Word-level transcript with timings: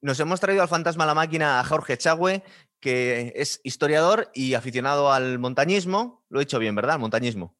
Nos 0.00 0.20
hemos 0.20 0.40
traído 0.40 0.62
al 0.62 0.68
fantasma 0.68 1.06
la 1.06 1.14
máquina 1.14 1.58
a 1.58 1.64
Jorge 1.64 1.96
Chagüe, 1.96 2.42
que 2.80 3.32
es 3.36 3.60
historiador 3.64 4.30
y 4.34 4.54
aficionado 4.54 5.12
al 5.12 5.38
montañismo. 5.38 6.24
Lo 6.28 6.40
he 6.40 6.44
dicho 6.44 6.58
bien, 6.58 6.74
¿verdad? 6.74 6.98
montañismo. 6.98 7.56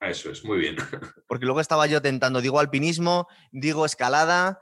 Eso 0.00 0.30
es, 0.30 0.44
muy 0.44 0.58
bien. 0.58 0.76
Porque 1.26 1.46
luego 1.46 1.60
estaba 1.60 1.86
yo 1.86 2.02
tentando, 2.02 2.40
digo 2.40 2.60
alpinismo, 2.60 3.28
digo 3.50 3.84
escalada. 3.84 4.60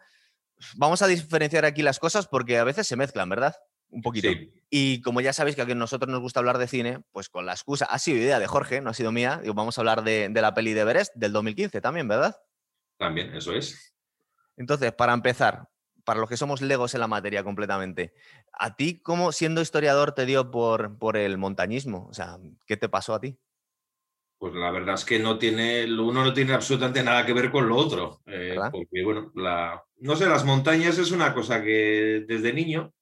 Vamos 0.77 1.03
a 1.03 1.07
diferenciar 1.07 1.65
aquí 1.65 1.83
las 1.83 1.99
cosas 1.99 2.29
porque 2.29 2.59
a 2.59 2.65
veces 2.65 2.87
se 2.87 2.97
mezclan, 2.97 3.29
¿verdad? 3.29 3.55
Un 3.89 4.03
poquito. 4.03 4.29
Y 4.71 5.03
como 5.03 5.21
ya 5.21 5.33
sabéis 5.33 5.57
que 5.57 5.63
a 5.63 5.67
nosotros 5.67 6.11
nos 6.11 6.21
gusta 6.21 6.39
hablar 6.41 6.59
de 6.59 6.69
cine, 6.69 7.03
pues 7.11 7.29
con 7.29 7.45
la 7.45 7.53
excusa, 7.53 7.87
ha 7.87 7.99
sido 7.99 8.19
idea 8.19 8.39
de 8.39 8.47
Jorge, 8.47 8.81
no 8.81 8.91
ha 8.91 8.95
sido 8.95 9.13
mía, 9.13 9.41
digo, 9.43 9.55
vamos 9.55 9.77
a 9.77 9.81
hablar 9.81 10.05
de, 10.05 10.29
de 10.31 10.43
la 10.43 10.55
peli 10.55 10.73
de 10.73 10.83
Everest 10.83 11.13
del 11.17 11.33
2015 11.33 11.81
también, 11.81 12.07
¿verdad? 12.07 12.37
También, 12.97 13.35
eso 13.35 13.53
es. 13.53 13.95
Entonces, 14.57 14.93
para 14.93 15.13
empezar, 15.13 15.69
para 16.05 16.21
los 16.21 16.29
que 16.29 16.37
somos 16.37 16.63
legos 16.63 16.95
en 16.95 17.01
la 17.01 17.09
materia 17.09 17.43
completamente, 17.43 18.15
¿a 18.53 18.77
ti 18.77 19.01
cómo 19.01 19.33
siendo 19.33 19.61
historiador 19.61 20.13
te 20.13 20.27
dio 20.27 20.51
por, 20.51 20.99
por 20.99 21.17
el 21.17 21.39
montañismo? 21.39 22.07
O 22.11 22.15
sea, 22.15 22.39
¿qué 22.67 22.77
te 22.77 22.89
pasó 22.89 23.15
a 23.15 23.21
ti? 23.21 23.39
Pues 24.39 24.55
la 24.55 24.71
verdad 24.71 24.97
es 24.97 25.05
que 25.05 25.19
no 25.19 25.39
tiene, 25.39 25.85
uno 25.85 26.23
no 26.25 26.35
tiene 26.35 26.53
absolutamente 26.53 27.03
nada 27.03 27.25
que 27.25 27.33
ver 27.33 27.51
con 27.51 27.67
lo 27.67 27.77
otro. 27.77 28.21
Eh, 28.27 28.57
porque, 28.71 29.03
bueno, 29.03 29.33
la, 29.35 29.83
no 30.01 30.17
sé, 30.17 30.27
las 30.27 30.45
montañas 30.45 30.99
es 30.99 31.13
una 31.13 31.33
cosa 31.33 31.63
que 31.63 32.25
desde 32.29 32.53
niño 32.53 32.93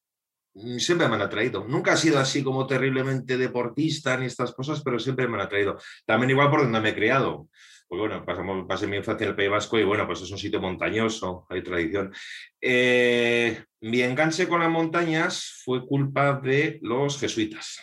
mm, 0.55 0.79
siempre 0.79 1.09
me 1.09 1.17
han 1.17 1.23
atraído. 1.23 1.65
Nunca 1.67 1.95
ha 1.95 1.97
sido 1.97 2.21
así 2.21 2.45
como 2.45 2.67
terriblemente 2.67 3.37
deportista 3.37 4.17
ni 4.17 4.27
estas 4.27 4.53
cosas, 4.53 4.83
pero 4.85 5.01
siempre 5.01 5.27
me 5.27 5.35
han 5.35 5.47
atraído. 5.47 5.79
También 6.07 6.31
igual 6.31 6.49
por 6.49 6.63
donde 6.63 6.81
me 6.81 6.91
he 6.91 6.95
criado 6.95 7.49
pues 7.93 8.09
bueno, 8.09 8.25
pasamos, 8.25 8.67
pasé 8.67 8.87
mi 8.87 8.97
infancia 8.97 9.25
en 9.25 9.31
el 9.33 9.37
País 9.37 9.51
Vasco 9.51 9.79
y 9.79 9.85
bueno, 9.85 10.07
pues 10.07 10.23
es 10.23 10.31
un 10.31 10.39
sitio 10.39 10.63
montañoso, 10.63 11.47
hay 11.51 11.63
tradición. 11.63 12.11
Eh, 12.59 13.65
mi 13.83 14.01
enganche 14.01 14.49
con 14.49 14.61
las 14.61 14.71
montañas 14.71 15.61
fue 15.63 15.85
culpa 15.85 16.41
de 16.43 16.79
los 16.81 17.21
jesuitas. 17.21 17.83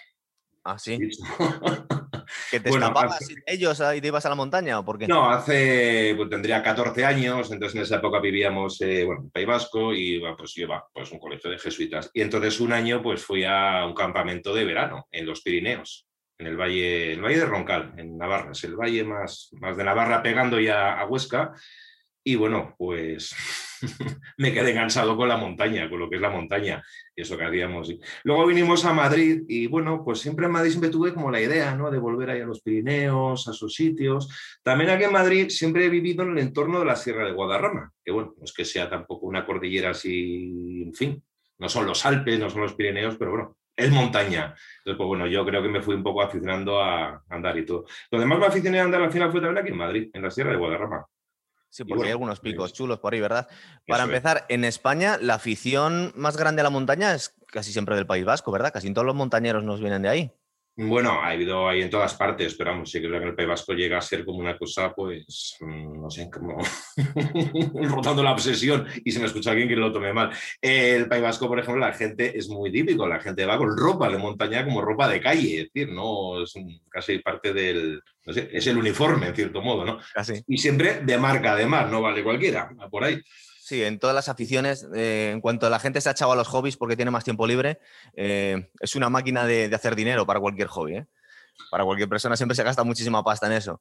Ah, 0.63 0.79
sí. 0.79 0.97
¿Que 2.49 2.59
te 2.59 2.69
escapabas 2.71 3.19
ellos 3.45 3.83
y 3.95 4.01
te 4.01 4.07
ibas 4.07 4.25
a 4.25 4.29
la 4.29 4.35
montaña 4.35 4.79
o 4.79 4.83
por 4.83 4.97
qué? 4.97 5.05
No, 5.05 5.29
hace, 5.29 6.15
pues 6.17 6.27
tendría 6.27 6.63
14 6.63 7.05
años, 7.05 7.51
entonces 7.51 7.75
en 7.75 7.83
esa 7.83 7.97
época 7.97 8.19
vivíamos 8.19 8.81
eh, 8.81 9.03
bueno, 9.05 9.21
en 9.21 9.25
el 9.27 9.31
País 9.31 9.45
Vasco 9.45 9.93
y 9.93 10.19
pues 10.35 10.55
yo 10.55 10.63
iba 10.63 10.87
pues 10.91 11.11
un 11.11 11.19
colegio 11.19 11.51
de 11.51 11.59
jesuitas. 11.59 12.09
Y 12.15 12.21
entonces 12.21 12.59
un 12.59 12.73
año 12.73 13.03
pues 13.03 13.23
fui 13.23 13.43
a 13.45 13.85
un 13.85 13.93
campamento 13.93 14.55
de 14.55 14.65
verano 14.65 15.07
en 15.11 15.27
los 15.27 15.41
Pirineos 15.41 16.08
en 16.39 16.47
el 16.47 16.57
valle, 16.57 17.13
el 17.13 17.21
valle 17.21 17.39
de 17.39 17.45
Roncal, 17.45 17.93
en 17.97 18.17
Navarra, 18.17 18.51
es 18.53 18.63
el 18.63 18.75
valle 18.75 19.03
más, 19.03 19.49
más 19.59 19.75
de 19.75 19.83
Navarra 19.83 20.23
pegando 20.23 20.59
ya 20.59 20.97
a 20.97 21.05
Huesca. 21.05 21.53
Y 22.23 22.35
bueno, 22.35 22.75
pues 22.77 23.35
me 24.37 24.53
quedé 24.53 24.73
cansado 24.73 25.17
con 25.17 25.27
la 25.27 25.35
montaña, 25.35 25.89
con 25.89 25.99
lo 25.99 26.09
que 26.09 26.15
es 26.15 26.21
la 26.21 26.29
montaña, 26.29 26.81
eso 27.13 27.37
que 27.37 27.43
hacíamos. 27.43 27.93
Luego 28.23 28.45
vinimos 28.45 28.85
a 28.85 28.93
Madrid 28.93 29.43
y 29.49 29.67
bueno, 29.67 30.01
pues 30.03 30.19
siempre 30.19 30.45
en 30.45 30.53
Madrid 30.53 30.71
siempre 30.71 30.89
tuve 30.89 31.13
como 31.13 31.29
la 31.29 31.41
idea, 31.41 31.75
¿no? 31.75 31.91
De 31.91 31.99
volver 31.99 32.29
ahí 32.29 32.41
a 32.41 32.45
los 32.45 32.61
Pirineos, 32.61 33.47
a 33.49 33.53
sus 33.53 33.73
sitios. 33.73 34.29
También 34.63 34.91
aquí 34.91 35.03
en 35.03 35.13
Madrid 35.13 35.49
siempre 35.49 35.85
he 35.85 35.89
vivido 35.89 36.23
en 36.23 36.31
el 36.31 36.39
entorno 36.39 36.79
de 36.79 36.85
la 36.85 36.95
Sierra 36.95 37.25
de 37.25 37.33
Guadarrama, 37.33 37.91
que 38.03 38.11
bueno, 38.11 38.33
no 38.37 38.45
es 38.45 38.53
que 38.53 38.63
sea 38.63 38.89
tampoco 38.89 39.25
una 39.27 39.45
cordillera 39.45 39.89
así, 39.89 40.83
en 40.85 40.93
fin, 40.93 41.23
no 41.57 41.67
son 41.67 41.85
los 41.85 42.05
Alpes, 42.05 42.39
no 42.39 42.49
son 42.49 42.61
los 42.61 42.75
Pirineos, 42.75 43.17
pero 43.17 43.31
bueno, 43.31 43.57
es 43.79 43.91
montaña. 43.91 44.55
Entonces, 44.79 44.97
pues 44.97 45.07
bueno, 45.07 45.27
yo 45.27 45.45
creo 45.45 45.61
que 45.61 45.69
me 45.69 45.81
fui 45.81 45.95
un 45.95 46.03
poco 46.03 46.21
aficionando 46.21 46.81
a 46.81 47.23
andar 47.29 47.57
y 47.57 47.65
todo. 47.65 47.85
Lo 48.11 48.19
demás 48.19 48.39
me 48.39 48.45
aficioné 48.45 48.79
a 48.79 48.83
andar 48.83 49.01
al 49.01 49.11
final 49.11 49.31
fue 49.31 49.41
también 49.41 49.63
aquí 49.63 49.71
en 49.71 49.77
Madrid, 49.77 50.09
en 50.13 50.21
la 50.21 50.31
Sierra 50.31 50.51
de 50.51 50.57
Guadarrama. 50.57 51.05
Sí, 51.69 51.83
porque 51.83 52.05
hay 52.05 52.11
algunos 52.11 52.39
picos 52.39 52.73
chulos 52.73 52.99
por 52.99 53.13
ahí, 53.13 53.21
¿verdad? 53.21 53.47
Para 53.87 54.03
empezar, 54.03 54.45
en 54.49 54.65
España 54.65 55.17
la 55.21 55.35
afición 55.35 56.11
más 56.15 56.35
grande 56.35 56.61
a 56.61 56.63
la 56.63 56.71
montaña 56.71 57.13
es 57.13 57.35
casi 57.45 57.71
siempre 57.71 57.95
del 57.95 58.07
País 58.07 58.25
Vasco, 58.25 58.51
¿verdad? 58.51 58.73
Casi 58.73 58.91
todos 58.91 59.05
los 59.05 59.15
montañeros 59.15 59.63
nos 59.63 59.79
vienen 59.79 60.01
de 60.01 60.09
ahí. 60.09 60.31
Bueno, 60.81 61.21
ha 61.21 61.31
habido 61.31 61.67
ahí 61.67 61.81
en 61.81 61.89
todas 61.89 62.13
partes, 62.13 62.55
pero 62.55 62.71
vamos, 62.71 62.89
sí 62.89 63.01
creo 63.01 63.19
que 63.19 63.27
el 63.27 63.35
País 63.35 63.49
Vasco 63.49 63.73
llega 63.73 63.97
a 63.97 64.01
ser 64.01 64.23
como 64.23 64.39
una 64.39 64.57
cosa, 64.57 64.93
pues, 64.95 65.57
mm, 65.59 66.01
no 66.01 66.09
sé, 66.09 66.29
como 66.31 66.57
rotando 67.83 68.23
la 68.23 68.31
obsesión 68.31 68.87
y 69.03 69.11
se 69.11 69.19
me 69.19 69.25
escucha 69.25 69.51
alguien 69.51 69.67
que 69.67 69.75
lo 69.75 69.91
tome 69.91 70.13
mal. 70.13 70.31
El 70.61 71.09
País 71.09 71.21
Vasco, 71.21 71.49
por 71.49 71.59
ejemplo, 71.59 71.85
la 71.85 71.91
gente 71.91 72.37
es 72.37 72.47
muy 72.47 72.71
típico, 72.71 73.05
la 73.05 73.19
gente 73.19 73.45
va 73.45 73.57
con 73.57 73.75
ropa 73.75 74.09
de 74.09 74.19
montaña 74.19 74.63
como 74.63 74.79
ropa 74.79 75.09
de 75.09 75.19
calle, 75.19 75.63
es 75.63 75.73
decir, 75.73 75.91
no 75.91 76.43
es 76.43 76.53
casi 76.89 77.19
parte 77.19 77.51
del, 77.51 78.01
no 78.25 78.31
sé, 78.31 78.49
es 78.49 78.65
el 78.67 78.77
uniforme, 78.77 79.27
en 79.27 79.35
cierto 79.35 79.61
modo, 79.61 79.83
¿no? 79.83 79.99
Casi. 80.13 80.41
Y 80.47 80.57
siempre 80.59 81.01
de 81.01 81.17
marca, 81.17 81.51
además, 81.51 81.91
no 81.91 82.01
vale 82.01 82.23
cualquiera, 82.23 82.69
por 82.89 83.03
ahí. 83.03 83.21
Sí, 83.69 83.83
en 83.83 83.99
todas 83.99 84.15
las 84.15 84.29
aficiones, 84.29 84.87
eh, 84.95 85.29
en 85.31 85.41
cuanto 85.41 85.69
la 85.69 85.77
gente 85.77 86.01
se 86.01 86.09
ha 86.09 86.13
echado 86.13 86.31
a 86.31 86.35
los 86.35 86.47
hobbies 86.47 86.75
porque 86.75 86.95
tiene 86.95 87.11
más 87.11 87.23
tiempo 87.23 87.45
libre, 87.45 87.79
eh, 88.15 88.71
es 88.79 88.95
una 88.95 89.11
máquina 89.11 89.45
de, 89.45 89.69
hacer 89.71 89.95
dinero 89.95 90.25
para 90.25 90.39
cualquier 90.39 90.67
hobby. 90.69 90.95
¿eh? 90.95 91.07
Para 91.69 91.83
cualquier 91.83 92.09
persona 92.09 92.35
siempre 92.35 92.55
se 92.55 92.63
gasta 92.63 92.83
muchísima 92.83 93.23
pasta 93.23 93.45
en 93.45 93.51
eso. 93.53 93.79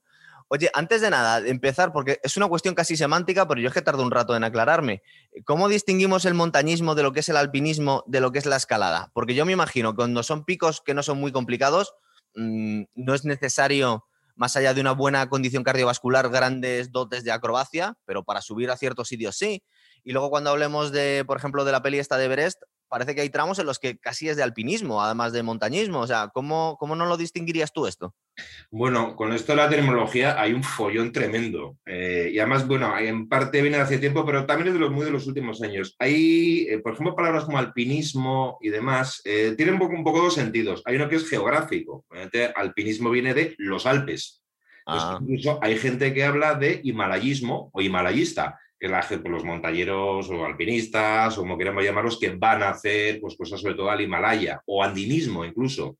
Oye, 0.48 0.68
antes 0.74 1.00
de 1.00 1.08
nada, 1.08 1.38
empezar, 1.38 1.90
porque 1.90 2.20
es 2.22 2.36
una 2.36 2.48
cuestión 2.48 2.74
casi 2.74 2.98
semántica, 2.98 3.48
pero 3.48 3.62
yo 3.62 3.68
es 3.68 3.72
que 3.72 3.80
tardo 3.80 4.02
un 4.02 4.10
rato 4.10 4.36
en 4.36 4.44
aclararme. 4.44 5.00
¿Cómo 5.46 5.68
distinguimos 5.68 6.26
el 6.26 6.34
montañismo 6.34 6.94
de 6.94 7.04
lo 7.04 7.12
que 7.12 7.20
es 7.20 7.28
el 7.30 7.38
alpinismo, 7.38 8.04
de 8.06 8.20
lo 8.20 8.30
que 8.30 8.40
es 8.40 8.44
la 8.44 8.56
escalada? 8.56 9.10
Porque 9.14 9.34
yo 9.34 9.46
me 9.46 9.52
imagino 9.52 9.92
que 9.92 9.96
cuando 9.96 10.22
son 10.22 10.44
picos 10.44 10.82
que 10.82 10.92
no 10.92 11.02
son 11.02 11.18
muy 11.18 11.32
complicados, 11.32 11.94
mm, 12.34 12.82
no 12.94 13.14
es 13.14 13.24
necesario, 13.24 14.04
más 14.36 14.54
allá 14.54 14.74
de 14.74 14.82
una 14.82 14.92
buena 14.92 15.30
condición 15.30 15.64
cardiovascular, 15.64 16.28
grandes 16.28 16.92
dotes 16.92 17.24
de 17.24 17.32
acrobacia, 17.32 17.96
pero 18.04 18.22
para 18.22 18.42
subir 18.42 18.70
a 18.70 18.76
ciertos 18.76 19.08
sitios 19.08 19.34
sí. 19.34 19.64
Y 20.04 20.12
luego 20.12 20.30
cuando 20.30 20.50
hablemos 20.50 20.92
de, 20.92 21.24
por 21.26 21.36
ejemplo, 21.36 21.64
de 21.64 21.72
la 21.72 21.82
peli 21.82 21.98
esta 21.98 22.16
de 22.16 22.26
Everest, 22.26 22.62
parece 22.88 23.14
que 23.14 23.20
hay 23.20 23.30
tramos 23.30 23.58
en 23.58 23.66
los 23.66 23.78
que 23.78 23.98
casi 23.98 24.28
es 24.28 24.36
de 24.36 24.42
alpinismo, 24.42 25.02
además 25.02 25.32
de 25.32 25.42
montañismo. 25.42 26.00
O 26.00 26.06
sea, 26.06 26.30
¿cómo, 26.32 26.76
cómo 26.78 26.96
no 26.96 27.06
lo 27.06 27.16
distinguirías 27.16 27.72
tú 27.72 27.86
esto? 27.86 28.14
Bueno, 28.70 29.16
con 29.16 29.32
esto 29.32 29.52
de 29.52 29.56
la 29.56 29.68
terminología 29.68 30.40
hay 30.40 30.52
un 30.52 30.62
follón 30.62 31.12
tremendo. 31.12 31.76
Eh, 31.86 32.30
y 32.32 32.38
además, 32.38 32.66
bueno, 32.66 32.96
en 32.98 33.28
parte 33.28 33.62
viene 33.62 33.76
de 33.76 33.82
hace 33.82 33.98
tiempo, 33.98 34.24
pero 34.24 34.46
también 34.46 34.68
es 34.68 34.74
de 34.74 34.80
los 34.80 34.90
muy 34.90 35.04
de 35.04 35.10
los 35.10 35.26
últimos 35.26 35.62
años. 35.62 35.94
Hay, 35.98 36.66
eh, 36.68 36.78
por 36.78 36.92
ejemplo, 36.92 37.14
palabras 37.14 37.44
como 37.44 37.58
alpinismo 37.58 38.58
y 38.60 38.70
demás, 38.70 39.20
eh, 39.24 39.54
tienen 39.56 39.74
un 39.74 39.80
poco, 39.80 39.94
un 39.94 40.04
poco, 40.04 40.22
dos 40.22 40.34
sentidos. 40.34 40.82
Hay 40.84 40.96
uno 40.96 41.08
que 41.08 41.16
es 41.16 41.28
geográfico. 41.28 42.04
alpinismo 42.54 43.10
viene 43.10 43.34
de 43.34 43.54
los 43.58 43.86
Alpes. 43.86 44.42
Ah. 44.90 45.18
incluso 45.20 45.58
hay 45.60 45.76
gente 45.76 46.14
que 46.14 46.24
habla 46.24 46.54
de 46.54 46.80
himalayismo 46.82 47.68
o 47.74 47.82
himalayista, 47.82 48.58
la 48.80 49.02
gente, 49.02 49.22
pues, 49.22 49.32
los 49.32 49.44
montañeros 49.44 50.30
o 50.30 50.44
alpinistas, 50.44 51.36
o 51.36 51.40
como 51.40 51.58
queramos 51.58 51.84
llamarlos, 51.84 52.18
que 52.18 52.30
van 52.30 52.62
a 52.62 52.70
hacer 52.70 53.20
pues, 53.20 53.36
cosas 53.36 53.60
sobre 53.60 53.74
todo 53.74 53.90
al 53.90 54.00
Himalaya 54.00 54.62
o 54.66 54.82
andinismo 54.84 55.44
incluso. 55.44 55.98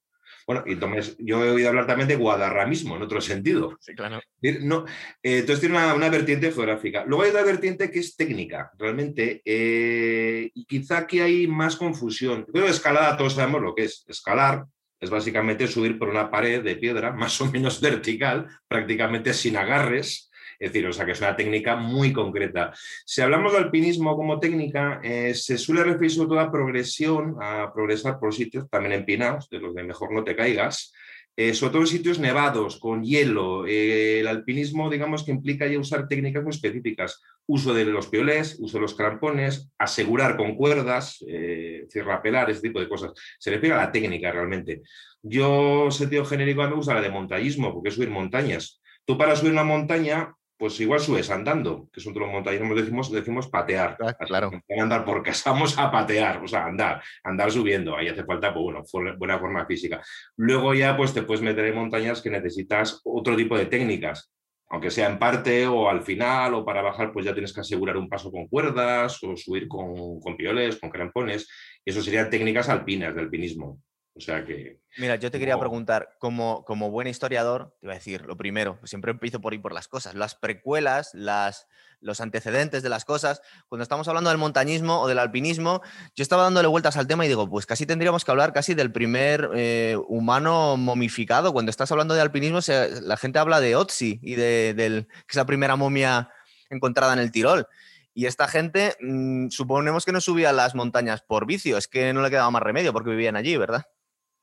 Bueno, 0.49 0.65
y 0.67 0.73
entonces 0.73 1.15
yo 1.19 1.45
he 1.45 1.51
oído 1.51 1.69
hablar 1.69 1.87
también 1.87 2.09
de 2.09 2.17
guadarramismo 2.17 2.97
en 2.97 3.03
otro 3.03 3.21
sentido. 3.21 3.77
Sí, 3.81 3.95
claro. 3.95 4.19
No, 4.63 4.87
eh, 5.23 5.41
entonces 5.41 5.61
tiene 5.61 5.77
una, 5.77 6.09
vertiente 6.09 6.51
geográfica. 6.51 7.05
Luego 7.05 7.25
hay 7.25 7.31
otra 7.31 7.43
vertiente 7.43 7.91
que 7.91 7.99
es 7.99 8.17
técnica, 8.17 8.71
realmente, 8.79 9.43
eh, 9.45 10.51
y 10.55 10.65
quizá 10.65 11.07
que 11.07 11.21
hay 11.21 11.47
más 11.47 11.77
confusión. 11.77 12.47
Pero 12.51 12.67
escalada 12.67 13.19
todos 13.19 13.35
sabemos 13.35 13.61
lo 13.61 13.75
que 13.75 13.85
es. 13.85 14.07
Escalar 14.09 14.65
es 15.01 15.11
básicamente 15.11 15.67
subir 15.67 15.99
por 15.99 16.09
una 16.09 16.31
pared 16.31 16.63
de 16.63 16.77
piedra 16.77 17.13
más 17.17 17.39
o 17.43 17.53
menos 17.53 17.79
vertical, 17.81 18.49
prácticamente 18.67 19.35
sin 19.35 19.59
agarres, 19.59 20.28
es 20.59 20.73
decir, 20.73 20.87
o 20.87 20.93
sea 20.93 21.07
que 21.07 21.13
es 21.13 21.21
una 21.21 21.37
técnica 21.37 21.77
muy 21.77 22.13
concreta. 22.13 22.73
Si 23.05 23.21
hablamos 23.21 23.53
de 23.53 23.59
alpinismo 23.59 24.17
como 24.17 24.41
técnica, 24.41 25.01
eh, 25.03 25.35
se 25.35 25.59
suele 25.59 25.85
referir 25.85 26.11
sobre 26.11 26.29
todo 26.29 26.41
a 26.41 26.51
progresión, 26.51 27.37
a 27.41 27.73
progresar 27.73 28.19
por 28.19 28.35
sitios 28.35 28.69
también 28.69 28.93
empinados, 28.93 29.49
de 29.49 29.61
los 29.61 29.75
de 29.75 29.85
mejor 29.85 30.13
no 30.13 30.25
te 30.25 30.35
caigas, 30.35 30.93
eh, 31.41 31.55
sobre 31.55 31.71
todo 31.71 31.83
en 31.83 31.87
sitios 31.87 32.19
nevados, 32.19 32.81
con 32.81 33.05
hielo. 33.05 33.65
Eh, 33.65 34.19
el 34.19 34.27
alpinismo, 34.27 34.91
digamos 34.91 35.23
que 35.23 35.31
implica 35.31 35.69
ya 35.69 35.79
usar 35.79 36.09
técnicas 36.09 36.43
muy 36.43 36.51
específicas. 36.51 37.23
Uso 37.47 37.73
de 37.73 37.85
los 37.85 38.09
piolés, 38.09 38.57
uso 38.59 38.79
de 38.79 38.81
los 38.83 38.97
crampones, 38.97 39.71
asegurar 39.79 40.37
con 40.37 40.57
cuerdas, 40.57 41.25
eh, 41.29 41.87
ese 41.87 42.61
tipo 42.61 42.81
de 42.81 42.89
cosas. 42.89 43.13
Se 43.39 43.53
refiere 43.53 43.77
a 43.77 43.79
la 43.79 43.93
técnica 43.93 44.33
realmente. 44.33 44.83
Yo, 45.23 45.93
sentido 45.93 46.25
genérico, 46.25 46.63
me 46.63 46.75
gusta 46.75 46.95
la 46.95 47.03
de 47.03 47.11
montañismo, 47.11 47.73
porque 47.73 47.91
es 47.91 47.95
subir 47.95 48.11
montañas. 48.11 48.81
Tú 49.05 49.17
para 49.17 49.37
subir 49.37 49.53
una 49.53 49.63
montaña 49.63 50.35
pues 50.59 50.79
igual 50.81 50.99
subes 50.99 51.31
andando, 51.31 51.89
que 51.93 52.01
es 52.01 52.07
otro 52.07 52.27
montañismo, 52.27 52.75
decimos, 52.75 53.13
decimos 53.13 53.49
patear. 53.49 53.97
Ah, 54.01 54.13
claro. 54.15 54.51
Andar 54.79 55.05
por 55.05 55.23
casa, 55.23 55.51
vamos 55.53 55.79
a 55.79 55.91
patear, 55.91 56.43
o 56.43 56.49
sea, 56.49 56.67
andar, 56.67 57.01
andar 57.23 57.53
subiendo. 57.53 57.97
Ahí 57.97 58.09
hace 58.09 58.25
falta, 58.25 58.53
pues 58.53 58.65
bueno, 58.93 59.17
buena 59.17 59.39
forma 59.39 59.65
física. 59.67 60.03
Luego 60.37 60.75
ya, 60.75 60.97
pues 60.97 61.15
te 61.15 61.23
puedes 61.23 61.43
meter 61.43 61.67
en 61.67 61.77
montañas 61.77 62.21
que 62.21 62.31
necesitas 62.31 63.01
otro 63.05 63.37
tipo 63.37 63.57
de 63.57 63.67
técnicas, 63.67 64.33
aunque 64.71 64.91
sea 64.91 65.09
en 65.09 65.19
parte 65.19 65.67
o 65.67 65.89
al 65.89 66.03
final 66.03 66.55
o 66.55 66.65
para 66.65 66.83
bajar, 66.83 67.13
pues 67.13 67.25
ya 67.25 67.33
tienes 67.33 67.53
que 67.53 67.61
asegurar 67.61 67.97
un 67.97 68.09
paso 68.09 68.31
con 68.33 68.49
cuerdas 68.49 69.23
o 69.23 69.37
subir 69.37 69.69
con, 69.69 70.21
con 70.21 70.37
pioles, 70.37 70.79
con 70.81 70.91
crampones. 70.91 71.49
Eso 71.85 72.03
serían 72.03 72.29
técnicas 72.29 72.69
alpinas 72.69 73.15
de 73.15 73.21
alpinismo. 73.21 73.81
O 74.19 74.21
sea 74.21 74.45
que... 74.45 74.81
Mira, 74.97 75.15
yo 75.15 75.31
te 75.31 75.39
quería 75.39 75.57
preguntar, 75.59 76.17
como, 76.19 76.65
como 76.65 76.91
buen 76.91 77.07
historiador, 77.07 77.77
te 77.81 77.87
iba 77.87 77.93
a 77.93 77.99
decir, 77.99 78.27
lo 78.27 78.37
primero, 78.37 78.81
siempre 78.83 79.13
empiezo 79.13 79.41
por 79.41 79.55
ir 79.55 79.63
por 79.63 79.73
las 79.73 79.87
cosas, 79.87 80.17
las 80.17 80.35
precuelas, 80.35 81.15
las, 81.15 81.69
los 82.01 82.21
antecedentes 82.21 82.83
de 82.83 82.89
las 82.89 83.05
cosas. 83.05 83.41
Cuando 83.69 83.85
estamos 83.85 84.09
hablando 84.09 84.31
del 84.31 84.39
montañismo 84.39 85.01
o 85.01 85.07
del 85.07 85.21
alpinismo, 85.21 85.83
yo 86.17 86.23
estaba 86.23 86.43
dándole 86.43 86.67
vueltas 86.67 86.97
al 86.97 87.07
tema 87.07 87.25
y 87.25 87.29
digo, 87.29 87.49
pues 87.49 87.65
casi 87.65 87.87
tendríamos 87.87 88.25
que 88.25 88.31
hablar 88.33 88.53
casi 88.53 88.75
del 88.75 88.91
primer 88.91 89.51
eh, 89.55 89.97
humano 90.09 90.77
momificado. 90.77 91.53
Cuando 91.53 91.71
estás 91.71 91.93
hablando 91.93 92.15
de 92.15 92.21
alpinismo, 92.21 92.59
la 93.03 93.17
gente 93.17 93.39
habla 93.39 93.61
de 93.61 93.77
Otzi 93.77 94.19
y 94.21 94.35
de, 94.35 94.75
del, 94.75 95.07
que 95.07 95.31
es 95.31 95.37
la 95.37 95.47
primera 95.47 95.77
momia 95.77 96.33
encontrada 96.71 97.13
en 97.13 97.21
el 97.21 97.31
Tirol. 97.31 97.69
Y 98.15 98.27
esta 98.27 98.49
gente, 98.49 98.97
mm, 99.01 99.51
suponemos 99.51 100.05
que 100.05 100.11
no 100.11 100.21
subía 100.21 100.51
a 100.51 100.53
las 100.53 100.75
montañas 100.75 101.23
por 101.23 101.47
vicio, 101.47 101.79
es 101.79 101.87
que 101.87 102.13
no 102.13 102.21
le 102.21 102.31
quedaba 102.31 102.51
más 102.51 102.65
remedio 102.65 102.93
porque 102.93 103.11
vivían 103.11 103.37
allí, 103.37 103.57
¿verdad? 103.57 103.85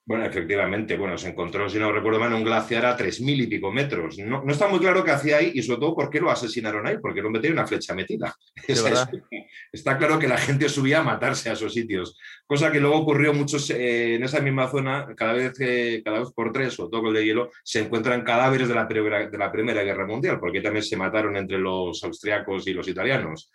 Bueno, 0.08 0.24
efectivamente, 0.24 0.98
bueno, 0.98 1.18
se 1.18 1.30
encontró, 1.30 1.68
si 1.68 1.80
no 1.80 1.92
recuerdo 1.92 2.20
mal, 2.20 2.32
un 2.32 2.44
glaciar 2.44 2.86
a 2.86 2.96
tres 2.96 3.22
mil 3.22 3.42
y 3.42 3.48
pico 3.48 3.72
metros. 3.72 4.20
No, 4.20 4.44
está 4.48 4.68
muy 4.68 4.80
claro 4.80 5.04
qué 5.04 5.10
hacía 5.10 5.38
ahí 5.38 5.52
y 5.56 5.64
sobre 5.64 5.80
todo 5.80 5.96
por 5.96 6.12
qué 6.12 6.20
lo 6.20 6.30
asesinaron 6.30 6.86
ahí, 6.86 7.00
porque 7.02 7.24
no 7.24 7.32
metía 7.32 7.50
una 7.50 7.66
flecha 7.66 7.96
metida. 7.96 8.36
está 9.72 9.98
claro 9.98 10.20
que 10.20 10.28
la 10.28 10.38
gente 10.38 10.70
subía 10.70 11.00
a 11.00 11.04
matarse 11.04 11.50
a 11.50 11.54
esos 11.54 11.74
sitios, 11.74 12.20
cosa 12.46 12.72
que 12.72 12.80
luego 12.80 12.98
ocurrió 12.98 13.34
muchos 13.34 13.68
eh, 13.72 14.14
en 14.14 14.24
esa 14.24 14.42
misma 14.42 14.68
zona, 14.70 15.08
cada 15.18 15.34
vez, 15.34 15.54
cada 16.04 16.20
vez 16.20 16.32
por 16.36 16.52
tres, 16.52 16.80
o 16.80 16.88
todo 16.88 17.08
el 17.08 17.16
de 17.16 17.26
hielo, 17.26 17.50
se 17.64 17.80
encuentran 17.80 18.24
cadáveres 18.24 18.68
de 18.68 18.76
la, 18.76 18.86
de 18.86 19.38
la 19.40 19.52
Primera 19.52 19.82
Guerra 19.82 20.06
Mundial, 20.06 20.40
porque 20.40 20.62
también 20.62 20.84
se 20.84 20.98
mataron 20.98 21.36
entre 21.36 21.58
los 21.58 22.04
austriacos 22.04 22.68
y 22.68 22.74
los 22.74 22.88
italianos. 22.88 23.52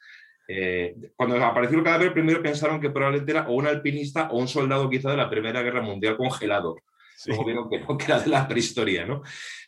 Eh, 0.53 0.97
cuando 1.15 1.37
apareció 1.45 1.79
el 1.79 1.85
cadáver, 1.85 2.13
primero 2.13 2.43
pensaron 2.43 2.81
que 2.81 2.91
probablemente 2.91 3.31
era 3.31 3.47
o 3.49 3.53
un 3.53 3.69
alpinista 3.69 4.29
o 4.33 4.39
un 4.39 4.49
soldado 4.49 4.91
quizá 4.91 5.09
de 5.09 5.17
la 5.17 5.31
Primera 5.31 5.63
Guerra 5.63 5.81
Mundial 5.81 6.17
congelado. 6.17 6.77
Como 7.25 7.45
vieron 7.45 7.71
que, 7.71 7.79
no, 7.79 7.97
que 7.97 8.07
era 8.07 8.19
de 8.19 8.31
la 8.31 8.49
prehistoria, 8.49 9.07
¿no? 9.07 9.23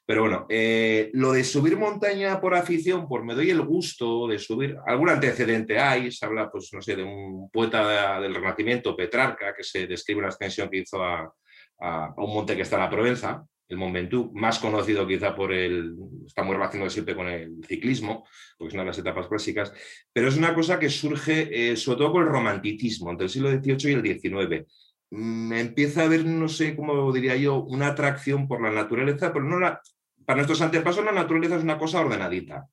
Pero 0.05 0.23
bueno, 0.23 0.47
eh, 0.49 1.11
lo 1.13 1.31
de 1.31 1.45
subir 1.45 1.77
montaña 1.77 2.41
por 2.41 2.57
afición, 2.57 3.07
por 3.07 3.25
me 3.25 3.35
doy 3.35 3.51
el 3.51 3.63
gusto 3.63 4.27
de 4.27 4.41
subir, 4.41 4.77
algún 4.85 5.09
antecedente 5.09 5.79
hay, 5.79 6.11
se 6.11 6.27
habla, 6.27 6.51
pues 6.51 6.71
no 6.73 6.83
sé, 6.83 6.97
de 6.97 7.05
un 7.05 7.49
poeta 7.51 8.19
del 8.19 8.35
Renacimiento, 8.35 8.97
Petrarca, 8.97 9.55
que 9.55 9.63
se 9.63 9.87
describe 9.87 10.19
una 10.19 10.31
extensión 10.31 10.69
que 10.69 10.79
hizo 10.79 11.01
a, 11.01 11.33
a 11.79 12.15
un 12.17 12.35
monte 12.35 12.57
que 12.57 12.63
está 12.63 12.75
en 12.75 12.83
la 12.83 12.91
Provenza, 12.91 13.45
el 13.73 13.79
Mont 13.79 13.95
Ventoux, 13.95 14.31
más 14.35 14.59
conocido 14.59 15.07
quizá 15.07 15.35
por 15.35 15.53
el, 15.53 15.97
está 16.27 16.43
muy 16.43 16.55
relacionado 16.55 16.91
siempre 16.91 17.17
con 17.17 17.27
el 17.27 17.65
ciclismo, 17.67 18.27
porque 18.59 18.69
es 18.69 18.75
una 18.75 18.83
de 18.83 18.89
las 18.89 18.99
etapas 18.99 19.29
clásicas, 19.29 19.73
pero 20.13 20.29
es 20.29 20.37
una 20.37 20.55
cosa 20.55 20.79
que 20.79 20.91
surge 20.91 21.71
eh, 21.73 21.77
sobre 21.77 21.99
todo 21.99 22.13
con 22.13 22.23
el 22.23 22.29
romanticismo 22.29 23.11
entre 23.11 23.25
el 23.25 23.31
siglo 23.31 23.51
XVIII 23.51 23.91
y 23.91 23.95
el 23.95 24.21
XIX. 24.21 24.67
Mm, 25.11 25.53
empieza 25.55 26.03
a 26.03 26.05
haber, 26.05 26.27
no 26.27 26.49
sé 26.49 26.77
cómo 26.77 27.11
diría 27.13 27.37
yo, 27.37 27.65
una 27.65 27.89
atracción 27.89 28.47
por 28.47 28.63
la 28.63 28.71
naturaleza, 28.71 29.33
pero 29.33 29.47
no 29.47 29.59
la, 29.59 29.81
para 30.27 30.37
nuestros 30.37 30.61
antepasos 30.61 31.05
la 31.05 31.13
naturaleza 31.13 31.57
es 31.57 31.63
una 31.63 31.79
cosa 31.79 32.01
ordenadita. 32.01 32.67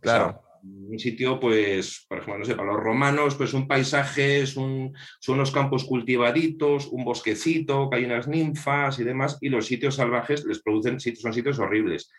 Claro 0.00 0.51
un 0.62 0.98
sitio, 0.98 1.40
pues, 1.40 2.06
por 2.08 2.18
ejemplo, 2.18 2.38
no 2.38 2.44
sé, 2.44 2.54
para 2.54 2.72
los 2.72 2.80
romanos, 2.80 3.34
pues 3.34 3.52
un 3.54 3.66
paisaje, 3.66 4.46
son 4.46 4.92
unos 5.28 5.50
campos 5.50 5.84
cultivaditos, 5.84 6.86
un 6.86 7.04
bosquecito, 7.04 7.90
que 7.90 7.96
hay 7.96 8.04
unas 8.04 8.28
ninfas 8.28 8.98
y 8.98 9.04
demás, 9.04 9.38
y 9.40 9.48
los 9.48 9.66
sitios 9.66 9.96
salvajes 9.96 10.44
les 10.44 10.62
producen, 10.62 11.00
son 11.00 11.32
sitios 11.32 11.58
horribles 11.58 12.10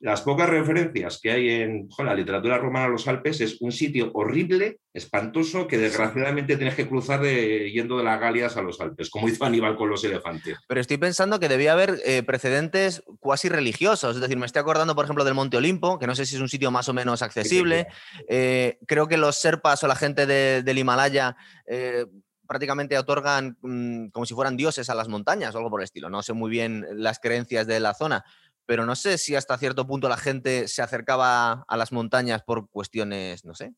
las 0.00 0.22
pocas 0.22 0.48
referencias 0.48 1.20
que 1.20 1.30
hay 1.30 1.48
en 1.50 1.88
la 1.98 2.14
literatura 2.14 2.56
romana 2.56 2.86
de 2.86 2.92
los 2.92 3.06
Alpes 3.06 3.40
es 3.42 3.60
un 3.60 3.70
sitio 3.70 4.10
horrible, 4.14 4.78
espantoso, 4.94 5.66
que 5.66 5.76
desgraciadamente 5.76 6.56
tienes 6.56 6.74
que 6.74 6.88
cruzar 6.88 7.22
yendo 7.22 7.98
de 7.98 8.04
las 8.04 8.18
Galias 8.18 8.56
a 8.56 8.62
los 8.62 8.80
Alpes, 8.80 9.10
como 9.10 9.28
hizo 9.28 9.44
Aníbal 9.44 9.76
con 9.76 9.90
los 9.90 10.02
elefantes. 10.02 10.56
Pero 10.66 10.80
estoy 10.80 10.96
pensando 10.96 11.38
que 11.38 11.48
debía 11.48 11.74
haber 11.74 12.00
eh, 12.06 12.22
precedentes 12.22 13.02
cuasi 13.20 13.50
religiosos, 13.50 14.16
es 14.16 14.22
decir, 14.22 14.38
me 14.38 14.46
estoy 14.46 14.60
acordando, 14.60 14.94
por 14.94 15.04
ejemplo, 15.04 15.22
del 15.22 15.34
Monte 15.34 15.58
Olimpo, 15.58 15.98
que 15.98 16.06
no 16.06 16.14
sé 16.14 16.24
si 16.24 16.36
es 16.36 16.40
un 16.40 16.48
sitio 16.48 16.70
más 16.70 16.88
o 16.88 16.94
menos 16.94 17.20
accesible. 17.20 17.86
Eh, 18.26 18.78
creo 18.86 19.06
que 19.06 19.18
los 19.18 19.36
serpas 19.36 19.84
o 19.84 19.86
la 19.86 19.96
gente 19.96 20.26
del 20.26 20.78
Himalaya... 20.78 21.36
Eh, 21.66 22.06
prácticamente 22.50 22.98
otorgan 22.98 23.56
mm, 23.62 24.08
como 24.08 24.26
si 24.26 24.34
fueran 24.34 24.56
dioses 24.56 24.90
a 24.90 24.94
las 24.96 25.06
montañas 25.06 25.54
o 25.54 25.58
algo 25.58 25.70
por 25.70 25.78
el 25.80 25.84
estilo. 25.84 26.10
No 26.10 26.20
sé 26.20 26.32
muy 26.32 26.50
bien 26.50 26.84
las 26.94 27.20
creencias 27.20 27.64
de 27.64 27.78
la 27.78 27.94
zona, 27.94 28.24
pero 28.70 28.86
no 28.86 28.94
sé 28.94 29.18
si 29.18 29.34
hasta 29.34 29.58
cierto 29.58 29.84
punto 29.84 30.08
la 30.08 30.16
gente 30.16 30.68
se 30.68 30.80
acercaba 30.80 31.64
a 31.66 31.76
las 31.76 31.90
montañas 31.90 32.44
por 32.44 32.70
cuestiones, 32.70 33.44
no 33.44 33.52
sé, 33.52 33.72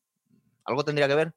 ¿algo 0.65 0.85
tendría 0.85 1.07
que 1.07 1.15
ver? 1.15 1.31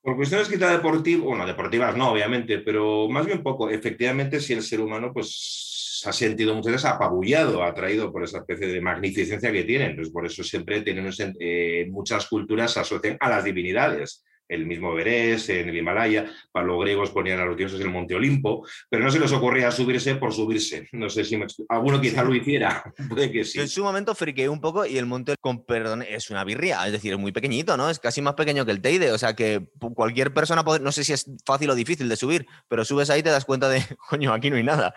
Por 0.00 0.16
cuestiones 0.16 0.48
quizá 0.48 0.70
deportivas, 0.70 1.22
bueno, 1.22 1.46
deportivas 1.46 1.94
no, 1.98 2.12
obviamente, 2.12 2.60
pero 2.60 3.06
más 3.10 3.26
bien 3.26 3.42
poco. 3.42 3.68
Efectivamente, 3.68 4.40
si 4.40 4.54
el 4.54 4.62
ser 4.62 4.80
humano 4.80 5.12
pues 5.12 6.00
se 6.00 6.08
ha 6.08 6.14
sentido 6.14 6.54
muchas 6.54 6.72
veces 6.72 6.90
apabullado, 6.90 7.62
atraído 7.62 8.10
por 8.10 8.24
esa 8.24 8.38
especie 8.38 8.68
de 8.68 8.80
magnificencia 8.80 9.52
que 9.52 9.64
tienen. 9.64 9.90
Entonces, 9.90 10.10
por 10.10 10.24
eso 10.24 10.42
siempre 10.42 10.80
tienen 10.80 11.06
eh, 11.40 11.86
muchas 11.90 12.26
culturas 12.26 12.72
se 12.72 12.80
asocian 12.80 13.18
a 13.20 13.28
las 13.28 13.44
divinidades 13.44 14.24
el 14.48 14.66
mismo 14.66 14.92
Everest, 14.92 15.50
en 15.50 15.68
el 15.68 15.76
Himalaya, 15.76 16.30
para 16.52 16.66
los 16.66 16.80
griegos 16.80 17.10
ponían 17.10 17.40
a 17.40 17.44
los 17.44 17.56
dioses 17.56 17.80
el 17.80 17.90
Monte 17.90 18.14
Olimpo, 18.14 18.66
pero 18.88 19.04
no 19.04 19.10
se 19.10 19.18
les 19.18 19.32
ocurría 19.32 19.70
subirse 19.70 20.14
por 20.16 20.32
subirse. 20.32 20.88
No 20.92 21.08
sé 21.08 21.24
si 21.24 21.38
alguno 21.68 22.00
quizá 22.00 22.22
lo 22.22 22.34
hiciera, 22.34 22.82
puede 23.08 23.30
que 23.30 23.44
sí. 23.44 23.60
en 23.60 23.68
su 23.68 23.82
momento 23.82 24.14
friqueé 24.14 24.48
un 24.48 24.60
poco 24.60 24.86
y 24.86 24.98
el 24.98 25.06
Monte, 25.06 25.34
con 25.40 25.64
perdón, 25.64 26.02
es 26.02 26.30
una 26.30 26.44
birria, 26.44 26.86
es 26.86 26.92
decir, 26.92 27.12
es 27.12 27.18
muy 27.18 27.32
pequeñito, 27.32 27.76
¿no? 27.76 27.90
Es 27.90 27.98
casi 27.98 28.22
más 28.22 28.34
pequeño 28.34 28.64
que 28.64 28.72
el 28.72 28.80
Teide, 28.80 29.12
o 29.12 29.18
sea 29.18 29.34
que 29.34 29.68
cualquier 29.94 30.32
persona, 30.32 30.62
no 30.62 30.92
sé 30.92 31.04
si 31.04 31.12
es 31.12 31.30
fácil 31.44 31.70
o 31.70 31.74
difícil 31.74 32.08
de 32.08 32.16
subir, 32.16 32.46
pero 32.68 32.84
subes 32.84 33.10
ahí 33.10 33.20
y 33.20 33.22
te 33.22 33.30
das 33.30 33.44
cuenta 33.44 33.68
de, 33.68 33.82
coño, 34.10 34.32
aquí 34.32 34.50
no 34.50 34.56
hay 34.56 34.64
nada. 34.64 34.94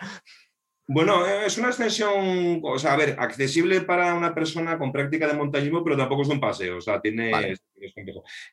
Bueno, 0.90 1.26
es 1.26 1.58
una 1.58 1.68
extensión, 1.68 2.62
o 2.62 2.78
sea, 2.78 2.94
a 2.94 2.96
ver, 2.96 3.14
accesible 3.18 3.82
para 3.82 4.14
una 4.14 4.34
persona 4.34 4.78
con 4.78 4.90
práctica 4.90 5.28
de 5.28 5.34
montañismo, 5.34 5.84
pero 5.84 5.98
tampoco 5.98 6.22
es 6.22 6.28
un 6.28 6.40
paseo, 6.40 6.78
o 6.78 6.80
sea, 6.80 6.98
tiene... 6.98 7.30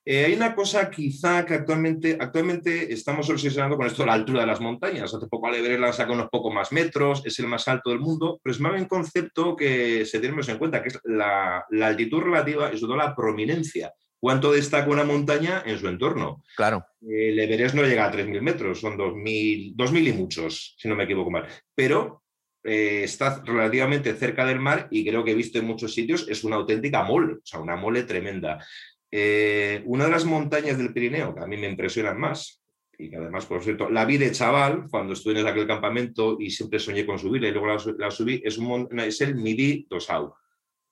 Eh, 0.04 0.26
hay 0.26 0.34
una 0.34 0.54
cosa 0.54 0.92
quizá 0.92 1.46
que 1.46 1.54
actualmente, 1.54 2.18
actualmente 2.20 2.92
estamos 2.92 3.30
obsesionando 3.30 3.78
con 3.78 3.88
esto, 3.88 4.06
la 4.06 4.14
altura 4.14 4.42
de 4.42 4.48
las 4.48 4.60
montañas. 4.60 5.14
Hace 5.14 5.28
poco 5.28 5.48
Everest 5.48 5.80
la 5.80 5.94
saca 5.94 6.12
unos 6.12 6.28
pocos 6.30 6.54
más 6.54 6.74
metros, 6.74 7.26
es 7.26 7.40
el 7.40 7.48
más 7.48 7.70
alto 7.70 7.90
del 7.90 8.02
mundo, 8.02 8.38
pero 8.44 8.54
es 8.54 8.60
más 8.60 8.80
un 8.80 8.86
concepto 8.86 9.56
que 9.56 10.06
se 10.06 10.20
tiene 10.20 10.36
en 10.46 10.58
cuenta, 10.58 10.84
que 10.84 10.90
es 10.90 11.00
la, 11.06 11.66
altitud 11.82 12.20
relativa 12.20 12.68
y 12.74 12.78
sobre 12.78 12.96
todo 12.96 12.98
la 12.98 13.16
prominencia 13.16 13.94
cuánto 14.20 14.52
destaca 14.52 14.90
una 14.90 15.04
montaña 15.04 15.64
en 15.66 15.78
su 15.78 15.88
entorno. 15.88 16.44
Claro. 16.58 16.84
El 17.00 17.40
Everest 17.40 17.76
no 17.76 17.84
llega 17.84 18.06
a 18.06 18.12
3.000 18.12 18.42
metros, 18.42 18.82
son 18.82 18.98
2.000, 18.98 19.76
2.000 19.76 20.08
y 20.08 20.14
muchos, 20.14 20.76
si 20.78 20.88
no 20.90 20.96
me 20.96 21.04
equivoco 21.04 21.30
mal. 21.30 21.46
Pero 21.76 22.25
eh, 22.66 23.04
está 23.04 23.44
relativamente 23.46 24.14
cerca 24.16 24.46
del 24.46 24.60
mar 24.60 24.88
y 24.90 25.06
creo 25.08 25.24
que 25.24 25.32
he 25.32 25.36
visto 25.36 25.60
en 25.60 25.66
muchos 25.66 25.94
sitios, 25.94 26.28
es 26.28 26.44
una 26.44 26.56
auténtica 26.56 27.04
mole, 27.04 27.34
o 27.34 27.42
sea, 27.44 27.60
una 27.60 27.76
mole 27.76 28.04
tremenda. 28.04 28.66
Eh, 29.12 29.84
una 29.86 30.06
de 30.06 30.12
las 30.12 30.26
montañas 30.26 30.78
del 30.78 30.92
Pirineo 30.92 31.36
que 31.36 31.42
a 31.42 31.48
mí 31.48 31.58
me 31.58 31.70
impresionan 31.70 32.20
más, 32.20 32.62
y 32.98 33.10
que 33.10 33.18
además, 33.18 33.46
por 33.46 33.62
cierto, 33.64 33.90
la 33.90 34.06
vi 34.06 34.18
de 34.18 34.32
chaval 34.32 34.88
cuando 34.90 35.14
estuve 35.14 35.40
en 35.40 35.48
aquel 35.48 35.68
campamento 35.68 36.38
y 36.40 36.50
siempre 36.50 36.80
soñé 36.80 37.06
con 37.06 37.20
subirla 37.20 37.50
y 37.50 37.52
luego 37.52 37.68
la, 37.98 38.10
subí, 38.10 38.42
es, 38.44 38.58
un, 38.58 38.88
es 39.00 39.22
el 39.22 39.36
Midi 39.36 39.86
Dosau. 39.90 40.34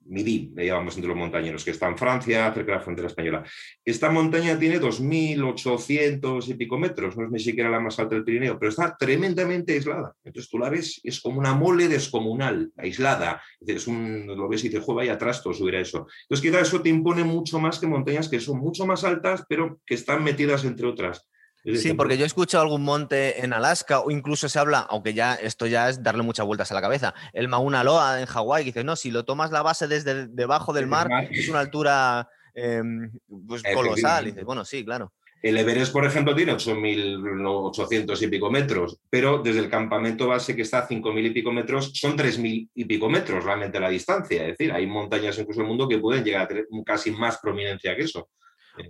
Midi, 0.05 0.51
le 0.55 0.65
llamamos 0.65 0.95
entre 0.95 1.09
los 1.09 1.17
montañeros, 1.17 1.63
que 1.63 1.71
está 1.71 1.87
en 1.87 1.97
Francia, 1.97 2.53
cerca 2.53 2.71
de 2.71 2.77
la 2.77 2.83
frontera 2.83 3.07
española. 3.07 3.43
Esta 3.85 4.09
montaña 4.09 4.57
tiene 4.59 4.79
2.800 4.79 6.47
y 6.47 6.53
pico 6.55 6.77
metros, 6.77 7.17
no 7.17 7.25
es 7.25 7.31
ni 7.31 7.39
siquiera 7.39 7.69
la 7.69 7.79
más 7.79 7.97
alta 7.99 8.15
del 8.15 8.23
Pirineo, 8.23 8.59
pero 8.59 8.69
está 8.69 8.95
tremendamente 8.97 9.73
aislada. 9.73 10.13
Entonces 10.23 10.49
tú 10.49 10.59
la 10.59 10.69
ves, 10.69 10.99
es 11.03 11.21
como 11.21 11.39
una 11.39 11.53
mole 11.53 11.87
descomunal, 11.87 12.71
aislada. 12.77 13.41
Lo 13.59 14.47
ves 14.47 14.63
y 14.63 14.69
dices, 14.69 14.83
juega 14.83 15.03
ahí 15.03 15.09
atrás, 15.09 15.41
todo 15.41 15.53
subir 15.53 15.75
a 15.75 15.81
eso. 15.81 16.07
Entonces 16.23 16.49
quizá 16.49 16.61
eso 16.61 16.81
te 16.81 16.89
impone 16.89 17.23
mucho 17.23 17.59
más 17.59 17.79
que 17.79 17.87
montañas 17.87 18.29
que 18.29 18.39
son 18.39 18.59
mucho 18.59 18.85
más 18.85 19.03
altas, 19.03 19.43
pero 19.47 19.79
que 19.85 19.95
están 19.95 20.23
metidas 20.23 20.65
entre 20.65 20.87
otras. 20.87 21.29
Sí, 21.63 21.93
porque 21.93 22.17
yo 22.17 22.25
he 22.25 22.27
escuchado 22.27 22.63
algún 22.63 22.83
monte 22.83 23.43
en 23.43 23.53
Alaska 23.53 24.01
o 24.01 24.11
incluso 24.11 24.49
se 24.49 24.59
habla, 24.59 24.79
aunque 24.79 25.13
ya 25.13 25.35
esto 25.35 25.65
ya 25.65 25.89
es 25.89 26.03
darle 26.03 26.23
muchas 26.23 26.45
vueltas 26.45 26.71
a 26.71 26.75
la 26.75 26.81
cabeza, 26.81 27.13
el 27.31 27.47
Mauna 27.47 27.83
Loa 27.83 28.19
en 28.19 28.25
Hawái, 28.25 28.63
que 28.63 28.69
dice, 28.69 28.83
no, 28.83 28.95
si 28.95 29.11
lo 29.11 29.23
tomas 29.23 29.51
la 29.51 29.61
base 29.61 29.87
desde 29.87 30.27
debajo 30.27 30.73
del 30.73 30.87
mar, 30.87 31.09
es 31.31 31.47
una 31.47 31.59
altura 31.59 32.27
em, 32.53 33.11
pues, 33.47 33.63
colosal. 33.73 34.27
Y 34.27 34.31
dices, 34.31 34.43
bueno, 34.43 34.65
sí, 34.65 34.83
claro. 34.83 35.13
El 35.41 35.57
Everest, 35.57 35.91
por 35.91 36.05
ejemplo, 36.05 36.33
tiene 36.33 36.53
8.800 36.53 38.21
y 38.21 38.27
pico 38.27 38.49
metros, 38.49 38.97
pero 39.09 39.41
desde 39.43 39.59
el 39.59 39.69
campamento 39.69 40.29
base 40.29 40.55
que 40.55 40.61
está 40.61 40.79
a 40.79 40.87
5.000 40.87 41.25
y 41.25 41.29
pico 41.31 41.51
metros, 41.51 41.91
son 41.93 42.17
3.000 42.17 42.69
y 42.73 42.85
pico 42.85 43.09
metros 43.09 43.43
realmente 43.43 43.77
la 43.77 43.89
distancia. 43.89 44.43
Es 44.43 44.57
decir, 44.57 44.71
hay 44.71 44.87
montañas 44.87 45.37
incluso 45.37 45.59
en 45.59 45.65
el 45.65 45.69
mundo 45.69 45.89
que 45.89 45.97
pueden 45.97 46.23
llegar 46.23 46.43
a 46.43 46.47
tener 46.47 46.67
casi 46.85 47.11
más 47.11 47.39
prominencia 47.39 47.93
que 47.93 48.03
eso. 48.03 48.29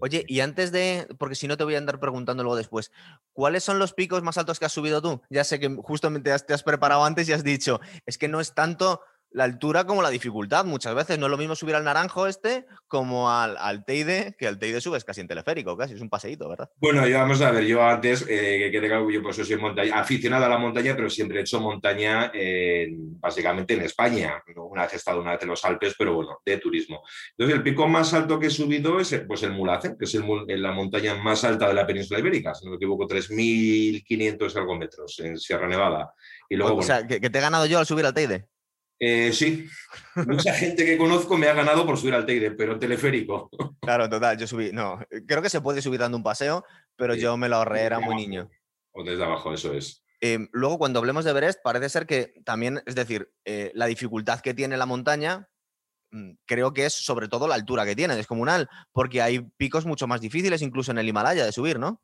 Oye, 0.01 0.25
y 0.27 0.39
antes 0.39 0.71
de, 0.71 1.07
porque 1.17 1.35
si 1.35 1.47
no 1.47 1.57
te 1.57 1.63
voy 1.63 1.75
a 1.75 1.77
andar 1.77 1.99
preguntando 1.99 2.43
luego 2.43 2.55
después, 2.55 2.91
¿cuáles 3.33 3.63
son 3.63 3.79
los 3.79 3.93
picos 3.93 4.23
más 4.23 4.37
altos 4.37 4.59
que 4.59 4.65
has 4.65 4.71
subido 4.71 5.01
tú? 5.01 5.21
Ya 5.29 5.43
sé 5.43 5.59
que 5.59 5.69
justamente 5.69 6.35
te 6.39 6.53
has, 6.53 6.63
preparado 6.63 7.03
antes 7.03 7.27
y 7.27 7.33
has 7.33 7.43
dicho, 7.43 7.79
es 8.05 8.17
que 8.17 8.27
no 8.27 8.39
es 8.39 8.53
tanto 8.53 9.01
la 9.33 9.43
altura 9.43 9.85
como 9.85 10.01
la 10.01 10.09
dificultad. 10.09 10.65
Muchas 10.65 10.95
veces 10.95 11.19
no 11.19 11.25
es 11.25 11.31
lo 11.31 11.37
mismo 11.37 11.55
subir 11.55 11.75
al 11.75 11.83
naranjo 11.83 12.27
este 12.27 12.65
como 12.87 13.31
al, 13.31 13.57
al 13.57 13.83
Teide, 13.85 14.35
que 14.37 14.47
al 14.47 14.59
Teide 14.59 14.79
subes 14.79 15.03
casi 15.03 15.21
en 15.21 15.27
teleférico, 15.27 15.75
casi 15.75 15.95
es 15.95 16.01
un 16.01 16.09
paseíto, 16.09 16.47
¿verdad? 16.47 16.69
Bueno, 16.77 17.07
yo 17.07 17.17
vamos 17.17 17.41
a 17.41 17.51
ver, 17.51 17.65
yo 17.65 17.83
antes, 17.83 18.25
eh, 18.29 18.69
que 18.71 18.79
tenga 18.79 18.99
yo 19.11 19.23
pues 19.23 19.35
soy 19.35 19.57
montaña, 19.57 19.99
aficionado 19.99 20.45
a 20.45 20.49
la 20.49 20.57
montaña, 20.57 20.95
pero 20.95 21.09
siempre 21.09 21.39
he 21.39 21.41
hecho 21.41 21.59
montaña 21.59 22.31
básicamente 23.19 23.73
en 23.73 23.81
España. 23.81 24.41
Una 24.55 24.83
vez 24.83 24.93
he 24.93 24.97
estado 24.97 25.21
una 25.21 25.31
vez 25.31 25.41
en 25.41 25.49
los 25.49 25.65
Alpes, 25.65 25.95
pero 25.97 26.13
bueno, 26.13 26.39
de 26.45 26.57
turismo. 26.57 27.01
Entonces, 27.31 27.57
el 27.57 27.63
pico 27.63 27.87
más 27.87 28.13
alto 28.13 28.39
que 28.39 28.47
he 28.47 28.51
subido 28.51 28.99
es 28.99 29.23
pues, 29.27 29.43
el 29.43 29.51
Mulacen, 29.51 29.97
que 29.97 30.05
es 30.05 30.15
el, 30.15 30.61
la 30.61 30.71
montaña 30.71 31.15
más 31.15 31.43
alta 31.43 31.67
de 31.67 31.73
la 31.73 31.87
península 31.87 32.19
ibérica, 32.19 32.53
si 32.53 32.65
no 32.65 32.71
me 32.71 32.77
equivoco, 32.77 33.07
3.500 33.07 34.55
algo 34.55 34.75
metros 34.75 35.19
en 35.19 35.37
Sierra 35.37 35.67
Nevada. 35.67 36.13
Y 36.49 36.55
luego, 36.55 36.77
o 36.77 36.83
sea, 36.83 37.05
que, 37.07 37.19
te 37.19 37.37
he 37.37 37.41
ganado 37.41 37.65
yo 37.65 37.79
al 37.79 37.85
subir 37.85 38.05
al 38.05 38.13
Teide. 38.13 38.47
Eh, 39.05 39.33
sí, 39.33 39.67
mucha 40.15 40.53
gente 40.53 40.85
que 40.85 40.97
conozco 40.97 41.37
me 41.37 41.47
ha 41.47 41.53
ganado 41.53 41.85
por 41.85 41.97
subir 41.97 42.13
al 42.13 42.25
Teide, 42.25 42.51
pero 42.51 42.79
teleférico. 42.79 43.49
Claro, 43.81 44.09
total, 44.09 44.37
yo 44.37 44.47
subí, 44.47 44.71
no, 44.71 44.97
creo 45.27 45.41
que 45.41 45.49
se 45.49 45.59
puede 45.59 45.81
subir 45.81 45.99
dando 45.99 46.15
un 46.15 46.23
paseo, 46.23 46.63
pero 46.95 47.13
yo 47.13 47.35
me 47.35 47.49
lo 47.49 47.57
ahorré, 47.57 47.81
era 47.81 47.99
muy 47.99 48.15
niño. 48.15 48.49
O 48.93 49.03
desde 49.03 49.25
abajo, 49.25 49.53
eso 49.53 49.73
es. 49.73 50.05
Em, 50.21 50.47
luego, 50.53 50.77
cuando 50.77 50.99
hablemos 50.99 51.25
de 51.25 51.31
Everest, 51.31 51.59
parece 51.61 51.89
ser 51.89 52.05
que 52.05 52.33
también, 52.45 52.81
es 52.85 52.95
decir, 52.95 53.29
eh, 53.43 53.71
la 53.73 53.87
dificultad 53.87 54.39
que 54.39 54.53
tiene 54.53 54.77
la 54.77 54.85
montaña, 54.85 55.49
mm, 56.11 56.35
creo 56.45 56.71
que 56.71 56.85
es 56.85 56.93
sobre 56.93 57.27
todo 57.27 57.45
la 57.49 57.55
altura 57.55 57.85
que 57.85 57.97
tiene, 57.97 58.15
descomunal, 58.15 58.69
porque 58.93 59.21
hay 59.21 59.41
picos 59.57 59.85
mucho 59.85 60.07
más 60.07 60.21
difíciles, 60.21 60.61
incluso 60.61 60.91
en 60.91 60.99
el 60.99 61.09
Himalaya, 61.09 61.43
de 61.43 61.51
subir, 61.51 61.77
¿no? 61.77 62.01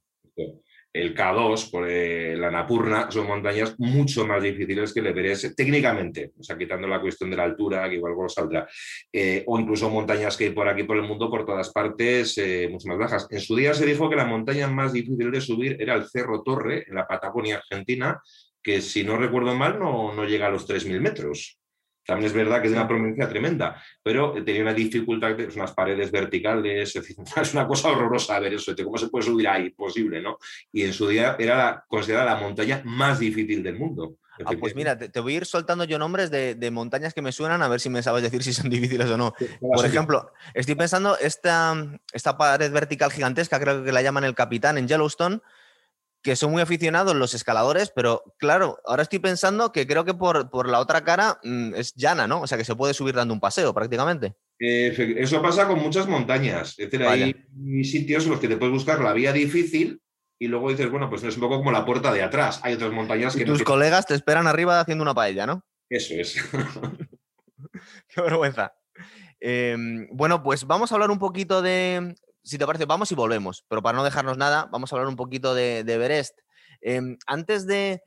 El 0.91 1.15
K2, 1.15 1.69
por 1.69 1.87
eh, 1.87 2.35
la 2.35 2.49
Napurna, 2.49 3.09
son 3.11 3.27
montañas 3.27 3.75
mucho 3.77 4.25
más 4.25 4.41
difíciles 4.41 4.93
que 4.93 5.01
el 5.01 5.07
Everest 5.07 5.55
técnicamente, 5.55 6.31
o 6.37 6.43
sea, 6.43 6.57
quitando 6.57 6.87
la 6.87 6.99
cuestión 6.99 7.29
de 7.29 7.37
la 7.37 7.43
altura, 7.43 7.87
que 7.89 7.95
igual 7.95 8.13
saldrá, 8.29 8.67
eh, 9.13 9.43
o 9.45 9.59
incluso 9.59 9.89
montañas 9.89 10.35
que 10.35 10.45
hay 10.45 10.49
por 10.51 10.67
aquí, 10.67 10.83
por 10.83 10.97
el 10.97 11.03
mundo, 11.03 11.29
por 11.29 11.45
todas 11.45 11.71
partes, 11.71 12.37
eh, 12.37 12.67
mucho 12.71 12.87
más 12.87 12.97
bajas. 12.97 13.27
En 13.29 13.39
su 13.39 13.55
día 13.55 13.73
se 13.73 13.85
dijo 13.85 14.09
que 14.09 14.15
la 14.15 14.25
montaña 14.25 14.67
más 14.67 14.93
difícil 14.93 15.31
de 15.31 15.41
subir 15.41 15.77
era 15.79 15.93
el 15.93 16.09
Cerro 16.09 16.41
Torre, 16.41 16.85
en 16.87 16.95
la 16.95 17.07
Patagonia 17.07 17.57
Argentina, 17.57 18.19
que 18.61 18.81
si 18.81 19.03
no 19.03 19.17
recuerdo 19.17 19.55
mal 19.55 19.79
no, 19.79 20.13
no 20.13 20.25
llega 20.25 20.47
a 20.47 20.51
los 20.51 20.67
3.000 20.67 20.99
metros. 20.99 21.58
También 22.09 22.25
es 22.25 22.33
verdad 22.33 22.59
que 22.59 22.69
es 22.69 22.73
una 22.73 22.87
provincia 22.87 23.29
tremenda, 23.29 23.79
pero 24.01 24.33
tenía 24.43 24.63
una 24.63 24.73
dificultad, 24.73 25.35
de 25.35 25.45
unas 25.45 25.73
paredes 25.73 26.11
verticales, 26.11 26.95
es 26.95 27.15
una 27.53 27.67
cosa 27.67 27.89
horrorosa 27.89 28.39
ver 28.39 28.55
eso, 28.55 28.73
cómo 28.83 28.97
se 28.97 29.09
puede 29.09 29.25
subir 29.25 29.47
ahí, 29.47 29.69
posible, 29.69 30.19
¿no? 30.19 30.39
Y 30.71 30.85
en 30.85 30.93
su 30.93 31.07
día 31.07 31.35
era 31.37 31.85
considerada 31.87 32.33
la 32.33 32.39
montaña 32.39 32.81
más 32.83 33.19
difícil 33.19 33.61
del 33.61 33.77
mundo. 33.77 34.15
Ah, 34.43 34.53
pues 34.59 34.73
mira, 34.73 34.97
te, 34.97 35.19
voy 35.19 35.35
a 35.35 35.37
ir 35.37 35.45
soltando 35.45 35.83
yo 35.83 35.99
nombres 35.99 36.31
de, 36.31 36.71
montañas 36.71 37.13
que 37.13 37.21
me 37.21 37.31
suenan 37.31 37.61
a 37.61 37.67
ver 37.67 37.79
si 37.79 37.91
me 37.91 38.01
sabes 38.01 38.23
decir 38.23 38.41
si 38.41 38.53
son 38.53 38.69
difíciles 38.71 39.07
o 39.07 39.15
no. 39.15 39.35
Por 39.61 39.85
ejemplo, 39.85 40.31
estoy 40.55 40.73
pensando 40.73 41.15
esta, 41.19 41.75
esta 42.11 42.37
pared 42.39 42.71
vertical 42.71 43.11
gigantesca, 43.11 43.59
creo 43.59 43.83
que 43.83 43.91
la 43.91 44.01
llaman 44.01 44.23
el 44.23 44.33
Capitán 44.33 44.79
en 44.79 44.87
Yellowstone, 44.87 45.41
que 46.21 46.35
son 46.35 46.51
muy 46.51 46.61
aficionados 46.61 47.15
los 47.15 47.33
escaladores, 47.33 47.91
pero 47.95 48.23
claro, 48.37 48.79
ahora 48.85 49.03
estoy 49.03 49.19
pensando 49.19 49.71
que 49.71 49.87
creo 49.87 50.03
que 50.05 50.13
por, 50.13 50.67
la 50.67 50.79
otra 50.79 51.03
cara 51.03 51.39
mm, 51.43 51.75
es 51.75 51.93
llana, 51.95 52.27
¿no? 52.27 52.41
O 52.41 52.47
sea, 52.47 52.57
que 52.57 52.65
se 52.65 52.75
puede 52.75 52.93
subir 52.93 53.15
dando 53.15 53.33
un 53.33 53.39
paseo 53.39 53.73
prácticamente. 53.73 54.35
eso 54.59 55.41
pasa 55.41 55.67
con 55.67 55.79
muchas 55.79 56.07
montañas. 56.07 56.75
Es 56.77 56.91
decir, 56.91 57.05
hay 57.05 57.33
sitios 57.83 58.25
en 58.25 58.31
los 58.31 58.39
que 58.39 58.47
te 58.47 58.57
puedes 58.57 58.73
buscar 58.73 58.99
la 59.01 59.13
vía 59.13 59.31
difícil 59.31 60.01
y 60.37 60.47
luego 60.47 60.69
dices, 60.69 60.89
bueno, 60.89 61.09
pues 61.09 61.23
es 61.23 61.35
un 61.35 61.41
poco 61.41 61.57
como 61.57 61.71
la 61.71 61.85
puerta 61.85 62.13
de 62.13 62.23
atrás. 62.23 62.59
Hay 62.63 62.73
otras 62.73 62.91
montañas 62.91 63.35
que... 63.35 63.45
tus 63.45 63.63
colegas 63.63 64.05
te 64.05 64.15
esperan 64.15 64.47
arriba 64.47 64.79
haciendo 64.79 65.01
una 65.01 65.13
paella, 65.13 65.45
¿no? 65.45 65.63
Eso 65.89 66.13
es. 66.15 66.35
Qué 68.07 68.21
vergüenza. 68.21 68.73
Em, 69.39 70.07
bueno, 70.11 70.43
pues 70.43 70.65
vamos 70.65 70.91
a 70.91 70.95
hablar 70.95 71.11
un 71.11 71.19
poquito 71.19 71.61
de, 71.61 72.15
si 72.49 72.57
te 72.57 72.65
parece, 72.65 72.85
vamos 72.85 73.11
y 73.11 73.15
volvemos. 73.15 73.63
Pero 73.67 73.81
para 73.81 73.97
no 73.97 74.03
dejarnos 74.03 74.37
nada, 74.37 74.67
vamos 74.71 74.91
a 74.91 74.95
hablar 74.95 75.07
un 75.07 75.15
poquito 75.15 75.53
de, 75.53 75.79
Everest. 75.79 76.39
Em, 76.81 77.17
antes, 77.27 77.67
de, 77.67 78.01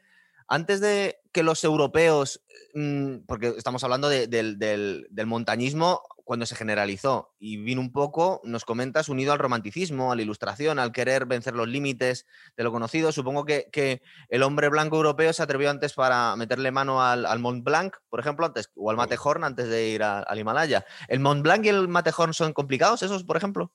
antes 0.49 0.81
de 0.81 1.21
que 1.33 1.43
los 1.43 1.63
europeos, 1.65 2.43
mm, 2.75 3.19
porque 3.27 3.55
estamos 3.57 3.85
hablando 3.85 4.09
del, 4.09 5.09
montañismo 5.27 6.03
cuando 6.25 6.47
se 6.47 6.57
generalizó 6.57 7.35
y 7.39 7.57
vino 7.57 7.81
un 7.81 7.93
poco, 7.93 8.41
nos 8.45 8.65
comentas, 8.65 9.09
unido 9.09 9.33
al 9.33 9.39
romanticismo, 9.39 10.13
a 10.13 10.17
la 10.17 10.23
ilustración, 10.23 10.79
al 10.79 10.93
querer 10.93 11.27
vencer 11.27 11.55
los 11.55 11.69
límites 11.69 12.27
de 12.57 12.65
lo 12.65 12.73
conocido. 12.73 13.13
Supongo 13.13 13.45
que, 13.45 14.03
el 14.29 14.43
hombre 14.43 14.69
blanco 14.69 14.97
europeo 14.97 15.33
se 15.33 15.43
atrevió 15.43 15.71
antes 15.71 15.93
para 15.93 16.35
meterle 16.37 16.71
mano 16.71 17.03
al, 17.03 17.39
Mont 17.39 17.63
Blanc, 17.65 17.97
por 18.09 18.19
ejemplo, 18.19 18.47
antes, 18.47 18.71
o 18.75 18.91
al 18.91 18.97
Matterhorn 18.97 19.45
antes 19.45 19.69
de 19.69 19.89
ir 19.89 20.03
al 20.03 20.39
Himalaya. 20.39 20.85
¿El 21.09 21.21
Mont 21.21 21.43
Blanc 21.43 21.65
y 21.65 21.69
el 21.69 21.89
Matterhorn 21.89 22.35
son 22.35 22.53
complicados 22.53 23.03
esos, 23.03 23.25
por 23.25 23.37
ejemplo? 23.37 23.73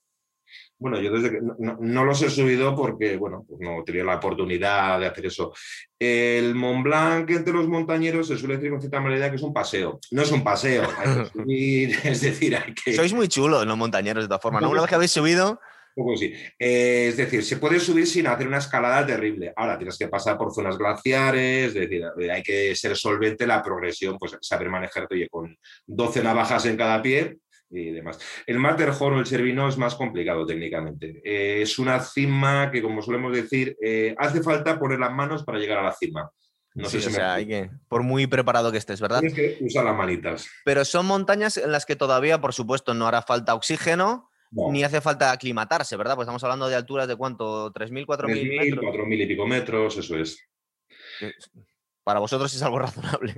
Bueno, 0.80 1.02
yo 1.02 1.12
desde 1.12 1.32
que 1.32 1.40
no, 1.42 2.06
los 2.06 2.22
he 2.22 2.30
subido 2.30 2.76
porque, 2.76 3.18
bueno, 3.18 3.44
pues 3.48 3.60
no 3.60 3.84
tenía 3.84 4.04
la 4.04 4.18
oportunidad 4.18 5.00
de 5.00 5.08
hacer 5.08 5.26
eso. 5.26 5.54
El 5.98 6.54
Mont 6.54 6.84
Blanc 6.84 7.30
entre 7.32 7.54
los 7.54 7.68
montañeros 7.68 8.28
se 8.28 8.38
suele 8.38 8.58
decir 8.58 8.70
con 8.70 8.80
cierta 8.80 9.00
manera 9.00 9.30
que 9.30 9.38
es 9.38 9.42
un 9.42 9.54
paseo. 9.54 10.00
No 10.12 10.22
es 10.22 10.32
un 10.32 10.44
paseo, 10.44 10.84
es 11.48 12.22
decir, 12.22 12.56
hay 12.56 12.74
que... 12.74 12.94
Sois 12.94 13.14
muy 13.14 13.28
chulos 13.28 13.66
los 13.66 13.78
montañeros 13.78 14.24
de 14.24 14.28
todas 14.28 14.42
formas, 14.42 14.62
¿no? 14.62 14.70
Una 14.70 14.82
vez 14.82 14.90
que 14.90 14.96
habéis 14.96 15.12
subido... 15.12 15.60
Sí. 16.16 16.32
Eh, 16.60 17.08
es 17.10 17.18
decir, 17.18 17.44
se 17.44 17.58
puede 17.58 17.80
subir 17.80 18.06
sin 18.06 18.28
hacer 18.28 18.48
una 18.48 18.60
escalada 18.60 19.04
terrible. 19.06 19.52
Ahora 19.56 19.78
tienes 19.78 19.98
que 19.98 20.08
pasar 20.08 20.38
por 20.38 20.54
zonas 20.54 20.78
glaciares, 20.78 21.70
es 21.70 21.74
decir, 21.74 22.04
hay 22.32 22.44
que 22.44 22.76
ser 22.76 22.96
solvente 22.96 23.48
la 23.48 23.64
progresión, 23.64 24.18
pues 24.20 24.38
saber 24.42 24.70
manejarte 24.70 25.16
oye, 25.16 25.28
con 25.28 25.58
12 25.88 26.22
navajas 26.22 26.68
en 26.68 26.78
cada 26.78 27.02
pie, 27.02 27.38
y 27.70 27.92
demás. 27.92 28.20
El 28.46 28.60
Matterhorn 28.60 29.18
o 29.18 29.20
el 29.20 29.26
Servino 29.26 29.68
es 29.68 29.78
más 29.78 29.96
complicado 29.96 30.46
técnicamente. 30.46 31.22
Eh, 31.24 31.62
es 31.62 31.80
una 31.80 32.00
cima 32.00 32.72
que, 32.72 32.82
como 32.82 33.02
solemos 33.02 33.34
decir, 33.34 33.76
eh, 33.82 34.16
hace 34.18 34.42
falta 34.42 34.80
poner 34.80 35.00
las 35.00 35.12
manos 35.12 35.44
para 35.44 35.60
llegar 35.60 35.80
a 35.80 35.84
la 35.84 35.94
cima. 35.94 36.30
No 36.76 36.88
sé 36.88 37.02
si 37.02 37.08
o 37.08 37.12
sea, 37.12 37.34
hay 37.34 37.48
que, 37.48 37.72
por 37.88 38.04
muy 38.04 38.28
preparado 38.28 38.72
que 38.72 38.78
estés, 38.78 39.02
¿verdad? 39.02 39.20
Tienes 39.20 39.36
que 39.36 39.58
usar 39.66 39.84
las 39.84 39.98
manitas. 39.98 40.48
Pero 40.64 40.86
son 40.86 41.08
montañas 41.08 41.58
en 41.58 41.72
las 41.72 41.88
que 41.88 41.96
todavía, 41.96 42.40
por 42.40 42.54
supuesto, 42.54 42.94
no 42.94 43.08
hará 43.08 43.24
falta 43.24 43.56
oxígeno, 43.56 44.30
ni 44.52 44.84
hace 44.84 45.02
falta 45.02 45.32
aclimatarse, 45.32 45.98
¿verdad? 45.98 46.16
Pues 46.16 46.26
estamos 46.26 46.44
hablando 46.44 46.70
de 46.70 46.76
alturas 46.76 47.08
de 47.08 47.16
cuánto, 47.16 47.74
3.000, 47.74 48.06
4.000 48.06 48.60
metros. 48.60 48.86
4.000 48.86 49.24
y 49.24 49.26
pico 49.26 49.48
metros, 49.48 49.98
eso 49.98 50.18
es. 50.18 50.38
Para 52.08 52.22
vosotros 52.22 52.54
es 52.54 52.62
algo 52.62 52.80
razonable. 52.80 53.36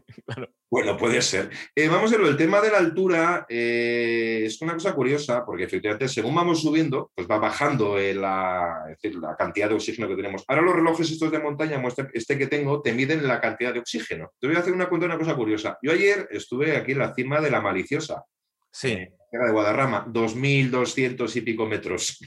Bueno, 0.69 0.95
puede 0.95 1.23
ser. 1.23 1.49
Eh, 1.73 1.87
vamos 1.87 2.13
a 2.13 2.17
ver, 2.17 2.27
el 2.27 2.37
tema 2.37 2.61
de 2.61 2.69
la 2.69 2.77
altura 2.77 3.47
eh, 3.49 4.43
es 4.45 4.61
una 4.61 4.73
cosa 4.73 4.93
curiosa, 4.93 5.43
porque 5.43 5.63
efectivamente 5.63 6.07
según 6.07 6.35
vamos 6.35 6.61
subiendo, 6.61 7.11
pues 7.15 7.27
va 7.27 7.39
bajando 7.39 7.97
eh, 7.97 8.13
la, 8.13 8.95
la, 9.01 9.35
cantidad 9.35 9.69
de 9.69 9.73
oxígeno 9.73 10.07
que 10.07 10.15
tenemos. 10.15 10.43
Ahora 10.47 10.61
los 10.61 10.75
relojes 10.75 11.09
estos 11.09 11.31
de 11.31 11.39
montaña, 11.39 11.81
este 12.13 12.37
que 12.37 12.45
tengo, 12.45 12.79
te 12.83 12.93
miden 12.93 13.27
la 13.27 13.41
cantidad 13.41 13.73
de 13.73 13.79
oxígeno. 13.79 14.33
Te 14.39 14.45
voy 14.45 14.55
a 14.55 14.59
hacer 14.59 14.73
una 14.73 14.87
cuenta 14.87 15.07
una 15.07 15.17
cosa 15.17 15.35
curiosa. 15.35 15.79
Yo 15.81 15.91
ayer 15.91 16.27
estuve 16.29 16.77
aquí 16.77 16.91
en 16.91 16.99
la 16.99 17.15
cima 17.15 17.41
de 17.41 17.49
la 17.49 17.61
Maliciosa. 17.61 18.23
Sí. 18.71 18.99
Era 19.31 19.45
de 19.47 19.51
Guadarrama, 19.51 20.05
2.200 20.05 21.35
y 21.35 21.41
pico 21.41 21.65
metros. 21.65 22.19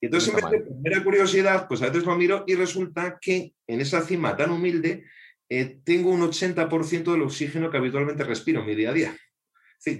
Y 0.00 0.06
entonces, 0.06 0.28
en 0.28 0.36
vez 0.36 0.50
de 0.50 0.60
primera 0.60 1.02
curiosidad, 1.02 1.66
pues 1.66 1.82
a 1.82 1.86
veces 1.86 2.04
lo 2.04 2.14
miro 2.14 2.44
y 2.46 2.54
resulta 2.54 3.18
que 3.20 3.52
en 3.66 3.80
esa 3.80 4.02
cima 4.02 4.36
tan 4.36 4.52
humilde 4.52 5.02
eh, 5.48 5.78
tengo 5.84 6.10
un 6.10 6.22
80% 6.22 7.12
del 7.12 7.22
oxígeno 7.22 7.70
que 7.70 7.76
habitualmente 7.76 8.24
respiro 8.24 8.60
en 8.60 8.66
mi 8.66 8.74
día 8.74 8.90
a 8.90 8.92
día. 8.92 9.16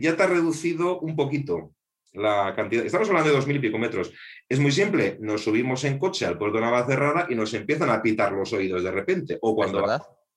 ya 0.00 0.16
te 0.16 0.22
ha 0.22 0.26
reducido 0.26 0.98
un 1.00 1.14
poquito 1.14 1.72
la 2.12 2.54
cantidad. 2.56 2.84
Estamos 2.84 3.08
hablando 3.08 3.30
de 3.30 3.36
dos 3.36 3.46
mil 3.46 3.56
y 3.56 3.60
pico 3.60 3.78
metros. 3.78 4.12
Es 4.48 4.58
muy 4.58 4.72
simple, 4.72 5.18
nos 5.20 5.44
subimos 5.44 5.84
en 5.84 5.98
coche 5.98 6.26
al 6.26 6.38
puerto 6.38 6.56
de 6.56 6.64
Navacerrada 6.64 7.26
y 7.28 7.34
nos 7.34 7.52
empiezan 7.54 7.90
a 7.90 8.02
pitar 8.02 8.32
los 8.32 8.52
oídos 8.52 8.82
de 8.82 8.90
repente. 8.90 9.38
O 9.42 9.54
cuando... 9.54 9.84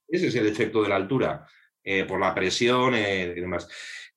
ese 0.08 0.28
es 0.28 0.36
el 0.36 0.48
efecto 0.48 0.84
de 0.84 0.90
la 0.90 0.98
altura, 0.98 1.48
eh, 1.84 2.06
por 2.06 2.20
la 2.20 2.36
presión 2.36 2.94
eh, 2.96 3.34
y 3.36 3.40
demás. 3.40 3.68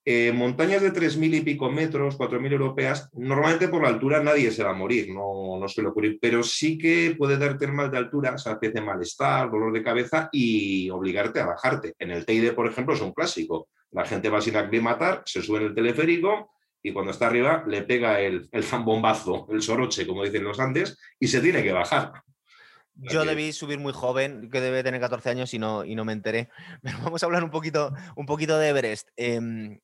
Eh, 0.04 0.32
montañas 0.32 0.82
de 0.82 0.92
3.000 0.92 1.34
y 1.36 1.40
pico 1.42 1.70
metros, 1.70 2.18
4.000 2.18 2.52
europeas, 2.52 3.08
normalmente 3.12 3.68
por 3.68 3.82
la 3.82 3.88
altura 3.88 4.20
nadie 4.20 4.50
se 4.50 4.64
va 4.64 4.70
a 4.70 4.74
morir, 4.74 5.08
no, 5.14 5.58
no 5.60 5.68
suele 5.68 5.90
ocurrir, 5.90 6.18
pero 6.20 6.42
sí 6.42 6.76
que 6.76 7.14
puede 7.16 7.38
darte 7.38 7.68
mal 7.68 7.88
de 7.88 7.98
altura, 7.98 8.34
o 8.34 8.38
sea, 8.38 8.58
de 8.60 8.80
malestar, 8.80 9.48
dolor 9.48 9.72
de 9.72 9.84
cabeza 9.84 10.28
y 10.32 10.90
obligarte 10.90 11.38
a 11.38 11.46
bajarte. 11.46 11.94
En 12.00 12.10
el 12.10 12.26
Teide, 12.26 12.52
por 12.52 12.66
ejemplo, 12.66 12.94
es 12.94 13.00
un 13.00 13.12
clásico. 13.12 13.68
La 13.92 14.04
gente 14.04 14.28
va 14.28 14.40
sin 14.40 14.56
aclimatar, 14.56 15.22
se 15.24 15.40
sube 15.40 15.58
en 15.58 15.66
el 15.66 15.74
teleférico 15.74 16.50
y 16.82 16.92
cuando 16.92 17.12
está 17.12 17.28
arriba 17.28 17.64
le 17.68 17.82
pega 17.82 18.20
el, 18.20 18.48
el 18.50 18.64
zambombazo, 18.64 19.46
el 19.50 19.62
soroche, 19.62 20.04
como 20.04 20.24
dicen 20.24 20.42
los 20.42 20.58
Andes, 20.58 20.98
y 21.20 21.28
se 21.28 21.40
tiene 21.40 21.62
que 21.62 21.72
bajar. 21.72 22.12
Yo 22.94 23.24
debí 23.24 23.52
subir 23.52 23.78
muy 23.78 23.92
joven, 23.92 24.50
que 24.50 24.60
debe 24.60 24.82
tener 24.82 25.00
14 25.00 25.30
años 25.30 25.54
y 25.54 25.58
no, 25.58 25.84
y 25.84 25.94
no 25.94 26.04
me 26.04 26.12
enteré. 26.12 26.48
Pero 26.82 26.98
vamos 27.02 27.22
a 27.22 27.26
hablar 27.26 27.44
un 27.44 27.50
poquito, 27.50 27.92
un 28.16 28.26
poquito 28.26 28.58
de 28.58 28.68
Everest. 28.68 29.08
Em, 29.16 29.78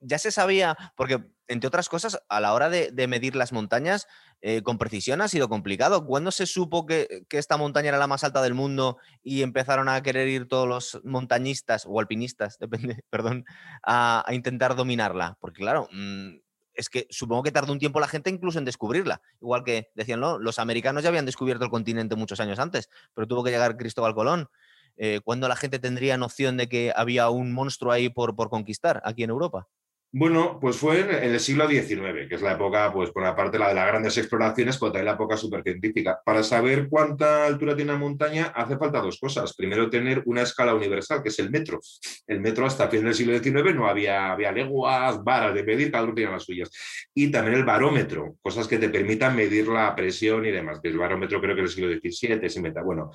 ya 0.00 0.18
se 0.18 0.30
sabía, 0.30 0.76
porque 0.96 1.24
entre 1.48 1.66
otras 1.66 1.88
cosas, 1.88 2.22
a 2.28 2.40
la 2.40 2.52
hora 2.52 2.68
de, 2.68 3.06
medir 3.08 3.34
las 3.34 3.52
montañas, 3.52 4.06
eh, 4.42 4.62
con 4.62 4.78
precisión 4.78 5.22
ha 5.22 5.28
sido 5.28 5.48
complicado. 5.48 6.04
¿Cuándo 6.04 6.30
se 6.30 6.46
supo 6.46 6.86
que, 6.86 7.24
esta 7.30 7.56
montaña 7.56 7.88
era 7.88 7.98
la 7.98 8.06
más 8.06 8.22
alta 8.22 8.42
del 8.42 8.54
mundo 8.54 8.98
y 9.22 9.42
empezaron 9.42 9.88
a 9.88 10.02
querer 10.02 10.28
ir 10.28 10.46
todos 10.46 10.68
los 10.68 11.00
montañistas 11.04 11.84
o 11.86 11.98
alpinistas, 11.98 12.58
depende, 12.60 13.02
perdón, 13.10 13.44
a, 13.82 14.24
intentar 14.30 14.76
dominarla? 14.76 15.38
Porque 15.40 15.62
claro, 15.62 15.88
mm, 15.90 16.36
es 16.74 16.90
que 16.90 17.06
supongo 17.10 17.42
que 17.42 17.50
tardó 17.50 17.72
un 17.72 17.78
tiempo 17.78 17.98
la 17.98 18.08
gente 18.08 18.30
incluso 18.30 18.58
en 18.58 18.66
descubrirla. 18.66 19.22
Igual 19.40 19.64
que 19.64 19.90
decían, 19.94 20.20
los 20.20 20.58
americanos 20.58 21.02
ya 21.02 21.08
habían 21.08 21.26
descubierto 21.26 21.64
el 21.64 21.70
continente 21.70 22.14
muchos 22.14 22.40
años 22.40 22.58
antes, 22.58 22.90
pero 23.14 23.26
tuvo 23.26 23.42
que 23.42 23.50
llegar 23.50 23.76
Cristóbal 23.76 24.14
Colón. 24.14 24.50
Eh, 24.98 25.20
¿Cuándo 25.24 25.48
la 25.48 25.56
gente 25.56 25.78
tendría 25.78 26.16
noción 26.18 26.56
de 26.56 26.68
que 26.68 26.92
había 26.94 27.30
un 27.30 27.52
monstruo 27.52 27.92
ahí 27.92 28.08
por 28.10 28.34
conquistar 28.50 29.00
aquí 29.04 29.22
en 29.22 29.30
Europa? 29.30 29.68
Bueno, 30.10 30.58
pues 30.58 30.76
fue 30.76 31.00
en 31.00 31.34
el 31.34 31.38
siglo 31.38 31.68
XIX, 31.68 32.26
que 32.30 32.36
es 32.36 32.40
la 32.40 32.52
época, 32.52 32.90
pues 32.94 33.10
por 33.10 33.22
una 33.22 33.36
parte 33.36 33.58
la 33.58 33.68
de 33.68 33.74
las 33.74 33.86
grandes 33.88 34.16
exploraciones, 34.16 34.78
pero 34.78 34.90
también 34.90 35.04
la 35.04 35.12
época 35.12 35.36
supercientífica. 35.36 36.18
Para 36.24 36.42
saber 36.42 36.88
cuánta 36.88 37.44
altura 37.44 37.76
tiene 37.76 37.90
una 37.90 38.00
montaña 38.00 38.46
hace 38.56 38.78
falta 38.78 39.02
dos 39.02 39.18
cosas. 39.20 39.54
Primero, 39.54 39.90
tener 39.90 40.22
una 40.24 40.40
escala 40.40 40.74
universal, 40.74 41.22
que 41.22 41.28
es 41.28 41.38
el 41.40 41.50
metro. 41.50 41.78
El 42.26 42.40
metro 42.40 42.64
hasta 42.64 42.88
fin 42.88 43.04
del 43.04 43.14
siglo 43.14 43.38
XIX 43.38 43.74
no 43.74 43.86
había, 43.86 44.32
había 44.32 44.50
leguas, 44.50 45.22
varas 45.22 45.54
de 45.54 45.62
medir, 45.62 45.92
cada 45.92 46.04
uno 46.04 46.14
tenía 46.14 46.30
las 46.30 46.44
suyas. 46.44 46.70
Y 47.12 47.30
también 47.30 47.58
el 47.58 47.66
barómetro, 47.66 48.36
cosas 48.40 48.66
que 48.66 48.78
te 48.78 48.88
permitan 48.88 49.36
medir 49.36 49.68
la 49.68 49.94
presión 49.94 50.46
y 50.46 50.50
demás, 50.50 50.80
el 50.84 50.96
barómetro 50.96 51.38
creo 51.38 51.54
que 51.54 51.60
en 51.60 51.66
el 51.66 51.70
siglo 51.70 51.90
XVII 51.90 52.48
se 52.48 52.58
inventa. 52.58 52.82
Bueno, 52.82 53.10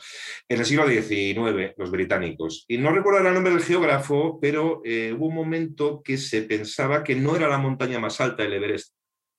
en 0.47 0.59
el 0.59 0.65
siglo 0.65 0.87
XIX, 0.87 1.73
los 1.75 1.89
británicos. 1.89 2.65
Y 2.67 2.77
no 2.77 2.91
recuerdo 2.91 3.27
el 3.27 3.33
nombre 3.33 3.51
del 3.51 3.63
geógrafo, 3.63 4.37
pero 4.39 4.83
eh, 4.85 5.11
hubo 5.17 5.25
un 5.25 5.35
momento 5.35 6.03
que 6.03 6.17
se 6.17 6.43
pensaba 6.43 6.82
que 7.03 7.15
no 7.15 7.35
era 7.35 7.47
la 7.47 7.57
montaña 7.57 7.99
más 7.99 8.19
alta 8.21 8.43
del 8.43 8.53
Everest, 8.53 8.93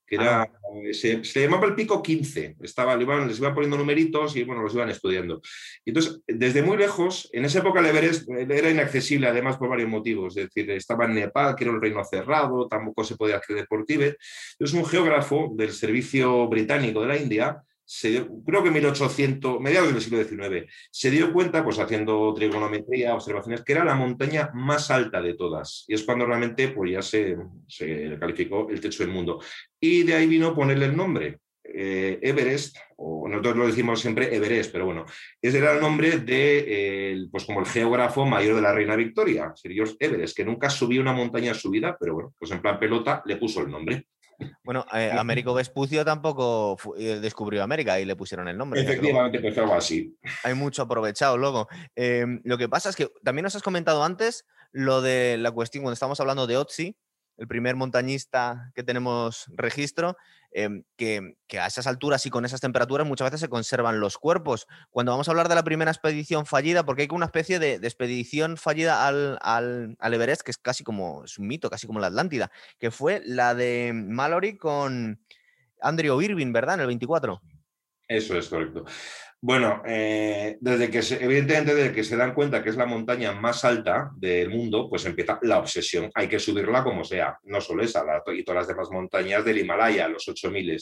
que 0.06 0.16
era, 0.16 0.42
ah. 0.42 0.50
eh, 0.84 0.94
se, 0.94 1.40
llamaba 1.40 1.66
el 1.66 1.74
pico 1.74 2.02
15, 2.02 2.56
estaba, 2.60 2.96
les 2.96 3.38
iban 3.38 3.54
poniendo 3.54 3.78
numeritos 3.78 4.36
y 4.36 4.44
bueno, 4.44 4.62
los 4.62 4.74
iban 4.74 4.90
estudiando. 4.90 5.40
entonces, 5.84 6.20
desde 6.26 6.62
muy 6.62 6.76
lejos, 6.76 7.28
en 7.32 7.44
esa 7.44 7.60
época 7.60 7.80
el 7.80 7.86
Everest 7.86 8.28
eh, 8.28 8.46
era 8.50 8.70
inaccesible 8.70 9.28
además 9.28 9.56
por 9.56 9.68
varios 9.68 9.88
motivos, 9.88 10.36
es 10.36 10.44
decir, 10.44 10.70
estaba 10.72 11.06
en 11.06 11.14
Nepal, 11.14 11.54
que 11.56 11.64
era 11.64 11.72
un 11.72 11.80
reino 11.80 12.04
cerrado, 12.04 12.68
tampoco 12.68 13.04
se 13.04 13.16
podía 13.16 13.36
acceder 13.36 13.66
por 13.66 13.84
Tíbet. 13.84 14.16
Entonces, 14.52 14.78
un 14.78 14.86
geógrafo 14.86 15.52
del 15.54 15.72
servicio 15.72 16.48
británico 16.48 17.00
de 17.00 17.08
la 17.08 17.16
India 17.16 17.62
creo 18.46 18.62
que 18.62 18.68
en 18.68 18.74
1800, 18.74 19.60
mediados 19.60 19.92
del 19.92 20.02
siglo 20.02 20.24
XIX, 20.24 20.70
se 20.90 21.10
dio 21.10 21.32
cuenta, 21.32 21.62
pues 21.62 21.78
haciendo 21.78 22.32
trigonometría, 22.34 23.14
observaciones, 23.14 23.62
que 23.62 23.72
era 23.72 23.84
la 23.84 23.94
montaña 23.94 24.50
más 24.54 24.90
alta 24.90 25.20
de 25.20 25.34
todas. 25.34 25.84
Y 25.88 25.94
es 25.94 26.02
cuando 26.02 26.26
realmente 26.26 26.68
pues, 26.68 26.92
ya 26.92 27.02
se, 27.02 27.36
se 27.68 28.18
calificó 28.18 28.68
el 28.70 28.80
techo 28.80 29.02
del 29.02 29.12
mundo. 29.12 29.40
Y 29.80 30.02
de 30.02 30.14
ahí 30.14 30.26
vino 30.26 30.54
ponerle 30.54 30.86
el 30.86 30.96
nombre. 30.96 31.38
Eh, 31.66 32.18
Everest, 32.22 32.76
o 32.96 33.26
nosotros 33.26 33.56
lo 33.56 33.66
decimos 33.66 34.00
siempre 34.00 34.34
Everest, 34.34 34.70
pero 34.70 34.84
bueno, 34.84 35.06
ese 35.40 35.58
era 35.58 35.72
el 35.72 35.80
nombre 35.80 36.18
de, 36.18 37.26
pues 37.32 37.44
como 37.44 37.60
el 37.60 37.66
geógrafo 37.66 38.26
mayor 38.26 38.56
de 38.56 38.62
la 38.62 38.72
reina 38.72 38.94
Victoria, 38.96 39.52
Sir 39.56 39.72
Everest, 39.98 40.36
que 40.36 40.44
nunca 40.44 40.68
subió 40.68 41.00
una 41.00 41.14
montaña 41.14 41.48
en 41.48 41.54
su 41.54 41.70
vida, 41.70 41.96
pero 41.98 42.14
bueno, 42.14 42.34
pues 42.38 42.50
en 42.50 42.60
plan 42.60 42.78
pelota 42.78 43.22
le 43.24 43.36
puso 43.36 43.60
el 43.62 43.70
nombre. 43.70 44.06
Bueno, 44.62 44.84
eh, 44.94 45.10
Américo 45.16 45.54
Vespucio 45.54 46.04
tampoco 46.04 46.76
eh, 46.98 47.18
descubrió 47.20 47.62
América 47.62 48.00
y 48.00 48.04
le 48.04 48.16
pusieron 48.16 48.48
el 48.48 48.56
nombre. 48.56 48.80
Efectivamente, 48.80 49.40
pues 49.40 49.56
algo 49.58 49.74
así. 49.74 50.16
Hay 50.42 50.54
mucho 50.54 50.82
aprovechado 50.82 51.36
luego. 51.36 51.68
Em, 51.94 52.40
lo 52.44 52.58
que 52.58 52.68
pasa 52.68 52.90
es 52.90 52.96
que 52.96 53.10
también 53.22 53.44
nos 53.44 53.56
has 53.56 53.62
comentado 53.62 54.04
antes 54.04 54.44
lo 54.72 55.02
de 55.02 55.36
la 55.38 55.52
cuestión, 55.52 55.82
cuando 55.82 55.94
estamos 55.94 56.18
hablando 56.20 56.46
de 56.46 56.56
Otzi, 56.56 56.96
el 57.36 57.48
primer 57.48 57.76
montañista 57.76 58.70
que 58.74 58.82
tenemos 58.82 59.46
registro, 59.56 60.16
em, 60.52 60.84
que, 60.96 61.36
a 61.58 61.66
esas 61.66 61.86
alturas 61.86 62.24
y 62.26 62.30
con 62.30 62.44
esas 62.44 62.60
temperaturas 62.60 63.06
muchas 63.06 63.26
veces 63.26 63.40
se 63.40 63.48
conservan 63.48 64.00
los 64.00 64.18
cuerpos. 64.18 64.66
Cuando 64.90 65.12
vamos 65.12 65.28
a 65.28 65.30
hablar 65.32 65.48
de 65.48 65.54
la 65.54 65.64
primera 65.64 65.90
expedición 65.90 66.46
fallida, 66.46 66.84
porque 66.84 67.02
hay 67.02 67.08
una 67.10 67.26
especie 67.26 67.58
de, 67.58 67.74
expedición 67.74 68.56
fallida 68.56 69.06
al, 69.06 69.38
al, 69.40 70.14
Everest, 70.14 70.42
que 70.42 70.50
es 70.50 70.58
casi 70.58 70.84
como, 70.84 71.24
es 71.24 71.38
un 71.38 71.46
mito, 71.46 71.70
casi 71.70 71.86
como 71.86 72.00
la 72.00 72.08
Atlántida, 72.08 72.50
que 72.78 72.90
fue 72.90 73.22
la 73.24 73.54
de 73.54 73.92
Mallory 73.94 74.56
con 74.56 75.20
Andrew 75.80 76.20
Irving, 76.20 76.52
¿verdad? 76.52 76.74
En 76.74 76.80
el 76.80 76.86
24. 76.86 77.40
Eso 78.08 78.36
es 78.36 78.48
correcto. 78.48 78.84
Bueno, 79.46 79.82
eh, 79.84 80.56
desde 80.58 80.90
que 80.90 81.02
se, 81.02 81.22
evidentemente 81.22 81.74
desde 81.74 81.92
que 81.92 82.02
se 82.02 82.16
dan 82.16 82.32
cuenta 82.32 82.62
que 82.62 82.70
es 82.70 82.76
la 82.76 82.86
montaña 82.86 83.32
más 83.32 83.62
alta 83.66 84.10
del 84.16 84.48
mundo, 84.48 84.88
pues 84.88 85.04
empieza 85.04 85.38
la 85.42 85.58
obsesión. 85.58 86.10
Hay 86.14 86.28
que 86.28 86.38
subirla 86.38 86.82
como 86.82 87.04
sea, 87.04 87.38
no 87.42 87.60
solo 87.60 87.82
esa, 87.82 88.02
y 88.34 88.42
todas 88.42 88.60
las 88.60 88.68
demás 88.68 88.88
montañas 88.90 89.44
del 89.44 89.58
Himalaya, 89.58 90.08
los 90.08 90.26
8000. 90.26 90.78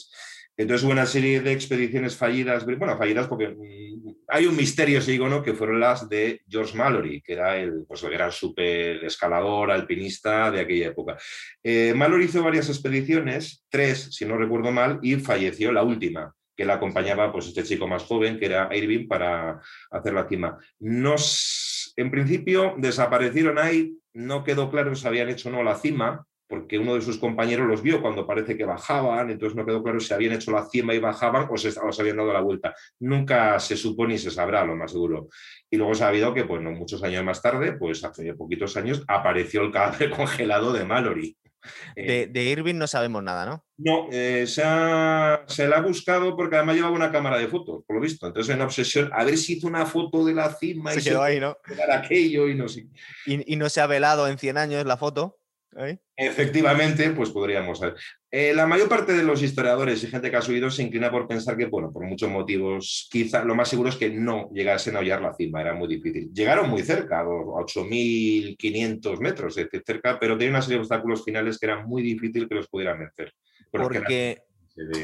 Entonces 0.55 0.85
hubo 0.85 0.93
una 0.93 1.05
serie 1.05 1.41
de 1.41 1.51
expediciones 1.51 2.15
fallidas, 2.15 2.65
bueno, 2.65 2.97
fallidas 2.97 3.27
porque 3.27 3.49
mm, 3.49 4.15
hay 4.29 4.45
un 4.45 4.55
misterio, 4.55 5.01
digo, 5.01 5.27
¿no? 5.27 5.43
que 5.43 5.55
fueron 5.55 5.81
las 5.81 6.07
de 6.07 6.39
George 6.47 6.77
Mallory, 6.77 7.21
que 7.21 7.33
era 7.33 7.57
el, 7.57 7.83
pues, 7.85 8.01
el 8.03 8.11
gran 8.11 8.31
super 8.31 9.03
escalador, 9.03 9.71
alpinista 9.71 10.49
de 10.49 10.61
aquella 10.61 10.87
época. 10.87 11.17
Eh, 11.61 11.93
Mallory 11.93 12.25
hizo 12.25 12.41
varias 12.41 12.69
expediciones, 12.69 13.65
tres, 13.67 14.07
si 14.15 14.23
no 14.23 14.37
recuerdo 14.37 14.71
mal, 14.71 14.99
y 15.01 15.15
falleció 15.15 15.73
la 15.73 15.83
última 15.83 16.33
que 16.55 16.65
la 16.65 16.75
acompañaba 16.75 17.31
pues, 17.31 17.47
este 17.47 17.63
chico 17.63 17.87
más 17.87 18.03
joven, 18.03 18.37
que 18.37 18.45
era 18.45 18.69
Irving, 18.75 19.07
para 19.07 19.61
hacer 19.91 20.13
la 20.13 20.27
cima. 20.27 20.57
Nos, 20.79 21.93
en 21.97 22.11
principio 22.11 22.75
desaparecieron 22.77 23.57
ahí, 23.57 23.97
no 24.13 24.43
quedó 24.43 24.69
claro 24.69 24.95
si 24.95 25.07
habían 25.07 25.29
hecho 25.29 25.49
o 25.49 25.51
no 25.51 25.63
la 25.63 25.75
cima, 25.75 26.25
porque 26.53 26.77
uno 26.77 26.93
de 26.93 27.01
sus 27.01 27.17
compañeros 27.17 27.67
los 27.67 27.81
vio 27.81 27.99
cuando 27.99 28.27
parece 28.27 28.55
que 28.55 28.63
bajaban, 28.63 29.31
entonces 29.31 29.55
no 29.55 29.65
quedó 29.65 29.81
claro 29.81 29.99
si 29.99 30.13
habían 30.13 30.33
hecho 30.33 30.51
la 30.51 30.65
cima 30.65 30.93
y 30.93 30.99
bajaban 30.99 31.47
o 31.49 31.57
se, 31.57 31.73
habían 31.99 32.17
dado 32.17 32.31
la 32.31 32.41
vuelta. 32.41 32.75
Nunca 32.99 33.59
se 33.59 33.75
supo 33.75 34.05
ni 34.05 34.19
se 34.19 34.29
sabrá, 34.29 34.63
lo 34.63 34.75
más 34.75 34.91
seguro. 34.91 35.29
Y 35.67 35.77
luego 35.77 35.95
se 35.95 36.03
ha 36.03 36.09
habido 36.09 36.31
que, 36.31 36.43
bueno, 36.43 36.71
muchos 36.71 37.01
años 37.01 37.23
más 37.23 37.41
tarde, 37.41 37.73
pues 37.73 38.03
hace 38.03 38.35
poquitos 38.35 38.77
años, 38.77 39.03
apareció 39.07 39.61
el 39.63 39.71
cadáver 39.71 40.09
congelado 40.15 40.73
de 40.73 40.85
Mallory. 40.85 41.35
Eh, 41.95 42.27
de, 42.29 42.43
Irving 42.43 42.75
no 42.75 42.87
sabemos 42.87 43.23
nada, 43.23 43.45
¿no? 43.45 43.65
No, 43.77 44.07
eh, 44.11 44.45
se, 44.47 44.61
la 44.63 45.77
ha 45.77 45.81
buscado 45.81 46.35
porque 46.35 46.55
además 46.55 46.75
llevaba 46.75 46.95
una 46.95 47.11
cámara 47.11 47.37
de 47.37 47.47
fotos, 47.47 47.83
por 47.85 47.95
lo 47.95 48.01
visto. 48.01 48.27
Entonces, 48.27 48.53
en 48.53 48.61
obsesión, 48.61 49.09
a 49.13 49.23
ver 49.23 49.37
si 49.37 49.53
hizo 49.53 49.67
una 49.67 49.85
foto 49.85 50.25
de 50.25 50.33
la 50.33 50.53
cima 50.53 50.91
se 50.91 50.99
y 50.99 51.03
quedó 51.03 51.23
ahí, 51.23 51.39
¿no? 51.39 51.57
aquello 51.91 52.47
y 52.47 52.55
no 52.55 52.67
sé. 52.67 52.87
Y, 53.25 53.53
y 53.53 53.55
no 53.55 53.69
se 53.69 53.81
ha 53.81 53.87
velado 53.87 54.27
en 54.27 54.37
100 54.37 54.57
años 54.57 54.85
la 54.85 54.97
foto. 54.97 55.39
Efectivamente, 56.15 57.09
pues 57.11 57.29
podríamos 57.29 57.79
ver. 57.79 57.95
Eh, 58.29 58.53
la 58.53 58.65
mayor 58.65 58.89
parte 58.89 59.13
de 59.13 59.23
los 59.23 59.41
historiadores 59.41 60.03
y 60.03 60.07
gente 60.07 60.29
que 60.29 60.37
ha 60.37 60.41
subido 60.41 60.69
se 60.69 60.83
inclina 60.83 61.11
por 61.11 61.27
pensar 61.27 61.55
que, 61.55 61.65
bueno, 61.65 61.91
por 61.91 62.03
muchos 62.03 62.29
motivos, 62.29 63.07
quizá 63.11 63.43
lo 63.43 63.55
más 63.55 63.69
seguro 63.69 63.89
es 63.89 63.95
que 63.95 64.09
no 64.09 64.49
llegasen 64.51 64.95
a 64.95 64.99
hollar 64.99 65.21
la 65.21 65.33
cima, 65.33 65.61
era 65.61 65.73
muy 65.73 65.87
difícil. 65.87 66.31
Llegaron 66.33 66.69
muy 66.69 66.83
cerca, 66.83 67.19
a 67.19 67.25
8.500 67.25 69.19
metros, 69.19 69.55
cerca, 69.85 70.19
pero 70.19 70.37
tenía 70.37 70.51
una 70.51 70.61
serie 70.61 70.77
de 70.77 70.81
obstáculos 70.81 71.23
finales 71.23 71.59
que 71.59 71.65
era 71.65 71.85
muy 71.85 72.01
difícil 72.01 72.47
que 72.47 72.55
los 72.55 72.67
pudieran 72.67 72.99
vencer. 72.99 73.33
Porque... 73.71 74.43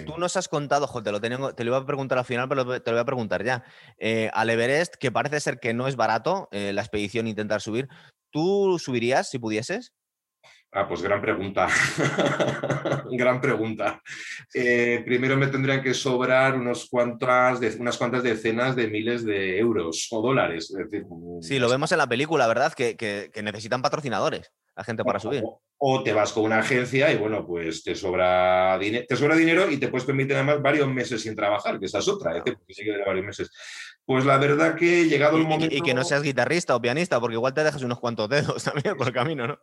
Tú 0.06 0.18
nos 0.18 0.36
has 0.36 0.48
contado, 0.48 0.88
jo, 0.88 1.04
te 1.04 1.12
lo, 1.12 1.22
tengo, 1.22 1.54
te 1.54 1.64
lo 1.64 1.70
iba 1.70 1.78
a 1.78 1.86
preguntar 1.86 2.18
al 2.18 2.26
final, 2.26 2.50
pero 2.50 2.82
te 2.82 2.90
lo 2.90 2.98
voy 2.98 3.02
a 3.02 3.06
preguntar 3.06 3.44
ya. 3.44 3.64
Eh, 4.00 4.32
al 4.34 4.50
Everest, 4.50 4.96
que 4.96 5.12
parece 5.12 5.40
ser 5.40 5.60
que 5.60 5.76
no 5.76 5.88
es 5.88 5.96
barato 5.96 6.50
eh, 6.52 6.74
la 6.74 6.82
expedición 6.82 7.28
intentar 7.28 7.62
subir, 7.62 7.88
¿tú 8.32 8.80
subirías 8.80 9.30
si 9.30 9.38
pudieses? 9.38 9.94
Ah, 10.72 10.88
pues 10.88 11.02
gran 11.02 11.20
pregunta. 11.20 11.68
gran 13.12 13.42
pregunta. 13.42 14.02
Eh, 14.54 15.02
primero 15.04 15.36
me 15.36 15.48
tendrían 15.48 15.82
que 15.82 15.96
sobrar 15.96 16.56
unos 16.56 16.88
cuantas, 16.88 17.60
unas 17.80 17.98
cuantas 17.98 18.22
decenas 18.22 18.76
de 18.76 18.88
miles 18.88 19.26
de 19.26 19.58
euros 19.58 20.08
o 20.12 20.22
dólares. 20.22 20.72
sí, 21.42 21.58
lo 21.58 21.70
vemos 21.70 21.92
en 21.92 21.98
la 21.98 22.08
película, 22.08 22.46
¿verdad? 22.48 22.74
Que, 22.74 23.32
necesitan 23.42 23.82
patrocinadores, 23.82 24.52
la 24.76 24.84
gente 24.84 25.04
para 25.04 25.20
subir. 25.20 25.44
O, 25.82 26.04
te 26.04 26.14
vas 26.14 26.34
con 26.34 26.44
una 26.44 26.60
agencia 26.60 27.12
y 27.12 27.18
bueno, 27.18 27.48
pues 27.48 27.84
te 27.84 27.96
sobra, 27.96 28.78
te 28.80 29.16
sobra 29.16 29.36
dinero 29.36 29.72
y 29.72 29.78
te 29.78 29.88
puedes 29.88 30.06
permitir 30.06 30.36
además 30.36 30.62
varios 30.62 30.88
meses 30.88 31.22
sin 31.22 31.36
trabajar, 31.36 31.80
que 31.80 31.86
esa 31.86 32.00
es 32.00 32.08
otra, 32.08 32.38
¿eh? 32.38 32.44
varios 33.06 33.26
meses. 33.26 33.50
Pues 34.06 34.26
la 34.26 34.38
verdad 34.38 34.76
que 34.76 35.06
llegado 35.06 35.38
el 35.38 35.48
momento... 35.48 35.74
Y 35.74 35.82
que 35.82 35.94
no 35.94 36.04
seas 36.04 36.22
guitarrista 36.22 36.76
o 36.76 36.82
pianista, 36.82 37.20
porque 37.20 37.36
igual 37.36 37.54
te 37.54 37.64
dejas 37.64 37.82
unos 37.82 38.00
cuantos 38.00 38.30
dedos 38.30 38.64
también 38.66 38.96
por 38.96 39.08
el 39.08 39.14
camino, 39.14 39.48
¿no? 39.48 39.60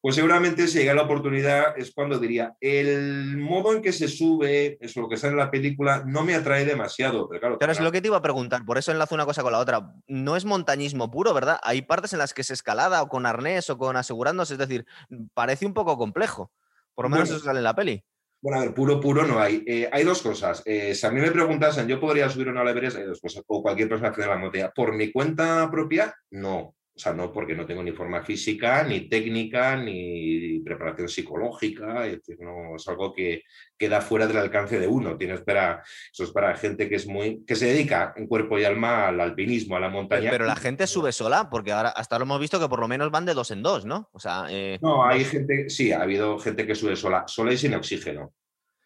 Pues 0.00 0.14
seguramente 0.14 0.68
si 0.68 0.78
llega 0.78 0.94
la 0.94 1.02
oportunidad 1.02 1.76
es 1.76 1.92
cuando 1.92 2.20
diría, 2.20 2.54
el 2.60 3.36
modo 3.36 3.74
en 3.74 3.82
que 3.82 3.92
se 3.92 4.06
sube, 4.06 4.78
eso 4.80 5.00
lo 5.00 5.08
que 5.08 5.16
sale 5.16 5.32
en 5.32 5.38
la 5.38 5.50
película, 5.50 6.04
no 6.06 6.24
me 6.24 6.36
atrae 6.36 6.64
demasiado. 6.64 7.28
Pero 7.28 7.58
claro, 7.58 7.72
es 7.72 7.80
lo 7.80 7.90
que 7.90 8.00
te 8.00 8.06
iba 8.06 8.16
a 8.16 8.22
preguntar, 8.22 8.64
por 8.64 8.78
eso 8.78 8.92
enlazo 8.92 9.16
una 9.16 9.26
cosa 9.26 9.42
con 9.42 9.52
la 9.52 9.58
otra. 9.58 9.92
No 10.06 10.36
es 10.36 10.44
montañismo 10.44 11.10
puro, 11.10 11.34
¿verdad? 11.34 11.58
Hay 11.64 11.82
partes 11.82 12.12
en 12.12 12.20
las 12.20 12.32
que 12.32 12.44
se 12.44 12.54
escalada 12.54 13.02
o 13.02 13.08
con 13.08 13.26
arnés 13.26 13.70
o 13.70 13.78
con 13.78 13.96
asegurándose, 13.96 14.54
es 14.54 14.58
decir, 14.58 14.86
parece 15.34 15.66
un 15.66 15.74
poco 15.74 15.98
complejo. 15.98 16.52
Por 16.94 17.06
lo 17.06 17.10
menos 17.10 17.30
eso 17.30 17.40
sale 17.40 17.58
en 17.58 17.64
la 17.64 17.74
peli. 17.74 18.04
Bueno, 18.40 18.60
a 18.60 18.64
ver, 18.64 18.74
puro, 18.74 19.00
puro 19.00 19.26
no 19.26 19.40
hay. 19.40 19.64
Eh, 19.66 19.88
hay 19.90 20.04
dos 20.04 20.22
cosas. 20.22 20.62
Eh, 20.64 20.94
si 20.94 21.06
a 21.06 21.10
mí 21.10 21.20
me 21.20 21.32
preguntasen, 21.32 21.88
¿yo 21.88 21.98
podría 21.98 22.30
subir 22.30 22.48
una 22.48 22.68
Everest? 22.68 22.98
Hay 22.98 23.04
dos 23.04 23.20
cosas. 23.20 23.42
O 23.48 23.62
cualquier 23.62 23.88
persona 23.88 24.12
que 24.12 24.22
de 24.22 24.28
la 24.28 24.36
montaña. 24.36 24.70
Por 24.70 24.94
mi 24.94 25.10
cuenta 25.10 25.68
propia, 25.70 26.14
no 26.30 26.76
O 26.98 27.00
sea, 27.00 27.12
no 27.12 27.32
porque 27.32 27.54
no 27.54 27.64
tengo 27.64 27.80
ni 27.80 27.92
forma 27.92 28.24
física, 28.24 28.82
ni 28.82 29.08
técnica, 29.08 29.76
ni 29.76 30.58
preparación 30.64 31.08
psicológica. 31.08 32.04
Es, 32.04 32.16
decir, 32.16 32.38
no, 32.40 32.74
es 32.74 32.88
algo 32.88 33.14
que 33.14 33.44
queda 33.78 34.00
fuera 34.00 34.26
del 34.26 34.38
alcance 34.38 34.80
de 34.80 34.88
uno. 34.88 35.16
Tienes 35.16 35.42
para, 35.42 35.84
eso 36.12 36.24
es 36.24 36.32
para 36.32 36.56
gente 36.56 36.88
que 36.88 36.96
es 36.96 37.06
muy 37.06 37.44
que 37.46 37.54
se 37.54 37.66
dedica 37.66 38.14
en 38.16 38.26
cuerpo 38.26 38.58
y 38.58 38.64
alma 38.64 39.06
al 39.06 39.20
alpinismo, 39.20 39.76
a 39.76 39.80
la 39.80 39.90
montaña. 39.90 40.28
Pero 40.28 40.44
la 40.44 40.56
gente 40.56 40.88
sube 40.88 41.12
sola, 41.12 41.48
porque 41.48 41.70
ahora 41.70 41.90
hasta 41.90 42.16
ahora 42.16 42.24
hemos 42.24 42.40
visto 42.40 42.58
que 42.58 42.68
por 42.68 42.80
lo 42.80 42.88
menos 42.88 43.12
van 43.12 43.26
de 43.26 43.34
dos 43.34 43.52
en 43.52 43.62
dos, 43.62 43.84
¿no? 43.84 44.10
O 44.12 44.18
sea, 44.18 44.46
eh, 44.50 44.80
no, 44.82 45.06
hay 45.06 45.24
gente, 45.24 45.70
sí, 45.70 45.92
ha 45.92 46.02
habido 46.02 46.36
gente 46.40 46.66
que 46.66 46.74
sube 46.74 46.96
sola, 46.96 47.22
sola 47.28 47.52
y 47.52 47.58
sin 47.58 47.74
oxígeno. 47.74 48.32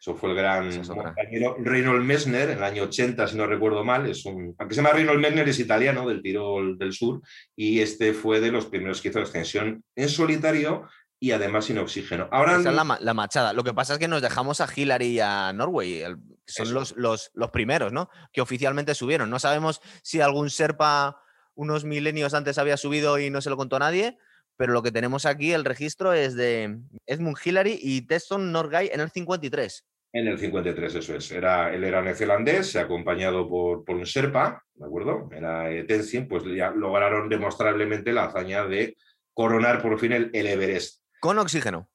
Eso 0.02 0.16
fue 0.16 0.30
el 0.30 0.36
gran 0.36 0.84
compañero 0.84 1.56
Reynold 1.60 2.04
Messner 2.04 2.50
en 2.50 2.58
el 2.58 2.64
año 2.64 2.82
80, 2.82 3.28
si 3.28 3.36
no 3.36 3.46
recuerdo 3.46 3.84
mal. 3.84 4.10
Es 4.10 4.24
un, 4.26 4.52
aunque 4.58 4.74
se 4.74 4.82
llama 4.82 4.94
Reynold 4.94 5.20
Messner, 5.20 5.48
es 5.48 5.60
italiano 5.60 6.08
del 6.08 6.20
Tirol 6.20 6.76
del 6.76 6.92
Sur 6.92 7.22
y 7.54 7.78
este 7.78 8.12
fue 8.12 8.40
de 8.40 8.50
los 8.50 8.66
primeros 8.66 9.00
que 9.00 9.10
hizo 9.10 9.20
extensión 9.20 9.84
en 9.94 10.08
solitario 10.08 10.88
y 11.20 11.30
además 11.30 11.66
sin 11.66 11.78
oxígeno. 11.78 12.28
Ahora 12.32 12.58
Esa 12.58 12.70
es 12.70 13.00
la, 13.00 13.14
machada. 13.14 13.52
Lo 13.52 13.62
que 13.62 13.74
pasa 13.74 13.92
es 13.92 14.00
que 14.00 14.08
nos 14.08 14.22
dejamos 14.22 14.60
a 14.60 14.66
Hillary 14.74 15.06
y 15.06 15.20
a 15.20 15.52
Norway, 15.52 16.00
que 16.00 16.52
son 16.52 16.74
los, 16.74 16.96
los, 16.96 17.30
los, 17.34 17.50
primeros, 17.52 17.92
¿no? 17.92 18.10
Que 18.32 18.40
oficialmente 18.40 18.96
subieron. 18.96 19.30
No 19.30 19.38
sabemos 19.38 19.80
si 20.02 20.20
algún 20.20 20.50
Serpa 20.50 21.22
unos 21.54 21.84
milenios 21.84 22.34
antes 22.34 22.58
había 22.58 22.76
subido 22.76 23.20
y 23.20 23.30
no 23.30 23.40
se 23.40 23.50
lo 23.50 23.56
contó 23.56 23.78
nadie, 23.78 24.18
pero 24.56 24.72
lo 24.72 24.82
que 24.82 24.90
tenemos 24.90 25.26
aquí, 25.26 25.52
el 25.52 25.64
registro 25.64 26.12
es 26.12 26.34
de 26.34 26.80
Edmund 27.06 27.38
Hillary 27.44 27.78
y 27.80 28.02
Tesson 28.02 28.50
Norgay 28.50 28.90
en 28.92 29.00
el 29.00 29.12
53. 29.12 29.84
En 30.14 30.26
el 30.28 30.38
53, 30.38 30.94
eso 30.94 31.16
es. 31.16 31.32
Era, 31.32 31.72
él 31.72 31.84
era 31.84 32.02
neozelandés, 32.02 32.76
acompañado 32.76 33.48
por, 33.48 33.82
por 33.82 33.96
un 33.96 34.04
Sherpa, 34.04 34.62
¿de 34.74 34.84
acuerdo? 34.84 35.30
Era 35.32 35.70
Tenzin, 35.86 36.28
pues 36.28 36.44
ya 36.44 36.70
lograron 36.70 37.30
demostrablemente 37.30 38.12
la 38.12 38.24
hazaña 38.24 38.66
de 38.66 38.96
coronar 39.32 39.80
por 39.80 39.98
fin 39.98 40.12
el, 40.12 40.30
Everest. 40.34 41.02
Con 41.18 41.38
oxígeno. 41.38 41.88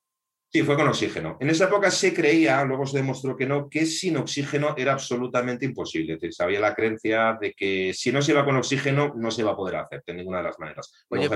Sí, 0.49 0.63
fue 0.63 0.75
con 0.75 0.87
oxígeno. 0.87 1.37
En 1.41 1.49
esa 1.49 1.65
época 1.65 1.91
se 1.91 2.13
creía, 2.13 2.63
luego 2.63 2.87
se 2.87 2.97
demostró 2.97 3.35
que 3.35 3.45
no, 3.45 3.69
que 3.69 3.85
sin 3.85 4.15
oxígeno 4.17 4.73
era 4.77 4.93
absolutamente 4.93 5.65
imposible. 5.65 6.13
Es 6.13 6.21
decir, 6.21 6.43
había 6.43 6.61
la 6.61 6.73
creencia 6.73 7.37
de 7.39 7.53
que 7.53 7.93
si 7.93 8.11
no 8.13 8.21
se 8.21 8.31
iba 8.31 8.45
con 8.45 8.55
oxígeno 8.55 9.13
no 9.15 9.29
se 9.29 9.41
iba 9.41 9.51
a 9.51 9.57
poder 9.57 9.75
hacer 9.75 10.01
de 10.07 10.13
ninguna 10.13 10.37
de 10.37 10.45
las 10.45 10.57
maneras. 10.57 11.05
Oye, 11.09 11.29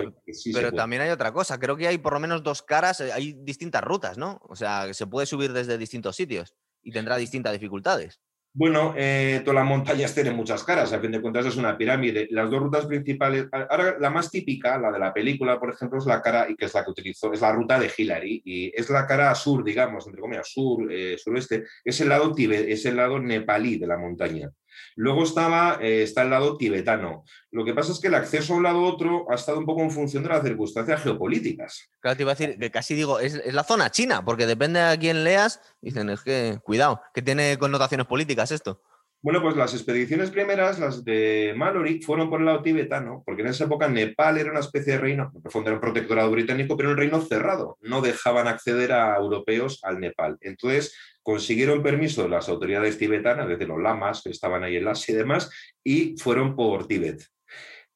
pero 0.53 0.71
también 0.71 1.03
hay 1.03 1.09
otra 1.09 1.33
cosa. 1.33 1.59
Creo 1.59 1.75
que 1.75 1.89
hay 1.89 1.97
por 1.97 2.13
lo 2.13 2.21
menos 2.21 2.41
dos 2.41 2.63
caras, 2.63 3.01
eh, 3.01 3.11
hay 3.11 3.33
distintas 3.33 3.83
rutas, 3.83 4.17
¿no? 4.17 4.39
O 4.43 4.55
sea, 4.55 4.91
se 4.93 5.05
puede 5.05 5.27
subir 5.27 5.51
desde 5.51 5.77
distintos 5.77 6.15
sitios 6.15 6.55
y 6.83 6.91
tendrá 6.91 7.17
distintas 7.17 7.53
dificultades. 7.53 8.19
Bueno, 8.53 8.93
eh, 8.97 9.41
todas 9.45 9.61
las 9.61 9.65
montañas 9.65 10.13
tienen 10.13 10.35
muchas 10.35 10.61
caras, 10.65 10.91
a 10.91 10.99
fin 10.99 11.11
de 11.11 11.21
cuentas 11.21 11.45
es 11.45 11.55
una 11.55 11.77
pirámide. 11.77 12.27
Las 12.31 12.49
dos 12.49 12.61
rutas 12.61 12.85
principales, 12.85 13.47
ahora 13.49 13.97
la 13.97 14.09
más 14.09 14.29
típica, 14.29 14.77
la 14.77 14.91
de 14.91 14.99
la 14.99 15.13
película, 15.13 15.57
por 15.57 15.71
ejemplo, 15.73 15.99
es 15.99 16.05
la 16.05 16.21
cara, 16.21 16.49
y 16.49 16.57
que 16.57 16.65
es 16.65 16.73
la 16.73 16.83
que 16.83 16.91
utilizo, 16.91 17.31
es 17.31 17.39
la 17.39 17.53
ruta 17.53 17.79
de 17.79 17.89
Hillary, 17.95 18.41
y 18.43 18.71
es 18.75 18.89
la 18.89 19.07
cara 19.07 19.33
sur, 19.35 19.63
digamos, 19.63 20.05
entre 20.05 20.19
comillas, 20.19 20.51
sur, 20.51 20.91
eh, 20.91 21.17
suroeste, 21.17 21.63
es 21.85 22.01
el 22.01 22.09
lado 22.09 22.33
tibet, 22.33 22.67
es 22.67 22.85
el 22.85 22.97
lado 22.97 23.19
nepalí 23.19 23.77
de 23.77 23.87
la 23.87 23.97
montaña. 23.97 24.51
Luego 24.95 25.23
estaba, 25.23 25.79
eh, 25.81 26.03
está 26.03 26.23
el 26.23 26.29
lado 26.29 26.57
tibetano. 26.57 27.23
Lo 27.51 27.65
que 27.65 27.73
pasa 27.73 27.91
es 27.91 27.99
que 27.99 28.07
el 28.07 28.15
acceso 28.15 28.53
a 28.53 28.57
un 28.57 28.63
lado 28.63 28.81
u 28.81 28.85
otro 28.85 29.25
ha 29.29 29.35
estado 29.35 29.59
un 29.59 29.65
poco 29.65 29.81
en 29.81 29.91
función 29.91 30.23
de 30.23 30.29
las 30.29 30.43
circunstancias 30.43 31.01
geopolíticas. 31.01 31.89
Claro, 31.99 32.17
te 32.17 32.23
iba 32.23 32.31
a 32.31 32.35
decir 32.35 32.57
que 32.57 32.71
casi 32.71 32.95
digo, 32.95 33.19
es, 33.19 33.41
la 33.53 33.63
zona 33.63 33.91
china, 33.91 34.23
porque 34.23 34.45
depende 34.45 34.79
a 34.79 34.97
quién 34.97 35.23
leas, 35.23 35.61
dicen, 35.81 36.09
es 36.09 36.21
que, 36.21 36.59
cuidado, 36.63 37.01
que 37.13 37.21
tiene 37.21 37.57
connotaciones 37.57 38.07
políticas 38.07 38.51
esto. 38.51 38.81
Bueno, 39.23 39.39
pues 39.39 39.55
las 39.55 39.75
expediciones 39.75 40.31
primeras, 40.31 40.79
las 40.79 41.05
de 41.05 41.53
Mallory, 41.55 42.01
fueron 42.01 42.27
por 42.27 42.39
el 42.39 42.47
lado 42.47 42.63
tibetano, 42.63 43.21
porque 43.23 43.43
en 43.43 43.49
esa 43.49 43.65
época 43.65 43.87
Nepal 43.87 44.39
era 44.39 44.49
una 44.49 44.61
especie 44.61 44.93
de 44.93 44.99
reino, 44.99 45.31
en 45.35 45.51
fondo 45.51 45.69
era 45.69 45.75
un 45.75 45.81
protectorado 45.81 46.31
británico, 46.31 46.75
pero 46.75 46.89
un 46.89 46.97
reino 46.97 47.21
cerrado. 47.21 47.77
No 47.81 48.01
dejaban 48.01 48.47
acceder 48.47 48.91
a 48.91 49.15
europeos 49.17 49.79
al 49.83 49.99
Nepal. 49.99 50.39
Entonces, 50.41 50.95
consiguieron 51.23 51.83
permiso 51.83 52.23
de 52.23 52.29
las 52.29 52.49
autoridades 52.49 52.97
tibetanas, 52.97 53.47
desde 53.47 53.67
los 53.67 53.81
lamas 53.81 54.21
que 54.23 54.29
estaban 54.29 54.63
ahí 54.63 54.77
en 54.77 54.87
Asia 54.87 55.13
y 55.13 55.17
demás, 55.17 55.49
y 55.83 56.15
fueron 56.17 56.55
por 56.55 56.87
Tíbet. 56.87 57.23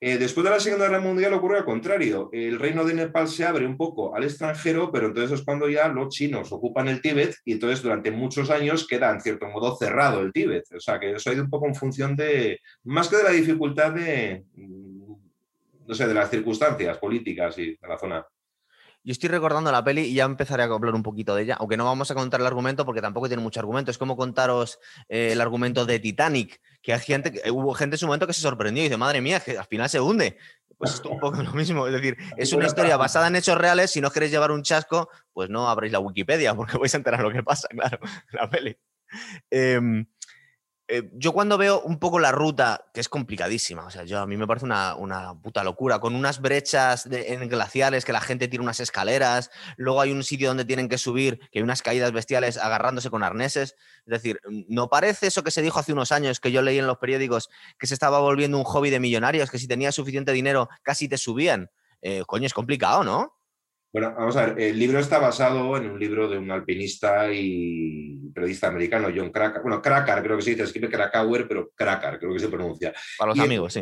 Eh, 0.01 0.17
después 0.17 0.43
de 0.43 0.49
la 0.49 0.59
Segunda 0.59 0.85
Guerra 0.85 0.99
Mundial 0.99 1.33
ocurre 1.33 1.57
al 1.57 1.65
contrario. 1.65 2.29
El 2.31 2.59
reino 2.59 2.83
de 2.83 2.93
Nepal 2.93 3.27
se 3.27 3.45
abre 3.45 3.65
un 3.65 3.77
poco 3.77 4.15
al 4.15 4.23
extranjero, 4.23 4.91
pero 4.91 5.07
entonces 5.07 5.39
es 5.39 5.45
cuando 5.45 5.69
ya 5.69 5.87
los 5.87 6.09
chinos 6.09 6.51
ocupan 6.51 6.89
el 6.89 7.01
Tíbet 7.01 7.35
y 7.45 7.53
entonces 7.53 7.81
durante 7.81 8.11
muchos 8.11 8.49
años 8.49 8.85
queda 8.87 9.09
en 9.09 9.21
cierto 9.21 9.47
modo 9.47 9.75
cerrado 9.77 10.21
el 10.21 10.33
Tíbet. 10.33 10.65
O 10.75 10.79
sea 10.79 10.99
que 10.99 11.13
eso 11.13 11.29
ha 11.29 11.33
ido 11.33 11.43
un 11.43 11.49
poco 11.49 11.65
en 11.67 11.75
función 11.75 12.15
de, 12.15 12.59
más 12.83 13.07
que 13.07 13.17
de 13.17 13.23
la 13.23 13.31
dificultad 13.31 13.93
de, 13.93 14.43
mm, 14.53 15.13
no 15.87 15.95
sé, 15.95 16.07
de 16.07 16.13
las 16.13 16.29
circunstancias 16.29 16.97
políticas 16.97 17.57
y 17.57 17.71
de 17.71 17.87
la 17.87 17.97
zona. 17.97 18.25
Yo 19.05 19.11
estoy 19.11 19.29
recordando 19.29 19.71
la 19.71 19.83
peli 19.83 20.01
y 20.01 20.15
ya 20.15 20.25
empezaré 20.25 20.63
a 20.63 20.65
hablar 20.65 20.95
un 20.95 21.03
poquito 21.03 21.35
de 21.35 21.43
ella, 21.43 21.57
aunque 21.59 21.77
no 21.77 21.85
vamos 21.85 22.09
a 22.09 22.15
contar 22.15 22.41
el 22.41 22.47
argumento 22.47 22.85
porque 22.85 23.03
tampoco 23.03 23.27
tiene 23.27 23.43
mucho 23.43 23.59
argumento. 23.59 23.91
Es 23.91 23.99
como 23.99 24.17
contaros 24.17 24.79
eh, 25.09 25.29
el 25.31 25.41
argumento 25.41 25.85
de 25.85 25.99
Titanic, 25.99 26.59
que 26.81 26.91
hay 26.91 26.99
gente, 26.99 27.39
hubo 27.51 27.75
gente 27.75 27.97
en 27.97 27.99
su 27.99 28.07
momento 28.07 28.25
que 28.25 28.33
se 28.33 28.41
sorprendió 28.41 28.81
y 28.81 28.87
dice, 28.87 28.97
madre 28.97 29.21
mía, 29.21 29.39
que 29.41 29.59
al 29.59 29.65
final 29.65 29.89
se 29.89 30.01
hunde. 30.01 30.39
Pues 30.75 30.95
es 30.95 31.01
un 31.01 31.19
poco 31.19 31.43
lo 31.43 31.53
mismo. 31.53 31.85
Es 31.85 31.93
decir, 31.93 32.17
es 32.35 32.51
una 32.51 32.65
historia 32.65 32.97
basada 32.97 33.27
en 33.27 33.35
hechos 33.35 33.59
reales. 33.59 33.91
Si 33.91 34.01
no 34.01 34.09
queréis 34.09 34.31
llevar 34.31 34.49
un 34.49 34.63
chasco, 34.63 35.07
pues 35.33 35.51
no 35.51 35.69
abréis 35.69 35.93
la 35.93 35.99
Wikipedia 35.99 36.55
porque 36.55 36.79
vais 36.79 36.93
a 36.95 36.97
enterar 36.97 37.21
lo 37.21 37.31
que 37.31 37.43
pasa, 37.43 37.67
claro, 37.67 37.99
la 38.31 38.49
peli. 38.49 38.75
Em, 39.51 40.07
eh, 40.87 41.09
yo 41.13 41.33
cuando 41.33 41.57
veo 41.57 41.81
un 41.81 41.97
poco 41.97 42.19
la 42.19 42.31
ruta, 42.31 42.85
que 42.93 42.99
es 43.01 43.09
complicadísima, 43.09 43.85
o 43.85 43.89
sea, 43.89 44.03
yo 44.03 44.19
a 44.19 44.27
mí 44.27 44.37
me 44.37 44.45
parece 44.45 44.65
una, 44.65 45.33
puta 45.41 45.63
locura, 45.63 45.99
con 45.99 46.15
unas 46.15 46.39
brechas 46.41 47.07
en 47.11 47.49
glaciares 47.49 48.05
que 48.05 48.13
la 48.13 48.21
gente 48.21 48.47
tiene 48.47 48.63
unas 48.63 48.79
escaleras, 48.79 49.49
luego 49.77 49.99
hay 50.01 50.11
un 50.11 50.23
sitio 50.23 50.47
donde 50.47 50.63
tienen 50.63 50.87
que 50.87 50.99
subir, 50.99 51.39
que 51.51 51.59
hay 51.59 51.63
unas 51.63 51.81
caídas 51.81 52.11
bestiales 52.11 52.57
agarrándose 52.57 53.09
con 53.09 53.23
arneses. 53.23 53.75
Es 54.05 54.11
decir, 54.11 54.39
¿no 54.67 54.87
parece 54.87 55.27
eso 55.27 55.43
que 55.43 55.49
se 55.49 55.63
dijo 55.63 55.79
hace 55.79 55.91
unos 55.91 56.11
años, 56.11 56.39
que 56.39 56.51
yo 56.51 56.61
leí 56.61 56.77
en 56.77 56.85
los 56.85 56.99
periódicos, 56.99 57.49
que 57.79 57.87
se 57.87 57.95
estaba 57.95 58.19
volviendo 58.19 58.57
un 58.57 58.63
hobby 58.63 58.91
de 58.91 58.99
millonarios, 58.99 59.49
que 59.49 59.57
si 59.57 59.67
tenías 59.67 59.95
suficiente 59.95 60.33
dinero 60.33 60.69
casi 60.83 61.07
te 61.07 61.17
subían? 61.17 61.71
Eh, 62.01 62.23
coño, 62.27 62.45
es 62.45 62.53
complicado, 62.53 63.03
¿no? 63.03 63.33
Bueno, 63.95 64.13
vamos 64.13 64.35
a 64.35 64.47
ver, 64.47 64.59
el 64.59 64.77
libro 64.77 64.99
está 64.99 65.19
basado 65.19 65.77
en 65.77 65.89
un 65.89 65.97
libro 65.97 66.27
de 66.27 66.37
un 66.37 66.51
alpinista 66.51 67.31
y 67.31 68.29
periodista 68.33 68.67
americano, 68.67 69.07
John 69.15 69.31
Krakauer. 69.31 69.61
Bueno, 69.61 69.81
Krakauer 69.81 70.21
creo 70.21 70.35
que 70.35 70.43
se 70.43 70.49
dice, 70.49 70.63
escribe 70.63 70.89
Krakauer, 70.89 71.47
pero 71.47 71.71
Krakauer 71.73 72.19
creo 72.19 72.33
que 72.33 72.39
se 72.39 72.49
pronuncia. 72.49 72.93
Para 73.17 73.29
los 73.29 73.39
amigos, 73.39 73.71
sí. 73.71 73.81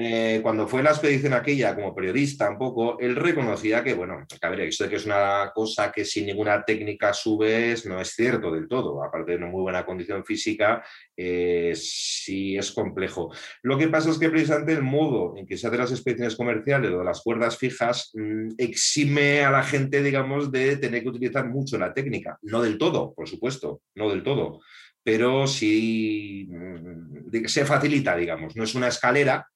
Eh, 0.00 0.38
cuando 0.44 0.68
fue 0.68 0.80
la 0.80 0.90
expedición 0.90 1.32
aquella 1.32 1.74
como 1.74 1.92
periodista 1.92 2.48
un 2.48 2.56
poco, 2.56 3.00
él 3.00 3.16
reconocía 3.16 3.82
que, 3.82 3.94
bueno, 3.94 4.24
a 4.40 4.50
de 4.50 4.70
que 4.88 4.94
es 4.94 5.06
una 5.06 5.50
cosa 5.52 5.90
que 5.90 6.04
sin 6.04 6.26
ninguna 6.26 6.64
técnica 6.64 7.12
subes 7.12 7.84
no 7.84 8.00
es 8.00 8.10
cierto 8.10 8.52
del 8.52 8.68
todo, 8.68 9.02
aparte 9.02 9.32
de 9.32 9.38
una 9.38 9.48
muy 9.48 9.62
buena 9.62 9.84
condición 9.84 10.24
física, 10.24 10.84
eh, 11.16 11.72
sí 11.74 12.56
es 12.56 12.70
complejo. 12.70 13.32
Lo 13.62 13.76
que 13.76 13.88
pasa 13.88 14.10
es 14.10 14.18
que 14.18 14.30
precisamente 14.30 14.72
el 14.72 14.82
modo 14.82 15.36
en 15.36 15.44
que 15.44 15.56
se 15.56 15.66
hacen 15.66 15.80
las 15.80 15.90
expediciones 15.90 16.36
comerciales 16.36 16.92
o 16.92 17.02
las 17.02 17.20
cuerdas 17.20 17.58
fijas 17.58 18.12
mm, 18.14 18.50
exime 18.56 19.44
a 19.44 19.50
la 19.50 19.64
gente, 19.64 20.00
digamos, 20.00 20.52
de 20.52 20.76
tener 20.76 21.02
que 21.02 21.08
utilizar 21.08 21.48
mucho 21.48 21.76
la 21.76 21.92
técnica, 21.92 22.38
no 22.42 22.62
del 22.62 22.78
todo, 22.78 23.14
por 23.14 23.28
supuesto, 23.28 23.82
no 23.96 24.08
del 24.10 24.22
todo 24.22 24.60
pero 25.00 25.46
sí 25.46 26.46
mm, 26.50 27.46
se 27.46 27.64
facilita, 27.64 28.14
digamos. 28.14 28.54
No 28.56 28.64
es 28.64 28.74
una 28.74 28.88
escalera, 28.88 29.48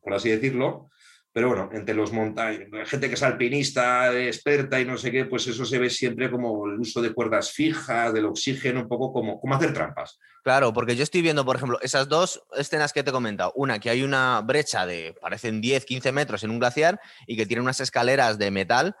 por 0.00 0.14
así 0.14 0.28
decirlo. 0.30 0.90
Pero 1.32 1.46
bueno, 1.46 1.70
entre 1.72 1.94
los 1.94 2.12
montañas, 2.12 2.68
gente 2.86 3.06
que 3.06 3.14
es 3.14 3.22
alpinista, 3.22 4.12
experta 4.18 4.80
y 4.80 4.84
no 4.84 4.98
sé 4.98 5.12
qué, 5.12 5.26
pues 5.26 5.46
eso 5.46 5.64
se 5.64 5.78
ve 5.78 5.88
siempre 5.88 6.28
como 6.28 6.66
el 6.66 6.80
uso 6.80 7.00
de 7.00 7.12
cuerdas 7.12 7.52
fijas, 7.52 8.12
del 8.12 8.26
oxígeno, 8.26 8.80
un 8.80 8.88
poco 8.88 9.12
como, 9.12 9.40
como 9.40 9.54
hacer 9.54 9.72
trampas. 9.72 10.18
Claro, 10.42 10.72
porque 10.72 10.96
yo 10.96 11.04
estoy 11.04 11.22
viendo, 11.22 11.44
por 11.44 11.54
ejemplo, 11.54 11.78
esas 11.82 12.08
dos 12.08 12.42
escenas 12.56 12.92
que 12.92 13.04
te 13.04 13.10
he 13.10 13.12
comentado. 13.12 13.52
Una, 13.54 13.78
que 13.78 13.90
hay 13.90 14.02
una 14.02 14.40
brecha 14.40 14.86
de, 14.86 15.14
parecen 15.20 15.60
10, 15.60 15.84
15 15.84 16.10
metros 16.10 16.42
en 16.42 16.50
un 16.50 16.58
glaciar 16.58 17.00
y 17.28 17.36
que 17.36 17.46
tiene 17.46 17.62
unas 17.62 17.78
escaleras 17.78 18.36
de 18.36 18.50
metal, 18.50 18.96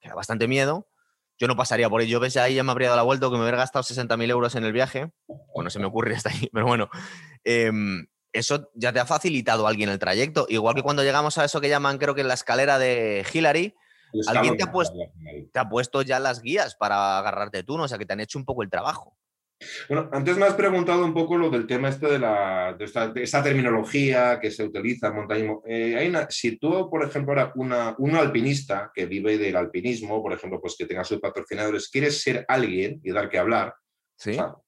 que 0.00 0.10
da 0.10 0.14
bastante 0.14 0.48
miedo. 0.48 0.86
Yo 1.38 1.48
no 1.48 1.56
pasaría 1.56 1.88
por 1.88 2.02
ello. 2.02 2.20
Ves, 2.20 2.36
ahí 2.36 2.56
ya 2.56 2.62
me 2.62 2.72
habría 2.72 2.88
dado 2.88 2.98
la 2.98 3.04
vuelta 3.04 3.26
que 3.28 3.36
me 3.36 3.40
hubiera 3.40 3.56
gastado 3.56 3.82
60.000 3.82 4.30
euros 4.30 4.54
en 4.54 4.64
el 4.64 4.74
viaje. 4.74 5.10
Bueno, 5.54 5.70
se 5.70 5.78
me 5.78 5.86
ocurre 5.86 6.14
hasta 6.14 6.28
ahí, 6.28 6.50
pero 6.52 6.66
bueno. 6.66 6.90
Em, 7.42 8.06
eso 8.32 8.70
ya 8.74 8.92
te 8.92 9.00
ha 9.00 9.06
facilitado 9.06 9.66
alguien 9.66 9.88
el 9.88 9.98
trayecto. 9.98 10.46
Igual 10.48 10.74
que 10.74 10.82
cuando 10.82 11.02
llegamos 11.02 11.38
a 11.38 11.44
eso 11.44 11.60
que 11.60 11.68
llaman, 11.68 11.98
creo 11.98 12.14
que 12.14 12.24
la 12.24 12.34
escalera 12.34 12.78
de 12.78 13.24
Hillary, 13.32 13.74
alguien 14.26 14.56
te 14.56 14.64
ha, 14.64 14.72
puesto, 14.72 14.96
te 15.52 15.58
ha, 15.58 15.68
puesto, 15.68 16.02
ya 16.02 16.18
las 16.18 16.42
guías 16.42 16.74
para 16.74 17.18
agarrarte 17.18 17.62
tú, 17.62 17.76
¿no? 17.76 17.84
O 17.84 17.88
sea, 17.88 17.98
que 17.98 18.06
te 18.06 18.12
han 18.12 18.20
hecho 18.20 18.38
un 18.38 18.44
poco 18.44 18.62
el 18.62 18.70
trabajo. 18.70 19.16
Bueno, 19.88 20.08
antes 20.12 20.38
me 20.38 20.46
has 20.46 20.54
preguntado 20.54 21.04
un 21.04 21.12
poco 21.12 21.36
lo 21.36 21.50
del 21.50 21.66
tema 21.66 21.90
este 21.90 22.06
de, 22.06 22.18
la, 22.18 22.74
de, 22.78 22.84
esta, 23.22 23.42
terminología 23.42 24.40
que 24.40 24.50
se 24.50 24.64
utiliza 24.64 25.08
en 25.08 25.14
montañismo. 25.14 25.62
Eh, 25.66 25.96
hay 25.96 26.12
si 26.30 26.56
tú, 26.56 26.88
por 26.88 27.04
ejemplo, 27.04 27.32
ahora 27.32 27.52
una, 27.56 27.94
un 27.98 28.16
alpinista 28.16 28.90
que 28.94 29.04
vive 29.04 29.36
del 29.36 29.56
alpinismo, 29.56 30.22
por 30.22 30.32
ejemplo, 30.32 30.60
pues 30.60 30.76
que 30.78 30.86
tenga 30.86 31.04
sus 31.04 31.20
patrocinadores, 31.20 31.90
quieres 31.90 32.22
ser 32.22 32.46
alguien 32.48 33.00
y 33.04 33.12
dar 33.12 33.28
que 33.28 33.38
hablar, 33.38 33.74
¿Sí? 34.16 34.38
o 34.38 34.64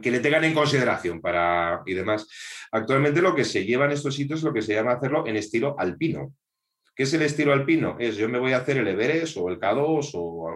que, 0.00 0.10
le 0.10 0.20
tengan 0.20 0.44
en 0.44 0.54
consideración 0.54 1.20
para 1.20 1.82
y 1.86 1.94
demás. 1.94 2.26
Actualmente 2.72 3.22
lo 3.22 3.34
que 3.34 3.44
se 3.44 3.64
lleva 3.64 3.84
en 3.84 3.92
estos 3.92 4.14
sitios 4.14 4.40
es 4.40 4.44
lo 4.44 4.52
que 4.52 4.62
se 4.62 4.74
llama 4.74 4.92
hacerlo 4.92 5.26
en 5.26 5.36
estilo 5.36 5.76
alpino, 5.78 6.34
¿Qué 6.94 7.04
es 7.04 7.14
el 7.14 7.22
estilo 7.22 7.54
alpino? 7.54 7.96
Es 7.98 8.16
yo 8.16 8.28
me 8.28 8.38
voy 8.38 8.52
a 8.52 8.58
hacer 8.58 8.76
el 8.76 8.86
Everest 8.86 9.36
o 9.38 9.48
el 9.48 9.58
K2 9.58 10.10
o 10.12 10.50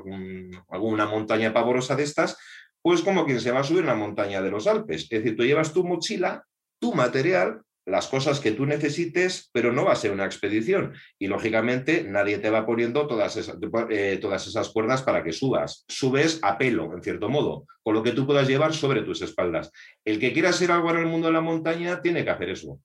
alguna 0.69 1.07
montaña 1.07 1.55
pavorosa 1.55 1.97
de 1.97 2.03
estas, 2.03 2.37
pues 2.83 3.01
como 3.01 3.25
quien 3.25 3.41
se 3.41 3.51
va 3.51 3.61
a 3.61 3.65
subir 3.65 3.85
una 3.85 3.95
montaña 3.95 4.43
de 4.43 4.51
los 4.51 4.67
Alpes. 4.67 5.05
Es 5.05 5.09
decir, 5.09 5.37
tú 5.37 5.45
llevas 5.45 5.73
tu 5.73 5.85
mochila, 5.85 6.45
tu 6.79 6.93
material, 6.93 7.63
las 7.87 8.09
cosas 8.09 8.41
que 8.41 8.53
tú 8.53 8.67
necesites, 8.67 9.51
pero 9.53 9.73
no 9.73 9.85
va 9.85 9.93
a 9.93 9.97
ser 9.97 10.11
una 10.11 10.25
expedición. 10.25 10.95
Y 11.19 11.27
lógicamente 11.27 12.05
nadie 12.05 12.39
te 12.39 12.51
va 12.51 12.67
poniendo 12.67 13.07
todas 13.07 13.37
esas, 13.37 13.57
eh, 13.91 14.19
todas 14.21 14.47
esas 14.47 14.71
cuerdas 14.71 15.03
para 15.03 15.23
que 15.23 15.33
subas. 15.33 15.85
Subes 15.89 16.39
a 16.43 16.57
pelo, 16.57 16.95
en 16.95 17.03
cierto 17.03 17.29
modo, 17.29 17.67
con 17.83 17.95
lo 17.95 18.03
que 18.03 18.13
tú 18.13 18.27
puedas 18.27 18.49
llevar 18.49 18.75
sobre 18.75 19.03
tus 19.03 19.23
espaldas. 19.23 19.71
El 20.05 20.19
que 20.19 20.33
quiera 20.33 20.53
ser 20.53 20.73
algo 20.73 20.91
en 20.91 20.99
el 20.99 21.07
mundo 21.07 21.27
de 21.27 21.35
la 21.35 21.41
montaña 21.41 22.01
tiene 22.01 22.25
que 22.25 22.31
hacer 22.31 22.51
eso. 22.51 22.81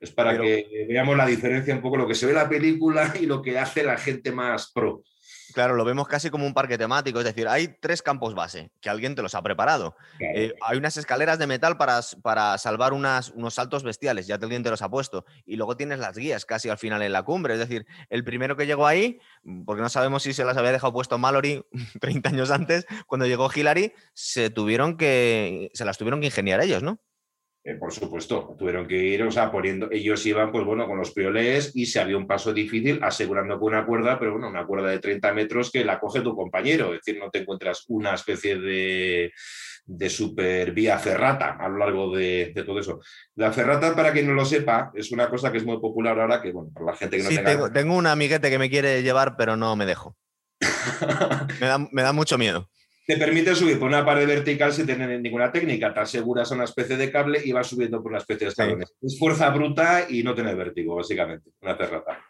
Es 0.00 0.10
para 0.10 0.40
que 0.40 0.86
veamos 0.88 1.16
la 1.16 1.26
diferencia 1.26 1.74
un 1.74 1.82
poco 1.82 1.98
lo 1.98 2.08
que 2.08 2.14
se 2.14 2.24
ve 2.24 2.32
en 2.32 2.38
la 2.38 2.48
película 2.48 3.14
y 3.20 3.26
lo 3.26 3.42
que 3.42 3.58
hace 3.58 3.84
la 3.84 3.98
gente 3.98 4.32
más 4.32 4.72
pro. 4.72 5.02
Claro, 5.52 5.74
lo 5.74 5.84
vemos 5.84 6.08
casi 6.08 6.30
como 6.30 6.46
un 6.46 6.54
parque 6.54 6.78
temático, 6.78 7.18
es 7.18 7.24
decir, 7.24 7.48
hay 7.48 7.68
tres 7.80 8.02
campos 8.02 8.34
base 8.34 8.70
que 8.80 8.90
alguien 8.90 9.14
te 9.14 9.22
los 9.22 9.34
ha 9.34 9.42
preparado. 9.42 9.96
Eh, 10.18 10.54
hay 10.60 10.78
unas 10.78 10.96
escaleras 10.96 11.38
de 11.38 11.46
metal 11.46 11.76
para, 11.76 12.00
para 12.22 12.58
salvar 12.58 12.92
unos 12.92 13.54
saltos 13.54 13.82
bestiales, 13.82 14.26
ya 14.26 14.36
alguien 14.36 14.62
te 14.62 14.70
los 14.70 14.82
ha 14.82 14.88
puesto. 14.88 15.24
Y 15.44 15.56
luego 15.56 15.76
tienes 15.76 15.98
las 15.98 16.16
guías 16.16 16.44
casi 16.44 16.68
al 16.68 16.78
final 16.78 17.02
en 17.02 17.12
la 17.12 17.22
cumbre, 17.22 17.54
es 17.54 17.60
decir, 17.60 17.86
el 18.08 18.24
primero 18.24 18.56
que 18.56 18.66
llegó 18.66 18.86
ahí, 18.86 19.20
mm, 19.42 19.64
porque 19.64 19.82
no 19.82 19.88
sabemos 19.88 20.22
si 20.22 20.32
se 20.32 20.44
las 20.44 20.56
había 20.56 20.72
dejado 20.72 20.92
puesto 20.92 21.18
Mallory 21.18 21.64
30 22.00 22.28
años 22.28 22.50
antes, 22.50 22.86
cuando 23.06 23.26
llegó 23.26 23.50
Hillary, 23.54 23.92
se, 24.14 24.50
tuvieron 24.50 24.96
que, 24.96 25.70
se 25.74 25.84
las 25.84 25.98
tuvieron 25.98 26.20
que 26.20 26.26
ingeniar 26.26 26.60
ellos, 26.60 26.82
¿no? 26.82 27.00
Eh, 27.70 27.74
por 27.76 27.92
supuesto, 27.92 28.56
tuvieron 28.58 28.86
que 28.88 28.96
ir, 28.96 29.22
o 29.22 29.30
sea, 29.30 29.50
poniendo, 29.50 29.88
ellos 29.92 30.24
iban, 30.26 30.50
pues 30.50 30.64
bueno, 30.64 30.88
con 30.88 30.98
los 30.98 31.12
piolés 31.12 31.70
y 31.74 31.86
se 31.86 32.00
había 32.00 32.16
un 32.16 32.26
paso 32.26 32.52
difícil 32.52 32.98
asegurando 33.00 33.60
con 33.60 33.72
una 33.72 33.86
cuerda, 33.86 34.18
pero 34.18 34.32
bueno, 34.32 34.48
una 34.48 34.66
cuerda 34.66 34.88
de 34.88 34.98
30 34.98 35.32
metros 35.32 35.70
que 35.70 35.84
la 35.84 36.00
coge 36.00 36.20
tu 36.20 36.34
compañero, 36.34 36.92
es 36.92 37.00
decir, 37.04 37.20
no 37.20 37.30
te 37.30 37.40
encuentras 37.40 37.84
una 37.86 38.14
especie 38.14 38.58
de, 38.58 39.32
de 39.84 40.10
super 40.10 40.72
vía 40.72 40.98
ferrata 40.98 41.56
a 41.60 41.68
lo 41.68 41.78
largo 41.78 42.16
de, 42.16 42.52
todo 42.66 42.80
eso. 42.80 43.00
La 43.36 43.52
ferrata, 43.52 43.94
para 43.94 44.12
quien 44.12 44.26
no 44.26 44.34
lo 44.34 44.44
sepa, 44.44 44.90
es 44.94 45.12
una 45.12 45.30
cosa 45.30 45.52
que 45.52 45.58
es 45.58 45.64
muy 45.64 45.78
popular 45.78 46.18
ahora, 46.18 46.42
que 46.42 46.50
bueno, 46.50 46.70
para 46.74 46.86
la 46.86 46.96
gente 46.96 47.18
que 47.18 47.22
no 47.22 47.28
sí, 47.28 47.36
tenga... 47.36 47.72
Tengo, 47.72 47.94
un 47.94 48.06
amiguete 48.08 48.50
que 48.50 48.58
me 48.58 48.70
quiere 48.70 49.02
llevar, 49.04 49.36
pero 49.36 49.56
no 49.56 49.76
me 49.76 49.86
dejo. 49.86 50.16
me 51.92 52.02
da 52.02 52.12
mucho 52.12 52.36
miedo 52.36 52.68
te 53.10 53.16
permite 53.16 53.56
subir 53.56 53.76
por 53.76 53.88
una 53.88 54.04
pared 54.04 54.24
vertical 54.24 54.72
sin 54.72 54.86
tener 54.86 55.20
ninguna 55.20 55.50
técnica. 55.50 55.92
Te 55.92 55.98
aseguras 55.98 56.48
una 56.52 56.62
especie 56.62 56.96
de 56.96 57.10
cable 57.10 57.40
y 57.44 57.50
vas 57.50 57.66
subiendo 57.66 58.00
por 58.00 58.12
una 58.12 58.18
especie 58.18 58.44
de 58.44 58.50
escalones. 58.50 58.94
Es 59.02 59.18
fuerza 59.18 59.50
bruta 59.50 60.06
y 60.08 60.22
no 60.22 60.32
tener 60.32 60.54
vértigo, 60.54 60.94
básicamente, 60.94 61.50
una 61.60 61.76
terrata. 61.76 62.24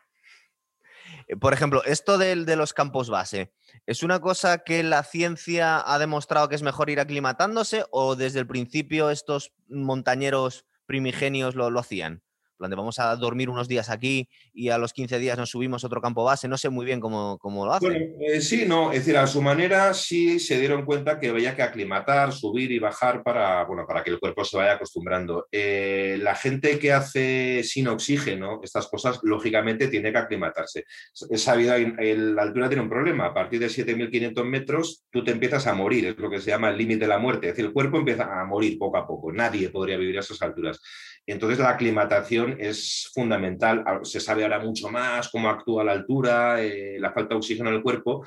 Eh, 1.29 1.37
por 1.37 1.53
ejemplo, 1.53 1.85
esto 1.85 2.17
del 2.17 2.47
de 2.47 2.57
los 2.57 2.73
campos 2.73 3.11
base, 3.11 3.53
¿es 3.85 4.03
una 4.03 4.21
cosa 4.21 4.65
que 4.65 4.83
la 4.83 5.03
ciencia 5.03 5.83
ha 5.85 5.99
demostrado 5.99 6.49
que 6.49 6.55
es 6.55 6.63
mejor 6.63 6.89
ir 6.89 6.99
aclimatándose 6.99 7.85
o 7.91 8.17
desde 8.17 8.39
el 8.39 8.47
principio 8.47 9.11
estos 9.11 9.53
montañeros 9.69 10.65
primigenios 10.87 11.57
lo, 11.57 11.69
lo 11.69 11.81
hacían? 11.81 12.23
Vamos 12.61 12.99
a 12.99 13.17
dormir 13.17 13.49
unos 13.49 13.69
días 13.69 13.91
aquí 13.91 14.29
y 14.53 14.69
a 14.69 14.79
los 14.79 14.93
15 14.93 15.19
días 15.19 15.39
nos 15.39 15.51
subimos 15.51 15.83
a 15.83 15.87
otro 15.87 16.01
campo 16.01 16.25
base. 16.25 16.49
No 16.49 16.59
sé 16.59 16.69
muy 16.69 16.85
bien 16.85 17.01
cómo, 17.01 17.39
cómo 17.39 17.65
lo 17.65 17.73
hacen. 17.73 17.91
Bueno, 17.91 18.05
eh, 18.21 18.41
sí, 18.41 18.65
no, 18.67 18.93
es 18.93 19.01
decir, 19.01 19.17
a 19.17 19.27
su 19.27 19.41
manera 19.43 19.95
sí 19.95 20.39
se 20.39 20.59
dieron 20.59 20.85
cuenta 20.85 21.19
que 21.19 21.29
había 21.29 21.57
que 21.57 21.63
aclimatar, 21.63 22.33
subir 22.33 22.71
y 22.71 22.79
bajar 22.79 23.23
para, 23.23 23.65
bueno, 23.65 23.87
para 23.87 24.03
que 24.03 24.11
el 24.11 24.19
cuerpo 24.19 24.45
se 24.45 24.57
vaya 24.57 24.75
acostumbrando. 24.75 25.49
Eh, 25.51 26.19
la 26.21 26.35
gente 26.35 26.79
que 26.79 26.93
hace 26.93 27.63
sin 27.65 27.89
oxígeno 27.89 28.61
estas 28.63 28.87
cosas, 28.89 29.21
lógicamente 29.23 29.89
tiene 29.89 30.13
que 30.13 30.19
aclimatarse. 30.19 30.85
Es 31.31 31.43
sabido, 31.43 31.75
la 31.79 32.43
altura 32.43 32.69
tiene 32.69 32.83
un 32.83 32.91
problema. 32.91 33.27
A 33.27 33.35
partir 33.35 33.61
de 33.61 33.67
7.500 33.67 34.45
metros 34.45 35.05
tú 35.11 35.25
te 35.25 35.31
empiezas 35.31 35.67
a 35.67 35.75
morir, 35.75 36.07
es 36.07 36.19
lo 36.19 36.31
que 36.31 36.41
se 36.41 36.51
llama 36.51 36.71
el 36.71 36.77
límite 36.77 37.01
de 37.01 37.09
la 37.09 37.19
muerte. 37.19 37.49
Es 37.49 37.53
decir, 37.53 37.67
el 37.67 37.73
cuerpo 37.73 37.99
empieza 37.99 38.41
a 38.41 38.45
morir 38.45 38.79
poco 38.79 38.97
a 38.97 39.07
poco. 39.07 39.33
Nadie 39.33 39.71
podría 39.71 39.97
vivir 39.97 40.17
a 40.19 40.21
esas 40.21 40.41
alturas. 40.43 40.81
Entonces 41.27 41.59
la 41.59 41.71
aclimatación 41.71 42.50
es 42.59 43.11
fundamental. 43.13 43.85
Se 44.03 44.21
sabe 44.21 44.43
ahora 44.43 44.59
mucho 44.59 44.89
más 44.89 45.29
cómo 45.29 45.49
actúa 45.49 45.85
la 45.85 45.93
altura, 45.93 46.63
eh, 46.63 46.99
la 46.99 47.13
falta 47.13 47.35
de 47.35 47.39
oxígeno 47.39 47.69
en 47.71 47.77
el 47.77 47.83
cuerpo, 47.83 48.25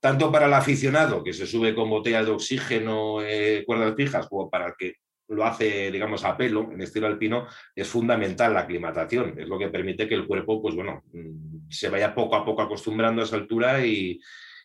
tanto 0.00 0.30
para 0.32 0.46
el 0.46 0.54
aficionado 0.54 1.22
que 1.22 1.32
se 1.32 1.46
sube 1.46 1.74
con 1.74 1.88
botellas 1.88 2.26
de 2.26 2.32
oxígeno, 2.32 3.22
eh, 3.22 3.62
cuerdas 3.66 3.94
fijas, 3.96 4.28
como 4.28 4.50
para 4.50 4.66
el 4.66 4.72
que 4.78 4.94
lo 5.28 5.44
hace, 5.44 5.90
digamos, 5.90 6.24
a 6.24 6.36
pelo, 6.36 6.70
en 6.72 6.82
estilo 6.82 7.06
alpino, 7.06 7.46
es 7.74 7.88
fundamental 7.88 8.52
la 8.52 8.60
aclimatación. 8.60 9.38
Es 9.38 9.48
lo 9.48 9.58
que 9.58 9.68
permite 9.68 10.08
que 10.08 10.14
el 10.14 10.26
cuerpo, 10.26 10.60
pues 10.60 10.74
bueno, 10.74 11.02
mm, 11.12 11.70
se 11.70 11.88
vaya 11.88 12.14
poco 12.14 12.36
a 12.36 12.44
poco 12.44 12.62
acostumbrando 12.62 13.22
a 13.22 13.24
esa 13.24 13.36
altura 13.36 13.84
y, 13.86 14.20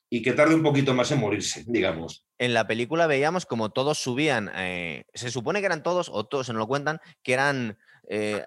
y 0.10 0.22
que 0.22 0.34
tarde 0.34 0.56
un 0.56 0.64
poquito 0.64 0.94
más 0.94 1.12
en 1.12 1.20
morirse, 1.20 1.64
digamos. 1.68 2.26
En 2.38 2.54
la 2.54 2.68
película 2.68 3.08
veíamos 3.08 3.46
como 3.46 3.70
todos 3.70 3.98
subían, 3.98 4.52
eh, 4.56 5.06
se 5.14 5.32
supone 5.32 5.60
que 5.60 5.66
eran 5.66 5.84
todos, 5.84 6.10
o 6.12 6.26
todos 6.26 6.48
se 6.48 6.54
nos 6.54 6.62
lo 6.62 6.68
cuentan, 6.68 7.00
que 7.24 7.34
eran 7.34 7.78
eh, 8.10 8.46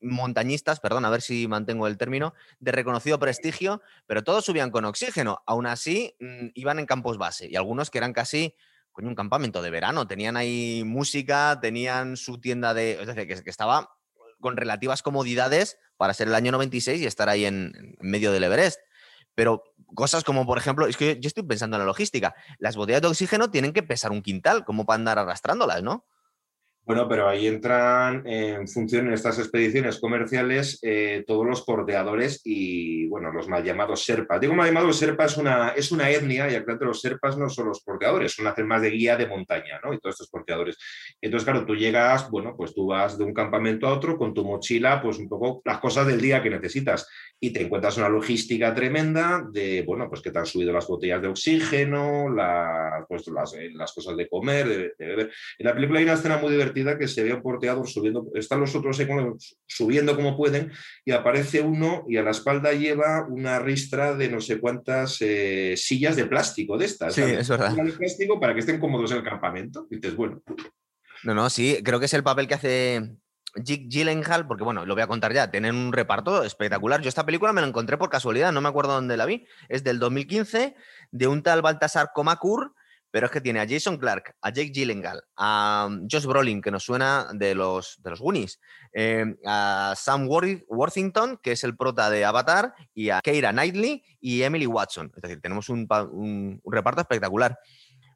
montañistas, 0.00 0.80
perdón, 0.80 1.04
a 1.04 1.10
ver 1.10 1.20
si 1.20 1.46
mantengo 1.46 1.86
el 1.86 1.98
término, 1.98 2.34
de 2.58 2.72
reconocido 2.72 3.18
prestigio, 3.18 3.82
pero 4.06 4.24
todos 4.24 4.44
subían 4.44 4.70
con 4.70 4.84
oxígeno. 4.84 5.42
Aún 5.46 5.66
así, 5.66 6.16
mm, 6.20 6.48
iban 6.54 6.78
en 6.78 6.86
campos 6.86 7.18
base 7.18 7.48
y 7.48 7.56
algunos 7.56 7.90
que 7.90 7.98
eran 7.98 8.12
casi 8.12 8.54
con 8.92 9.06
un 9.06 9.14
campamento 9.14 9.60
de 9.60 9.70
verano. 9.70 10.06
Tenían 10.06 10.36
ahí 10.36 10.82
música, 10.86 11.58
tenían 11.60 12.16
su 12.16 12.40
tienda 12.40 12.72
de. 12.74 12.92
Es 12.92 13.06
decir, 13.06 13.26
que, 13.26 13.50
estaba 13.50 13.96
con 14.40 14.56
relativas 14.56 15.02
comodidades 15.02 15.78
para 15.96 16.14
ser 16.14 16.28
el 16.28 16.34
año 16.34 16.52
96 16.52 17.00
y 17.00 17.06
estar 17.06 17.28
ahí 17.28 17.44
en, 17.44 17.72
en 18.00 18.10
medio 18.10 18.32
del 18.32 18.44
Everest. 18.44 18.80
Pero 19.34 19.64
cosas 19.94 20.24
como, 20.24 20.46
por 20.46 20.58
ejemplo, 20.58 20.86
es 20.86 20.96
que 20.96 21.18
yo 21.20 21.26
estoy 21.26 21.42
pensando 21.42 21.76
en 21.76 21.80
la 21.80 21.86
logística. 21.86 22.34
Las 22.58 22.76
botellas 22.76 23.02
de 23.02 23.08
oxígeno 23.08 23.50
tienen 23.50 23.72
que 23.72 23.82
pesar 23.82 24.12
un 24.12 24.22
quintal, 24.22 24.64
como 24.64 24.86
para 24.86 24.96
andar 24.96 25.18
arrastrándolas, 25.18 25.82
¿no? 25.82 26.06
Bueno, 26.86 27.08
pero 27.08 27.26
ahí 27.26 27.46
entran 27.46 28.26
en 28.26 28.68
función 28.68 29.06
en 29.06 29.14
estas 29.14 29.38
expediciones 29.38 29.98
comerciales 29.98 30.78
eh, 30.82 31.24
todos 31.26 31.46
los 31.46 31.62
porteadores 31.62 32.42
y, 32.44 33.06
bueno, 33.06 33.32
los 33.32 33.48
mal 33.48 33.64
llamados 33.64 34.04
serpas. 34.04 34.38
Digo 34.38 34.52
mal 34.52 34.66
llamados 34.66 34.98
serpas 34.98 35.32
es 35.32 35.38
una, 35.38 35.68
es 35.70 35.90
una 35.92 36.10
etnia 36.10 36.50
y 36.50 36.54
actualmente 36.54 36.84
los 36.84 37.00
serpas 37.00 37.38
no 37.38 37.48
son 37.48 37.68
los 37.68 37.80
porteadores, 37.80 38.32
son 38.32 38.46
hacer 38.48 38.66
más 38.66 38.82
de 38.82 38.90
guía 38.90 39.16
de 39.16 39.26
montaña, 39.26 39.80
¿no? 39.82 39.94
Y 39.94 39.98
todos 39.98 40.16
estos 40.16 40.28
porteadores. 40.28 40.76
Entonces, 41.22 41.46
claro, 41.46 41.64
tú 41.64 41.74
llegas, 41.74 42.30
bueno, 42.30 42.54
pues 42.54 42.74
tú 42.74 42.88
vas 42.88 43.16
de 43.16 43.24
un 43.24 43.32
campamento 43.32 43.86
a 43.86 43.94
otro 43.94 44.18
con 44.18 44.34
tu 44.34 44.44
mochila, 44.44 45.00
pues 45.00 45.16
un 45.16 45.28
poco 45.30 45.62
las 45.64 45.78
cosas 45.78 46.06
del 46.06 46.20
día 46.20 46.42
que 46.42 46.50
necesitas 46.50 47.08
y 47.40 47.50
te 47.50 47.62
encuentras 47.62 47.96
una 47.96 48.10
logística 48.10 48.74
tremenda 48.74 49.42
de, 49.50 49.82
bueno, 49.86 50.06
pues 50.10 50.20
que 50.20 50.30
te 50.30 50.38
han 50.38 50.46
subido 50.46 50.72
las 50.72 50.86
botellas 50.86 51.22
de 51.22 51.28
oxígeno, 51.28 52.26
pues 53.08 53.26
las, 53.28 53.54
eh, 53.54 53.70
las, 53.72 53.92
cosas 53.94 54.18
de 54.18 54.28
comer, 54.28 54.68
de, 54.68 54.76
de 54.98 55.06
beber. 55.06 55.32
En 55.58 55.66
la 55.66 55.74
película 55.74 55.98
hay 55.98 56.04
una 56.04 56.14
escena 56.14 56.36
muy 56.36 56.52
divertida 56.52 56.73
que 56.74 57.08
se 57.08 57.22
ve 57.22 57.32
un 57.32 57.42
porteador 57.42 57.88
subiendo, 57.88 58.26
están 58.34 58.60
los 58.60 58.74
otros 58.74 59.00
subiendo 59.66 60.16
como 60.16 60.36
pueden 60.36 60.72
y 61.04 61.12
aparece 61.12 61.60
uno 61.60 62.04
y 62.08 62.16
a 62.16 62.22
la 62.22 62.32
espalda 62.32 62.72
lleva 62.72 63.26
una 63.28 63.58
ristra 63.58 64.14
de 64.14 64.28
no 64.28 64.40
sé 64.40 64.58
cuántas 64.58 65.18
eh, 65.20 65.74
sillas 65.76 66.16
de 66.16 66.26
plástico 66.26 66.76
de 66.76 66.86
estas. 66.86 67.14
Sí, 67.14 67.22
es 67.22 67.48
verdad. 67.48 67.72
De 67.72 67.92
plástico 67.92 68.40
para 68.40 68.54
que 68.54 68.60
estén 68.60 68.80
cómodos 68.80 69.10
en 69.12 69.18
el 69.18 69.24
campamento. 69.24 69.86
Y 69.90 69.96
dices, 69.96 70.16
bueno. 70.16 70.42
No, 71.22 71.34
no, 71.34 71.48
sí, 71.48 71.80
creo 71.82 71.98
que 71.98 72.06
es 72.06 72.14
el 72.14 72.22
papel 72.22 72.46
que 72.46 72.54
hace 72.54 73.16
Jake 73.56 73.86
Gyllenhaal, 73.88 74.46
porque 74.46 74.64
bueno, 74.64 74.84
lo 74.84 74.94
voy 74.94 75.02
a 75.02 75.06
contar 75.06 75.32
ya, 75.32 75.50
tienen 75.50 75.74
un 75.74 75.92
reparto 75.92 76.42
espectacular. 76.42 77.00
Yo 77.00 77.08
esta 77.08 77.24
película 77.24 77.52
me 77.52 77.60
la 77.60 77.68
encontré 77.68 77.96
por 77.96 78.10
casualidad, 78.10 78.52
no 78.52 78.60
me 78.60 78.68
acuerdo 78.68 78.92
dónde 78.92 79.16
la 79.16 79.26
vi. 79.26 79.46
Es 79.68 79.84
del 79.84 79.98
2015, 79.98 80.74
de 81.12 81.26
un 81.26 81.42
tal 81.42 81.62
Baltasar 81.62 82.10
Comacour, 82.14 82.74
pero 83.14 83.26
es 83.26 83.32
que 83.32 83.40
tiene 83.40 83.60
a 83.60 83.66
Jason 83.68 83.96
Clark, 83.96 84.34
a 84.42 84.50
Jake 84.50 84.72
Gyllenhaal, 84.72 85.22
a 85.36 85.86
mm, 85.88 86.08
Josh 86.10 86.26
Brolin, 86.26 86.60
que 86.60 86.72
nos 86.72 86.82
suena 86.82 87.28
de 87.32 87.54
los, 87.54 88.02
de 88.02 88.10
los 88.10 88.18
Goonies, 88.18 88.58
em, 88.92 89.36
a 89.46 89.94
Sam 89.96 90.26
Worthington, 90.26 91.38
que 91.40 91.52
es 91.52 91.62
el 91.62 91.76
prota 91.76 92.10
de 92.10 92.24
Avatar, 92.24 92.74
y 92.92 93.10
a 93.10 93.20
Keira 93.20 93.52
Knightley 93.52 94.02
y 94.20 94.42
Emily 94.42 94.66
Watson. 94.66 95.12
Es 95.14 95.22
decir, 95.22 95.40
tenemos 95.40 95.68
un, 95.68 96.60
reparto 96.64 97.02
espectacular. 97.02 97.56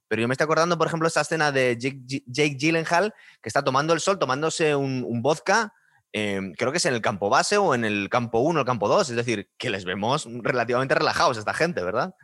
Pero 0.08 0.20
yo 0.20 0.26
me 0.26 0.34
estoy 0.34 0.46
acordando, 0.46 0.76
por 0.76 0.88
ejemplo, 0.88 1.06
esta 1.06 1.20
escena 1.20 1.52
de 1.52 1.78
Jake, 1.78 2.56
Gyllenhaal, 2.58 3.14
que 3.40 3.48
está 3.48 3.62
tomando 3.62 3.92
el 3.92 4.00
sol, 4.00 4.18
tomándose 4.18 4.74
un, 4.74 5.22
vodka, 5.22 5.74
em, 6.10 6.54
creo 6.54 6.72
que 6.72 6.78
es 6.78 6.86
en 6.86 6.94
el 6.94 7.02
campo 7.02 7.30
base 7.30 7.56
o 7.56 7.72
en 7.72 7.84
el 7.84 8.08
campo 8.08 8.40
1 8.40 8.58
o 8.58 8.62
el 8.62 8.66
campo 8.66 8.88
2. 8.88 9.10
Es 9.10 9.16
decir, 9.16 9.48
que 9.58 9.70
les 9.70 9.84
vemos 9.84 10.26
relativamente 10.42 10.96
relajados 10.96 11.38
esta 11.38 11.54
gente, 11.54 11.84
¿verdad? 11.84 12.16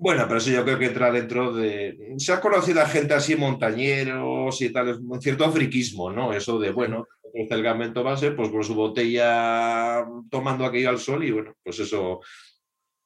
Bueno, 0.00 0.26
pero 0.28 0.38
eso 0.38 0.50
yo 0.50 0.64
creo 0.64 0.78
que 0.78 0.86
entra 0.86 1.10
dentro 1.10 1.52
de... 1.52 2.14
Se 2.18 2.32
ha 2.32 2.40
conocido 2.40 2.80
a 2.80 2.86
gente 2.86 3.14
así, 3.14 3.34
montañeros 3.34 4.62
y 4.62 4.72
tal, 4.72 5.00
un 5.00 5.20
cierto 5.20 5.50
friquismo, 5.50 6.12
¿no? 6.12 6.32
Eso 6.32 6.56
de, 6.60 6.70
bueno, 6.70 7.08
el 7.34 7.48
campamento 7.48 8.04
base, 8.04 8.30
pues 8.30 8.48
con 8.48 8.62
su 8.62 8.76
botella 8.76 10.04
tomando 10.30 10.64
aquello 10.64 10.90
al 10.90 11.00
sol 11.00 11.24
y 11.24 11.32
bueno, 11.32 11.54
pues 11.64 11.80
eso 11.80 12.20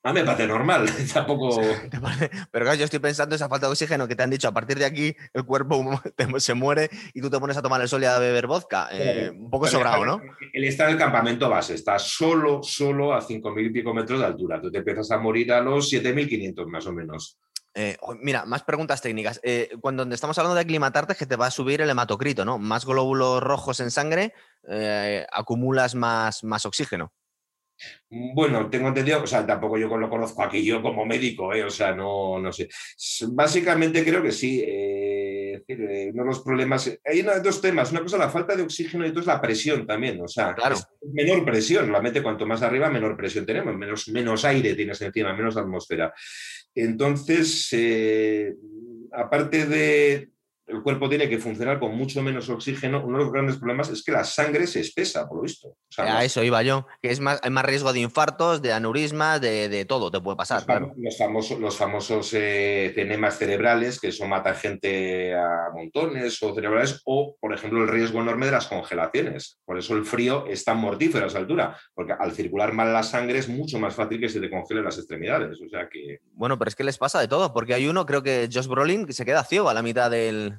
A 0.05 0.13
mí 0.13 0.19
me 0.19 0.27
parece 0.27 0.49
normal, 0.49 0.85
tampoco... 1.15 1.61
Pero 2.51 2.65
claro, 2.65 2.75
yo 2.75 2.85
estoy 2.85 2.99
pensando 2.99 3.37
esa 3.37 3.49
falta 3.49 3.67
de 3.67 3.73
oxígeno 3.73 4.09
que 4.09 4.17
te 4.17 4.23
han 4.25 4.31
dicho, 4.31 4.49
a 4.49 4.53
partir 4.53 4.79
de 4.79 4.85
aquí 4.85 5.15
el 5.33 5.45
cuerpo 5.45 6.01
se 6.39 6.55
muere 6.55 6.91
y 7.15 7.21
tú 7.21 7.31
te 7.31 7.39
pones 7.39 7.57
a 7.57 7.63
tomar 7.63 7.81
el 7.81 7.89
sol 7.89 8.03
y 8.03 8.07
a 8.07 8.19
beber 8.19 8.49
vodka. 8.49 8.89
Eh, 8.91 9.31
un 9.31 9.49
poco 9.49 9.69
sobrado, 9.69 10.05
¿no? 10.05 10.21
Él 10.53 10.65
está 10.65 10.85
en 10.85 10.91
el 10.91 10.99
campamento 10.99 11.49
base, 11.49 11.75
está 11.75 11.99
solo, 12.01 12.63
solo 12.65 13.15
a 13.15 13.21
5.000 13.21 13.67
y 13.67 13.71
pico 13.71 13.95
metros 13.95 14.19
de 14.19 14.27
altura. 14.27 14.61
Tú 14.61 14.73
te 14.73 14.79
empiezas 14.79 15.09
a 15.13 15.19
morir 15.19 15.53
a 15.53 15.61
los 15.61 15.93
7.500 15.93 16.67
más 16.67 16.87
o 16.87 16.93
menos. 16.93 17.39
Eh, 17.75 17.97
mira, 18.21 18.45
más 18.45 18.65
preguntas 18.65 19.01
técnicas. 19.01 19.41
Eh, 19.45 19.71
cuando 19.81 20.03
estamos 20.03 20.37
hablando 20.37 20.57
de 20.57 20.63
aclimatarte, 20.63 21.15
que 21.15 21.27
te 21.27 21.37
va 21.37 21.47
a 21.47 21.51
subir 21.53 21.81
el 21.81 21.89
hematocrito, 21.89 22.45
¿no? 22.45 22.59
Más 22.59 22.85
glóbulos 22.85 23.41
rojos 23.41 23.79
en 23.79 23.93
sangre, 23.93 24.35
acumulas 25.33 25.95
más, 25.95 26.43
más 26.43 26.67
oxígeno. 26.67 27.13
Bueno, 28.11 28.69
tengo 28.69 28.89
entendido, 28.89 29.23
o 29.23 29.27
sea, 29.27 29.47
tampoco 29.47 29.79
yo 29.79 29.97
lo 29.97 30.11
conozco 30.11 30.43
aquí 30.43 30.63
yo 30.63 30.83
como 30.83 31.07
médico, 31.07 31.55
¿eh? 31.55 31.65
o 31.65 31.71
sea, 31.71 31.95
no, 31.95 32.39
no 32.39 32.53
sé. 32.53 32.69
Básicamente 33.29 34.05
creo 34.05 34.23
que 34.23 34.33
sí. 34.33 34.63
Eh, 34.67 35.63
eh, 35.67 36.11
uno 36.13 36.23
de 36.23 36.29
los 36.29 36.41
problemas, 36.41 36.99
hay 37.05 37.23
dos 37.43 37.61
temas, 37.63 37.91
una 37.91 38.03
cosa 38.03 38.19
la 38.19 38.29
falta 38.29 38.55
de 38.55 38.63
oxígeno 38.63 39.07
y 39.07 39.11
otra 39.11 39.21
es 39.21 39.27
la 39.27 39.41
presión 39.41 39.87
también, 39.87 40.21
o 40.21 40.29
sea, 40.29 40.55
claro. 40.55 40.77
menor 41.13 41.45
presión, 41.45 41.89
realmente 41.89 42.23
cuanto 42.23 42.47
más 42.47 42.61
arriba, 42.63 42.91
menor 42.91 43.17
presión 43.17 43.47
tenemos, 43.47 43.75
menos, 43.77 44.09
menos 44.09 44.45
aire 44.45 44.75
tienes 44.75 45.01
encima, 45.01 45.33
menos 45.35 45.57
atmósfera. 45.57 46.13
Entonces, 46.75 47.75
aparte 49.13 49.67
de, 49.67 50.29
el 50.67 50.83
cuerpo 50.83 51.09
tiene 51.09 51.29
que 51.29 51.39
funcionar 51.39 51.79
con 51.79 51.97
mucho 51.97 52.23
menos 52.23 52.49
oxígeno, 52.49 53.03
uno 53.05 53.19
de 53.19 53.25
los 53.25 53.33
grandes 53.33 53.57
problemas 53.57 53.89
es 53.91 54.03
que 54.03 54.13
la 54.13 54.25
sangre 54.25 54.67
se 54.67 54.81
espesa, 54.81 55.29
por 55.29 55.39
lo 55.39 55.43
visto. 55.43 55.77
a 55.99 56.25
eso 56.25 56.43
iba 56.43 56.63
yo, 56.63 56.87
que 57.03 57.11
es 57.11 57.21
más, 57.21 57.41
hay 57.43 57.51
más 57.51 57.65
riesgo 57.65 57.93
de 57.93 58.01
infartos, 58.01 58.63
de 58.63 58.73
aneurismas, 58.73 59.41
de, 59.41 59.85
todo, 59.87 60.11
te 60.11 60.21
puede 60.21 60.37
pasar. 60.37 60.65
Los, 60.97 61.19
famosos, 61.19 61.59
los 61.59 61.77
famosos 61.77 62.31
eh, 62.35 62.93
cerebrales, 63.33 64.01
que 64.01 64.09
eso 64.09 64.27
mata 64.27 64.55
gente 64.55 65.35
a 65.35 65.71
montones, 65.75 66.43
o 66.43 66.55
cerebrales, 66.55 67.03
o, 67.05 67.37
por 67.41 67.53
ejemplo, 67.53 67.83
el 67.83 67.89
riesgo 67.89 68.21
enorme 68.21 68.47
de 68.47 68.53
las 68.53 68.67
congelaciones. 68.69 69.59
Por 69.65 69.79
eso 69.79 69.95
el 69.95 70.05
frío 70.05 70.47
es 70.47 70.65
tan 70.65 70.79
mortífero 70.79 71.25
a 71.25 71.29
esa 71.29 71.39
altura, 71.39 71.77
porque 71.95 72.15
al 72.19 72.33
circular 72.33 72.73
mal 72.73 72.93
la 72.93 73.03
sangre 73.03 73.39
es 73.39 73.49
mucho 73.49 73.79
más 73.79 73.95
fácil 73.95 74.21
que 74.21 74.29
se 74.29 74.41
te 74.41 74.51
congelen 74.51 74.85
las 74.85 74.99
extremidades. 74.99 75.61
O 75.61 75.69
sea 75.69 75.89
que... 75.89 76.21
Bueno, 76.33 76.59
pero 76.59 76.69
es 76.69 76.77
que 76.77 76.85
les 76.85 76.99
pasa 76.99 77.21
de 77.21 77.29
todo, 77.29 77.53
porque 77.53 77.75
hay 77.75 77.89
uno, 77.89 78.07
creo 78.07 78.23
que 78.23 78.49
Josh 78.53 78.69
Brolin, 78.69 79.07
que 79.07 79.13
se 79.13 79.25
queda 79.25 79.45
ciego 79.45 79.69
a 79.69 79.75
la 79.75 79.83
mitad 79.83 80.11
del 80.11 80.53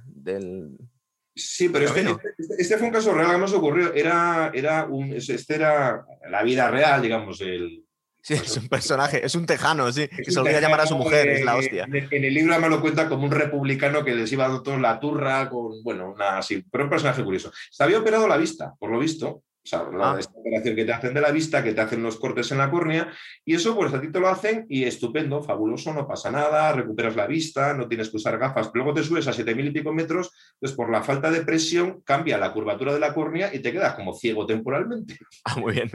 Sí, 1.36 1.70
pero 1.70 1.86
este, 1.86 2.02
este, 2.02 2.56
este, 2.60 2.78
fue 2.78 2.88
un 2.88 2.94
caso 2.94 3.14
real 3.14 3.32
que 3.32 3.38
nos 3.40 3.54
ocurrió. 3.54 3.94
Era, 3.94 4.52
era 4.54 4.86
un, 4.86 5.14
este 5.14 5.56
era 5.56 6.06
la 6.30 6.44
vida 6.44 6.70
real, 6.70 7.02
digamos. 7.02 7.42
El, 7.42 7.86
sí, 8.22 8.36
es 8.36 8.56
un 8.58 8.68
personaje, 8.68 9.26
es 9.26 9.34
un 9.34 9.48
tejano, 9.48 9.92
sí, 9.92 10.08
que 10.08 10.32
se 10.32 10.40
olvida 10.40 10.62
llamar 10.62 10.82
a 10.82 10.86
su 10.86 10.96
mujer, 10.96 11.28
es 11.30 11.44
la 11.44 11.58
hostia. 11.58 11.88
En, 11.92 12.24
el 12.24 12.34
libro 12.34 12.60
me 12.60 12.70
lo 12.70 12.82
cuenta 12.82 13.10
como 13.10 13.26
un 13.26 13.32
republicano 13.32 14.04
que 14.04 14.14
les 14.14 14.32
iba 14.32 14.44
dando 14.44 14.62
todos 14.62 14.80
la 14.80 15.00
turra, 15.00 15.50
con, 15.50 15.82
bueno, 15.84 16.12
una 16.12 16.38
así, 16.38 16.64
pero 16.72 16.84
un 16.84 16.90
personaje 16.92 17.24
curioso. 17.24 17.52
Se 17.72 17.84
había 17.84 18.00
operado 18.00 18.28
la 18.28 18.38
vista, 18.38 18.76
por 18.80 18.92
lo 18.92 19.00
visto, 19.00 19.44
o 19.64 19.68
sea, 19.68 19.88
ah. 20.02 20.18
esta 20.20 20.34
operación 20.38 20.76
que 20.76 20.84
te 20.84 20.92
hacen 20.92 21.14
de 21.14 21.22
la 21.22 21.32
vista, 21.32 21.64
que 21.64 21.74
te 21.74 21.80
hacen 21.80 22.04
los 22.04 22.18
cortes 22.18 22.52
en 22.52 22.58
la 22.58 22.70
córnea, 22.70 23.14
y 23.46 23.56
eso 23.56 23.76
pues 23.76 23.94
a 23.94 24.02
ti 24.02 24.12
te 24.12 24.20
lo 24.20 24.28
hacen 24.28 24.66
y 24.68 24.84
estupendo, 24.84 25.42
fabuloso, 25.42 25.94
no 25.94 26.06
pasa 26.06 26.30
nada, 26.32 26.74
recuperas 26.74 27.16
la 27.16 27.28
vista, 27.28 27.74
no 27.74 27.88
tienes 27.88 28.10
que 28.10 28.18
usar 28.18 28.38
gafas, 28.38 28.70
pero 28.70 28.84
luego 28.84 29.00
te 29.00 29.06
subes 29.06 29.28
a 29.28 29.32
7.000 29.32 29.68
y 29.68 29.72
pico 29.72 29.94
metros, 29.94 30.32
pues 30.60 30.74
por 30.74 30.92
la 30.92 31.02
falta 31.02 31.32
de 31.32 31.44
presión 31.44 32.02
cambia 32.02 32.38
la 32.38 32.52
curvatura 32.52 32.94
de 32.94 33.00
la 33.00 33.14
córnea 33.14 33.54
y 33.54 33.60
te 33.60 33.72
quedas 33.72 33.96
como 33.96 34.14
ciego 34.14 34.46
temporalmente. 34.46 35.18
Ah, 35.46 35.60
muy 35.60 35.74
bien. 35.74 35.92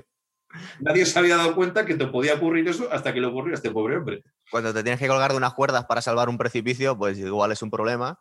Nadie 0.81 1.07
se 1.07 1.19
había 1.19 1.37
dado 1.37 1.55
cuenta 1.55 1.87
que 1.87 1.95
te 1.95 2.07
podía 2.07 2.35
ocurrir 2.35 2.69
eso 2.69 2.89
hasta 2.93 3.15
que 3.15 3.21
le 3.21 3.27
ocurrió 3.27 3.53
a 3.53 3.57
este 3.57 3.71
pobre 3.71 3.97
hombre. 3.97 4.23
Cuando 4.51 4.75
te 4.75 4.83
tienes 4.83 5.01
que 5.01 5.09
colgar 5.09 5.31
de 5.31 5.37
unas 5.37 5.55
cuerdas 5.55 5.85
para 5.87 6.03
salvar 6.03 6.29
un 6.29 6.39
precipicio, 6.39 6.97
pues 6.97 7.19
igual 7.19 7.53
es 7.53 7.63
un 7.63 7.71
problema. 7.71 8.19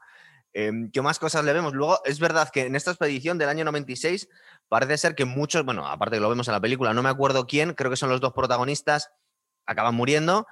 Em, 0.60 0.90
¿Qué 0.90 1.04
más 1.04 1.20
cosas 1.20 1.46
le 1.46 1.54
vemos? 1.54 1.76
Luego, 1.76 2.00
es 2.04 2.20
verdad 2.20 2.50
que 2.50 2.66
en 2.66 2.76
esta 2.76 2.90
expedición 2.90 3.38
del 3.38 3.48
año 3.48 3.64
96 3.64 4.28
parece 4.68 4.98
ser 4.98 5.14
que 5.14 5.24
muchos, 5.24 5.64
bueno, 5.64 5.88
aparte 5.88 6.16
que 6.16 6.20
lo 6.20 6.30
vemos 6.30 6.48
en 6.48 6.54
la 6.54 6.60
película, 6.60 6.96
no 6.96 7.04
me 7.04 7.10
acuerdo 7.10 7.46
quién, 7.46 7.76
creo 7.76 7.92
que 7.92 7.96
son 7.96 8.10
los 8.10 8.22
dos 8.22 8.34
protagonistas, 8.34 9.12
acaban 9.68 9.94
muriendo, 9.94 10.48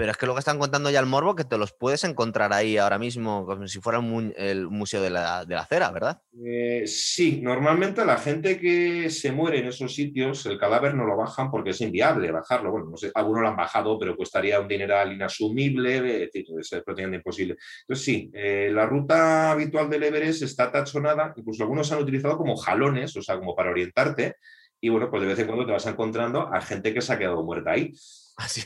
pero 0.00 0.12
es 0.12 0.16
que 0.16 0.24
luego 0.24 0.38
están 0.38 0.58
contando 0.58 0.88
ya 0.88 0.98
el 0.98 1.04
morbo 1.04 1.36
que 1.36 1.44
te 1.44 1.58
los 1.58 1.74
puedes 1.74 2.04
encontrar 2.04 2.54
ahí 2.54 2.78
ahora 2.78 2.98
mismo, 2.98 3.44
como 3.44 3.68
si 3.68 3.80
fuera 3.80 4.00
el 4.38 4.66
Museo 4.70 5.02
de 5.02 5.10
la, 5.10 5.44
de 5.44 5.54
la 5.54 5.66
Cera, 5.66 5.90
¿verdad? 5.90 6.22
Eh, 6.42 6.84
sí, 6.86 7.42
normalmente 7.42 8.02
la 8.06 8.16
gente 8.16 8.58
que 8.58 9.10
se 9.10 9.30
muere 9.30 9.58
en 9.58 9.66
esos 9.66 9.94
sitios, 9.94 10.46
el 10.46 10.58
cadáver 10.58 10.94
no 10.94 11.04
lo 11.04 11.18
bajan 11.18 11.50
porque 11.50 11.70
es 11.70 11.82
inviable 11.82 12.32
bajarlo. 12.32 12.70
Bueno, 12.70 12.86
no 12.88 12.96
sé, 12.96 13.12
algunos 13.14 13.42
lo 13.42 13.48
han 13.48 13.56
bajado, 13.58 13.98
pero 13.98 14.16
costaría 14.16 14.58
un 14.58 14.68
dineral 14.68 15.12
inasumible, 15.12 15.96
es 15.96 16.32
decir, 16.32 16.46
es 16.58 16.70
prácticamente 16.82 17.18
imposible. 17.18 17.58
Entonces, 17.82 18.02
sí, 18.02 18.30
eh, 18.32 18.70
la 18.72 18.86
ruta 18.86 19.50
habitual 19.50 19.90
del 19.90 20.04
Everest 20.04 20.44
está 20.44 20.72
tachonada, 20.72 21.34
incluso 21.36 21.64
algunos 21.64 21.92
han 21.92 21.98
utilizado 22.00 22.38
como 22.38 22.56
jalones, 22.56 23.14
o 23.18 23.20
sea, 23.20 23.36
como 23.38 23.54
para 23.54 23.70
orientarte. 23.70 24.36
Y 24.80 24.88
bueno, 24.88 25.10
pues 25.10 25.20
de 25.20 25.28
vez 25.28 25.38
en 25.40 25.46
cuando 25.46 25.66
te 25.66 25.72
vas 25.72 25.84
encontrando 25.84 26.48
a 26.50 26.62
gente 26.62 26.94
que 26.94 27.02
se 27.02 27.12
ha 27.12 27.18
quedado 27.18 27.44
muerta 27.44 27.72
ahí. 27.72 27.92
Así. 28.38 28.62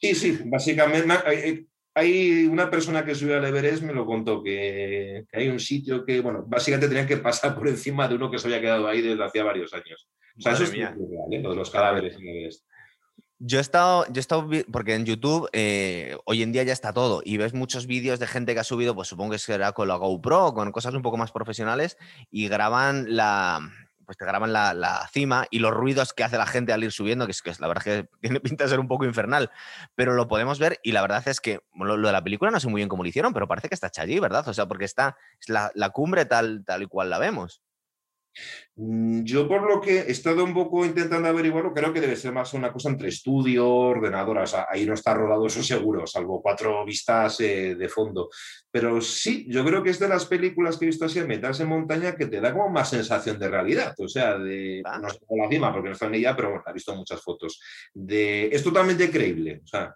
Sí, 0.00 0.14
sí, 0.14 0.38
básicamente 0.44 1.66
hay 1.96 2.44
una 2.44 2.70
persona 2.70 3.04
que 3.04 3.14
subió 3.14 3.38
al 3.38 3.44
Everest, 3.46 3.82
me 3.82 3.94
lo 3.94 4.04
contó, 4.04 4.42
que, 4.42 5.24
hay 5.32 5.48
un 5.48 5.58
sitio 5.58 6.04
que, 6.04 6.20
bueno, 6.20 6.44
básicamente 6.46 6.88
tenían 6.88 7.06
que 7.06 7.16
pasar 7.16 7.54
por 7.54 7.66
encima 7.68 8.06
de 8.06 8.16
uno 8.16 8.30
que 8.30 8.38
se 8.38 8.48
había 8.48 8.60
quedado 8.60 8.86
ahí 8.86 9.00
desde 9.00 9.24
hacía 9.24 9.44
varios 9.44 9.72
años. 9.72 10.06
O 10.36 10.42
sea, 10.42 10.52
eso 10.52 10.64
es 10.64 10.72
real, 10.72 10.94
¿eh? 11.30 11.40
lo 11.40 11.50
de 11.50 11.56
los 11.56 11.70
cadáveres 11.70 12.14
en 12.16 12.28
Everest. 12.28 12.66
Yo 13.38 13.58
he 13.58 13.62
estado, 13.62 14.04
yo 14.06 14.18
he 14.18 14.20
estado, 14.20 14.46
porque 14.70 14.94
en 14.94 15.06
YouTube 15.06 15.48
eh, 15.52 16.16
hoy 16.26 16.42
en 16.42 16.52
día 16.52 16.64
ya 16.64 16.72
está 16.74 16.92
todo 16.92 17.22
y 17.24 17.38
ves 17.38 17.54
muchos 17.54 17.86
vídeos 17.86 18.18
de 18.18 18.26
gente 18.26 18.52
que 18.52 18.60
ha 18.60 18.64
subido, 18.64 18.94
pues 18.94 19.08
supongo 19.08 19.32
que 19.32 19.38
será 19.38 19.72
con 19.72 19.88
la 19.88 19.96
GoPro, 19.96 20.52
con 20.52 20.72
cosas 20.72 20.94
un 20.94 21.02
poco 21.02 21.16
más 21.16 21.32
profesionales 21.32 21.96
y 22.30 22.48
graban 22.48 23.06
la, 23.14 23.60
pues 24.06 24.16
te 24.16 24.24
graban 24.24 24.52
la, 24.52 25.08
cima 25.12 25.46
y 25.50 25.58
los 25.58 25.72
ruidos 25.72 26.12
que 26.12 26.24
hace 26.24 26.38
la 26.38 26.46
gente 26.46 26.72
al 26.72 26.84
ir 26.84 26.92
subiendo, 26.92 27.26
que 27.26 27.32
es 27.32 27.42
que 27.42 27.52
la 27.58 27.68
verdad 27.68 27.82
que 27.82 28.08
tiene 28.20 28.40
pinta 28.40 28.64
de 28.64 28.70
ser 28.70 28.80
un 28.80 28.88
poco 28.88 29.04
infernal, 29.04 29.50
pero 29.94 30.14
lo 30.14 30.28
podemos 30.28 30.58
ver 30.58 30.78
y 30.82 30.92
la 30.92 31.02
verdad 31.02 31.26
es 31.26 31.40
que 31.40 31.60
lo, 31.74 31.96
de 31.96 32.12
la 32.12 32.22
película 32.22 32.50
no 32.50 32.60
sé 32.60 32.68
muy 32.68 32.78
bien 32.78 32.88
cómo 32.88 33.02
lo 33.02 33.08
hicieron, 33.08 33.34
pero 33.34 33.48
parece 33.48 33.68
que 33.68 33.74
está 33.74 33.88
hecha 33.88 34.02
allí, 34.02 34.18
¿verdad? 34.20 34.48
O 34.48 34.54
sea, 34.54 34.66
porque 34.66 34.84
está 34.84 35.16
es 35.40 35.48
la, 35.48 35.70
la 35.74 35.90
cumbre 35.90 36.24
tal, 36.24 36.64
tal 36.64 36.82
y 36.82 36.86
cual 36.86 37.10
la 37.10 37.18
vemos. 37.18 37.60
Mm, 38.78 39.24
yo 39.24 39.48
por 39.48 39.62
lo 39.62 39.80
que 39.80 40.00
he 40.00 40.10
estado 40.10 40.44
un 40.44 40.52
poco 40.52 40.84
intentando 40.84 41.28
averiguarlo, 41.28 41.72
creo 41.72 41.92
que 41.92 42.00
debe 42.00 42.14
ser 42.14 42.32
más 42.32 42.52
una 42.52 42.70
cosa 42.70 42.90
entre 42.90 43.08
estudio, 43.08 43.66
ordenador, 43.68 44.38
o 44.38 44.46
sea, 44.46 44.66
ahí 44.70 44.84
no 44.84 44.92
está 44.92 45.14
rodado 45.14 45.46
eso 45.46 45.62
seguro, 45.62 46.06
salvo 46.06 46.42
cuatro 46.42 46.84
vistas 46.84 47.40
eh, 47.40 47.74
de 47.74 47.88
fondo. 47.88 48.28
Pero 48.70 49.00
sí, 49.00 49.46
yo 49.48 49.64
creo 49.64 49.82
que 49.82 49.90
es 49.90 49.98
de 49.98 50.08
las 50.08 50.26
películas 50.26 50.76
que 50.76 50.84
he 50.84 50.88
visto 50.88 51.06
así, 51.06 51.20
meterse 51.22 51.62
en 51.62 51.70
montaña, 51.70 52.16
que 52.16 52.26
te 52.26 52.40
da 52.40 52.52
como 52.52 52.68
más 52.68 52.90
sensación 52.90 53.38
de 53.38 53.48
realidad, 53.48 53.94
o 53.98 54.08
sea, 54.08 54.38
de, 54.38 54.82
no 55.00 55.08
sé 55.08 55.20
la 55.30 55.48
cima 55.48 55.72
porque 55.72 55.88
no 55.88 55.94
está 55.94 56.06
en 56.06 56.16
ella, 56.16 56.36
pero 56.36 56.50
bueno, 56.50 56.64
he 56.66 56.72
visto 56.74 56.94
muchas 56.94 57.22
fotos, 57.22 57.60
de, 57.94 58.48
es 58.48 58.62
totalmente 58.62 59.10
creíble, 59.10 59.62
o 59.64 59.66
sea, 59.66 59.94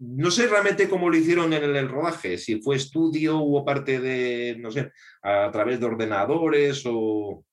no 0.00 0.30
sé 0.30 0.48
realmente 0.48 0.88
cómo 0.88 1.10
lo 1.10 1.16
hicieron 1.16 1.52
en 1.52 1.76
el, 1.76 1.88
rodaje, 1.88 2.38
si 2.38 2.60
fue 2.60 2.76
estudio, 2.76 3.38
hubo 3.38 3.64
parte 3.64 4.00
de, 4.00 4.56
no 4.58 4.70
sé, 4.70 4.90
a 5.22 5.50
través 5.52 5.78
de 5.78 5.86
ordenadores 5.86 6.82
o, 6.86 7.44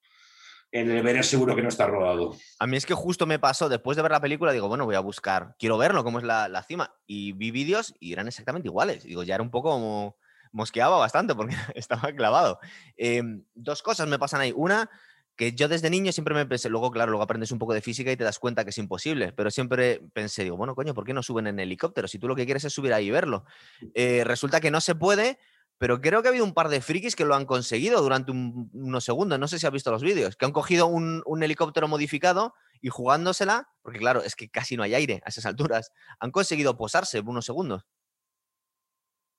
en 0.71 0.91
el 0.91 0.97
Everest 0.97 1.30
seguro 1.30 1.56
que 1.56 1.62
no 1.62 1.69
está 1.69 1.88
rodado. 1.88 2.36
A 2.60 2.67
mí 2.67 2.77
es 2.77 2.86
que 2.86 2.93
justo 2.93 3.25
me 3.25 3.39
pasó, 3.39 3.69
después 3.69 3.95
de 3.95 4.03
ver 4.03 4.12
la 4.12 4.21
película, 4.21 4.51
digo, 4.51 4.67
bueno, 4.67 4.86
voy 4.86 4.95
a 4.95 4.99
buscar, 4.99 5.56
quiero 5.58 5.77
verlo, 5.77 6.03
cómo 6.03 6.19
es 6.19 6.25
la, 6.25 6.63
cima. 6.67 6.93
Y 7.06 7.32
vi 7.34 7.51
vídeos 7.51 7.93
y 7.99 8.13
eran 8.13 8.27
exactamente 8.27 8.67
iguales. 8.67 9.03
Digo, 9.03 9.23
ya 9.23 9.36
era 9.36 9.43
un 9.43 9.51
poco 9.51 9.71
como, 9.71 10.17
mosqueaba 10.51 10.97
bastante 10.97 11.36
porque 11.36 11.56
estaba 11.75 12.12
clavado. 12.13 12.60
Em, 12.97 13.43
dos 13.53 13.82
cosas 13.82 14.08
me 14.08 14.19
pasan 14.19 14.41
ahí. 14.41 14.53
Una, 14.56 14.89
que 15.38 15.53
yo 15.53 15.67
desde 15.67 15.89
niño 15.89 16.12
siempre 16.12 16.34
me 16.34 16.45
pensé, 16.45 16.67
luego, 16.69 16.91
claro, 16.91 17.12
luego 17.12 17.23
aprendes 17.23 17.51
un 17.51 17.60
poco 17.60 17.73
de 17.73 17.82
física 17.82 18.12
y 18.12 18.17
te 18.17 18.23
das 18.23 18.39
cuenta 18.39 18.63
que 18.63 18.71
es 18.71 18.77
imposible, 18.77 19.32
pero 19.34 19.51
siempre 19.51 20.01
pensé, 20.12 20.43
digo, 20.43 20.58
bueno, 20.58 20.75
coño, 20.75 20.93
¿por 20.93 21.06
qué 21.06 21.13
no 21.13 21.21
suben 21.21 21.47
en 21.47 21.60
helicóptero? 21.60 22.08
Si 22.08 22.17
tú 22.17 22.27
lo 22.27 22.36
que 22.36 22.45
quieres 22.45 22.65
es 22.65 22.73
subir 22.73 22.91
ahí 22.91 23.08
y 23.08 23.12
verlo. 23.12 23.45
Eh, 23.93 24.23
resulta 24.25 24.60
que 24.60 24.71
no 24.71 24.82
se 24.82 24.95
puede 24.95 25.38
pero 25.78 26.02
creo 26.02 26.22
que 26.22 26.28
ha 26.28 26.32
habido 26.32 26.46
un 26.46 26.54
par 26.54 26.70
de 26.70 26.82
frikis 26.82 27.16
que 27.16 27.26
lo 27.26 27.36
han 27.36 27.46
conseguido 27.46 28.02
durante 28.02 28.32
unos 28.32 29.04
segundos. 29.04 29.40
No 29.40 29.48
sé 29.48 29.60
si 29.60 29.68
has 29.68 29.72
visto 29.72 29.92
los 29.92 30.02
vídeos, 30.02 30.36
que 30.36 30.46
han 30.46 30.52
cogido 30.52 30.88
un, 30.88 31.24
helicóptero 31.44 31.88
modificado 31.88 32.54
y 32.82 32.90
jugándosela, 32.90 33.70
porque 33.82 34.00
claro, 34.00 34.24
es 34.24 34.36
que 34.36 34.50
casi 34.50 34.76
no 34.76 34.84
hay 34.84 34.96
aire 34.96 35.22
a 35.26 35.30
esas 35.30 35.46
alturas, 35.46 35.92
han 36.20 36.32
conseguido 36.32 36.78
posarse 36.78 37.20
unos 37.20 37.46
segundos. 37.46 37.86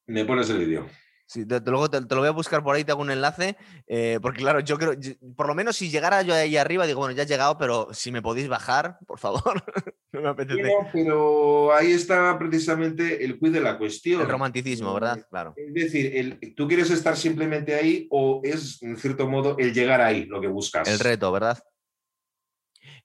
Me 0.07 0.25
pones 0.25 0.49
el 0.51 0.59
vídeo. 0.59 0.89
Sí, 1.27 1.45
te, 1.45 1.61
luego 1.61 1.91
te, 1.91 2.01
lo 2.01 2.21
voy 2.21 2.29
a 2.29 2.33
buscar 2.33 2.63
por 2.63 2.75
ahí, 2.75 2.85
te 2.85 2.93
hago 2.93 3.03
un 3.03 3.11
enlace, 3.11 3.59
eh, 3.87 4.19
porque 4.23 4.39
claro, 4.39 4.61
yo 4.61 4.79
creo, 4.79 4.95
por 5.37 5.47
lo 5.47 5.55
menos 5.55 5.77
si 5.77 5.91
llegara 5.91 6.23
yo 6.23 6.33
ahí 6.33 6.57
arriba, 6.57 6.87
digo, 6.87 7.01
bueno, 7.01 7.15
ya 7.15 7.25
he 7.25 7.27
llegado, 7.27 7.59
pero 7.59 7.89
si 7.93 8.11
me 8.11 8.23
podéis 8.23 8.49
bajar, 8.49 8.99
por 9.07 9.19
favor, 9.19 9.43
no 10.13 10.21
me 10.23 10.29
apetece. 10.29 10.71
pero 10.93 11.75
ahí 11.75 11.93
está 11.93 12.39
precisamente 12.39 13.25
el 13.25 13.39
quid 13.39 13.53
de 13.53 13.61
la 13.61 13.79
cuestión. 13.79 14.23
El 14.23 14.29
romanticismo, 14.29 14.95
¿verdad? 14.95 15.27
Claro. 15.29 15.55
Es 15.57 15.75
decir, 15.75 16.39
¿tú 16.57 16.67
quieres 16.67 16.91
estar 16.91 17.17
simplemente 17.17 17.75
ahí 17.75 18.07
o 18.11 18.41
es, 18.45 18.83
en 18.83 18.97
cierto 18.97 19.29
modo, 19.29 19.57
el 19.59 19.73
llegar 19.73 20.01
ahí 20.01 20.25
lo 20.25 20.41
que 20.41 20.49
buscas? 20.49 20.89
El 20.89 20.99
reto, 20.99 21.31
¿verdad? 21.33 21.59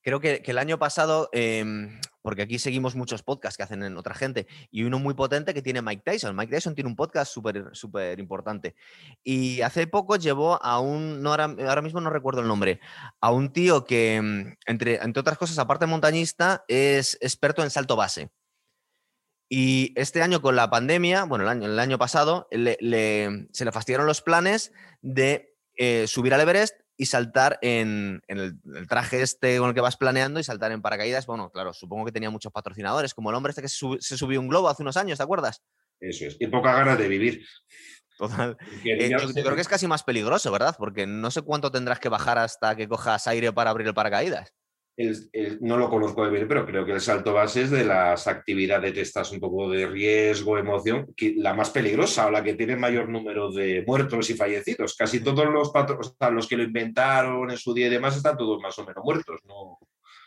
Creo 0.01 0.19
que, 0.19 0.41
el 0.45 0.57
año 0.57 0.77
pasado, 0.77 1.29
em, 1.31 1.99
porque 2.23 2.41
aquí 2.41 2.57
seguimos 2.57 2.95
muchos 2.95 3.21
podcasts 3.21 3.57
que 3.57 3.63
hacen 3.63 3.83
en 3.83 3.95
otra 3.97 4.15
gente, 4.15 4.47
y 4.71 4.83
uno 4.83 4.97
muy 4.97 5.13
potente 5.13 5.53
que 5.53 5.61
tiene 5.61 5.83
Mike 5.83 6.01
Tyson. 6.03 6.35
Mike 6.35 6.55
Tyson 6.55 6.73
tiene 6.73 6.89
un 6.89 6.95
podcast 6.95 7.31
súper 7.31 7.69
súper 7.73 8.19
importante. 8.19 8.73
Y 9.23 9.61
hace 9.61 9.85
poco 9.85 10.15
llevó 10.15 10.63
a 10.63 10.79
un, 10.79 11.21
no 11.21 11.29
ahora, 11.29 11.55
ahora, 11.67 11.81
mismo 11.83 12.01
no 12.01 12.09
recuerdo 12.09 12.41
el 12.41 12.47
nombre, 12.47 12.79
a 13.21 13.31
un 13.31 13.53
tío 13.53 13.85
que, 13.85 14.19
mm, 14.19 14.55
entre, 14.65 14.95
entre 14.95 15.19
otras 15.19 15.37
cosas, 15.37 15.59
aparte 15.59 15.85
montañista, 15.85 16.63
es 16.67 17.17
experto 17.21 17.61
en 17.61 17.69
salto 17.69 17.95
base. 17.95 18.31
Y 19.49 19.93
este 19.95 20.23
año 20.23 20.41
con 20.41 20.55
la 20.55 20.69
pandemia, 20.71 21.25
bueno, 21.25 21.43
el 21.43 21.49
año, 21.49 21.67
el 21.67 21.77
año 21.77 21.99
pasado, 21.99 22.47
se 22.49 23.65
le 23.65 23.71
fastidiaron 23.71 24.07
los 24.07 24.21
planes 24.21 24.71
de 25.01 25.53
eh, 25.75 26.07
subir 26.07 26.33
al 26.33 26.41
Everest 26.41 26.82
y 26.97 27.05
saltar 27.05 27.59
en, 27.61 28.21
el, 28.27 28.59
traje 28.87 29.21
este 29.21 29.57
con 29.57 29.69
el 29.69 29.75
que 29.75 29.81
vas 29.81 29.97
planeando 29.97 30.39
y 30.39 30.43
saltar 30.43 30.71
en 30.71 30.81
paracaídas. 30.81 31.25
Bueno, 31.25 31.51
claro, 31.51 31.73
supongo 31.73 32.05
que 32.05 32.11
tenía 32.11 32.29
muchos 32.29 32.51
patrocinadores, 32.51 33.13
como 33.13 33.29
el 33.29 33.35
hombre 33.35 33.51
este 33.51 33.61
que 33.61 33.67
se, 33.67 34.17
subió 34.17 34.39
un 34.39 34.47
globo 34.47 34.69
hace 34.69 34.83
unos 34.83 34.97
años, 34.97 35.17
¿te 35.17 35.23
acuerdas? 35.23 35.61
Eso 35.99 36.25
es, 36.25 36.37
y 36.39 36.47
poca 36.47 36.73
ganas 36.73 36.97
de 36.97 37.07
vivir. 37.07 37.45
Total. 38.17 38.57
Eh, 38.85 39.09
yo, 39.09 39.17
creo 39.33 39.55
que 39.55 39.61
es 39.61 39.67
casi 39.67 39.87
más 39.87 40.03
peligroso, 40.03 40.51
¿verdad? 40.51 40.75
Porque 40.77 41.07
no 41.07 41.31
sé 41.31 41.41
cuánto 41.41 41.71
tendrás 41.71 41.99
que 41.99 42.09
bajar 42.09 42.37
hasta 42.37 42.75
que 42.75 42.87
cojas 42.87 43.27
aire 43.27 43.51
para 43.51 43.71
abrir 43.71 43.87
el 43.87 43.93
paracaídas 43.93 44.53
no 45.61 45.77
lo 45.77 45.89
conozco 45.89 46.23
de 46.23 46.31
bien, 46.31 46.47
pero 46.47 46.65
creo 46.65 46.85
que 46.85 46.91
el 46.91 47.01
salto 47.01 47.33
base 47.33 47.63
es 47.63 47.71
de 47.71 47.83
las 47.83 48.27
actividades 48.27 48.95
estas 48.97 49.31
un 49.31 49.39
poco 49.39 49.69
de 49.69 49.87
riesgo, 49.87 50.57
emoción, 50.57 51.07
la 51.37 51.53
más 51.53 51.71
peligrosa 51.71 52.27
o 52.27 52.31
la 52.31 52.43
que 52.43 52.53
tiene 52.53 52.75
mayor 52.75 53.09
número 53.09 53.51
de 53.51 53.83
muertos 53.87 54.29
y 54.29 54.35
fallecidos. 54.35 54.95
Casi 54.95 55.19
todos 55.21 55.45
los 55.45 55.71
los 56.31 56.47
que 56.47 56.57
lo 56.57 56.63
inventaron 56.63 57.49
en 57.49 57.57
su 57.57 57.73
día 57.73 57.87
y 57.87 57.91
demás 57.91 58.15
están 58.15 58.37
todos 58.37 58.61
más 58.61 58.77
o 58.77 58.85
menos 58.85 59.03
muertos. 59.03 59.39
¿no? 59.45 59.79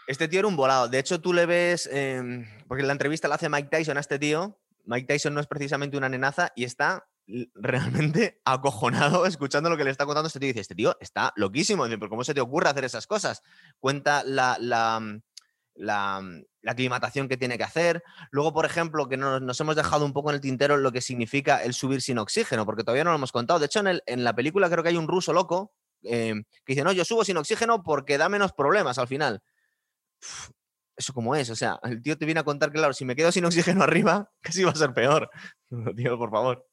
Este 0.07 0.29
tío 0.29 0.41
era 0.41 0.49
un 0.49 0.57
volado. 0.57 0.89
De 0.89 0.99
hecho, 0.99 1.21
tú 1.21 1.33
le 1.33 1.47
ves, 1.47 1.89
em, 1.93 2.47
porque 2.67 2.83
la 2.83 2.93
entrevista 2.93 3.29
la 3.29 3.37
hace 3.37 3.49
Mike 3.49 3.69
Tyson 3.71 3.97
a 3.97 4.01
este 4.01 4.19
tío. 4.19 4.59
Mike 4.85 5.07
Tyson 5.07 5.35
no 5.35 5.41
es 5.41 5.47
precisamente 5.47 5.97
una 5.97 6.09
nenaza 6.09 6.53
y 6.55 6.65
está 6.65 7.07
realmente 7.55 8.41
acojonado 8.45 9.27
escuchando 9.27 9.71
lo 9.71 9.77
que 9.77 9.85
le 9.85 9.91
está 9.91 10.07
contando 10.07 10.29
este 10.29 10.41
tío. 10.41 10.49
Dice, 10.49 10.61
este 10.61 10.75
tío 10.75 10.97
está 11.01 11.33
loquísimo. 11.37 11.85
Dice, 11.85 11.99
pero 11.99 12.11
¿cómo 12.11 12.25
se 12.25 12.35
te 12.35 12.41
ocurre 12.41 12.69
hacer 12.69 12.85
esas 12.85 13.07
cosas? 13.07 13.43
Cuenta 13.79 14.23
la, 14.25 14.57
la, 14.61 15.01
mm, 15.01 15.23
mm, 15.77 16.43
la 16.63 16.73
aclimatación 16.73 17.29
que 17.29 17.37
tiene 17.37 17.59
que 17.59 17.65
hacer. 17.65 18.03
Luego, 18.31 18.53
por 18.53 18.67
ejemplo, 18.67 19.09
que 19.09 19.17
nos, 19.17 19.61
hemos 19.61 19.77
dejado 19.77 20.05
un 20.05 20.13
poco 20.13 20.31
en 20.31 20.37
el 20.37 20.41
tintero 20.41 20.77
lo 20.77 20.93
que 20.93 21.01
significa 21.01 21.63
el 21.63 21.75
subir 21.75 22.03
sin 22.03 22.19
oxígeno, 22.19 22.67
porque 22.67 22.83
todavía 22.83 23.05
no 23.05 23.11
lo 23.11 23.17
hemos 23.17 23.33
contado. 23.33 23.61
De 23.61 23.67
hecho, 23.67 23.81
en, 23.81 23.89
el, 23.89 24.03
en 24.07 24.25
la 24.25 24.35
película 24.35 24.69
creo 24.69 24.83
que 24.83 24.91
hay 24.91 24.97
un 24.97 25.09
ruso 25.09 25.33
loco 25.33 25.73
eh, 26.03 26.35
que 26.65 26.73
dice, 26.73 26.85
no, 26.85 26.93
yo 26.93 27.05
subo 27.05 27.25
sin 27.25 27.37
oxígeno 27.37 27.83
porque 27.83 28.19
da 28.19 28.29
menos 28.29 28.53
problemas 28.53 28.99
al 28.99 29.09
final. 29.09 29.41
eso 30.97 31.13
como 31.13 31.35
es, 31.35 31.51
o 31.51 31.57
sea, 31.57 31.79
el 31.85 32.03
tío 32.03 32.17
te 32.17 32.25
viene 32.25 32.41
a 32.41 32.45
contar 32.45 32.71
que, 32.71 32.79
claro, 32.79 32.93
si 32.93 33.05
me 33.05 33.17
quedo 33.17 33.33
sin 33.33 33.45
oxígeno 33.45 33.83
arriba, 33.85 34.31
casi 34.41 34.65
va 34.65 34.71
a 34.71 34.77
ser 34.77 34.93
peor. 34.93 35.31
tío, 35.97 36.19
por 36.19 36.31
favor. 36.31 36.67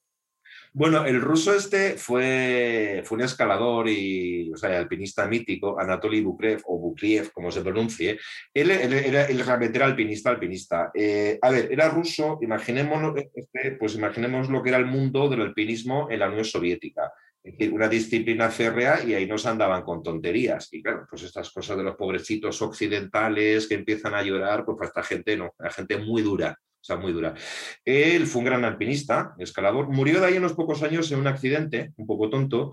Bueno, 0.76 1.06
el 1.06 1.20
ruso 1.20 1.54
este 1.54 1.96
fue, 1.96 3.00
fue 3.04 3.18
un 3.18 3.22
escalador 3.22 3.88
y, 3.88 4.50
o 4.52 4.56
sea, 4.56 4.76
alpinista 4.76 5.24
mítico, 5.24 5.78
Anatoly 5.78 6.20
Bukrev, 6.20 6.62
o 6.64 6.80
Bukriev, 6.80 7.30
como 7.30 7.52
se 7.52 7.60
pronuncie. 7.60 8.18
Él, 8.52 8.72
era, 8.72 9.26
el 9.26 9.38
realmente 9.38 9.78
era 9.78 9.86
alpinista, 9.86 10.30
alpinista. 10.30 10.90
Eh, 10.92 11.38
a 11.40 11.50
ver, 11.52 11.68
era 11.70 11.88
ruso, 11.90 12.40
imaginemos, 12.42 13.14
este, 13.36 13.76
pues 13.78 13.94
imaginemos 13.94 14.50
lo 14.50 14.64
que 14.64 14.70
era 14.70 14.78
el 14.78 14.86
mundo 14.86 15.28
del 15.28 15.42
alpinismo 15.42 16.08
en 16.10 16.18
la 16.18 16.28
Unión 16.28 16.44
Soviética. 16.44 17.12
Es 17.40 17.52
decir, 17.52 17.72
una 17.72 17.86
disciplina 17.86 18.50
férrea 18.50 19.04
y 19.04 19.14
ahí 19.14 19.28
no 19.28 19.38
se 19.38 19.50
andaban 19.50 19.84
con 19.84 20.02
tonterías. 20.02 20.72
Y 20.72 20.82
claro, 20.82 21.06
pues 21.08 21.22
estas 21.22 21.52
cosas 21.52 21.76
de 21.76 21.84
los 21.84 21.94
pobrecitos 21.94 22.60
occidentales 22.62 23.68
que 23.68 23.76
empiezan 23.76 24.14
a 24.14 24.24
llorar, 24.24 24.64
pues 24.64 24.76
para 24.76 24.88
esta 24.88 25.04
gente 25.04 25.36
no, 25.36 25.54
la 25.56 25.70
gente 25.70 25.98
muy 25.98 26.22
dura 26.22 26.58
o 26.84 26.86
sea, 26.86 26.96
muy 26.96 27.14
dura. 27.14 27.34
Él 27.82 28.26
fue 28.26 28.40
un 28.40 28.44
gran 28.44 28.62
alpinista, 28.62 29.34
escalador, 29.38 29.88
murió 29.88 30.20
de 30.20 30.26
ahí 30.26 30.36
unos 30.36 30.52
pocos 30.52 30.82
años 30.82 31.10
en 31.10 31.18
un 31.18 31.26
accidente, 31.26 31.94
un 31.96 32.06
poco 32.06 32.28
tonto. 32.28 32.72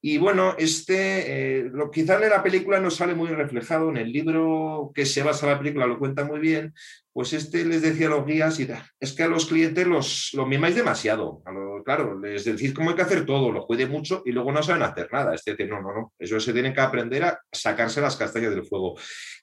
Y 0.00 0.18
bueno, 0.18 0.54
este, 0.58 1.58
eh, 1.58 1.64
lo, 1.72 1.90
quizá 1.90 2.22
en 2.22 2.30
la 2.30 2.44
película 2.44 2.78
no 2.78 2.88
sale 2.88 3.16
muy 3.16 3.30
reflejado, 3.30 3.90
en 3.90 3.96
el 3.96 4.12
libro 4.12 4.92
que 4.94 5.04
se 5.04 5.24
basa 5.24 5.48
la 5.48 5.58
película 5.58 5.88
lo 5.88 5.98
cuenta 5.98 6.24
muy 6.24 6.38
bien, 6.38 6.72
pues 7.18 7.32
este 7.32 7.64
les 7.64 7.82
decía 7.82 8.06
a 8.06 8.10
los 8.10 8.24
guías, 8.24 8.60
y, 8.60 8.68
es 9.00 9.12
que 9.12 9.24
a 9.24 9.26
los 9.26 9.46
clientes 9.46 9.84
los, 9.84 10.30
los 10.34 10.46
mimáis 10.46 10.76
demasiado, 10.76 11.42
claro, 11.84 12.16
les 12.20 12.44
decís 12.44 12.72
cómo 12.72 12.90
hay 12.90 12.94
que 12.94 13.02
hacer 13.02 13.26
todo, 13.26 13.50
los 13.50 13.66
cuide 13.66 13.88
mucho 13.88 14.22
y 14.24 14.30
luego 14.30 14.52
no 14.52 14.62
saben 14.62 14.84
hacer 14.84 15.08
nada. 15.12 15.34
Este 15.34 15.50
dice, 15.50 15.66
no, 15.66 15.82
no, 15.82 15.92
no, 15.92 16.12
eso 16.16 16.38
se 16.38 16.52
tienen 16.52 16.72
que 16.72 16.80
aprender 16.80 17.24
a 17.24 17.40
sacarse 17.50 18.00
las 18.00 18.14
castañas 18.14 18.54
del 18.54 18.64
fuego 18.64 18.94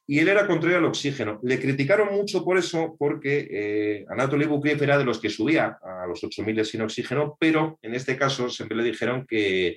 y 0.07 0.19
él 0.19 0.29
era 0.29 0.47
contrario 0.47 0.77
al 0.77 0.85
oxígeno. 0.85 1.41
Le 1.43 1.59
criticaron 1.59 2.15
mucho 2.15 2.45
por 2.45 2.57
eso, 2.57 2.95
porque 2.97 3.45
eh, 3.51 4.05
Anatoly 4.07 4.45
Bukiev 4.45 4.81
era 4.81 4.97
de 4.97 5.03
los 5.03 5.19
que 5.19 5.29
subía 5.29 5.77
a 5.83 6.07
los 6.07 6.23
8.000 6.23 6.63
sin 6.63 6.81
oxígeno, 6.81 7.35
pero 7.37 7.77
en 7.81 7.93
este 7.93 8.15
caso 8.15 8.49
siempre 8.49 8.77
le 8.77 8.83
dijeron 8.83 9.25
que 9.27 9.75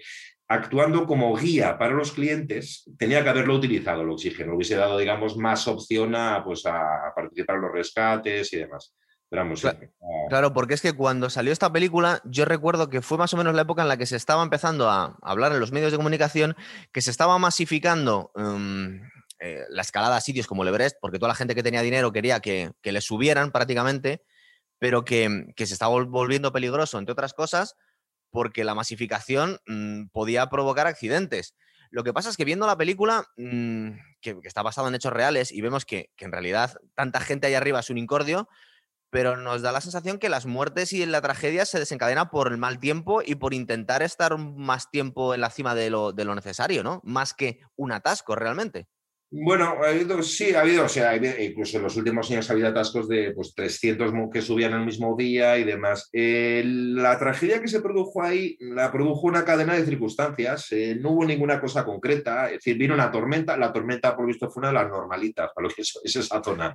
actuando 0.49 1.07
como 1.07 1.37
guía 1.37 1.77
para 1.79 1.95
los 1.95 2.13
clientes, 2.13 2.91
tenía 2.99 3.23
que 3.23 3.29
haberlo 3.29 3.55
utilizado 3.55 4.03
el 4.03 4.11
oxígeno, 4.11 4.55
hubiese 4.55 4.77
dado, 4.77 4.99
digamos, 4.99 5.37
más 5.37 5.69
opción 5.69 6.15
a, 6.17 6.43
pues, 6.43 6.65
a 6.65 7.13
participar 7.15 7.57
en 7.57 7.63
los 7.63 7.73
rescates 7.73 8.53
y 8.55 8.57
demás. 8.57 8.95
claro, 10.31 10.55
porque 10.55 10.73
es 10.73 10.81
que 10.81 10.95
cuando 10.95 11.29
salió 11.29 11.53
esta 11.53 11.71
película, 11.71 12.23
yo 12.25 12.47
recuerdo 12.47 12.89
que 12.89 13.03
fue 13.03 13.19
más 13.19 13.35
o 13.35 13.37
menos 13.37 13.55
la 13.55 13.63
época 13.63 13.83
en 13.83 13.89
la 13.89 13.99
que 13.99 14.07
se 14.07 14.17
estaba 14.17 14.43
empezando 14.43 14.89
a 14.89 15.19
hablar 15.21 15.53
en 15.53 15.61
los 15.61 15.71
medios 15.71 15.93
de 15.93 15.99
comunicación, 15.99 16.57
que 16.93 17.03
se 17.03 17.11
estaba 17.11 17.39
masificando 17.39 18.33
em, 18.37 19.03
eh, 19.41 19.65
la 19.69 19.83
escalada 19.83 20.17
a 20.17 20.23
sitios 20.23 20.47
como 20.47 20.63
el 20.63 20.71
Everest, 20.71 20.97
porque 20.99 21.19
toda 21.19 21.29
la 21.29 21.35
gente 21.35 21.55
que 21.55 21.63
tenía 21.63 21.83
dinero 21.83 22.11
quería 22.11 22.41
que, 22.41 22.73
le 22.83 23.01
subieran 23.03 23.53
prácticamente, 23.53 24.23
pero 24.79 25.05
que, 25.05 25.53
se 25.59 25.75
estaba 25.75 26.03
volviendo 26.05 26.51
peligroso, 26.51 26.99
entre 26.99 27.13
otras 27.13 27.35
cosas, 27.35 27.77
porque 28.31 28.65
la 28.65 28.75
masificación 28.75 29.59
mm, 29.67 30.09
podía 30.13 30.49
provocar 30.49 30.87
accidentes. 30.87 31.55
Lo 31.91 32.05
que 32.05 32.13
pasa 32.13 32.29
es 32.29 32.37
que 32.37 32.45
viendo 32.45 32.67
la 32.67 32.77
película, 32.77 33.25
mm, 33.37 33.91
que, 34.21 34.37
está 34.45 34.63
basada 34.63 34.89
en 34.89 34.95
hechos 34.95 35.13
reales, 35.13 35.53
y 35.53 35.61
vemos 35.61 35.85
que, 35.85 36.11
en 36.19 36.33
realidad 36.33 36.77
tanta 36.95 37.21
gente 37.21 37.47
ahí 37.47 37.55
arriba 37.55 37.81
es 37.81 37.91
un 37.91 37.99
incordio, 37.99 38.49
pero 39.11 39.37
nos 39.39 39.63
da 39.63 39.73
la 39.73 39.81
sensación 39.81 40.19
que 40.19 40.29
las 40.29 40.45
muertes 40.45 40.93
y 40.93 41.05
la 41.07 41.23
tragedia 41.23 41.65
se 41.65 41.79
desencadenan 41.79 42.29
por 42.29 42.53
el 42.53 42.59
mal 42.59 42.79
tiempo 42.79 43.23
y 43.25 43.37
por 43.37 43.55
intentar 43.55 44.03
estar 44.03 44.37
más 44.37 44.91
tiempo 44.91 45.35
en 45.35 45.41
la 45.41 45.51
cima 45.51 45.75
de 45.75 45.89
lo, 45.89 46.13
de 46.13 46.27
lo 46.27 46.35
necesario, 46.35 46.83
¿no? 46.83 47.01
Más 47.05 47.33
que 47.33 47.61
un 47.77 47.93
atasco 47.93 48.35
realmente. 48.35 48.87
Bueno, 49.31 49.77
ha 49.85 49.91
habido, 49.91 50.23
sí, 50.23 50.55
ha 50.55 50.63
habido, 50.63 50.87
o 50.87 50.89
sea, 50.89 51.15
incluso 51.15 51.77
en 51.77 51.83
los 51.83 51.95
últimos 51.99 52.31
años 52.31 52.49
ha 52.49 52.55
habido 52.55 52.69
atascos 52.69 53.07
de 53.09 53.33
pues, 53.33 53.55
300 53.55 54.11
que 54.33 54.41
subían 54.41 54.73
el 54.73 54.87
mismo 54.87 55.15
día 55.19 55.59
y 55.59 55.65
demás. 55.65 56.09
Eh, 56.15 56.63
la 56.65 57.19
tragedia 57.19 57.61
que 57.61 57.69
se 57.69 57.83
produjo 57.83 58.23
ahí 58.23 58.57
la 58.59 58.91
produjo 58.91 59.27
una 59.27 59.45
cadena 59.45 59.75
de 59.75 59.85
circunstancias, 59.85 60.73
eh, 60.73 60.97
no 60.99 61.11
hubo 61.11 61.27
ninguna 61.27 61.61
cosa 61.61 61.85
concreta, 61.85 62.47
es 62.47 62.53
decir, 62.53 62.79
vino 62.79 62.95
una 62.95 63.11
tormenta, 63.11 63.59
la 63.59 63.71
tormenta 63.71 64.17
por 64.17 64.27
visto 64.27 64.49
fue 64.49 64.63
una 64.63 64.69
de 64.69 64.75
las 64.75 64.89
normalitas, 64.89 65.51
para 65.55 65.69
lo 65.69 65.75
que 65.75 65.83
es, 65.83 66.01
esa 66.05 66.43
zona. 66.43 66.75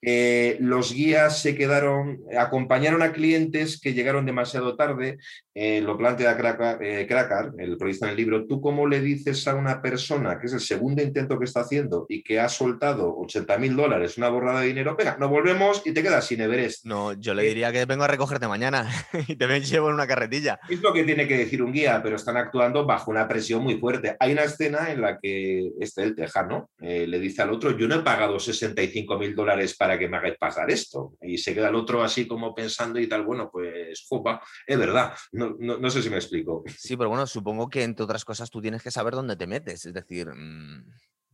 Eh, 0.00 0.58
los 0.60 0.94
guías 0.94 1.42
se 1.42 1.56
quedaron, 1.56 2.20
acompañaron 2.38 3.02
a 3.02 3.12
clientes 3.12 3.80
que 3.80 3.94
llegaron 3.94 4.26
demasiado 4.26 4.76
tarde, 4.76 5.18
lo 5.54 5.98
plantea 5.98 6.36
Krakar, 6.38 7.52
el 7.58 7.76
periodista 7.76 8.06
en 8.06 8.12
el 8.12 8.16
libro, 8.16 8.46
¿tú 8.46 8.62
cómo 8.62 8.86
le 8.86 9.00
dices 9.00 9.46
a 9.46 9.54
una 9.54 9.82
persona, 9.82 10.38
que 10.38 10.46
es 10.46 10.54
el 10.54 10.60
segundo 10.60 11.02
intento 11.02 11.38
que 11.38 11.44
está 11.44 11.60
haciendo, 11.60 11.79
y 12.08 12.22
que 12.22 12.40
ha 12.40 12.48
soltado 12.48 13.16
80 13.18 13.58
mil 13.58 13.76
dólares, 13.76 14.18
una 14.18 14.28
borrada 14.28 14.60
de 14.60 14.68
dinero, 14.68 14.96
venga, 14.96 15.16
nos 15.18 15.30
volvemos 15.30 15.82
y 15.84 15.92
te 15.92 16.02
quedas 16.02 16.26
sin 16.26 16.40
Everest. 16.40 16.84
No, 16.84 17.12
yo 17.12 17.34
le 17.34 17.44
eh, 17.44 17.48
diría 17.48 17.72
que 17.72 17.84
vengo 17.84 18.04
a 18.04 18.08
recogerte 18.08 18.48
mañana 18.48 18.90
y 19.28 19.36
te 19.36 19.46
llevo 19.60 19.88
en 19.88 19.94
una 19.94 20.06
carretilla. 20.06 20.60
Es 20.68 20.80
lo 20.80 20.92
que 20.92 21.04
tiene 21.04 21.26
que 21.26 21.38
decir 21.38 21.62
un 21.62 21.72
guía, 21.72 22.00
pero 22.02 22.16
están 22.16 22.36
actuando 22.36 22.84
bajo 22.84 23.10
una 23.10 23.28
presión 23.28 23.62
muy 23.62 23.78
fuerte. 23.78 24.16
Hay 24.18 24.32
una 24.32 24.42
escena 24.42 24.90
en 24.90 25.00
la 25.00 25.18
que 25.18 25.70
este, 25.80 26.02
el 26.02 26.14
tejano, 26.14 26.70
eh, 26.80 27.06
le 27.06 27.18
dice 27.18 27.42
al 27.42 27.50
otro, 27.50 27.76
yo 27.76 27.88
no 27.88 27.96
he 27.96 28.02
pagado 28.02 28.38
65 28.38 29.18
mil 29.18 29.34
dólares 29.34 29.76
para 29.76 29.98
que 29.98 30.08
me 30.08 30.16
hagáis 30.16 30.36
pasar 30.38 30.70
esto. 30.70 31.14
Y 31.20 31.38
se 31.38 31.54
queda 31.54 31.68
el 31.68 31.74
otro 31.74 32.02
así 32.02 32.26
como 32.26 32.54
pensando 32.54 32.98
y 32.98 33.08
tal, 33.08 33.24
bueno, 33.24 33.50
pues, 33.50 34.04
jopa, 34.08 34.42
es 34.66 34.78
verdad. 34.78 35.14
No, 35.32 35.56
no, 35.58 35.90
sé 35.90 36.02
si 36.02 36.10
me 36.10 36.16
explico. 36.16 36.64
Sí, 36.76 36.96
pero 36.96 37.08
bueno, 37.08 37.26
supongo 37.26 37.68
que 37.68 37.82
entre 37.82 38.04
otras 38.04 38.24
cosas 38.24 38.50
tú 38.50 38.60
tienes 38.60 38.82
que 38.82 38.90
saber 38.90 39.14
dónde 39.14 39.36
te 39.36 39.46
metes. 39.46 39.86
Es 39.86 39.94
decir... 39.94 40.28
Mm, 40.28 40.84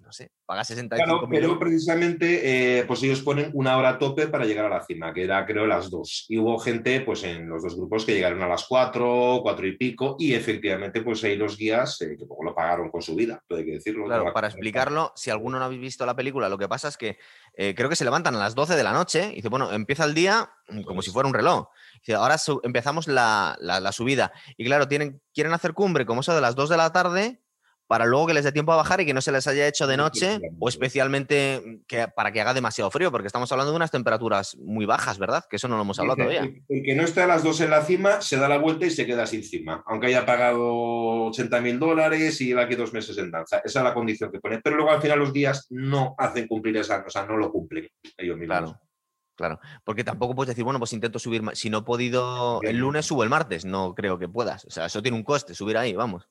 no 0.06 0.12
sé, 0.12 0.30
paga 0.46 0.62
65 0.62 1.04
claro, 1.04 1.28
pero 1.28 1.58
precisamente, 1.58 2.78
eh, 2.78 2.84
pues 2.84 3.02
ellos 3.02 3.22
ponen 3.22 3.50
una 3.54 3.76
hora 3.76 3.98
tope 3.98 4.28
para 4.28 4.44
llegar 4.44 4.66
a 4.66 4.68
la 4.68 4.84
cima, 4.84 5.12
que 5.12 5.24
era 5.24 5.44
creo 5.44 5.66
las 5.66 5.90
dos. 5.90 6.26
Y 6.28 6.38
hubo 6.38 6.56
gente, 6.60 7.00
pues 7.00 7.24
en 7.24 7.48
los 7.48 7.64
dos 7.64 7.76
grupos 7.76 8.04
que 8.04 8.14
llegaron 8.14 8.40
a 8.40 8.46
las 8.46 8.64
cuatro, 8.68 9.40
cuatro 9.42 9.66
y 9.66 9.76
pico, 9.76 10.14
y 10.16 10.32
efectivamente, 10.34 11.02
pues 11.02 11.24
ahí 11.24 11.34
los 11.34 11.56
guías, 11.56 12.00
eh, 12.02 12.16
que 12.16 12.24
poco 12.24 12.44
lo 12.44 12.54
pagaron 12.54 12.88
con 12.88 13.02
su 13.02 13.16
vida, 13.16 13.42
hay 13.50 13.64
que 13.64 13.72
decirlo. 13.72 14.04
Claro, 14.04 14.32
para 14.32 14.46
explicarlo, 14.46 15.12
si 15.16 15.30
alguno 15.30 15.58
no 15.58 15.64
habéis 15.64 15.80
visto 15.80 16.06
la 16.06 16.14
película, 16.14 16.48
lo 16.48 16.56
que 16.56 16.68
pasa 16.68 16.86
es 16.86 16.96
que 16.96 17.18
eh, 17.54 17.74
creo 17.74 17.88
que 17.88 17.96
se 17.96 18.04
levantan 18.04 18.36
a 18.36 18.38
las 18.38 18.54
12 18.54 18.76
de 18.76 18.84
la 18.84 18.92
noche 18.92 19.32
y 19.32 19.36
dice, 19.36 19.48
bueno, 19.48 19.72
empieza 19.72 20.04
el 20.04 20.14
día 20.14 20.52
mm, 20.68 20.82
como 20.82 21.02
si 21.02 21.10
fuera 21.10 21.26
un 21.26 21.34
reloj. 21.34 21.66
Dice, 22.00 22.14
ahora 22.14 22.36
empezamos 22.62 23.08
la, 23.08 23.56
la, 23.58 23.90
subida. 23.90 24.32
Y 24.56 24.64
claro, 24.64 24.86
tienen, 24.86 25.20
quieren 25.34 25.52
hacer 25.52 25.74
cumbre 25.74 26.06
como 26.06 26.20
eso 26.20 26.32
de 26.32 26.40
las 26.40 26.54
2 26.54 26.68
de 26.68 26.76
la 26.76 26.92
tarde 26.92 27.40
para 27.86 28.04
luego 28.04 28.26
que 28.26 28.34
les 28.34 28.44
dé 28.44 28.52
tiempo 28.52 28.72
a 28.72 28.76
bajar 28.76 29.00
y 29.00 29.06
que 29.06 29.14
no 29.14 29.20
se 29.20 29.32
les 29.32 29.46
haya 29.46 29.66
hecho 29.66 29.86
de 29.86 29.96
noche 29.96 30.40
o 30.58 30.68
especialmente 30.68 31.62
mm, 31.64 31.84
que, 31.86 32.08
para 32.08 32.32
que 32.32 32.40
haga 32.40 32.54
demasiado 32.54 32.90
frío, 32.90 33.10
porque 33.10 33.26
estamos 33.26 33.50
hablando 33.52 33.72
de 33.72 33.76
unas 33.76 33.90
temperaturas 33.90 34.56
muy 34.58 34.86
bajas, 34.86 35.18
¿verdad? 35.18 35.44
Que 35.48 35.56
eso 35.56 35.68
no 35.68 35.76
lo 35.76 35.82
hemos 35.82 35.98
hablado 35.98 36.16
todavía. 36.16 36.42
El, 36.68 36.82
que 36.82 36.94
no 36.94 37.02
esté 37.02 37.22
a 37.22 37.26
las 37.26 37.42
dos 37.42 37.60
en 37.60 37.70
la 37.70 37.82
cima 37.82 38.20
se 38.20 38.36
da 38.36 38.48
la 38.48 38.58
vuelta 38.58 38.86
y 38.86 38.90
se 38.90 39.06
queda 39.06 39.26
sin 39.26 39.44
cima, 39.44 39.82
aunque 39.86 40.08
haya 40.08 40.26
pagado 40.26 41.26
80 41.26 41.60
mil 41.60 41.78
dólares 41.78 42.40
y 42.40 42.46
lleva 42.46 42.62
aquí 42.62 42.74
dos 42.74 42.92
meses 42.92 43.16
en 43.18 43.30
danza. 43.30 43.58
Esa 43.64 43.80
es 43.80 43.84
la 43.84 43.94
condición 43.94 44.30
que 44.32 44.40
pone. 44.40 44.60
Pero 44.60 44.76
luego 44.76 44.90
al 44.90 45.02
final 45.02 45.18
los 45.18 45.32
días 45.32 45.66
no 45.70 46.14
hacen 46.18 46.46
cumplir 46.48 46.76
esa, 46.78 47.04
o 47.06 47.10
sea, 47.10 47.24
no 47.26 47.36
lo 47.36 47.50
cumplen 47.50 47.88
ellos 48.16 48.36
mismos. 48.36 48.58
Claro. 48.58 48.80
Claro, 49.36 49.60
porque 49.84 50.02
tampoco 50.02 50.34
puedes 50.34 50.48
decir, 50.48 50.64
bueno, 50.64 50.78
pues 50.78 50.94
intento 50.94 51.18
subir, 51.18 51.42
si 51.52 51.68
no 51.68 51.78
he 51.78 51.82
podido 51.82 52.62
el 52.62 52.78
lunes, 52.78 53.04
subo 53.04 53.22
el 53.22 53.28
martes, 53.28 53.66
no 53.66 53.94
creo 53.94 54.18
que 54.18 54.30
puedas. 54.30 54.64
O 54.64 54.70
sea, 54.70 54.86
eso 54.86 55.02
tiene 55.02 55.18
un 55.18 55.24
coste, 55.24 55.54
subir 55.54 55.76
ahí, 55.76 55.92
vamos. 55.92 56.26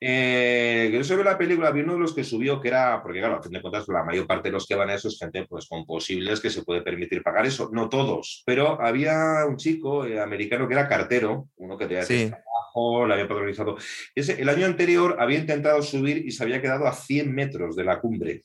Eh, 0.00 0.90
yo 0.92 1.04
sobre 1.04 1.24
la 1.24 1.36
película, 1.36 1.70
vi 1.70 1.80
uno 1.80 1.94
de 1.94 2.00
los 2.00 2.14
que 2.14 2.24
subió 2.24 2.60
que 2.60 2.68
era, 2.68 3.02
porque 3.02 3.18
claro, 3.18 3.36
a 3.36 3.42
fin 3.42 3.52
de 3.52 3.60
cuentas, 3.60 3.86
la 3.88 4.04
mayor 4.04 4.26
parte 4.26 4.48
de 4.48 4.52
los 4.52 4.66
que 4.66 4.74
van 4.74 4.90
a 4.90 4.94
eso 4.94 5.08
es 5.08 5.18
gente 5.18 5.46
pues, 5.46 5.66
con 5.68 5.84
posibles 5.84 6.40
que 6.40 6.50
se 6.50 6.62
puede 6.62 6.82
permitir 6.82 7.22
pagar 7.22 7.46
eso. 7.46 7.70
No 7.72 7.88
todos, 7.88 8.42
pero 8.46 8.80
había 8.80 9.44
un 9.46 9.56
chico 9.56 10.04
eh, 10.06 10.20
americano 10.20 10.66
que 10.66 10.74
era 10.74 10.88
cartero, 10.88 11.48
uno 11.56 11.76
que 11.76 11.86
tenía 11.86 12.02
sí. 12.02 12.28
trabajo, 12.28 13.06
la 13.06 13.14
había 13.14 13.28
patronizado. 13.28 13.76
Ese, 14.14 14.40
el 14.40 14.48
año 14.48 14.66
anterior 14.66 15.16
había 15.18 15.38
intentado 15.38 15.82
subir 15.82 16.24
y 16.26 16.30
se 16.30 16.42
había 16.42 16.62
quedado 16.62 16.86
a 16.86 16.92
100 16.92 17.32
metros 17.34 17.76
de 17.76 17.84
la 17.84 18.00
cumbre. 18.00 18.42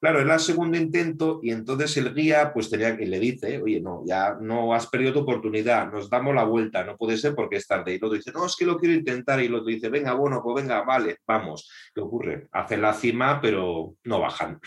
Claro, 0.00 0.20
era 0.20 0.34
el 0.34 0.40
segundo 0.40 0.78
intento 0.78 1.40
y 1.42 1.50
entonces 1.50 1.94
el 1.98 2.14
guía 2.14 2.54
pues 2.54 2.70
tenía 2.70 2.96
que 2.96 3.04
le 3.04 3.20
dice, 3.20 3.60
oye, 3.60 3.82
no, 3.82 4.02
ya 4.06 4.34
no 4.40 4.72
has 4.72 4.86
perdido 4.86 5.12
tu 5.12 5.18
oportunidad, 5.20 5.92
nos 5.92 6.08
damos 6.08 6.34
la 6.34 6.44
vuelta, 6.44 6.82
no 6.84 6.96
puede 6.96 7.18
ser 7.18 7.34
porque 7.34 7.56
es 7.56 7.66
tarde. 7.66 7.92
Y 7.92 7.96
el 7.96 8.04
otro 8.04 8.16
dice, 8.16 8.32
no, 8.32 8.46
es 8.46 8.56
que 8.56 8.64
lo 8.64 8.78
quiero 8.78 8.94
intentar. 8.94 9.42
Y 9.42 9.46
el 9.46 9.54
otro 9.54 9.66
dice, 9.66 9.90
venga, 9.90 10.14
bueno, 10.14 10.40
pues 10.42 10.62
venga, 10.62 10.80
vale, 10.82 11.18
vamos. 11.26 11.70
¿Qué 11.94 12.00
ocurre? 12.00 12.48
Hacen 12.50 12.80
la 12.80 12.94
cima, 12.94 13.42
pero 13.42 13.94
no 14.04 14.20
bajan. 14.20 14.58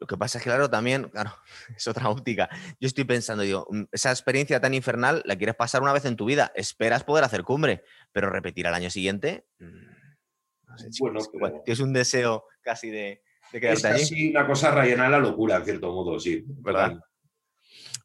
Lo 0.00 0.06
que 0.06 0.18
pasa 0.18 0.36
es 0.36 0.44
que, 0.44 0.50
claro, 0.50 0.68
también, 0.68 1.08
claro, 1.08 1.32
es 1.76 1.88
otra 1.88 2.10
óptica. 2.10 2.50
Yo 2.78 2.86
estoy 2.86 3.04
pensando, 3.04 3.44
digo, 3.44 3.66
mm, 3.70 3.84
esa 3.90 4.10
experiencia 4.10 4.60
tan 4.60 4.74
infernal 4.74 5.22
la 5.24 5.36
quieres 5.36 5.56
pasar 5.56 5.80
una 5.80 5.94
vez 5.94 6.04
en 6.04 6.16
tu 6.16 6.26
vida, 6.26 6.52
esperas 6.54 7.04
poder 7.04 7.24
hacer 7.24 7.42
cumbre, 7.42 7.84
pero 8.12 8.28
repetir 8.28 8.66
al 8.66 8.74
año 8.74 8.90
siguiente, 8.90 9.46
mm, 9.60 9.88
no 10.68 10.78
sé, 10.78 10.88
bueno, 11.00 11.62
tienes 11.64 11.80
un 11.80 11.94
deseo 11.94 12.44
casi 12.60 12.90
de, 12.90 13.22
es 13.52 13.82
casi 13.82 14.30
una 14.30 14.46
cosa 14.46 14.70
rayana 14.70 15.08
la 15.08 15.18
locura, 15.18 15.56
en 15.56 15.64
cierto 15.64 15.92
modo, 15.92 16.18
sí. 16.18 16.44
¿verdad? 16.46 16.98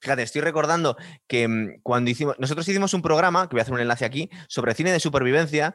Fíjate, 0.04 0.24
estoy 0.24 0.42
recordando 0.42 0.98
que 1.28 1.48
mm, 1.48 1.80
cuando 1.82 2.12
hicimos, 2.12 2.36
nosotros 2.38 2.68
hicimos 2.68 2.94
un 2.94 3.02
programa, 3.02 3.48
que 3.48 3.54
voy 3.54 3.60
a 3.60 3.64
hacer 3.64 3.74
un 3.74 3.80
enlace 3.80 4.04
aquí, 4.04 4.30
sobre 4.50 4.74
cine 4.74 4.92
de 4.92 5.00
supervivencia, 5.00 5.74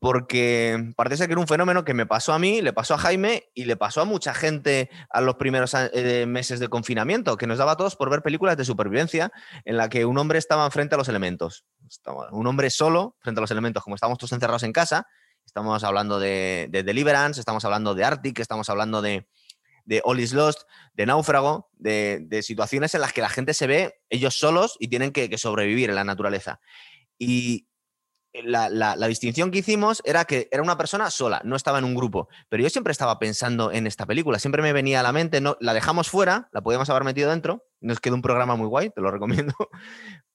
porque 0.00 0.92
parece 0.96 1.18
ser 1.18 1.28
que 1.28 1.34
era 1.34 1.40
un 1.40 1.46
fenómeno 1.46 1.84
que 1.84 1.94
me 1.94 2.04
pasó 2.04 2.32
a 2.32 2.40
mí, 2.40 2.62
le 2.62 2.72
pasó 2.72 2.94
a 2.94 2.98
Jaime 2.98 3.44
y 3.54 3.66
le 3.66 3.76
pasó 3.76 4.00
a 4.00 4.04
mucha 4.04 4.34
gente 4.34 4.90
a 5.08 5.20
los 5.20 5.36
primeros 5.36 5.72
eh, 5.74 6.26
meses 6.26 6.58
de 6.58 6.66
confinamiento, 6.66 7.36
que 7.36 7.46
nos 7.46 7.58
daba 7.58 7.72
a 7.72 7.76
todos 7.76 7.94
por 7.94 8.10
ver 8.10 8.22
películas 8.22 8.56
de 8.56 8.64
supervivencia 8.64 9.30
en 9.64 9.76
la 9.76 9.88
que 9.88 10.04
un 10.04 10.18
hombre 10.18 10.40
estaba 10.40 10.68
frente 10.72 10.96
a 10.96 10.98
los 10.98 11.08
elementos. 11.08 11.64
un 12.32 12.48
hombre 12.48 12.70
solo 12.70 13.14
frente 13.20 13.38
a 13.38 13.42
los 13.42 13.52
elementos, 13.52 13.84
como 13.84 13.94
estábamos 13.94 14.18
todos 14.18 14.32
encerrados 14.32 14.64
en 14.64 14.72
casa, 14.72 15.06
Estamos 15.46 15.82
hablando 15.84 16.20
de, 16.20 16.68
Deliverance, 16.70 17.40
estamos 17.40 17.64
hablando 17.64 17.94
de 17.94 18.04
Arctic, 18.04 18.38
estamos 18.38 18.68
hablando 18.70 19.02
de, 19.02 19.28
de 19.84 20.00
All 20.04 20.20
is 20.20 20.32
Lost, 20.32 20.62
de 20.94 21.06
Náufrago, 21.06 21.70
de, 21.72 22.40
situaciones 22.42 22.94
en 22.94 23.00
las 23.00 23.12
que 23.12 23.20
la 23.20 23.28
gente 23.28 23.54
se 23.54 23.66
ve 23.66 24.00
ellos 24.08 24.38
solos 24.38 24.76
y 24.78 24.88
tienen 24.88 25.10
que, 25.10 25.36
sobrevivir 25.38 25.90
en 25.90 25.96
la 25.96 26.04
naturaleza. 26.04 26.60
Y 27.18 27.66
la, 28.32 28.96
distinción 29.08 29.50
que 29.50 29.58
hicimos 29.58 30.02
era 30.04 30.24
que 30.24 30.48
era 30.52 30.62
una 30.62 30.78
persona 30.78 31.10
sola, 31.10 31.40
no 31.44 31.56
estaba 31.56 31.78
en 31.78 31.84
un 31.84 31.96
grupo. 31.96 32.28
Pero 32.48 32.62
yo 32.62 32.70
siempre 32.70 32.92
estaba 32.92 33.18
pensando 33.18 33.72
en 33.72 33.86
esta 33.86 34.06
película, 34.06 34.38
siempre 34.38 34.62
me 34.62 34.72
venía 34.72 35.00
a 35.00 35.02
la 35.02 35.12
mente, 35.12 35.40
no, 35.40 35.56
la 35.60 35.74
dejamos 35.74 36.08
fuera, 36.08 36.48
la 36.52 36.60
podíamos 36.60 36.88
haber 36.90 37.02
metido 37.04 37.30
dentro, 37.30 37.66
nos 37.80 37.98
quedó 37.98 38.14
un 38.14 38.22
programa 38.22 38.54
muy 38.54 38.68
guay, 38.68 38.90
te 38.90 39.00
lo 39.00 39.10
recomiendo. 39.10 39.54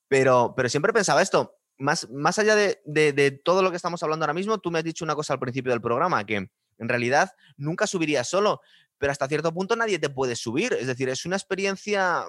Pero, 0.08 0.54
pero 0.56 0.70
siempre 0.70 0.94
pensaba 0.94 1.22
esto, 1.22 1.58
más, 1.78 2.10
más 2.10 2.40
allá 2.40 2.56
de, 2.56 3.42
todo 3.44 3.62
lo 3.62 3.70
que 3.70 3.78
estamos 3.78 4.02
hablando 4.04 4.24
ahora 4.24 4.34
mismo, 4.34 4.58
tú 4.60 4.72
me 4.72 4.80
has 4.80 4.86
dicho 4.86 5.04
una 5.06 5.16
cosa 5.16 5.34
al 5.34 5.40
principio 5.40 5.72
del 5.72 5.82
programa, 5.82 6.26
que 6.26 6.36
en 6.78 6.90
realidad 6.90 7.32
nunca 7.58 7.88
subirías 7.88 8.30
solo, 8.30 8.62
pero 8.98 9.12
hasta 9.12 9.28
cierto 9.28 9.54
punto 9.54 9.76
nadie 9.76 10.00
te 10.00 10.10
puede 10.10 10.36
subir. 10.36 10.74
Es 10.74 10.88
decir, 10.88 11.10
es 11.10 11.26
una 11.26 11.36
experiencia 11.36 12.26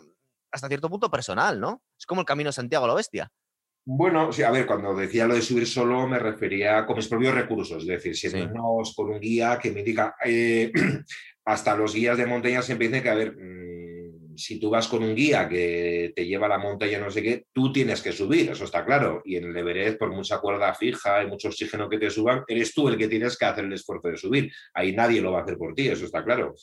hasta 0.50 0.68
cierto 0.68 0.88
punto 0.88 1.10
personal, 1.10 1.60
¿no? 1.60 1.82
Es 1.98 2.06
como 2.06 2.22
el 2.22 2.26
camino 2.26 2.48
de 2.48 2.54
Santiago 2.54 2.84
a 2.84 2.88
la 2.88 2.94
bestia. 2.94 3.30
Bueno, 3.88 4.32
sí, 4.32 4.42
a 4.42 4.50
ver, 4.50 4.66
cuando 4.66 4.94
decía 4.96 5.28
lo 5.28 5.34
de 5.34 5.42
subir 5.42 5.64
solo 5.64 6.08
me 6.08 6.18
refería 6.18 6.84
con 6.84 6.96
mis 6.96 7.06
propios 7.06 7.34
recursos, 7.34 7.82
es 7.82 7.88
decir, 7.88 8.16
si 8.16 8.28
no 8.28 8.82
con 8.96 9.10
un 9.10 9.20
guía 9.20 9.60
que 9.62 9.70
me 9.70 9.78
indica, 9.80 10.16
eh, 10.24 10.72
hasta 11.44 11.76
los 11.76 11.94
guías 11.94 12.18
de 12.18 12.26
montaña 12.26 12.62
siempre 12.62 12.88
dicen 12.88 13.04
que, 13.04 13.10
a 13.10 13.14
ver, 13.14 13.36
si 14.36 14.60
tú 14.60 14.70
vas 14.70 14.88
con 14.88 15.02
un 15.02 15.14
guía 15.14 15.48
que 15.48 16.12
te 16.14 16.26
lleva 16.26 16.46
a 16.46 16.50
la 16.50 16.58
montaña, 16.58 16.98
no 16.98 17.10
sé 17.10 17.22
qué, 17.22 17.44
tú 17.52 17.72
tienes 17.72 18.02
que 18.02 18.12
subir, 18.12 18.50
eso 18.50 18.64
está 18.64 18.84
claro. 18.84 19.22
Y 19.24 19.36
en 19.36 19.44
el 19.44 19.56
Everest, 19.56 19.98
por 19.98 20.12
mucha 20.12 20.38
cuerda 20.38 20.74
fija 20.74 21.22
y 21.22 21.26
mucho 21.26 21.48
oxígeno 21.48 21.88
que 21.88 21.98
te 21.98 22.10
suban, 22.10 22.44
eres 22.46 22.74
tú 22.74 22.88
el 22.88 22.96
que 22.96 23.08
tienes 23.08 23.36
que 23.36 23.44
hacer 23.44 23.64
el 23.64 23.72
esfuerzo 23.72 24.08
de 24.08 24.16
subir. 24.16 24.52
Ahí 24.74 24.92
nadie 24.92 25.20
lo 25.20 25.32
va 25.32 25.40
a 25.40 25.42
hacer 25.42 25.56
por 25.56 25.74
ti, 25.74 25.88
eso 25.88 26.04
está 26.04 26.24
claro. 26.24 26.54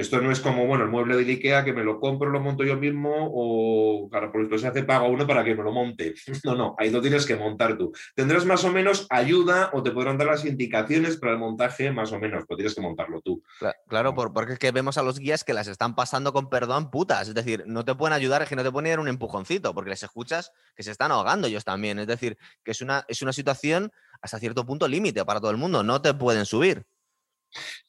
Esto 0.00 0.18
no 0.18 0.32
es 0.32 0.40
como, 0.40 0.66
bueno, 0.66 0.84
el 0.84 0.90
mueble 0.90 1.14
de 1.14 1.30
Ikea 1.30 1.62
que 1.62 1.74
me 1.74 1.84
lo 1.84 2.00
compro, 2.00 2.30
lo 2.30 2.40
monto 2.40 2.64
yo 2.64 2.74
mismo 2.78 3.12
o 3.14 4.08
para 4.08 4.32
por 4.32 4.58
se 4.58 4.66
hace 4.66 4.82
pago 4.82 5.08
uno 5.08 5.26
para 5.26 5.44
que 5.44 5.54
me 5.54 5.62
lo 5.62 5.72
monte. 5.72 6.14
No, 6.42 6.54
no, 6.54 6.74
ahí 6.78 6.88
lo 6.88 7.02
tienes 7.02 7.26
que 7.26 7.36
montar 7.36 7.76
tú. 7.76 7.92
Tendrás 8.14 8.46
más 8.46 8.64
o 8.64 8.72
menos 8.72 9.06
ayuda 9.10 9.68
o 9.74 9.82
te 9.82 9.90
podrán 9.90 10.16
dar 10.16 10.28
las 10.28 10.46
indicaciones 10.46 11.18
para 11.18 11.32
el 11.32 11.38
montaje 11.38 11.90
más 11.90 12.12
o 12.12 12.18
menos, 12.18 12.44
pero 12.48 12.56
tienes 12.56 12.74
que 12.74 12.80
montarlo 12.80 13.20
tú. 13.20 13.42
Claro, 13.88 14.14
porque 14.14 14.54
es 14.54 14.58
que 14.58 14.72
vemos 14.72 14.96
a 14.96 15.02
los 15.02 15.18
guías 15.18 15.44
que 15.44 15.52
las 15.52 15.68
están 15.68 15.94
pasando 15.94 16.32
con 16.32 16.48
perdón 16.48 16.90
putas. 16.90 17.28
Es 17.28 17.34
decir, 17.34 17.64
no 17.66 17.84
te 17.84 17.94
pueden 17.94 18.14
ayudar, 18.14 18.40
es 18.40 18.48
que 18.48 18.56
no 18.56 18.62
te 18.62 18.72
pueden 18.72 18.90
dar 18.90 19.00
un 19.00 19.08
empujoncito, 19.08 19.74
porque 19.74 19.90
les 19.90 20.02
escuchas 20.02 20.50
que 20.74 20.82
se 20.82 20.92
están 20.92 21.12
ahogando 21.12 21.46
ellos 21.46 21.64
también. 21.64 21.98
Es 21.98 22.06
decir, 22.06 22.38
que 22.64 22.70
es 22.70 22.80
una, 22.80 23.04
es 23.06 23.20
una 23.20 23.34
situación 23.34 23.92
hasta 24.22 24.38
cierto 24.38 24.64
punto 24.64 24.88
límite 24.88 25.26
para 25.26 25.40
todo 25.40 25.50
el 25.50 25.58
mundo. 25.58 25.82
No 25.82 26.00
te 26.00 26.14
pueden 26.14 26.46
subir. 26.46 26.86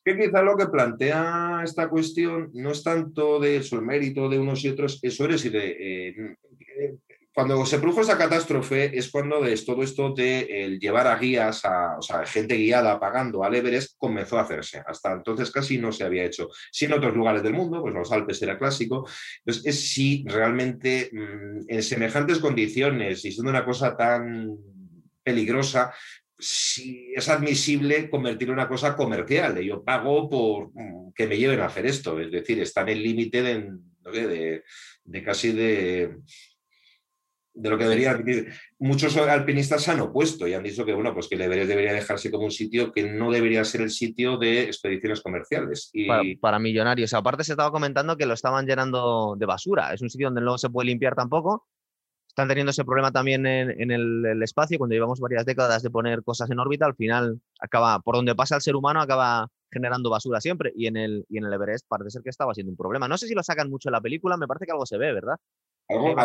Que 0.03 0.17
quizá 0.17 0.41
lo 0.41 0.57
que 0.57 0.67
plantea 0.67 1.61
esta 1.63 1.89
cuestión 1.89 2.49
no 2.53 2.71
es 2.71 2.83
tanto 2.83 3.39
de 3.39 3.57
el 3.57 3.81
mérito 3.81 4.29
de 4.29 4.39
unos 4.39 4.63
y 4.63 4.69
otros, 4.69 4.99
eso 5.03 5.25
es, 5.25 5.51
de, 5.51 5.77
eh, 5.79 6.15
cuando 7.33 7.65
se 7.65 7.79
produjo 7.79 8.01
esa 8.01 8.17
catástrofe 8.17 8.97
es 8.97 9.09
cuando 9.09 9.39
todo 9.65 9.83
esto 9.83 10.13
de 10.13 10.65
el 10.65 10.79
llevar 10.79 11.07
a 11.07 11.17
guías, 11.17 11.63
o 11.97 12.01
sea, 12.01 12.25
gente 12.25 12.57
guiada 12.57 12.99
pagando 12.99 13.43
al 13.43 13.55
Everest 13.55 13.95
comenzó 13.97 14.37
a 14.37 14.41
hacerse. 14.41 14.83
Hasta 14.85 15.13
entonces 15.13 15.49
casi 15.49 15.77
no 15.77 15.93
se 15.93 16.03
había 16.03 16.25
hecho. 16.25 16.49
Si 16.71 16.85
en 16.85 16.93
otros 16.93 17.15
lugares 17.15 17.41
del 17.41 17.53
mundo, 17.53 17.81
pues 17.81 17.93
los 17.93 18.11
Alpes 18.11 18.41
era 18.41 18.57
clásico. 18.57 19.07
Entonces, 19.45 19.65
es 19.65 19.91
si 19.93 20.25
realmente 20.27 21.09
mm, 21.13 21.69
en 21.69 21.83
semejantes 21.83 22.39
condiciones 22.39 23.23
y 23.23 23.31
siendo 23.31 23.49
una 23.49 23.63
cosa 23.63 23.95
tan 23.95 24.57
peligrosa, 25.23 25.93
si 26.41 27.13
es 27.15 27.29
admisible 27.29 28.09
convertir 28.09 28.49
una 28.49 28.67
cosa 28.67 28.95
comercial. 28.95 29.61
Yo 29.61 29.83
pago 29.83 30.27
por 30.27 30.71
mm, 30.73 31.13
que 31.13 31.27
me 31.27 31.37
lleven 31.37 31.59
a 31.59 31.67
hacer 31.67 31.85
esto. 31.85 32.19
Es 32.19 32.31
decir, 32.31 32.59
está 32.59 32.81
en 32.81 32.89
el 32.89 33.03
límite 33.03 33.43
de, 33.43 34.63
de, 35.05 35.23
casi 35.23 35.51
de, 35.51 36.17
de 37.53 37.69
lo 37.69 37.77
que 37.77 37.83
debería 37.83 38.19
Muchos 38.79 39.15
alpinistas 39.17 39.83
se 39.83 39.91
han 39.91 39.99
opuesto 39.99 40.47
y 40.47 40.55
han 40.55 40.63
dicho 40.63 40.83
que 40.83 40.95
bueno, 40.95 41.13
pues 41.13 41.27
que 41.27 41.37
debería 41.37 41.93
dejarse 41.93 42.31
como 42.31 42.45
un 42.45 42.51
sitio 42.51 42.91
que 42.91 43.03
no 43.03 43.31
debería 43.31 43.63
ser 43.63 43.81
el 43.81 43.91
sitio 43.91 44.37
de 44.37 44.63
expediciones 44.63 45.21
comerciales. 45.21 45.91
Y... 45.93 46.37
Para, 46.37 46.57
millonarios. 46.57 47.13
Aparte 47.13 47.43
se 47.43 47.53
estaba 47.53 47.71
comentando 47.71 48.17
que 48.17 48.25
lo 48.25 48.33
estaban 48.33 48.65
llenando 48.65 49.35
de 49.37 49.45
basura. 49.45 49.93
Es 49.93 50.01
un 50.01 50.09
sitio 50.09 50.27
donde 50.27 50.41
no 50.41 50.57
se 50.57 50.71
puede 50.71 50.87
limpiar 50.87 51.13
tampoco 51.13 51.67
están 52.31 52.47
teniendo 52.47 52.71
ese 52.71 52.85
problema 52.85 53.11
también 53.11 53.45
en, 53.45 53.91
el, 53.91 54.41
espacio, 54.41 54.77
cuando 54.77 54.93
llevamos 54.93 55.19
varias 55.19 55.45
décadas 55.45 55.83
de 55.83 55.89
poner 55.89 56.23
cosas 56.23 56.49
en 56.49 56.59
órbita, 56.59 56.85
al 56.85 56.95
final 56.95 57.41
acaba, 57.59 57.99
por 57.99 58.15
donde 58.15 58.35
pasa 58.35 58.55
el 58.55 58.61
ser 58.61 58.77
humano, 58.77 59.01
acaba 59.01 59.49
generando 59.69 60.09
basura 60.09 60.39
siempre, 60.39 60.71
y 60.73 60.87
en 60.87 60.95
el, 60.95 61.25
y 61.27 61.39
en 61.39 61.45
el 61.45 61.53
Everest 61.53 61.85
parece 61.89 62.11
ser 62.11 62.21
que 62.23 62.29
estaba 62.29 62.53
siendo 62.53 62.71
un 62.71 62.77
problema. 62.77 63.09
No 63.09 63.17
sé 63.17 63.27
si 63.27 63.33
lo 63.33 63.43
sacan 63.43 63.69
mucho 63.69 63.89
en 63.89 63.93
la 63.93 64.01
película, 64.01 64.37
me 64.37 64.47
parece 64.47 64.65
que 64.65 64.71
algo 64.71 64.85
se 64.85 64.97
ve, 64.97 65.13
¿verdad? 65.13 65.35
Algo, 65.91 66.15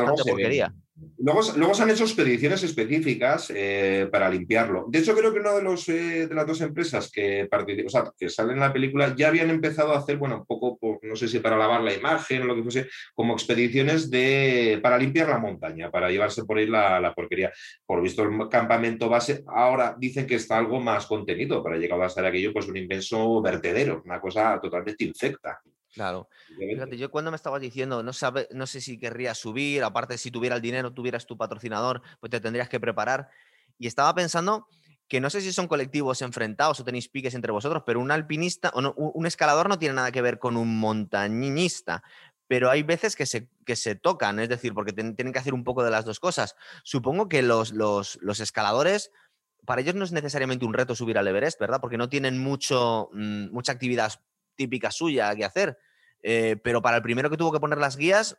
Luego, 1.18 1.74
se 1.74 1.82
han 1.82 1.90
hecho 1.90 2.04
expediciones 2.04 2.62
específicas 2.62 3.52
eh, 3.54 4.08
para 4.10 4.30
limpiarlo. 4.30 4.86
De 4.88 5.00
hecho, 5.00 5.14
creo 5.14 5.32
que 5.32 5.40
una 5.40 5.52
de, 5.52 5.62
los, 5.62 5.86
eh, 5.90 6.26
de 6.26 6.34
las 6.34 6.46
dos 6.46 6.60
empresas 6.62 7.10
que, 7.10 7.48
o 7.50 7.88
sea, 7.90 8.12
que 8.16 8.30
salen 8.30 8.54
en 8.54 8.60
la 8.60 8.72
película 8.72 9.14
ya 9.14 9.28
habían 9.28 9.50
empezado 9.50 9.92
a 9.92 9.98
hacer, 9.98 10.16
bueno, 10.16 10.38
un 10.38 10.46
poco, 10.46 10.98
no 11.02 11.14
sé 11.14 11.28
si 11.28 11.40
para 11.40 11.58
lavar 11.58 11.82
la 11.82 11.92
imagen 11.92 12.42
o 12.42 12.44
lo 12.46 12.56
que 12.56 12.62
fuese, 12.62 12.88
como 13.14 13.34
expediciones 13.34 14.10
de, 14.10 14.78
para 14.82 14.96
limpiar 14.96 15.28
la 15.28 15.38
montaña, 15.38 15.90
para 15.90 16.10
llevarse 16.10 16.44
por 16.44 16.56
ahí 16.56 16.66
la, 16.66 16.98
la 16.98 17.14
porquería. 17.14 17.52
Por 17.84 18.00
visto, 18.00 18.22
el 18.22 18.48
campamento 18.48 19.08
base 19.10 19.44
ahora 19.48 19.96
dicen 19.98 20.26
que 20.26 20.36
está 20.36 20.56
algo 20.56 20.80
más 20.80 21.06
contenido, 21.06 21.62
para 21.62 21.76
llegar 21.76 22.00
a 22.00 22.08
ser 22.08 22.24
aquello, 22.24 22.54
pues 22.54 22.68
un 22.68 22.76
inmenso 22.76 23.42
vertedero, 23.42 24.02
una 24.04 24.20
cosa 24.20 24.58
totalmente 24.62 25.04
infecta. 25.04 25.60
Claro. 25.96 26.28
Fíjate, 26.58 26.98
yo 26.98 27.10
cuando 27.10 27.30
me 27.30 27.36
estabas 27.36 27.62
diciendo, 27.62 28.02
no, 28.02 28.12
sabe, 28.12 28.48
no 28.52 28.66
sé 28.66 28.82
si 28.82 28.98
querría 28.98 29.34
subir, 29.34 29.82
aparte 29.82 30.18
si 30.18 30.30
tuviera 30.30 30.54
el 30.54 30.60
dinero, 30.60 30.92
tuvieras 30.92 31.24
tu 31.24 31.38
patrocinador, 31.38 32.02
pues 32.20 32.30
te 32.30 32.38
tendrías 32.38 32.68
que 32.68 32.78
preparar. 32.78 33.30
Y 33.78 33.86
estaba 33.86 34.14
pensando 34.14 34.68
que 35.08 35.22
no 35.22 35.30
sé 35.30 35.40
si 35.40 35.54
son 35.54 35.68
colectivos 35.68 36.20
enfrentados 36.20 36.78
o 36.80 36.84
tenéis 36.84 37.08
piques 37.08 37.32
entre 37.32 37.50
vosotros, 37.50 37.82
pero 37.86 37.98
un 37.98 38.10
alpinista 38.10 38.70
o 38.74 38.92
un 38.92 39.26
escalador 39.26 39.70
no 39.70 39.78
tiene 39.78 39.94
nada 39.94 40.12
que 40.12 40.20
ver 40.20 40.38
con 40.38 40.58
un 40.58 40.78
montañista. 40.78 42.02
Pero 42.46 42.68
hay 42.68 42.82
veces 42.82 43.16
que 43.16 43.24
se, 43.24 43.48
que 43.64 43.74
se 43.74 43.94
tocan, 43.94 44.38
es 44.38 44.50
decir, 44.50 44.74
porque 44.74 44.92
tienen 44.92 45.32
que 45.32 45.38
hacer 45.38 45.54
un 45.54 45.64
poco 45.64 45.82
de 45.82 45.90
las 45.90 46.04
dos 46.04 46.20
cosas. 46.20 46.56
Supongo 46.84 47.26
que 47.26 47.40
los, 47.40 47.72
los, 47.72 48.18
los, 48.20 48.40
escaladores, 48.40 49.10
para 49.64 49.80
ellos 49.80 49.94
no 49.94 50.04
es 50.04 50.12
necesariamente 50.12 50.66
un 50.66 50.74
reto 50.74 50.94
subir 50.94 51.16
al 51.16 51.26
Everest, 51.26 51.58
¿verdad? 51.58 51.80
Porque 51.80 51.96
no 51.96 52.10
tienen 52.10 52.38
mucho, 52.38 53.08
mm, 53.14 53.50
mucha 53.50 53.72
actividad 53.72 54.12
típica 54.56 54.90
suya 54.90 55.34
que 55.34 55.46
hacer. 55.46 55.78
Eh, 56.28 56.56
pero 56.64 56.82
para 56.82 56.96
el 56.96 57.04
primero 57.04 57.30
que 57.30 57.36
tuvo 57.36 57.52
que 57.52 57.60
poner 57.60 57.78
las 57.78 57.96
guías, 57.96 58.36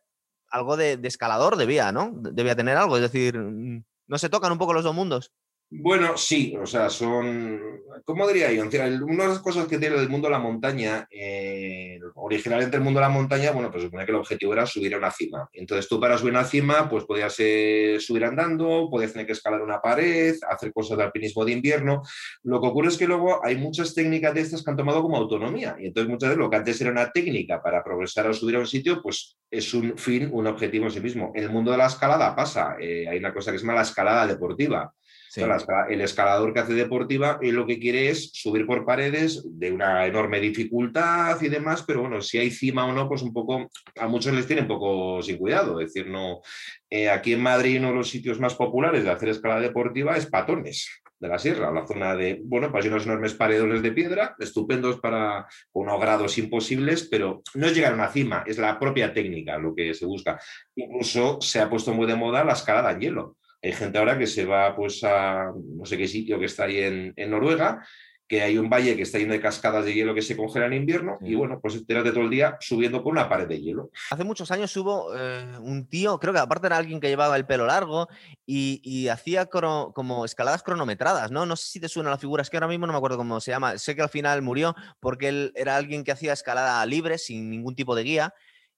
algo 0.50 0.76
de, 0.76 0.98
de 0.98 1.08
escalador 1.08 1.56
debía, 1.56 1.94
¿no? 1.94 2.12
Debía 2.14 2.54
tener 2.54 2.76
algo, 2.76 2.98
es 2.98 3.02
decir, 3.02 3.40
mm, 3.40 3.86
¿no 4.08 4.18
se 4.18 4.28
tocan 4.28 4.52
un 4.52 4.58
poco 4.58 4.74
los 4.74 4.84
dos 4.84 4.94
mundos? 4.94 5.32
Bueno, 5.70 6.16
sí, 6.16 6.56
o 6.58 6.66
sea, 6.66 6.90
son, 6.90 7.60
¿cómo 8.06 8.26
diría 8.26 8.50
yo? 8.54 8.64
Una 8.64 9.24
de 9.24 9.30
las 9.32 9.40
cosas 9.40 9.68
que 9.68 9.78
tiene 9.78 9.98
el 9.98 10.08
mundo 10.08 10.30
de 10.30 10.32
la 10.32 10.40
montaña, 10.40 11.06
eh, 11.12 12.00
originalmente 12.16 12.78
el 12.78 12.84
mundo 12.84 13.02
de 13.02 13.06
la 13.06 13.10
montaña, 13.12 13.52
bueno, 13.52 13.70
pues 13.70 13.84
supone 13.84 14.06
que 14.06 14.12
el 14.12 14.18
objetivo 14.18 14.54
era 14.54 14.66
subir 14.66 14.96
a 14.96 14.98
una 14.98 15.12
cima. 15.12 15.50
Entonces 15.52 15.90
tú 15.90 16.00
para 16.00 16.18
subir 16.18 16.34
a 16.36 16.40
una 16.40 16.48
cima, 16.48 16.90
pues 16.90 17.04
podías 17.04 17.36
eh, 17.40 17.98
subir 18.00 18.24
andando, 18.24 18.88
podías 18.90 19.12
tener 19.12 19.28
que 19.28 19.34
escalar 19.34 19.62
una 19.62 19.82
pared, 19.82 20.38
hacer 20.50 20.72
cosas 20.72 20.98
de 21.00 21.04
alpinismo 21.04 21.44
de 21.44 21.52
invierno. 21.52 22.02
Lo 22.44 22.62
que 22.62 22.68
ocurre 22.68 22.88
es 22.88 22.98
que 22.98 23.06
luego 23.06 23.46
hay 23.46 23.58
muchas 23.58 23.94
técnicas 23.94 24.34
de 24.34 24.42
estas 24.42 24.64
que 24.64 24.72
han 24.72 24.78
tomado 24.78 25.02
como 25.02 25.18
autonomía. 25.18 25.76
Y 25.78 25.88
entonces 25.88 26.10
muchas 26.10 26.30
veces 26.30 26.40
lo 26.40 26.50
que 26.50 26.56
antes 26.56 26.80
era 26.80 26.92
una 26.92 27.12
técnica 27.12 27.62
para 27.62 27.84
progresar 27.84 28.26
o 28.28 28.34
subir 28.34 28.56
a 28.56 28.60
un 28.60 28.68
sitio, 28.68 29.02
pues 29.02 29.36
es 29.52 29.74
un 29.74 29.98
fin, 29.98 30.30
un 30.32 30.48
objetivo 30.48 30.86
en 30.86 30.92
sí 30.92 31.02
mismo. 31.02 31.34
En 31.36 31.44
el 31.44 31.50
mundo 31.50 31.72
de 31.72 31.78
la 31.78 31.88
escalada 31.88 32.34
pasa, 32.34 32.78
eh, 32.80 33.06
hay 33.10 33.18
una 33.18 33.34
cosa 33.34 33.52
que 33.52 33.58
se 33.58 33.66
llama 33.66 33.76
la 33.76 33.82
escalada 33.82 34.26
deportiva 34.26 34.94
el 35.36 36.02
escalador 36.02 36.54
que 36.54 36.60
hace 36.60 36.74
deportiva 36.74 37.40
y 37.42 37.52
lo 37.52 37.66
que 37.66 37.80
quiere 37.80 38.10
es 38.10 38.32
subir 38.34 38.66
por 38.66 38.86
paredes 38.86 39.44
de 39.46 39.72
una 39.72 40.06
enorme 40.06 40.40
dificultad 40.40 41.42
y 41.42 41.50
demás, 41.50 41.84
pero 41.86 42.02
bueno, 42.02 42.22
si 42.22 42.38
hay 42.38 42.52
cima 42.52 42.86
o 42.86 42.94
no, 42.94 43.08
pues 43.08 43.22
un 43.22 43.34
poco, 43.34 43.70
a 44.00 44.08
muchos 44.08 44.34
les 44.34 44.48
tiene 44.48 44.64
un 44.64 44.68
poco 44.68 45.22
sin 45.22 45.38
cuidado. 45.38 45.80
Es 45.80 45.94
decir, 45.94 46.10
no, 46.10 46.42
eh, 46.90 47.10
aquí 47.10 47.34
en 47.34 47.42
Madrid 47.42 47.80
uno 47.80 47.90
de 47.90 47.96
los 47.96 48.10
sitios 48.10 48.40
más 48.40 48.56
populares 48.56 49.04
de 49.04 49.12
hacer 49.12 49.30
escalada 49.30 49.62
deportiva 49.62 50.16
es 50.16 50.26
Patones 50.26 50.90
de 51.20 51.28
la 51.28 51.40
sierra, 51.40 51.72
la 51.72 51.88
zona 51.88 52.16
de, 52.16 52.40
bueno, 52.44 52.72
pues 52.72 52.86
hay 52.86 52.92
unos 52.92 53.06
enormes 53.06 53.34
paredones 53.34 53.82
de 53.82 53.92
piedra, 53.92 54.36
estupendos 54.40 55.00
para 55.00 55.48
unos 55.74 56.00
grados 56.00 56.38
imposibles, 56.38 57.08
pero 57.10 57.42
no 57.56 57.68
es 57.68 57.76
llegar 57.76 57.94
a 57.94 57.96
una 57.96 58.10
cima, 58.10 58.44
es 58.46 58.58
la 58.58 58.80
propia 58.80 59.14
técnica 59.14 59.58
lo 59.58 59.74
que 59.74 59.94
se 59.94 60.06
busca. 60.06 60.40
Incluso 60.76 61.40
se 61.42 61.60
ha 61.60 61.70
puesto 61.70 61.94
muy 61.94 62.06
de 62.06 62.16
moda 62.16 62.44
la 62.44 62.54
escalada 62.54 62.92
en 62.92 63.00
hielo. 63.00 63.38
Hay 63.62 63.74
gente 63.74 63.98
ahora 63.98 64.18
que 64.18 64.28
se 64.28 64.46
va 64.46 64.76
pues 64.76 65.04
a 65.04 65.52
no 65.56 65.86
sé 65.86 65.98
qué 65.98 66.08
sitio 66.08 66.40
que 66.40 66.46
está 66.46 66.66
ahí 66.66 66.80
en, 66.80 67.30
Noruega, 67.30 67.86
que 68.28 68.42
hay 68.42 68.58
un 68.58 68.70
valle 68.70 68.96
que 68.96 69.04
está 69.04 69.18
lleno 69.18 69.34
de 69.34 69.42
cascadas 69.42 69.86
de 69.86 69.94
hielo 69.94 70.14
que 70.14 70.22
se 70.22 70.36
congela 70.36 70.66
en 70.66 70.74
invierno 70.74 71.18
y 71.22 71.34
bueno, 71.34 71.60
pues 71.62 71.88
de 71.88 72.12
todo 72.12 72.22
el 72.22 72.30
día 72.30 72.58
subiendo 72.60 73.02
por 73.02 73.14
una 73.14 73.30
pared 73.30 73.48
de 73.48 73.62
hielo. 73.62 73.90
Hace 74.12 74.26
muchos 74.26 74.52
años 74.52 74.76
hubo 74.76 75.16
eh, 75.16 75.58
un 75.62 75.88
tío, 75.88 76.20
creo 76.20 76.34
que 76.34 76.40
aparte 76.40 76.68
era 76.68 76.78
alguien 76.78 77.00
que 77.00 77.08
llevaba 77.08 77.38
el 77.38 77.46
pelo 77.46 77.66
largo 77.66 78.10
y, 78.46 79.08
hacía 79.08 79.46
como 79.46 80.26
escaladas 80.26 80.64
cronometradas, 80.64 81.32
¿no? 81.32 81.46
No 81.46 81.56
sé 81.56 81.70
si 81.70 81.80
te 81.80 81.88
suena 81.88 82.10
la 82.10 82.18
figura, 82.18 82.42
es 82.42 82.50
que 82.50 82.58
ahora 82.58 82.68
mismo 82.68 82.86
no 82.86 82.94
me 82.94 82.98
acuerdo 82.98 83.18
cómo 83.18 83.40
se 83.40 83.52
llama. 83.52 83.78
Sé 83.78 83.96
que 83.96 84.02
al 84.02 84.10
final 84.10 84.42
murió 84.42 84.76
porque 85.00 85.30
él 85.30 85.54
era 85.56 85.78
alguien 85.78 86.04
que 86.04 86.12
hacía 86.12 86.34
escalada 86.34 86.86
libre, 86.86 87.18
sin 87.18 87.50
ningún 87.50 87.76
tipo 87.76 87.96
de 87.96 88.04
guía 88.04 88.34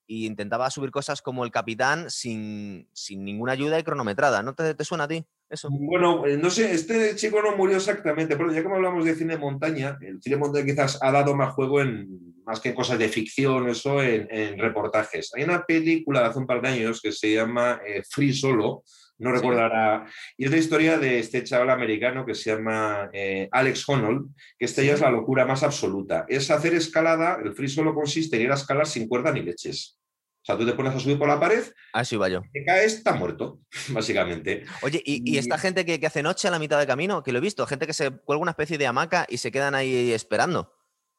y 0.10 0.26
intentaba 0.26 0.72
subir 0.72 0.90
cosas 0.90 1.22
como 1.22 1.46
el 1.46 1.52
capitán 1.52 2.10
sin, 2.10 2.90
sin 2.94 3.24
ninguna 3.24 3.52
ayuda 3.52 3.78
y 3.78 3.84
cronometrada. 3.84 4.42
¿No 4.42 4.56
te, 4.56 4.74
te, 4.74 4.84
suena 4.84 5.04
a 5.04 5.08
ti 5.08 5.24
eso? 5.52 5.70
Bueno, 5.72 6.26
eh, 6.26 6.36
no 6.36 6.50
sé, 6.50 6.74
este 6.74 7.16
chico 7.16 7.40
no 7.44 7.56
murió 7.56 7.78
exactamente, 7.78 8.36
pero 8.36 8.52
ya 8.52 8.64
que 8.64 8.68
hablamos 8.68 9.06
de 9.06 9.14
cine 9.14 9.38
montaña, 9.38 10.00
el 10.02 10.20
cine 10.20 10.38
montaña 10.38 10.66
quizás 10.66 10.98
ha 11.04 11.12
dado 11.12 11.36
más 11.36 11.54
juego 11.54 11.82
en 11.82 12.34
más 12.44 12.60
que 12.60 12.74
cosas 12.74 12.98
de 12.98 13.08
ficción, 13.08 13.70
eso 13.70 14.02
en, 14.02 14.28
en 14.32 14.58
reportajes. 14.58 15.30
Hay 15.36 15.44
una 15.44 15.64
película 15.64 16.22
de 16.22 16.26
hace 16.26 16.40
un 16.40 16.48
par 16.48 16.64
de 16.64 16.70
años 16.70 17.00
que 17.00 17.12
se 17.12 17.36
llama 17.36 17.80
eh, 17.86 18.02
Free 18.10 18.34
Solo, 18.34 18.84
no 19.20 19.32
recordará. 19.32 20.08
Y 20.38 20.46
es 20.46 20.52
la 20.52 20.58
historia 20.58 20.98
de 20.98 21.20
este 21.20 21.44
chaval 21.44 21.70
americano 21.70 22.26
que 22.26 22.34
se 22.34 22.56
llama 22.56 23.10
eh, 23.14 23.48
Alex 23.52 23.88
Honnold, 23.88 24.34
que 24.58 24.66
esta 24.66 24.82
ya 24.82 24.94
es 24.94 25.02
la 25.02 25.12
locura 25.12 25.46
más 25.46 25.62
absoluta. 25.62 26.26
Es 26.28 26.50
hacer 26.50 26.74
escalada, 26.74 27.38
el 27.44 27.54
free 27.54 27.68
solo 27.68 27.94
consiste 27.94 28.38
en 28.38 28.44
ir 28.44 28.52
a 28.52 28.56
escalar 28.56 28.88
sin 28.88 29.08
cuerda 29.08 29.32
ni 29.32 29.42
leches. 29.42 30.00
O 30.42 30.46
sea, 30.46 30.58
tú 30.58 30.66
te 30.66 30.74
pones 30.74 30.96
a 30.96 31.00
subir 31.00 31.20
por 31.20 31.28
la 31.28 31.40
pared. 31.40 31.64
Así 31.92 32.16
va 32.16 32.30
yo. 32.30 32.42
Te 32.54 32.64
caes, 32.64 32.96
está 32.96 33.14
muerto, 33.14 33.60
básicamente. 33.90 34.64
Oye, 34.82 35.02
¿y, 35.06 35.38
esta 35.38 35.58
gente 35.58 35.86
que, 35.86 36.06
hace 36.06 36.24
noche 36.24 36.48
a 36.48 36.52
la 36.52 36.60
mitad 36.60 36.80
de 36.80 36.88
camino? 36.88 37.22
Que 37.22 37.34
lo 37.34 37.40
he 37.40 37.42
visto, 37.42 37.68
gente 37.68 37.86
que 37.86 37.94
se 37.94 38.10
cuelga 38.12 38.42
una 38.42 38.52
especie 38.52 38.78
de 38.78 38.88
hamaca 38.88 39.26
y 39.30 39.38
se 39.38 39.52
quedan 39.52 39.76
ahí 39.76 40.12
esperando. 40.14 40.74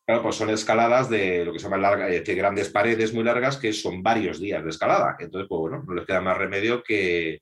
Claro, 0.07 0.23
pues 0.23 0.37
son 0.37 0.49
escaladas 0.51 1.11
de 1.11 1.45
lo 1.45 1.53
que 1.53 1.59
se 1.59 1.65
llama 1.65 1.77
larga, 1.77 2.11
eh, 2.11 2.23
grandes 2.35 2.71
paredes 2.71 3.13
muy 3.13 3.23
largas 3.23 3.59
que 3.59 3.73
son 3.73 4.03
varios 4.03 4.41
días 4.41 4.65
de 4.65 4.71
escalada. 4.71 5.17
Entonces, 5.21 5.47
pues 5.49 5.61
bueno, 5.61 5.85
no 5.87 5.95
les 5.95 6.07
queda 6.07 6.23
más 6.23 6.39
remedio 6.39 6.83
que, 6.83 7.41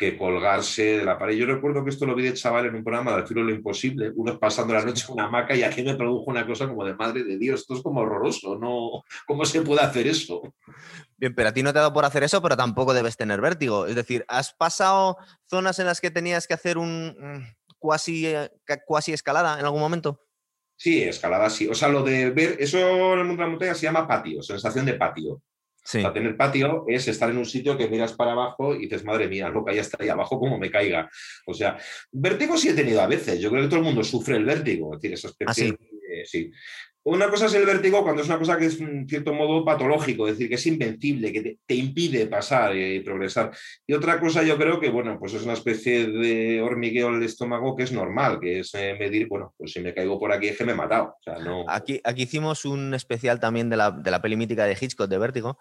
que 0.00 0.16
colgarse 0.16 0.96
de 0.96 1.04
la 1.04 1.18
pared. 1.18 1.36
Yo 1.36 1.44
recuerdo 1.44 1.84
que 1.84 1.90
esto 1.90 2.06
lo 2.06 2.14
vi 2.14 2.22
de 2.22 2.32
chaval 2.32 2.64
en 2.64 2.74
un 2.74 2.82
programa 2.82 3.14
de 3.18 3.26
Filo 3.26 3.42
lo 3.42 3.50
Imposible, 3.50 4.10
unos 4.16 4.38
pasando 4.38 4.72
la 4.72 4.82
noche 4.82 5.04
en 5.06 5.12
una 5.12 5.26
hamaca 5.26 5.54
y 5.54 5.62
aquí 5.62 5.82
me 5.82 5.94
produjo 5.94 6.30
una 6.30 6.46
cosa 6.46 6.66
como 6.66 6.86
de 6.86 6.94
madre 6.94 7.22
de 7.22 7.36
Dios, 7.36 7.60
esto 7.60 7.74
es 7.74 7.82
como 7.82 8.00
horroroso, 8.00 8.56
¿no? 8.56 9.04
¿Cómo 9.26 9.44
se 9.44 9.60
puede 9.60 9.82
hacer 9.82 10.06
eso? 10.06 10.54
Bien, 11.18 11.34
pero 11.34 11.50
a 11.50 11.52
ti 11.52 11.62
no 11.62 11.70
te 11.74 11.80
ha 11.80 11.82
dado 11.82 11.92
por 11.92 12.06
hacer 12.06 12.22
eso, 12.22 12.40
pero 12.40 12.56
tampoco 12.56 12.94
debes 12.94 13.18
tener 13.18 13.42
vértigo. 13.42 13.84
Es 13.84 13.94
decir, 13.94 14.24
¿has 14.26 14.54
pasado 14.54 15.18
zonas 15.44 15.78
en 15.78 15.84
las 15.84 16.00
que 16.00 16.10
tenías 16.10 16.46
que 16.46 16.54
hacer 16.54 16.78
un 16.78 17.14
mm, 17.20 17.74
cuasi, 17.78 18.26
eh, 18.26 18.50
cuasi 18.86 19.12
escalada 19.12 19.60
en 19.60 19.66
algún 19.66 19.80
momento? 19.80 20.24
Sí, 20.76 21.02
escalada 21.02 21.50
sí. 21.50 21.68
O 21.68 21.74
sea, 21.74 21.88
lo 21.88 22.02
de 22.02 22.30
ver, 22.30 22.56
eso 22.58 22.78
en 23.12 23.18
el 23.18 23.26
mundo 23.26 23.42
de 23.42 23.46
la 23.48 23.50
montaña 23.50 23.74
se 23.74 23.82
llama 23.82 24.08
patio, 24.08 24.42
sensación 24.42 24.86
de 24.86 24.94
patio. 24.94 25.42
Sí. 25.90 26.02
tener 26.14 26.36
patio 26.36 26.84
es 26.86 27.08
estar 27.08 27.28
en 27.30 27.38
un 27.38 27.46
sitio 27.46 27.76
que 27.76 27.88
miras 27.88 28.12
para 28.12 28.32
abajo 28.32 28.76
y 28.76 28.82
dices, 28.82 29.04
madre 29.04 29.26
mía, 29.26 29.48
lo 29.48 29.64
que 29.64 29.72
hay 29.72 29.78
hasta 29.80 29.98
ahí 30.00 30.08
abajo, 30.08 30.38
como 30.38 30.58
me 30.58 30.70
caiga. 30.70 31.10
O 31.46 31.54
sea, 31.54 31.76
vértigo 32.12 32.56
sí 32.56 32.68
he 32.68 32.74
tenido 32.74 33.00
a 33.00 33.08
veces. 33.08 33.40
Yo 33.40 33.50
creo 33.50 33.62
que 33.62 33.68
todo 33.68 33.80
el 33.80 33.86
mundo 33.86 34.04
sufre 34.04 34.36
el 34.36 34.44
vértigo. 34.44 34.94
Es 34.94 35.00
decir, 35.00 35.14
esa 35.14 35.30
¿Ah, 35.46 35.54
sí? 35.54 35.74
sí. 36.24 36.52
Una 37.02 37.30
cosa 37.30 37.46
es 37.46 37.54
el 37.54 37.64
vértigo 37.64 38.02
cuando 38.02 38.20
es 38.20 38.28
una 38.28 38.38
cosa 38.38 38.58
que 38.58 38.66
es 38.66 38.78
en 38.78 39.08
cierto 39.08 39.32
modo 39.32 39.64
patológico, 39.64 40.26
es 40.28 40.34
decir, 40.34 40.50
que 40.50 40.56
es 40.56 40.66
invencible, 40.66 41.32
que 41.32 41.58
te, 41.66 41.74
impide 41.74 42.26
pasar 42.26 42.76
y, 42.76 43.00
progresar. 43.00 43.52
Y 43.86 43.94
otra 43.94 44.20
cosa 44.20 44.42
yo 44.42 44.58
creo 44.58 44.78
que, 44.78 44.90
bueno, 44.90 45.18
pues 45.18 45.32
es 45.32 45.42
una 45.42 45.54
especie 45.54 46.06
de 46.08 46.60
hormigueo 46.60 47.08
en 47.08 47.14
el 47.14 47.22
estómago 47.22 47.74
que 47.74 47.84
es 47.84 47.92
normal, 47.92 48.38
que 48.38 48.60
es 48.60 48.74
eh, 48.74 48.96
medir, 48.98 49.28
bueno, 49.28 49.54
pues 49.56 49.72
si 49.72 49.80
me 49.80 49.94
caigo 49.94 50.18
por 50.18 50.30
aquí 50.30 50.48
es 50.48 50.58
que 50.58 50.64
me 50.64 50.72
he 50.72 50.74
matado. 50.74 51.16
aquí, 51.68 52.02
aquí 52.04 52.22
hicimos 52.24 52.66
un 52.66 52.92
especial 52.92 53.40
también 53.40 53.70
de 53.70 53.78
la, 53.78 53.92
de 53.92 54.10
la 54.10 54.20
peli 54.20 54.36
mítica 54.36 54.66
de 54.66 54.76
Hitchcock, 54.78 55.08
de 55.08 55.18
Vértigo, 55.18 55.58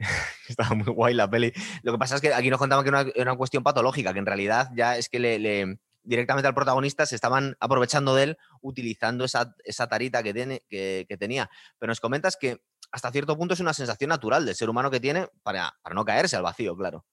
Estaba 0.48 0.74
muy 0.74 0.92
guay 0.92 1.14
la 1.14 1.28
peli. 1.28 1.52
Lo 1.82 1.92
que 1.92 1.98
pasa 1.98 2.16
es 2.16 2.20
que 2.20 2.32
aquí 2.34 2.50
nos 2.50 2.58
contaban 2.58 2.84
que 2.84 2.88
era 2.88 3.30
una, 3.30 3.36
cuestión 3.36 3.62
patológica, 3.62 4.12
que 4.12 4.18
en 4.18 4.26
realidad 4.26 4.70
ya 4.74 4.96
es 4.96 5.08
que 5.08 5.18
le, 5.18 5.78
directamente 6.02 6.48
al 6.48 6.54
protagonista 6.54 7.06
se 7.06 7.14
estaban 7.14 7.56
aprovechando 7.60 8.14
de 8.14 8.22
él 8.24 8.38
utilizando 8.60 9.24
esa, 9.24 9.54
tarita 9.88 10.22
que, 10.22 10.34
tiene, 10.34 10.62
que, 10.68 11.16
tenía. 11.18 11.50
Pero 11.78 11.90
nos 11.90 12.00
comentas 12.00 12.36
que 12.36 12.60
hasta 12.92 13.10
cierto 13.12 13.36
punto 13.36 13.54
es 13.54 13.60
una 13.60 13.74
sensación 13.74 14.08
natural 14.08 14.44
del 14.44 14.54
ser 14.54 14.68
humano 14.68 14.90
que 14.90 15.00
tiene 15.00 15.28
para, 15.42 15.72
para 15.82 15.94
no 15.94 16.04
caerse 16.04 16.36
al 16.36 16.42
vacío, 16.42 16.76
claro. 16.76 17.04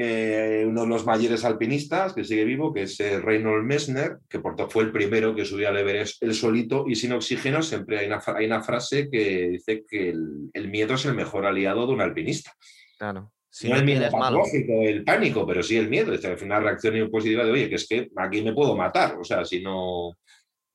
Eh, 0.00 0.64
uno 0.64 0.82
de 0.82 0.86
los 0.86 1.04
mayores 1.04 1.44
alpinistas 1.44 2.12
que 2.12 2.22
sigue 2.22 2.44
vivo, 2.44 2.72
que 2.72 2.82
es 2.82 3.00
eh, 3.00 3.18
Reynold 3.18 3.64
Messner, 3.64 4.18
que 4.28 4.38
por 4.38 4.70
fue 4.70 4.84
el 4.84 4.92
primero 4.92 5.34
que 5.34 5.44
subió 5.44 5.68
al 5.68 5.76
Everest 5.76 6.22
el 6.22 6.34
solito 6.34 6.84
y 6.86 6.94
sin 6.94 7.10
oxígeno. 7.14 7.62
Siempre 7.62 7.98
hay 7.98 8.06
una, 8.06 8.22
hay 8.24 8.46
una 8.46 8.62
frase 8.62 9.08
que 9.10 9.48
dice 9.48 9.84
que 9.88 10.10
el, 10.10 10.68
miedo 10.68 10.94
es 10.94 11.04
el 11.04 11.14
mejor 11.14 11.46
aliado 11.46 11.84
de 11.84 11.94
un 11.94 12.00
alpinista. 12.00 12.52
Claro. 12.96 13.32
Si 13.50 13.68
no, 13.68 13.74
el 13.74 13.84
miedo 13.84 14.06
es 14.06 14.12
malo. 14.12 14.44
el 14.52 15.02
pánico, 15.02 15.44
pero 15.44 15.64
sí 15.64 15.76
el 15.76 15.88
miedo. 15.88 16.12
Es 16.12 16.42
una 16.42 16.60
reacción 16.60 17.10
positiva 17.10 17.44
de, 17.44 17.50
oye, 17.50 17.68
que 17.68 17.74
es 17.74 17.88
que 17.88 18.08
aquí 18.18 18.42
me 18.42 18.52
puedo 18.52 18.76
matar. 18.76 19.18
O 19.18 19.24
sea, 19.24 19.44
si 19.44 19.60
no. 19.60 20.12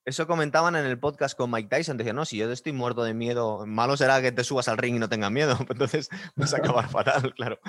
Eso 0.05 0.27
comentaban 0.27 0.75
en 0.75 0.85
el 0.85 0.99
podcast 0.99 1.37
con 1.37 1.49
Mike 1.49 1.69
Tyson. 1.69 1.95
Decían, 1.95 2.17
no, 2.17 2.25
si 2.25 2.35
yo 2.35 2.51
estoy 2.51 2.73
muerto 2.73 3.05
de 3.05 3.13
miedo, 3.13 3.65
malo 3.65 3.95
será 3.95 4.21
que 4.21 4.33
te 4.33 4.43
subas 4.43 4.67
al 4.67 4.77
ring 4.77 4.97
y 4.97 4.99
no 4.99 5.07
tengas 5.07 5.31
miedo. 5.31 5.57
Entonces 5.69 6.09
vas 6.35 6.53
a 6.53 6.57
acabar 6.57 6.89
fatal, 6.89 7.33
claro. 7.33 7.59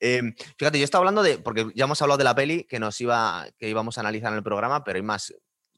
Em, 0.00 0.34
fíjate, 0.58 0.78
yo 0.78 0.84
estaba 0.84 1.02
hablando 1.02 1.22
de, 1.22 1.38
porque 1.38 1.70
ya 1.76 1.84
hemos 1.84 2.02
hablado 2.02 2.18
de 2.18 2.24
la 2.24 2.34
peli 2.34 2.64
que 2.64 2.80
nos 2.80 3.00
iba, 3.00 3.46
que 3.58 3.68
íbamos 3.68 3.96
a 3.96 4.00
analizar 4.00 4.32
en 4.32 4.38
el 4.38 4.42
programa, 4.42 4.82
pero 4.82 4.96
hay 4.96 5.02
más. 5.02 5.34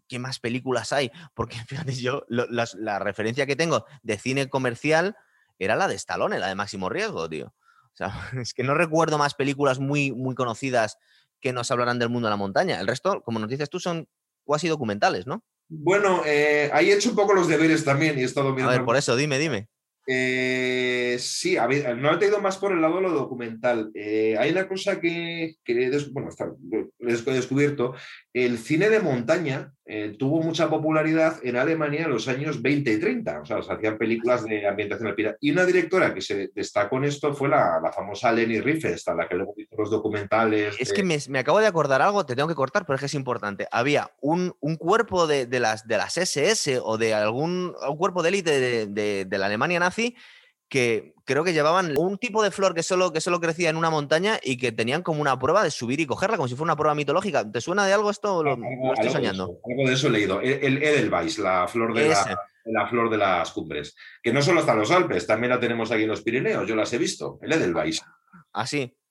¿Qué 0.09 0.21
más 0.21 0.39
películas 0.39 0.93
hay? 0.93 1.11
Porque 1.35 1.57
fíjate, 1.67 1.95
yo 1.95 2.25
la, 2.29 2.99
referencia 2.99 3.45
que 3.45 3.57
tengo 3.57 3.85
de 4.03 4.19
cine 4.19 4.49
comercial 4.49 5.17
era 5.59 5.77
la 5.77 5.89
de 5.89 5.97
Stallone, 5.97 6.39
la 6.39 6.47
de 6.47 6.55
Máximo 6.55 6.89
Riesgo, 6.89 7.29
tío. 7.29 7.49
O 7.49 7.97
sea, 7.97 8.31
es 8.41 8.55
que 8.55 8.63
no 8.63 8.73
recuerdo 8.73 9.19
más 9.19 9.35
películas 9.35 9.81
muy, 9.81 10.13
muy 10.13 10.35
conocidas 10.35 10.97
que 11.41 11.53
nos 11.53 11.71
hablarán 11.71 11.99
del 11.99 12.09
mundo 12.09 12.29
de 12.29 12.31
la 12.31 12.37
montaña. 12.37 12.81
El 12.81 12.87
resto, 12.87 13.21
como 13.23 13.39
nos 13.39 13.51
dices 13.51 13.69
tú, 13.69 13.81
son 13.81 14.09
cuasi 14.45 14.69
documentales, 14.69 15.27
¿no? 15.27 15.45
Bueno, 15.69 16.23
eh, 16.25 16.71
ahí 16.73 16.91
he 16.91 16.95
hecho 16.95 17.11
un 17.11 17.17
poco 17.17 17.35
los 17.35 17.49
deberes 17.49 17.85
también 17.85 18.19
y 18.19 18.23
he 18.23 18.25
estado 18.25 18.51
mirando. 18.53 18.71
A 18.73 18.77
ver, 18.77 18.85
por 18.85 18.97
eso, 18.97 19.17
dime, 19.17 19.39
dime. 19.39 19.69
Eh, 20.09 21.17
sí, 21.19 21.57
a 21.57 21.67
ver, 21.67 21.97
no 21.97 22.13
he 22.13 22.27
ido 22.27 22.41
más 22.41 22.59
por 22.59 22.71
el 22.71 22.81
lado 22.81 22.97
de 22.97 23.03
lo 23.03 23.11
documental. 23.11 23.91
Eh, 23.93 24.37
hay 24.39 24.53
una 24.53 24.69
cosa 24.69 25.01
que, 25.01 25.57
que 25.65 25.91
bueno, 26.13 26.31
he 27.01 27.33
descubierto. 27.33 27.95
El 28.33 28.59
cine 28.59 28.89
de 28.89 29.01
montaña 29.01 29.73
eh, 29.85 30.15
tuvo 30.17 30.41
mucha 30.43 30.71
popularidad 30.71 31.39
en 31.43 31.57
Alemania 31.57 32.05
en 32.05 32.11
los 32.11 32.29
años 32.29 32.63
20 32.63 32.93
y 32.93 33.01
30. 33.01 33.41
O 33.41 33.45
sea, 33.45 33.63
se 33.63 33.73
hacían 33.73 33.99
películas 33.99 34.45
de 34.45 34.67
ambientación 34.67 35.09
alpina. 35.09 35.37
Y 35.41 35.51
una 35.51 35.65
directora 35.65 36.15
que 36.15 36.21
se 36.21 36.51
destacó 36.55 36.99
en 36.99 37.05
esto 37.05 37.35
fue 37.35 37.49
la, 37.49 37.81
famosa 37.93 38.31
Leni 38.31 38.61
Riefenstahl, 38.61 39.17
la 39.17 39.29
que 39.29 39.35
luego 39.35 39.55
documentales. 39.91 40.77
Es 40.79 40.93
que 40.93 41.03
me, 41.03 41.39
acabo 41.39 41.61
de 41.61 41.67
acordar 41.67 42.03
algo, 42.03 42.27
te 42.27 42.35
tengo 42.35 42.49
que 42.49 42.55
cortar, 42.55 42.87
pero 42.87 42.97
es 42.97 43.01
que 43.01 43.07
es 43.07 43.15
importante. 43.15 43.69
Había 43.71 44.11
un, 44.21 44.55
cuerpo 44.79 45.27
de, 45.27 45.47
las, 45.61 45.87
de 45.87 45.97
las 45.97 46.17
SS 46.17 46.81
o 46.83 46.99
de 46.99 47.15
algún 47.15 47.75
un 47.89 47.97
cuerpo 47.97 48.23
de 48.23 48.29
élite 48.29 48.87
de, 48.87 49.25
de 49.25 49.39
la 49.39 49.47
Alemania 49.47 49.81
nazi 49.81 50.17
que 50.69 51.15
creo 51.25 51.45
que 51.45 51.53
llevaban 51.53 51.95
un 51.97 52.19
tipo 52.19 52.43
de 52.43 52.51
flor 52.51 52.75
que 52.75 52.83
solo, 52.83 53.13
que 53.13 53.21
solo 53.21 53.41
crecía 53.41 53.71
en 53.71 53.77
una 53.77 53.91
montaña 53.91 54.39
y 54.43 54.57
que 54.57 54.73
tenían 54.73 55.03
como 55.03 55.21
una 55.21 55.39
prueba 55.39 55.63
de 55.63 55.71
subir 55.71 56.01
y 56.01 56.07
cogerla, 56.07 56.37
como 56.37 56.49
si 56.49 56.55
fuera 56.55 56.73
una 56.73 56.77
prueba 56.77 56.95
mitológica. 56.95 57.51
¿Te 57.51 57.61
suena 57.61 57.87
de 57.87 57.93
algo 57.93 58.11
esto? 58.11 58.43
Lo, 58.43 58.59
estoy 58.95 59.11
soñando. 59.11 59.61
algo 59.65 59.89
de 59.89 59.95
eso 59.95 60.09
he 60.09 60.11
leído. 60.11 60.41
El, 60.41 60.83
Edelweiss, 60.83 61.39
la 61.39 61.69
flor 61.69 61.95
de 61.95 62.09
la, 62.65 62.89
flor 62.89 63.11
de 63.11 63.19
las 63.19 63.51
cumbres. 63.53 63.97
Que 64.23 64.33
no 64.33 64.43
solo 64.43 64.61
está 64.61 64.73
en 64.73 64.81
los 64.81 64.91
Alpes, 64.91 65.27
también 65.27 65.51
la 65.51 65.61
tenemos 65.61 65.91
aquí 65.93 66.03
en 66.03 66.09
los 66.09 66.23
Pirineos. 66.23 66.67
Yo 66.67 66.75
las 66.75 66.93
he 66.93 66.99
visto. 66.99 67.39
El 67.43 67.53
Edelweiss. 67.53 68.03
Ah, 68.53 68.67
sí. 68.67 68.93
Ah, 68.93 69.06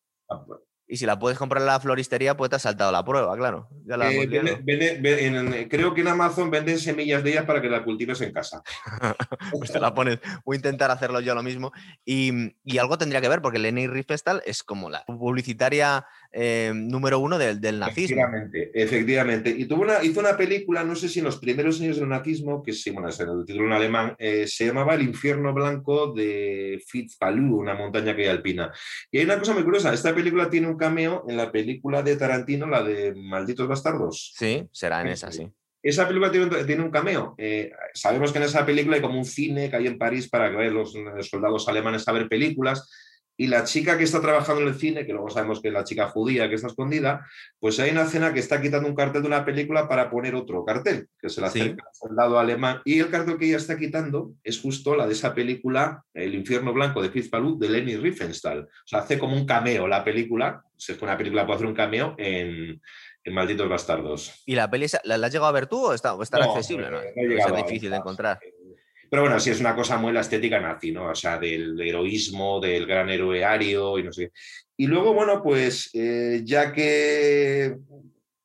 y 0.88 0.98
si 0.98 1.06
la 1.06 1.18
puedes 1.18 1.38
comprar 1.38 1.62
en 1.62 1.68
la 1.68 1.80
floristería, 1.80 2.38
pues 2.38 2.50
te 2.50 2.58
has 2.58 2.62
saltado 2.62 2.92
la 2.92 3.04
prueba, 3.04 3.36
claro. 3.36 3.70
Eh, 3.90 5.68
creo 5.70 5.94
que 5.96 6.02
en 6.02 6.08
Amazon 6.08 6.52
venden 6.52 6.78
semillas 6.78 7.24
de 7.24 7.32
ellas 7.32 7.46
para 7.46 7.62
que 7.62 7.70
la 7.70 7.84
cultives 7.84 8.22
en 8.22 8.32
casa. 8.32 8.62
pues 9.52 9.72
te 9.72 9.80
la 9.80 9.94
pones. 9.94 10.20
Voy 10.46 10.56
a 10.56 10.58
intentar 10.58 10.92
hacerlo 10.92 11.22
yo 11.22 11.34
lo 11.34 11.42
mismo. 11.42 11.72
Y, 12.04 12.54
algo 12.78 12.98
tendría 12.98 13.22
que 13.22 13.30
ver, 13.30 13.42
porque 13.42 13.58
Leni 13.58 13.88
Riefenstahl 13.88 14.44
es 14.46 14.64
como 14.64 14.90
la 14.90 15.04
publicitaria 15.06 16.06
eh, 16.38 16.74
número 16.74 17.20
uno 17.20 17.38
del, 17.38 17.62
nazismo. 17.80 18.18
Efectivamente, 18.18 18.72
efectivamente. 18.74 19.50
Y 19.50 19.66
tuvo 19.66 19.84
una, 19.84 20.04
hizo 20.04 20.20
una 20.20 20.36
película, 20.36 20.84
no 20.84 20.94
sé 20.94 21.08
si 21.08 21.20
en 21.20 21.26
los 21.26 21.38
primeros 21.38 21.80
años 21.80 21.98
del 21.98 22.10
nazismo, 22.10 22.62
que 22.62 22.74
sí, 22.74 22.92
bueno, 22.92 23.08
es 23.08 23.20
el 23.22 23.46
título 23.46 23.68
en 23.68 23.72
alemán, 23.72 24.16
eh, 24.20 24.46
se 24.46 24.66
llamaba 24.66 24.96
El 24.96 25.04
infierno 25.04 25.54
blanco 25.54 26.12
de 26.14 26.84
Fitzpalu, 26.86 27.62
una 27.62 27.74
montaña 27.74 28.14
que 28.16 28.24
hay 28.24 28.28
alpina. 28.28 28.70
Y 29.10 29.20
hay 29.20 29.26
una 29.26 29.40
cosa 29.40 29.54
muy 29.54 29.64
curiosa, 29.64 29.94
esta 29.94 30.14
película 30.14 30.50
tiene 30.50 30.68
un 30.68 30.78
cameo 30.78 31.24
en 31.30 31.38
la 31.38 31.52
película 31.52 32.04
de 32.04 32.18
Tarantino, 32.18 32.68
la 32.68 32.84
de 32.84 33.16
Malditos 33.16 33.68
Bastardos. 33.68 34.34
Sí, 34.36 34.68
será 34.74 35.02
en 35.02 35.08
esa, 35.08 35.32
sí. 35.32 35.50
Esa 35.82 36.08
película 36.08 36.32
tiene, 36.32 36.84
un 36.84 36.90
cameo. 36.90 37.36
Eh, 37.38 37.72
sabemos 37.94 38.32
que 38.32 38.40
en 38.40 38.46
esa 38.46 38.66
película 38.66 38.96
hay 38.96 39.02
como 39.04 39.20
un 39.20 39.26
cine 39.26 39.70
que 39.70 39.76
hay 39.76 39.88
en 39.88 40.00
París 40.00 40.28
para 40.28 40.50
que 40.50 40.58
vayan 40.58 40.74
los 40.74 40.98
soldados 41.22 41.70
alemanes 41.70 42.08
a 42.08 42.12
ver 42.12 42.28
películas 42.28 42.90
y 43.38 43.48
la 43.48 43.64
chica 43.64 43.98
que 43.98 44.04
está 44.06 44.22
trabajando 44.22 44.62
en 44.62 44.70
el 44.70 44.76
cine, 44.76 45.06
que 45.06 45.12
luego 45.12 45.30
sabemos 45.30 45.62
que 45.62 45.68
es 45.68 45.74
la 45.74 45.84
chica 45.84 46.08
judía 46.08 46.48
que 46.50 46.56
está 46.56 46.68
escondida, 46.68 47.26
pues 47.60 47.80
hay 47.80 47.92
una 47.92 48.04
escena 48.04 48.34
que 48.34 48.40
está 48.40 48.62
quitando 48.62 48.88
un 48.88 48.96
cartel 48.96 49.22
de 49.22 49.28
una 49.28 49.44
película 49.44 49.88
para 49.88 50.10
poner 50.10 50.36
otro 50.36 50.64
cartel, 50.64 51.08
que 51.20 51.30
se 51.30 51.42
la 51.42 51.48
acerca 51.48 51.84
al 51.86 51.94
soldado 51.94 52.40
alemán. 52.40 52.82
Y 52.86 53.00
el 53.00 53.10
cartel 53.10 53.38
que 53.38 53.48
ella 53.48 53.58
está 53.58 53.78
quitando 53.78 54.34
es 54.44 54.60
justo 54.60 54.96
la 54.96 55.06
de 55.08 55.14
esa 55.14 55.34
película, 55.34 56.04
El 56.14 56.34
infierno 56.34 56.74
blanco 56.74 57.02
de 57.02 57.10
Fitzpatrick, 57.10 57.58
de 57.58 57.70
Leni 57.70 57.98
Riefenstahl. 57.98 58.60
O 58.60 58.88
sea, 58.88 59.00
hace 59.00 59.20
como 59.20 59.36
un 59.36 59.46
cameo 59.46 59.88
la 59.88 60.04
película, 60.04 60.64
si 60.78 60.94
es 60.94 60.98
que 60.98 61.06
una 61.06 61.18
película 61.18 61.46
puede 61.46 61.58
hacer 61.58 61.68
un 61.68 61.76
cameo 61.76 62.16
en, 62.18 62.82
Malditos 63.28 63.68
Bastardos. 63.68 64.44
¿Y 64.46 64.54
la 64.54 64.70
peli 64.70 64.86
la, 65.04 65.16
has 65.16 65.34
llegado 65.34 65.48
a 65.48 65.52
ver 65.52 65.66
tú 65.66 65.84
o 65.84 65.94
está, 65.94 66.12
accesible? 66.12 66.92
No, 66.92 67.02
es 67.02 67.56
difícil 67.56 67.90
de 67.90 67.98
encontrar. 67.98 68.40
Pero 69.10 69.24
bueno, 69.24 69.40
sí 69.40 69.50
es 69.50 69.60
una 69.60 69.76
cosa 69.76 69.98
muy 69.98 70.14
la 70.14 70.22
estética 70.22 70.60
nazi, 70.60 70.92
¿no? 70.92 71.10
O 71.10 71.16
sea, 71.16 71.38
del 71.38 71.80
heroísmo, 71.80 72.60
del 72.60 72.86
gran 72.86 73.10
héroe 73.10 73.44
ario 73.44 73.98
y 73.98 74.04
no 74.04 74.12
sé 74.12 74.32
Y 74.78 74.88
luego, 74.88 75.14
bueno, 75.14 75.42
pues 75.42 75.90
eh, 75.94 76.42
ya 76.44 76.72
que 76.72 77.76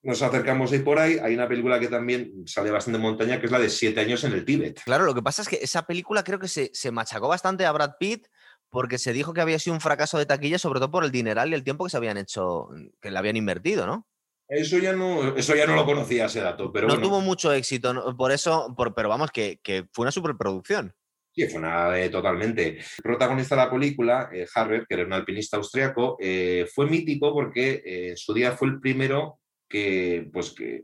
nos 0.03 0.23
acercamos 0.23 0.73
ahí 0.73 0.79
por 0.79 0.99
ahí, 0.99 1.19
hay 1.23 1.35
una 1.35 1.49
película 1.49 1.79
que 1.79 1.89
también 1.89 2.47
sale 2.47 2.71
bastante 2.71 2.97
en 2.97 3.03
montaña, 3.03 3.39
que 3.39 3.47
es 3.47 3.53
la 3.53 3.59
de 3.59 3.69
Siete 3.69 4.01
años 4.01 4.25
en 4.25 4.33
el 4.33 4.45
Tíbet. 4.45 4.83
Claro, 4.85 5.05
lo 5.05 5.15
que 5.15 5.23
pasa 5.23 5.43
es 5.43 5.49
que 5.49 5.59
esa 5.61 5.87
película 5.87 6.25
creo 6.25 6.39
que 6.39 6.49
se, 6.49 6.71
se 6.73 6.91
machacó 6.91 7.29
bastante 7.29 7.67
a 7.67 7.73
Brad 7.73 7.93
Pitt 7.99 8.27
porque 8.71 8.99
se 8.99 9.13
dijo 9.13 9.35
que 9.35 9.41
había 9.41 9.59
sido 9.59 9.75
un 9.75 9.81
fracaso 9.81 10.17
de 10.17 10.27
taquilla, 10.27 10.59
sobre 10.59 10.79
todo 10.79 10.91
por 10.91 11.05
el 11.05 11.11
dineral 11.11 11.51
y 11.51 11.55
el 11.55 11.65
tiempo 11.65 11.85
que 11.85 11.91
se 11.91 11.97
habían 11.97 12.17
hecho, 12.17 12.69
que 13.01 13.11
le 13.11 13.19
habían 13.19 13.37
invertido, 13.37 13.87
¿no? 13.87 14.07
Eso 14.51 14.79
ya 14.79 14.93
no, 14.93 15.37
eso 15.37 15.55
ya 15.55 15.65
no 15.65 15.77
lo 15.77 15.87
conocía 15.87 16.27
ese 16.27 16.41
dato, 16.41 16.73
pero 16.73 16.89
no 16.89 17.01
tuvo 17.01 17.21
mucho 17.21 17.53
éxito, 17.53 18.17
por 18.17 18.33
eso, 18.33 18.75
pero 18.97 19.09
vamos, 19.09 19.31
que, 19.31 19.61
fue 19.93 20.03
una 20.03 20.11
superproducción. 20.11 20.93
Sí, 21.33 21.47
fue 21.47 21.61
una 21.61 21.97
eh, 21.97 22.09
totalmente. 22.09 22.79
El 22.79 23.03
protagonista 23.03 23.55
de 23.55 23.63
la 23.63 23.71
película, 23.71 24.29
eh, 24.33 24.45
Harvard, 24.53 24.87
que 24.89 24.95
era 24.95 25.05
un 25.05 25.13
alpinista 25.13 25.57
austriaco, 25.57 26.17
eh, 26.21 26.67
fue 26.75 26.87
mítico 26.87 27.33
porque 27.33 27.81
en 27.85 28.17
su 28.17 28.35
día 28.35 28.51
fue 28.51 28.67
el 28.67 28.81
primero 28.81 29.39
que, 29.69 30.29
pues 30.33 30.51
que 30.51 30.83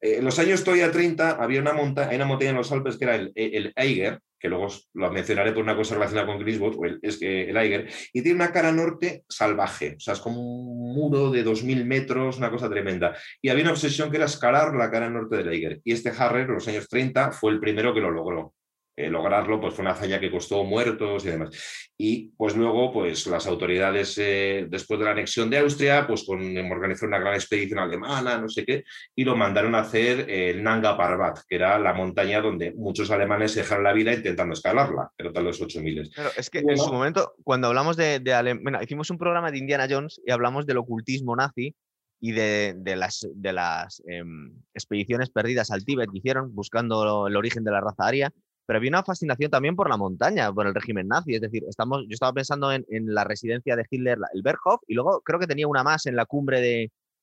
en 0.00 0.24
los 0.24 0.38
años 0.38 0.62
todavía 0.62 0.92
30 0.92 1.42
había 1.42 1.60
una 1.60 1.72
montaña, 1.72 2.14
una 2.14 2.24
montaña 2.24 2.50
en 2.50 2.56
los 2.56 2.70
Alpes 2.70 2.96
que 2.96 3.04
era 3.04 3.16
el, 3.16 3.32
el 3.34 3.72
Eiger, 3.74 4.20
que 4.38 4.48
luego 4.48 4.68
lo 4.94 5.10
mencionaré 5.10 5.52
por 5.52 5.62
una 5.62 5.76
cosa 5.76 5.94
relacionada 5.94 6.26
con 6.26 6.38
Griswold, 6.38 6.98
es 7.02 7.18
que 7.18 7.50
el 7.50 7.56
Eiger, 7.56 7.88
y 8.12 8.22
tiene 8.22 8.36
una 8.36 8.52
cara 8.52 8.72
norte 8.72 9.24
salvaje, 9.28 9.94
o 9.96 10.00
sea, 10.00 10.14
es 10.14 10.20
como 10.20 10.40
un 10.40 10.94
muro 10.94 11.30
de 11.30 11.44
2.000 11.44 11.84
metros, 11.84 12.38
una 12.38 12.50
cosa 12.50 12.68
tremenda. 12.68 13.16
Y 13.42 13.48
había 13.48 13.64
una 13.64 13.72
obsesión 13.72 14.10
que 14.10 14.16
era 14.16 14.26
escalar 14.26 14.74
la 14.74 14.90
cara 14.90 15.10
norte 15.10 15.36
del 15.36 15.52
Eiger, 15.52 15.80
y 15.84 15.92
este 15.92 16.10
Harrer, 16.10 16.46
en 16.46 16.54
los 16.54 16.68
años 16.68 16.88
30, 16.88 17.32
fue 17.32 17.52
el 17.52 17.60
primero 17.60 17.94
que 17.94 18.00
lo 18.00 18.10
logró. 18.10 18.54
Eh, 18.98 19.08
lograrlo 19.10 19.60
pues 19.60 19.74
fue 19.74 19.82
una 19.82 19.92
hazaña 19.92 20.18
que 20.18 20.28
costó 20.28 20.64
muertos 20.64 21.24
y 21.24 21.28
demás. 21.28 21.50
Y 21.96 22.30
pues 22.36 22.56
luego 22.56 22.92
pues 22.92 23.28
las 23.28 23.46
autoridades 23.46 24.18
eh, 24.18 24.66
después 24.68 24.98
de 24.98 25.04
la 25.04 25.12
anexión 25.12 25.48
de 25.48 25.58
Austria 25.58 26.04
pues 26.04 26.24
con, 26.24 26.40
organizaron 26.40 27.10
una 27.10 27.20
gran 27.20 27.34
expedición 27.34 27.78
alemana, 27.78 28.38
no 28.38 28.48
sé 28.48 28.64
qué, 28.64 28.82
y 29.14 29.22
lo 29.22 29.36
mandaron 29.36 29.76
a 29.76 29.82
hacer 29.82 30.28
el 30.28 30.64
Nanga 30.64 30.96
Parbat, 30.96 31.38
que 31.48 31.54
era 31.54 31.78
la 31.78 31.94
montaña 31.94 32.40
donde 32.40 32.72
muchos 32.72 33.12
alemanes 33.12 33.54
dejaron 33.54 33.84
la 33.84 33.92
vida 33.92 34.12
intentando 34.12 34.54
escalarla, 34.54 35.12
pero 35.16 35.32
tal 35.32 35.44
los 35.44 35.60
8000. 35.60 36.10
Claro, 36.10 36.30
es 36.36 36.50
que 36.50 36.58
en 36.58 36.76
su 36.76 36.92
momento, 36.92 37.34
cuando 37.44 37.68
hablamos 37.68 37.96
de, 37.96 38.18
de 38.18 38.58
hicimos 38.82 39.10
un 39.10 39.18
programa 39.18 39.52
de 39.52 39.58
Indiana 39.58 39.86
Jones 39.88 40.20
y 40.26 40.32
hablamos 40.32 40.66
del 40.66 40.78
ocultismo 40.78 41.36
nazi 41.36 41.72
y 42.20 42.32
de, 42.32 42.74
las, 42.96 43.28
de 43.32 43.52
las 43.52 44.02
em, 44.08 44.56
expediciones 44.74 45.30
perdidas 45.30 45.70
al 45.70 45.84
Tíbet 45.84 46.10
que 46.10 46.18
hicieron 46.18 46.52
buscando 46.52 47.28
el 47.28 47.36
origen 47.36 47.62
de 47.62 47.70
la 47.70 47.80
raza 47.80 48.08
aria 48.08 48.32
pero 48.68 48.76
había 48.76 48.90
una 48.90 49.02
fascinación 49.02 49.50
también 49.50 49.74
por 49.74 49.88
la 49.88 49.96
montaña, 49.96 50.52
por 50.52 50.66
el 50.66 50.74
régimen 50.74 51.08
nazi. 51.08 51.34
Es 51.34 51.40
decir, 51.40 51.64
estamos, 51.66 52.02
yo 52.02 52.12
estaba 52.12 52.34
pensando 52.34 52.70
en, 52.70 52.84
la 53.14 53.24
residencia 53.24 53.74
de 53.74 53.86
Hitler, 53.90 54.18
el 54.34 54.42
Berghof, 54.42 54.82
y 54.86 54.92
luego 54.92 55.22
creo 55.22 55.40
que 55.40 55.46
tenía 55.46 55.66
una 55.66 55.82
más 55.82 56.04
en 56.04 56.14
la 56.14 56.26
cumbre 56.26 56.60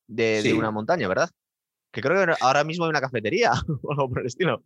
de, 0.07 0.53
una 0.57 0.71
montaña, 0.71 1.07
¿verdad? 1.07 1.29
Que 1.91 2.01
creo 2.01 2.25
que 2.25 2.33
ahora 2.41 2.63
mismo 2.63 2.85
hay 2.85 2.89
una 2.89 2.99
cafetería 2.99 3.51
o 3.83 3.91
algo 3.91 4.09
por 4.09 4.21
el 4.21 4.25
estilo. 4.25 4.63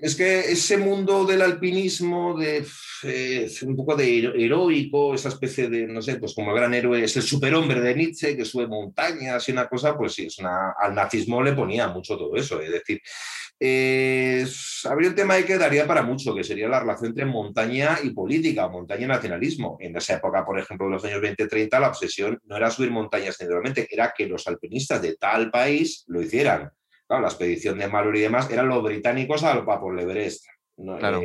Es 0.00 0.14
que 0.14 0.40
ese 0.40 0.76
mundo 0.76 1.24
del 1.24 1.42
alpinismo, 1.42 2.38
de 2.38 2.64
eh, 3.02 3.50
un 3.62 3.76
poco 3.76 3.96
de 3.96 4.18
heroico, 4.18 5.14
esa 5.14 5.28
especie 5.28 5.68
de, 5.68 5.86
no 5.86 6.00
sé, 6.00 6.16
pues 6.16 6.34
como 6.34 6.50
el 6.50 6.56
gran 6.56 6.74
héroe, 6.74 7.02
es 7.02 7.16
el 7.16 7.22
superhombre 7.22 7.80
de 7.80 7.94
Nietzsche 7.94 8.36
que 8.36 8.44
sube 8.44 8.66
montañas 8.66 9.48
y 9.48 9.52
una 9.52 9.68
cosa, 9.68 9.96
pues 9.96 10.14
sí, 10.14 10.26
es 10.26 10.38
una, 10.38 10.74
al 10.78 10.94
nazismo 10.94 11.42
le 11.42 11.52
ponía 11.54 11.88
mucho 11.88 12.16
todo 12.16 12.36
eso. 12.36 12.60
Es 12.60 12.70
decir, 12.70 13.00
eh, 13.58 14.46
habría 14.84 15.10
un 15.10 15.14
tema 15.14 15.34
ahí 15.34 15.44
que 15.44 15.58
daría 15.58 15.86
para 15.86 16.02
mucho, 16.02 16.34
que 16.34 16.44
sería 16.44 16.68
la 16.68 16.80
relación 16.80 17.10
entre 17.10 17.24
montaña 17.24 17.98
y 18.02 18.10
política, 18.10 18.68
montaña 18.68 19.04
y 19.04 19.08
nacionalismo. 19.08 19.76
En 19.80 19.96
esa 19.96 20.14
época, 20.14 20.44
por 20.44 20.58
ejemplo, 20.58 20.86
de 20.86 20.92
los 20.92 21.04
años 21.04 21.20
20-30, 21.20 21.80
la 21.80 21.88
obsesión 21.88 22.38
no 22.44 22.56
era 22.56 22.70
subir 22.70 22.90
montañas 22.90 23.36
generalmente, 23.36 23.88
era 23.90 24.12
que 24.16 24.26
los 24.26 24.46
alpinistas 24.46 25.02
de 25.02 25.16
tal 25.16 25.50
país 25.50 26.04
lo 26.08 26.22
hicieran. 26.22 26.70
Claro, 27.06 27.22
la 27.22 27.28
expedición 27.28 27.78
de 27.78 27.88
Mallory 27.88 28.20
y 28.20 28.22
demás 28.22 28.50
eran 28.50 28.68
los 28.68 28.82
británicos 28.82 29.42
al 29.44 29.64
por 29.64 29.98
Everest. 29.98 30.46
Claro. 30.76 31.22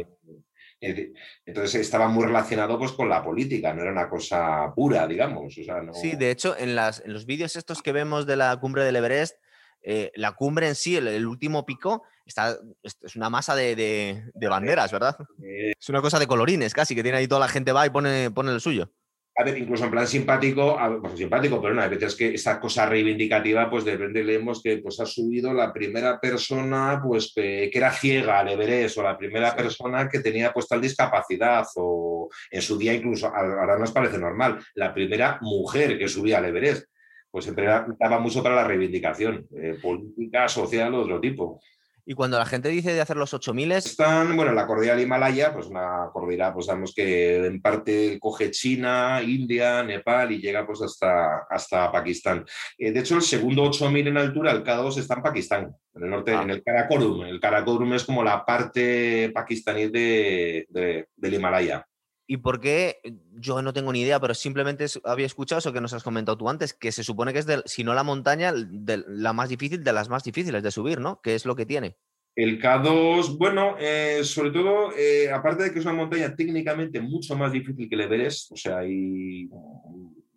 Eh, 0.82 1.12
entonces 1.46 1.82
estaba 1.82 2.08
muy 2.08 2.26
relacionado 2.26 2.78
pues, 2.78 2.94
con 2.94 3.10
la 3.10 3.24
política, 3.24 3.74
no 3.74 3.82
era 3.82 3.92
una 3.92 4.10
cosa 4.10 4.72
pura, 4.76 5.08
digamos. 5.08 5.54
Sí, 5.94 6.16
de 6.16 6.32
hecho, 6.32 6.58
en, 6.58 6.76
las, 6.76 7.02
en 7.04 7.14
los 7.14 7.26
vídeos 7.26 7.56
estos 7.56 7.82
que 7.82 7.92
vemos 7.92 8.26
de 8.26 8.38
la 8.38 8.56
cumbre 8.58 8.84
del 8.84 8.96
Everest, 8.96 9.38
eh, 9.82 10.12
la 10.16 10.34
cumbre 10.34 10.68
en 10.68 10.76
sí, 10.76 10.96
el, 10.96 11.26
último 11.26 11.66
pico, 11.66 12.04
está, 12.26 12.58
es 12.84 13.16
una 13.16 13.30
masa 13.30 13.56
de, 13.56 14.24
banderas, 14.36 14.92
¿verdad? 14.92 15.18
Es 15.42 15.90
una 15.90 16.02
cosa 16.02 16.20
de 16.20 16.28
colorines 16.28 16.74
casi, 16.74 16.96
que 16.96 17.04
tiene 17.04 17.18
ahí 17.18 17.28
toda 17.28 17.42
la 17.42 17.48
gente 17.48 17.72
va 17.72 17.86
y 17.86 17.90
pone, 17.90 18.32
pone 18.32 18.52
el 18.52 18.62
suyo. 18.62 18.92
A 19.40 19.44
ver, 19.46 19.58
incluso 19.58 19.86
en 19.86 19.92
plan 19.92 20.06
simpático, 20.06 20.78
pues 21.02 21.18
simpático, 21.18 21.62
pero 21.62 21.74
no, 21.74 21.82
a 21.82 21.88
veces 21.88 22.14
que 22.14 22.34
esta 22.34 22.60
cosa 22.60 22.86
reivindicativa, 22.86 23.70
pues 23.70 23.86
de 23.86 23.94
repente 23.94 24.22
leemos 24.22 24.62
que 24.62 24.80
pues 24.80 25.00
ha 25.00 25.06
subido 25.06 25.54
la 25.54 25.72
primera 25.72 26.20
persona 26.20 27.02
pues 27.02 27.32
que, 27.34 27.72
era 27.74 27.90
ciega 27.90 28.40
al 28.40 28.50
Everest 28.50 28.98
o 28.98 29.04
la 29.04 29.18
primera 29.18 29.56
persona 29.56 30.10
que 30.10 30.20
tenía 30.20 30.52
pues 30.52 30.68
tal 30.68 30.82
discapacidad 30.82 31.66
o 31.78 32.28
en 32.52 32.62
su 32.62 32.78
día 32.78 32.94
incluso, 32.94 33.28
ahora 33.28 33.80
nos 33.80 33.94
parece 33.94 34.18
normal, 34.18 34.60
la 34.74 34.94
primera 34.94 35.40
mujer 35.40 35.98
que 35.98 36.10
subía 36.10 36.40
al 36.40 36.46
Everest 36.46 36.90
pues 37.32 37.46
siempre 37.46 37.66
daba 37.66 38.20
mucho 38.20 38.44
para 38.44 38.56
la 38.56 38.66
reivindicación 38.66 39.48
eh, 39.56 39.78
política, 39.82 40.50
social 40.50 40.94
o 40.96 40.98
de 40.98 41.04
otro 41.04 41.22
tipo. 41.22 41.62
Y 42.06 42.14
cuando 42.14 42.38
la 42.38 42.46
gente 42.46 42.70
dice 42.70 42.94
de 42.94 43.02
hacer 43.02 43.18
los 43.18 43.34
8000 43.34 43.72
están, 43.74 44.36
bueno, 44.36 44.52
la 44.54 44.66
cordillera 44.66 44.96
del 44.96 45.06
Himalaya, 45.06 45.54
pues 45.54 45.68
una 45.68 46.10
cordillera, 46.12 46.54
pues 46.54 46.66
sabemos 46.66 46.94
que 46.94 47.46
en 47.46 47.62
parte 47.62 48.18
coge 48.20 48.52
China, 48.52 49.22
India, 49.22 49.84
Nepal 49.84 50.32
y 50.32 50.40
llega 50.40 50.66
pues 50.66 50.82
hasta, 50.82 51.46
hasta 51.50 51.92
Pakistán. 51.92 52.46
Eh, 52.78 52.92
de 52.92 53.00
hecho, 53.00 53.16
el 53.16 53.22
segundo 53.22 53.64
8000 53.64 54.08
en 54.08 54.18
altura, 54.18 54.52
el 54.52 54.64
K2, 54.64 54.98
está 54.98 55.16
en 55.16 55.22
Pakistán, 55.22 55.76
en 55.94 56.04
el 56.04 56.10
norte, 56.10 56.34
ah. 56.34 56.42
en 56.44 56.50
el 56.50 56.64
Karakorum. 56.64 57.24
El 57.24 57.40
Karakorum 57.40 57.94
es 57.94 58.04
como 58.04 58.24
la 58.24 58.46
parte 58.46 59.32
pakistaní 59.34 59.88
de, 59.90 60.68
del 61.16 61.34
Himalaya. 61.34 61.86
¿Y 62.32 62.38
por 62.38 62.60
qué? 62.60 62.98
Yo 63.40 63.60
no 63.64 63.74
tengo 63.74 63.92
ni 63.92 64.02
idea, 64.02 64.20
pero 64.20 64.36
simplemente 64.36 64.86
había 65.04 65.26
escuchado 65.26 65.58
eso 65.58 65.74
que 65.74 65.82
nos 65.82 65.94
has 65.94 66.04
comentado 66.04 66.38
tú 66.38 66.48
antes, 66.48 66.76
que 66.76 66.92
se 66.92 67.04
supone 67.04 67.34
que 67.34 67.40
es, 67.40 67.48
si 67.66 67.84
no 67.84 67.96
la 67.96 68.04
montaña, 68.04 68.54
de, 68.54 69.04
la 69.08 69.34
más 69.34 69.50
difícil 69.50 69.84
de 69.84 69.94
las 69.94 70.10
más 70.10 70.24
difíciles 70.24 70.62
de 70.62 70.70
subir, 70.70 71.00
¿no? 71.00 71.22
¿Qué 71.24 71.34
es 71.34 71.48
lo 71.48 71.56
que 71.56 71.66
tiene? 71.66 71.98
El 72.36 72.62
K2, 72.62 73.36
bueno, 73.36 73.78
eh, 73.80 74.22
sobre 74.24 74.52
todo, 74.52 74.96
eh, 74.96 75.32
aparte 75.32 75.64
de 75.64 75.74
que 75.74 75.80
es 75.80 75.86
una 75.86 75.96
montaña 75.96 76.36
técnicamente 76.36 77.02
mucho 77.02 77.36
más 77.36 77.52
difícil 77.52 77.90
que 77.90 77.96
el 77.96 78.02
Everest, 78.02 78.52
o 78.52 78.56
sea, 78.56 78.78
hay 78.78 79.50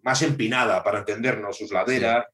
más 0.02 0.22
empinada 0.22 0.82
para 0.82 1.00
entendernos, 1.00 1.56
sus 1.56 1.72
laderas. 1.72 2.26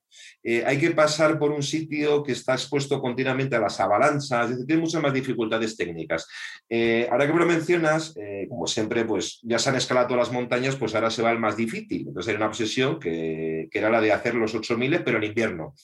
Eh, 0.42 0.64
hay 0.66 0.78
que 0.78 0.90
pasar 0.90 1.38
por 1.38 1.50
un 1.50 1.62
sitio 1.62 2.22
que 2.22 2.32
está 2.32 2.54
expuesto 2.54 3.00
continuamente 3.00 3.56
a 3.56 3.60
las 3.60 3.78
avalanchas, 3.78 4.50
es 4.50 4.66
tiene 4.66 4.82
muchas 4.82 5.02
más 5.02 5.12
dificultades 5.12 5.76
técnicas. 5.76 6.26
Eh, 6.68 7.06
ahora 7.10 7.26
que 7.26 7.32
me 7.32 7.40
lo 7.40 7.46
mencionas, 7.46 8.14
eh, 8.16 8.46
como 8.48 8.66
siempre, 8.66 9.04
pues 9.04 9.40
ya 9.42 9.58
se 9.58 9.68
han 9.68 9.76
escalado 9.76 10.08
todas 10.08 10.28
las 10.28 10.34
montañas, 10.34 10.76
pues 10.76 10.94
ahora 10.94 11.10
se 11.10 11.22
va 11.22 11.30
el 11.30 11.38
más 11.38 11.56
difícil. 11.56 12.08
Entonces 12.08 12.30
hay 12.30 12.36
una 12.36 12.46
obsesión 12.46 12.98
que, 12.98 13.68
que 13.70 13.78
era 13.78 13.90
la 13.90 14.00
de 14.00 14.12
hacer 14.12 14.34
los 14.34 14.54
8000, 14.54 15.04
pero 15.04 15.18
en 15.18 15.24
invierno. 15.24 15.74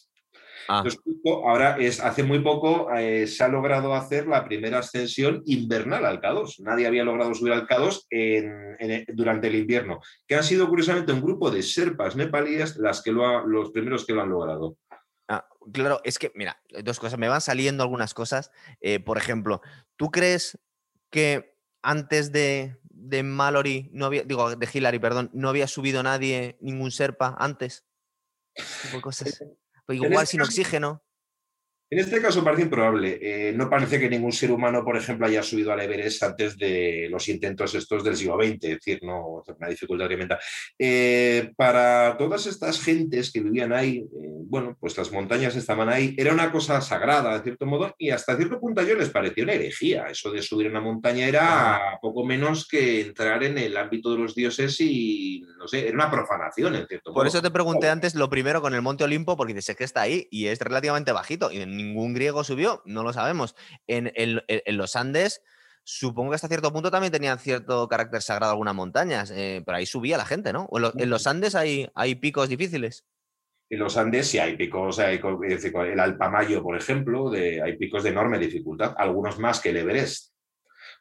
Ah. 0.69 0.85
ahora 1.45 1.77
es, 1.79 2.01
hace 2.01 2.23
muy 2.23 2.41
poco 2.41 2.93
eh, 2.95 3.27
se 3.27 3.45
ha 3.45 3.49
logrado 3.49 3.95
hacer 3.95 4.27
la 4.27 4.45
primera 4.45 4.79
ascensión 4.79 5.43
invernal 5.47 6.05
al 6.05 6.21
K2. 6.21 6.61
Nadie 6.61 6.87
había 6.87 7.05
logrado 7.05 7.35
subir 7.35 7.53
al 7.53 7.67
K2 7.67 9.07
durante 9.15 9.49
el 9.49 9.57
invierno, 9.57 10.01
que 10.27 10.35
han 10.35 10.45
sido 10.45 10.69
curiosamente 10.69 11.12
un 11.12 11.23
grupo 11.23 11.51
de 11.51 11.62
serpas 11.62 12.17
nepalíes 12.17 12.77
las 12.77 13.03
que 13.03 13.12
lo 13.12 13.47
los 13.47 13.71
primeros 13.71 14.05
que 14.07 14.12
lo 14.12 14.23
han 14.23 14.31
logrado. 14.31 14.77
Ah, 15.29 15.49
claro, 15.73 16.01
es 16.05 16.19
que, 16.19 16.31
mira, 16.35 16.61
dos 16.83 17.01
cosas, 17.01 17.19
me 17.19 17.29
van 17.29 17.41
saliendo 17.41 17.83
algunas 17.83 18.12
cosas. 18.12 18.51
Eh, 18.81 19.01
por 19.01 19.17
ejemplo, 19.17 19.62
¿tú 19.97 20.11
crees 20.11 20.59
que 21.11 21.57
antes 21.83 22.33
de, 22.33 22.79
de 22.83 23.23
Mallory, 23.23 23.91
no 23.93 24.07
había, 24.07 24.25
digo, 24.25 24.55
de 24.55 24.69
Hillary, 24.71 24.99
perdón, 24.99 25.31
no 25.33 25.49
había 25.49 25.67
subido 25.67 26.03
nadie, 26.03 26.59
ningún 26.61 26.91
serpa 26.91 27.35
antes? 27.39 27.85
Cosas. 29.01 29.43
Pues 29.87 30.01
igual 30.01 30.26
sin 30.26 30.41
oxígeno. 30.41 31.03
En 31.95 32.01
este 32.01 32.20
caso 32.20 32.42
parece 32.42 32.62
improbable. 32.62 33.20
Eh, 33.22 33.53
no 33.53 33.70
parece 33.70 34.01
que 34.01 34.11
ningún 34.11 34.32
ser 34.32 34.51
humano, 34.51 34.84
por 34.84 34.97
ejemplo, 34.97 35.28
haya 35.28 35.45
subido 35.45 35.72
al 35.72 35.78
Everest 35.78 36.24
antes 36.24 36.59
de 36.59 37.07
los 37.09 37.28
intentos 37.28 37.72
estos 37.72 38.03
del 38.03 38.16
siglo 38.16 38.36
XX, 38.36 38.55
es 38.55 38.61
decir, 38.61 38.99
no 39.05 39.45
una 39.47 39.68
dificultad 39.68 40.07
tremenda. 40.07 40.40
Eh, 40.76 41.53
para 41.57 42.16
todas 42.18 42.49
estas 42.49 42.82
gentes 42.82 43.30
que 43.30 43.42
vivían 43.42 43.72
ahí, 43.72 43.99
eh, 43.99 44.28
bueno, 44.47 44.76
pues 44.80 44.99
las 44.99 45.12
montañas 45.12 45.55
estaban 45.55 45.88
ahí, 45.88 46.16
era 46.18 46.32
una 46.32 46.51
cosa 46.51 46.80
sagrada, 46.80 47.36
de 47.36 47.45
cierto 47.45 47.64
modo, 47.64 47.95
y 47.97 48.11
hasta 48.11 48.36
cierto 48.36 48.59
punto 48.59 48.80
a 48.80 48.84
ellos 48.84 48.99
les 48.99 49.11
pareció 49.11 49.45
una 49.45 49.53
herejía. 49.53 50.07
Eso 50.09 50.32
de 50.32 50.42
subir 50.42 50.68
una 50.68 50.80
montaña 50.80 51.28
era 51.28 51.99
poco 52.03 52.24
menos 52.24 52.66
que 52.66 53.03
entrar 53.03 53.45
en 53.45 53.57
el 53.57 53.76
ámbito 53.76 54.11
de 54.11 54.18
los 54.18 54.34
dioses 54.34 54.80
y, 54.80 55.45
no 55.59 55.68
sé, 55.68 55.86
era 55.86 55.95
una 55.95 56.11
profanación, 56.11 56.74
en 56.74 56.88
cierto 56.88 57.11
modo. 57.11 57.20
Por 57.20 57.28
eso 57.28 57.40
te 57.40 57.53
pregunté 57.53 57.88
antes 57.88 58.16
lo 58.16 58.28
primero 58.28 58.61
con 58.61 58.74
el 58.74 58.82
Monte 58.82 59.05
Olimpo, 59.05 59.36
porque 59.36 59.55
dices 59.55 59.76
que 59.76 59.84
está 59.84 60.01
ahí 60.01 60.26
y 60.32 60.47
es 60.47 60.59
relativamente 60.59 61.12
bajito. 61.12 61.53
Y 61.53 61.84
ningún 61.89 62.14
griego 62.14 62.45
subió, 62.45 62.82
no 62.85 63.03
lo 63.03 63.12
sabemos. 63.12 63.55
En, 63.87 64.12
los 64.76 64.97
Andes, 64.97 65.43
supongo 65.82 66.30
que 66.30 66.37
hasta 66.37 66.49
cierto 66.49 66.72
punto 66.72 66.91
también 66.91 67.12
tenían 67.12 67.39
cierto 67.39 67.89
carácter 67.89 68.22
sagrado 68.22 68.53
algunas 68.53 68.74
montañas, 68.74 69.30
eh, 69.30 69.62
pero 69.64 69.78
ahí 69.78 69.87
subía 69.87 70.16
la 70.16 70.26
gente, 70.26 70.53
¿no? 70.53 70.68
en, 70.97 71.11
los 71.11 71.26
Andes 71.26 71.55
hay, 71.55 71.89
hay 71.95 72.14
picos 72.14 72.49
difíciles. 72.49 73.05
En 73.70 73.78
los 73.78 73.97
Andes 73.97 74.28
sí 74.28 74.39
hay 74.39 74.57
picos, 74.57 74.99
hay, 74.99 75.20
el 75.20 76.01
Alpamayo, 76.01 76.62
por 76.62 76.76
ejemplo, 76.76 77.30
de, 77.30 77.62
hay 77.62 77.76
picos 77.76 78.05
de 78.05 78.11
enorme 78.11 78.39
dificultad, 78.39 78.95
algunos 78.97 79.39
más 79.39 79.61
que 79.61 79.70
el 79.70 79.78
Everest. 79.78 80.32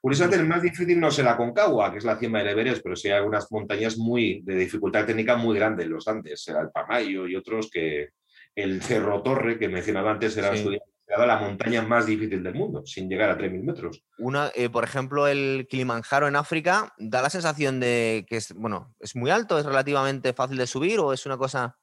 Curiosamente, 0.01 0.37
el 0.37 0.47
más 0.47 0.61
difícil 0.61 0.99
no 0.99 1.09
es 1.09 1.19
el 1.19 1.27
Aconcagua, 1.27 1.91
que 1.91 1.97
es 1.97 2.03
la 2.03 2.17
cima 2.17 2.39
del 2.39 2.49
Everest, 2.49 2.81
pero 2.83 2.95
sí 2.95 3.07
hay 3.07 3.15
algunas 3.15 3.49
montañas 3.51 3.97
muy 3.97 4.41
de 4.43 4.55
dificultad 4.55 5.05
técnica 5.05 5.37
muy 5.37 5.55
grande 5.55 5.83
en 5.83 5.91
los 5.91 6.07
Andes, 6.07 6.47
el 6.47 6.57
Alpamayo 6.57 7.27
y 7.27 7.35
otros 7.35 7.69
que, 7.71 8.09
el 8.55 8.81
Cerro 8.81 9.21
Torre, 9.21 9.57
que 9.57 9.69
mencionaba 9.69 10.11
antes, 10.11 10.37
era 10.37 11.25
la 11.25 11.37
montaña 11.37 11.81
más 11.81 12.05
difícil 12.05 12.43
del 12.43 12.55
mundo, 12.55 12.83
sin 12.85 13.09
llegar 13.09 13.29
a 13.29 13.37
3.000 13.37 13.63
metros. 13.63 14.03
Una, 14.17 14.51
eh, 14.55 14.69
por 14.69 14.83
ejemplo, 14.83 15.27
el 15.27 15.67
Kilimanjaro 15.69 16.27
en 16.27 16.35
África 16.35 16.93
da 16.97 17.21
la 17.21 17.29
sensación 17.29 17.79
de 17.79 18.25
que 18.27 18.37
es, 18.37 18.53
bueno, 18.53 18.93
es 18.99 19.15
muy 19.15 19.29
alto, 19.29 19.59
es 19.59 19.65
relativamente 19.65 20.33
fácil 20.33 20.57
de 20.57 20.67
subir 20.67 20.99
o 20.99 21.13
es 21.13 21.25
una 21.25 21.37
cosa... 21.37 21.77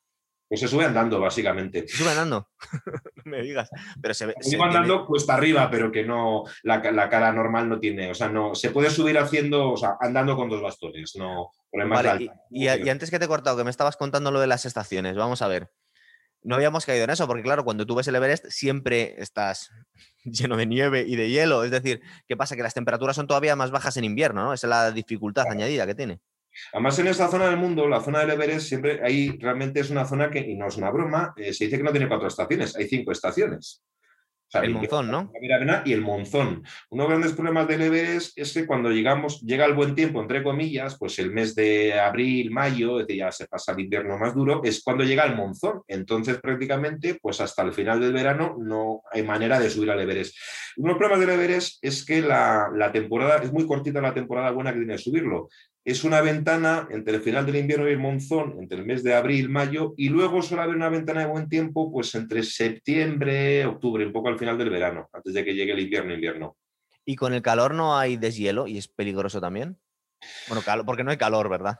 Pues 0.49 0.63
se 0.63 0.67
sube 0.67 0.85
andando, 0.85 1.21
básicamente. 1.21 1.87
Se 1.87 1.99
sube 1.99 2.11
andando, 2.11 2.49
no 3.15 3.23
me 3.31 3.41
digas. 3.41 3.71
Pero 4.03 4.15
se, 4.15 4.35
se 4.41 4.51
sube 4.51 4.65
andando 4.65 5.07
cuesta 5.07 5.35
arriba, 5.35 5.71
pero 5.71 5.93
que 5.93 6.05
no, 6.05 6.43
la, 6.65 6.83
cara 6.83 7.33
normal 7.33 7.69
no 7.69 7.79
tiene, 7.79 8.11
o 8.11 8.15
sea, 8.15 8.29
no, 8.29 8.57
se 8.57 8.71
puede 8.71 8.91
subir 8.91 9.17
haciendo, 9.17 9.71
o 9.71 9.77
sea, 9.77 9.97
andando 10.01 10.35
con 10.35 10.49
dos 10.49 10.61
bastones, 10.61 11.15
no, 11.15 11.53
vale, 11.73 12.33
y, 12.51 12.65
y, 12.65 12.89
antes 12.89 13.13
que 13.13 13.21
te 13.21 13.27
he 13.27 13.29
cortado, 13.29 13.57
que 13.57 13.63
me 13.63 13.71
estabas 13.71 13.97
contando 13.97 14.33
lo 14.33 14.41
de 14.41 14.49
las 14.49 14.67
estaciones, 14.67 15.15
vamos 15.15 15.41
a 15.41 15.47
ver 15.47 15.71
no 16.43 16.55
habíamos 16.55 16.87
caído 16.87 17.05
en 17.05 17.11
eso, 17.11 17.27
porque 17.27 17.43
claro, 17.43 17.65
cuando 17.65 17.87
tú 17.87 17.95
ves 17.95 18.09
el 18.09 18.17
Everest 18.17 18.47
siempre 18.49 19.15
estás 19.19 19.71
lleno 20.25 20.57
de 20.57 20.67
nieve 20.67 21.05
y 21.07 21.17
de 21.17 21.31
hielo. 21.31 21.65
Es 21.65 21.71
decir, 21.71 22.01
¿qué 22.27 22.37
pasa? 22.37 22.57
Que 22.57 22.63
las 22.63 22.75
temperaturas 22.75 23.17
son 23.17 23.27
todavía 23.27 23.57
más 23.57 23.71
bajas 23.71 23.97
en 23.97 24.05
invierno, 24.05 24.45
¿no? 24.45 24.53
Esa 24.53 24.67
es 24.67 24.71
la 24.71 24.91
dificultad 24.91 25.47
añadida 25.51 25.87
que 25.87 25.95
tiene. 25.95 26.21
Además, 26.73 26.99
en 26.99 27.07
esta 27.07 27.29
zona 27.29 27.47
del 27.47 27.57
mundo, 27.57 27.89
la 27.89 28.01
zona 28.01 28.21
del 28.21 28.31
Everest, 28.31 28.67
siempre 28.67 29.01
ahí 29.05 29.39
realmente 29.39 29.81
es 29.81 29.91
una 29.91 30.05
zona 30.05 30.31
que, 30.31 30.41
y 30.41 30.57
no 30.57 30.67
es 30.67 30.77
una 30.77 30.91
broma, 30.91 31.33
eh, 31.37 31.53
se 31.53 31.65
dice 31.65 31.77
que 31.77 31.85
no 31.85 31.93
tiene 31.93 32.09
cuatro 32.09 32.27
estaciones, 32.27 32.75
hay 32.77 32.89
cinco 32.89 33.13
estaciones 33.13 33.83
el 34.55 34.75
monzón, 34.75 35.11
¿no? 35.11 35.33
y 35.85 35.93
el 35.93 36.01
monzón. 36.01 36.65
Uno 36.91 37.05
de 37.05 37.09
los 37.09 37.09
grandes 37.09 37.33
problemas 37.33 37.69
del 37.69 37.83
Everest 37.83 38.37
es 38.37 38.53
que 38.53 38.67
cuando 38.67 38.91
llegamos, 38.91 39.41
llega 39.43 39.65
el 39.65 39.75
buen 39.75 39.95
tiempo, 39.95 40.21
entre 40.21 40.43
comillas, 40.43 40.97
pues 40.99 41.19
el 41.19 41.31
mes 41.31 41.55
de 41.55 41.99
abril, 41.99 42.51
mayo, 42.51 43.07
ya 43.07 43.31
se 43.31 43.47
pasa 43.47 43.73
el 43.73 43.81
invierno 43.81 44.19
más 44.19 44.35
duro, 44.35 44.63
es 44.65 44.83
cuando 44.83 45.05
llega 45.05 45.25
el 45.25 45.37
monzón. 45.37 45.83
Entonces, 45.87 46.39
prácticamente, 46.41 47.19
pues 47.21 47.41
hasta 47.41 47.63
el 47.63 47.73
final 47.73 48.01
del 48.01 48.13
verano 48.13 48.57
no 48.59 49.03
hay 49.13 49.23
manera 49.23 49.59
de 49.59 49.71
subir 49.71 49.91
al 49.91 50.01
Everest. 50.01 50.37
Uno 50.77 50.89
de 50.89 50.93
los 50.93 50.99
problemas 50.99 51.21
del 51.21 51.39
Everest 51.39 51.79
es 51.83 52.05
que 52.05 52.21
la, 52.21 52.71
la 52.75 52.91
temporada, 52.93 53.43
es 53.43 53.53
muy 53.53 53.67
cortita 53.67 54.01
la 54.01 54.15
temporada 54.15 54.51
buena 54.51 54.73
que 54.73 54.79
tiene 54.79 54.95
de 54.95 54.99
subirlo 54.99 55.49
es 55.85 56.05
una 56.05 56.21
ventana 56.21 56.89
entre 56.91 57.17
el 57.17 57.23
final 57.23 57.47
del 57.47 57.57
invierno 57.57 57.89
y 57.89 57.93
el 57.93 57.99
monzón, 57.99 58.57
entre 58.59 58.79
el 58.79 58.87
mes 58.87 59.03
de 59.03 59.15
abril, 59.15 59.49
mayo, 59.49 59.95
y 59.97 60.09
luego 60.09 60.43
suele 60.43 60.63
haber 60.63 60.77
una 60.77 60.89
ventana 60.89 61.21
de 61.21 61.27
buen 61.27 61.49
tiempo, 61.49 61.91
pues 61.91 62.15
entre 62.15 62.43
septiembre, 62.43 63.65
octubre, 63.65 64.07
un 64.07 64.13
poco 64.13 64.29
al 64.29 64.39
final 64.39 64.59
del 64.59 64.71
verano, 64.71 65.09
antes 65.13 65.33
de 65.33 65.45
que 65.45 65.55
llegue 65.55 65.73
el 65.73 65.81
invierno, 65.81 66.15
invierno. 66.15 66.57
¿Y 67.05 67.17
con 67.17 67.33
el 67.33 67.43
calor 67.43 67.75
no 67.75 67.97
hay 67.97 68.17
deshielo 68.17 68.67
y 68.67 68.79
es 68.79 68.89
peligroso 68.89 69.41
también? 69.41 69.79
Bueno, 70.49 70.63
porque 70.85 71.05
no 71.05 71.11
hay 71.11 71.17
calor, 71.17 71.49
¿verdad? 71.49 71.79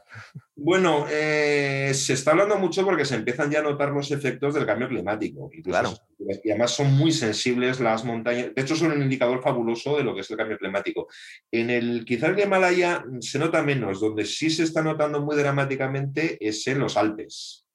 Bueno, 0.55 1.05
eh, 1.09 1.91
se 1.93 2.13
está 2.13 2.31
hablando 2.31 2.57
mucho 2.57 2.83
porque 2.83 3.05
se 3.05 3.15
empiezan 3.15 3.51
ya 3.51 3.59
a 3.59 3.63
notar 3.63 3.91
los 3.91 4.11
efectos 4.11 4.53
del 4.53 4.65
cambio 4.65 4.87
climático. 4.87 5.49
Claro. 5.63 5.93
Y 6.17 6.49
además 6.49 6.71
son 6.71 6.93
muy 6.93 7.11
sensibles 7.11 7.79
las 7.79 8.03
montañas. 8.03 8.53
De 8.55 8.61
hecho, 8.61 8.75
son 8.75 8.91
un 8.91 9.01
indicador 9.01 9.41
fabuloso 9.41 9.97
de 9.97 10.03
lo 10.03 10.15
que 10.15 10.21
es 10.21 10.31
el 10.31 10.37
cambio 10.37 10.57
climático. 10.57 11.07
En 11.51 11.69
el, 11.69 12.05
quizás 12.05 12.29
el 12.29 12.39
Himalaya 12.39 13.03
se 13.19 13.39
nota 13.39 13.61
menos. 13.61 13.99
Donde 13.99 14.25
sí 14.25 14.49
se 14.49 14.63
está 14.63 14.81
notando 14.81 15.21
muy 15.21 15.35
dramáticamente 15.35 16.37
es 16.39 16.65
en 16.67 16.79
los 16.79 16.97
Alpes. 16.97 17.65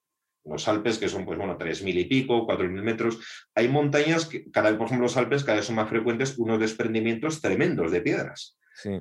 Los 0.45 0.69
Alpes, 0.69 0.99
que 0.99 1.09
son, 1.09 1.25
pues 1.25 1.39
bueno, 1.39 1.59
3.000 1.59 1.99
y 1.99 2.05
pico, 2.05 2.47
4.000 2.47 2.83
metros. 2.83 3.19
Hay 3.55 3.69
montañas 3.69 4.27
que, 4.27 4.49
cada 4.51 4.77
por 4.79 4.87
ejemplo, 4.87 5.07
los 5.07 5.17
Alpes 5.17 5.43
cada 5.43 5.59
vez 5.59 5.67
son 5.67 5.75
más 5.77 5.89
frecuentes 5.89 6.39
unos 6.39 6.61
desprendimientos 6.61 7.41
tremendos 7.41 7.91
de 7.91 8.01
piedras. 8.01 8.57
Sí. 8.77 9.01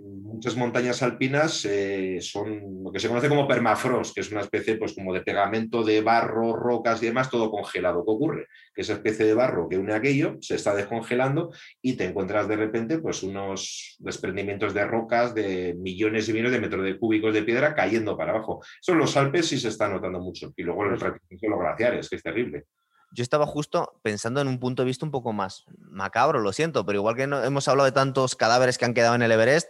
muchas 0.00 0.56
montañas 0.56 1.02
alpinas 1.02 1.66
eh, 1.66 2.18
son 2.22 2.82
lo 2.82 2.90
que 2.90 2.98
se 2.98 3.06
conoce 3.06 3.28
como 3.28 3.46
permafrost, 3.46 4.14
que 4.14 4.22
es 4.22 4.32
una 4.32 4.40
especie 4.40 4.76
pues, 4.76 4.94
como 4.94 5.12
de 5.12 5.20
pegamento 5.20 5.84
de 5.84 6.00
barro, 6.00 6.56
rocas 6.56 7.02
y 7.02 7.06
demás, 7.06 7.30
todo 7.30 7.50
congelado. 7.50 8.02
¿Qué 8.02 8.10
ocurre? 8.10 8.46
Que 8.74 8.80
esa 8.80 8.94
especie 8.94 9.26
de 9.26 9.34
barro 9.34 9.68
que 9.68 9.76
une 9.76 9.92
aquello 9.92 10.38
se 10.40 10.54
está 10.54 10.74
descongelando 10.74 11.52
y 11.82 11.98
te 11.98 12.04
encuentras 12.04 12.48
de 12.48 12.56
repente 12.56 12.98
pues, 12.98 13.22
unos 13.22 13.96
desprendimientos 13.98 14.72
de 14.72 14.86
rocas 14.86 15.34
de 15.34 15.74
millones 15.78 16.26
y 16.28 16.32
millones 16.32 16.52
de 16.52 16.60
metros 16.60 16.84
de 16.84 16.98
cúbicos 16.98 17.34
de 17.34 17.42
piedra 17.42 17.74
cayendo 17.74 18.16
para 18.16 18.32
abajo. 18.32 18.62
Eso 18.80 18.92
en 18.92 18.98
los 18.98 19.14
Alpes 19.18 19.48
sí 19.48 19.58
se 19.58 19.68
está 19.68 19.86
notando 19.86 20.18
mucho. 20.18 20.54
Y 20.56 20.62
luego 20.62 20.86
los, 20.86 21.02
los 21.02 21.60
glaciares, 21.60 22.08
que 22.08 22.16
es 22.16 22.22
terrible 22.22 22.64
yo 23.12 23.22
estaba 23.22 23.46
justo 23.46 23.98
pensando 24.02 24.40
en 24.40 24.48
un 24.48 24.58
punto 24.58 24.82
de 24.82 24.86
vista 24.86 25.04
un 25.04 25.10
poco 25.10 25.32
más 25.32 25.64
macabro, 25.78 26.40
lo 26.40 26.52
siento, 26.52 26.84
pero 26.86 26.98
igual 26.98 27.16
que 27.16 27.22
hemos 27.22 27.68
hablado 27.68 27.86
de 27.86 27.92
tantos 27.92 28.36
cadáveres 28.36 28.78
que 28.78 28.84
han 28.84 28.94
quedado 28.94 29.14
en 29.14 29.22
el 29.22 29.32
Everest, 29.32 29.68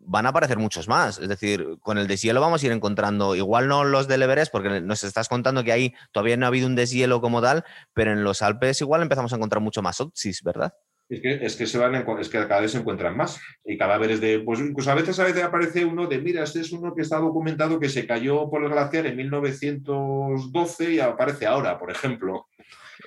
van 0.00 0.26
a 0.26 0.30
aparecer 0.30 0.58
muchos 0.58 0.88
más. 0.88 1.18
Es 1.18 1.28
decir, 1.28 1.78
con 1.80 1.98
el 1.98 2.06
deshielo 2.06 2.40
vamos 2.40 2.62
a 2.62 2.66
ir 2.66 2.72
encontrando, 2.72 3.34
igual 3.34 3.68
no 3.68 3.84
los 3.84 4.08
del 4.08 4.22
Everest, 4.22 4.52
porque 4.52 4.80
nos 4.80 5.04
estás 5.04 5.28
contando 5.28 5.64
que 5.64 5.72
ahí 5.72 5.94
todavía 6.12 6.36
no 6.36 6.46
ha 6.46 6.48
habido 6.48 6.66
un 6.66 6.76
deshielo 6.76 7.20
como 7.20 7.42
tal, 7.42 7.64
pero 7.94 8.12
en 8.12 8.24
los 8.24 8.42
Alpes 8.42 8.80
igual 8.80 9.02
empezamos 9.02 9.32
a 9.32 9.36
encontrar 9.36 9.62
mucho 9.62 9.82
más 9.82 10.00
Otsis, 10.00 10.42
¿verdad? 10.42 10.72
Es 11.08 11.22
que, 11.22 11.34
es 11.42 11.56
que, 11.56 11.66
se 11.66 11.78
van, 11.78 11.94
es 12.20 12.28
que 12.28 12.46
cada 12.46 12.60
vez 12.60 12.72
se 12.72 12.78
encuentran 12.78 13.16
más. 13.16 13.40
Y 13.64 13.78
cadáveres 13.78 14.20
de. 14.20 14.40
Pues 14.40 14.88
a 14.88 14.94
veces, 14.94 15.18
a 15.18 15.24
veces 15.24 15.42
aparece 15.42 15.84
uno 15.86 16.06
de, 16.06 16.18
mira, 16.18 16.42
este 16.42 16.60
es 16.60 16.70
uno 16.70 16.94
que 16.94 17.00
está 17.00 17.18
documentado 17.18 17.80
que 17.80 17.88
se 17.88 18.06
cayó 18.06 18.50
por 18.50 18.62
el 18.62 18.68
glaciar 18.68 19.06
en 19.06 19.16
1912 19.16 20.92
y 20.92 21.00
aparece 21.00 21.46
ahora, 21.46 21.78
por 21.78 21.90
ejemplo. 21.90 22.46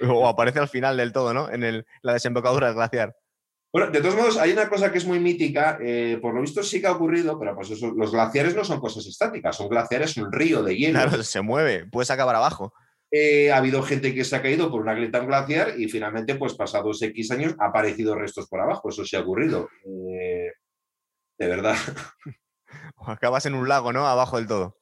O 0.08 0.28
aparece 0.28 0.60
al 0.60 0.70
final 0.70 0.98
del 0.98 1.12
todo, 1.12 1.34
¿no? 1.34 1.50
En 1.50 1.64
el, 1.64 1.86
la 2.02 2.14
desembocadura 2.14 2.68
del 2.68 2.76
glaciar. 2.76 3.16
Bueno, 3.74 3.89
de 3.89 4.02
todos 4.02 4.16
modos, 4.16 4.38
hay 4.38 4.52
una 4.52 4.68
cosa 4.68 4.92
que 4.92 4.98
es 4.98 5.06
muy 5.06 5.20
mítica, 5.20 5.78
eh, 5.82 6.20
por 6.22 6.34
lo 6.34 6.42
visto 6.42 6.62
sí 6.62 6.82
que 6.82 6.88
ha 6.88 6.92
ocurrido, 6.92 7.39
pero 7.39 7.56
pues 7.56 7.72
eso, 7.72 7.92
los 7.92 8.12
glaciares 8.12 8.54
no 8.54 8.66
son 8.66 8.82
cosas 8.82 9.06
estáticas, 9.06 9.56
son 9.56 9.70
glaciares, 9.70 10.18
un 10.18 10.30
río 10.30 10.62
de 10.62 10.76
hielo. 10.76 11.00
Claro, 11.00 11.24
se 11.24 11.42
mueve, 11.42 11.86
puedes 11.86 12.12
acabar 12.12 12.36
abajo. 12.36 12.74
Eh, 13.14 13.52
ha 13.52 13.58
habido 13.58 13.82
gente 13.84 14.14
que 14.14 14.26
se 14.26 14.36
ha 14.36 14.42
caído 14.42 14.70
por 14.70 14.82
una 14.82 14.94
grieta 14.94 15.20
glaciar 15.20 15.80
y 15.80 15.88
finalmente, 15.88 16.36
pues 16.36 16.54
pasados 16.54 17.02
X 17.02 17.32
años, 17.32 17.56
ha 17.60 17.68
aparecido 17.68 18.16
restos 18.16 18.48
por 18.48 18.60
abajo. 18.60 18.89
Eso 18.89 19.06
sí 19.06 19.16
ha 19.16 19.22
ocurrido. 19.22 19.70
Eh, 19.86 20.52
de 21.38 21.48
verdad. 21.48 21.76
O 22.96 23.06
acabas 23.12 23.46
en 23.46 23.56
un 23.56 23.68
lago, 23.68 23.92
¿no? 23.92 24.08
Abajo 24.08 24.38
del 24.38 24.48
todo. 24.48 24.81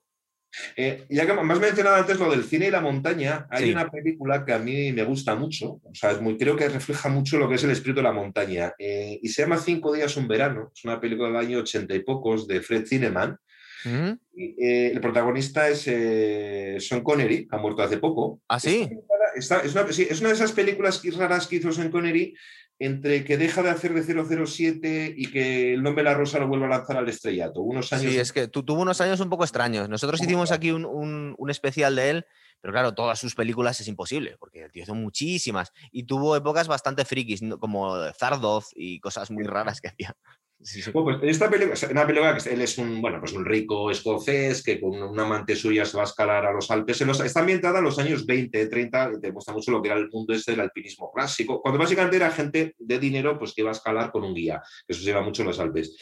Eh, 0.75 1.05
ya 1.09 1.25
que 1.25 1.33
me 1.33 1.53
has 1.53 1.59
mencionado 1.59 1.97
antes 1.97 2.19
lo 2.19 2.31
del 2.31 2.43
cine 2.43 2.67
y 2.67 2.71
la 2.71 2.81
montaña, 2.81 3.47
hay 3.49 3.71
una 3.71 3.89
película 3.89 4.43
que 4.45 4.53
a 4.53 4.59
mí 4.59 4.91
me 4.91 5.03
gusta 5.03 5.35
mucho, 5.35 5.79
o 5.83 5.93
sea, 5.93 6.11
es 6.11 6.21
muy, 6.21 6.37
creo 6.37 6.55
que 6.55 6.69
refleja 6.69 7.09
mucho 7.09 7.37
lo 7.37 7.47
que 7.47 7.55
es 7.55 7.63
el 7.63 7.71
espíritu 7.71 7.99
de 7.99 8.03
la 8.03 8.11
montaña, 8.11 8.73
y 8.77 9.27
se 9.29 9.43
llama 9.43 9.57
Cinco 9.57 9.93
días 9.93 10.17
un 10.17 10.27
verano, 10.27 10.71
es 10.75 10.83
una 10.85 10.99
película 10.99 11.27
del 11.27 11.37
año 11.37 11.59
ochenta 11.59 11.93
y 11.93 11.99
pocos 11.99 12.47
de 12.47 12.61
Fred 12.61 12.87
Zinnemann, 12.87 13.37
eh, 13.85 14.91
el 14.93 14.99
protagonista 15.01 15.69
es 15.69 15.83
eh, 15.87 16.77
Sean 16.79 17.01
Connery, 17.01 17.47
que 17.47 17.55
ha 17.55 17.59
muerto 17.59 17.81
hace 17.81 17.97
poco. 17.97 18.41
¿Ah, 18.47 18.59
sí? 18.59 18.89
es, 19.35 19.49
una, 19.51 19.83
de 19.83 20.33
esas 20.33 20.51
películas 20.51 21.01
raras 21.15 21.47
que 21.47 21.57
hizo 21.57 21.71
Sean 21.71 21.91
Connery 21.91 22.35
entre 22.79 23.25
que 23.25 23.37
deja 23.37 23.61
de 23.61 23.69
hacer 23.69 23.93
de 23.93 24.45
007 24.45 25.13
y 25.15 25.29
que 25.31 25.73
el 25.73 25.83
nombre 25.83 26.01
de 26.01 26.09
la 26.09 26.15
rosa 26.15 26.39
lo 26.39 26.47
vuelve 26.47 26.65
a 26.65 26.69
lanzar 26.69 26.95
al 26.95 27.09
estrellato. 27.09 27.61
Unos 27.61 27.91
años... 27.91 28.11
Sí, 28.11 28.17
es 28.17 28.31
que 28.31 28.47
tuvo 28.47 28.81
unos 28.81 29.01
años 29.01 29.19
un 29.19 29.29
poco 29.29 29.43
extraños. 29.43 29.89
Nosotros 29.89 30.21
hicimos 30.21 30.51
aquí 30.51 30.71
un, 30.71 30.85
un, 30.85 31.49
especial 31.49 31.97
de 31.97 32.09
él, 32.09 32.25
pero 32.61 32.71
claro, 32.71 32.93
todas 32.93 33.19
sus 33.19 33.35
películas 33.35 33.81
es 33.81 33.87
imposible, 33.89 34.37
porque 34.39 34.63
el 34.63 34.71
tío 34.71 34.83
hizo 34.83 34.95
muchísimas 34.95 35.73
y 35.91 36.03
tuvo 36.03 36.37
épocas 36.37 36.69
bastante 36.69 37.03
frikis, 37.03 37.41
como 37.59 37.97
Zardoz 38.13 38.69
y 38.73 39.01
cosas 39.01 39.29
muy 39.29 39.43
raras 39.43 39.81
que 39.81 39.89
hacía. 39.89 40.15
Pues 40.59 40.75
esta 41.23 41.49
película, 41.49 41.75
una 41.89 42.05
película 42.05 42.37
que 42.37 42.49
él 42.49 42.61
es 42.61 42.77
un, 42.77 43.01
bueno, 43.01 43.21
pues 43.21 43.31
un 43.31 43.45
rico 43.45 43.89
escocés 43.89 44.61
que 44.61 44.81
con 44.81 45.01
una 45.01 45.23
amante 45.23 45.55
suya 45.55 45.85
se 45.85 45.95
va 45.95 46.03
a 46.03 46.05
escalar 46.05 46.45
a 46.45 46.51
los 46.51 46.69
Alpes. 46.69 46.99
está 46.99 47.39
ambientada 47.39 47.79
en 47.79 47.85
los 47.85 47.97
años 47.97 48.25
20, 48.25 48.67
30, 48.67 49.11
y 49.15 49.21
te 49.21 49.31
muestra 49.31 49.53
mucho 49.53 49.71
lo 49.71 49.81
que 49.81 49.87
era 49.87 49.97
el 49.97 50.09
mundo 50.09 50.33
este 50.33 50.51
del 50.51 50.59
alpinismo 50.59 51.13
clásico, 51.13 51.61
cuando 51.61 51.79
básicamente 51.79 52.17
era 52.17 52.29
gente 52.29 52.75
de 52.77 52.99
dinero 52.99 53.39
pues 53.39 53.53
que 53.53 53.61
iba 53.61 53.69
a 53.69 53.73
escalar 53.73 54.11
con 54.11 54.25
un 54.25 54.33
guía, 54.33 54.61
eso 54.85 54.99
se 54.99 55.05
lleva 55.05 55.21
mucho 55.21 55.43
en 55.43 55.47
los 55.47 55.59
Alpes. 55.59 55.95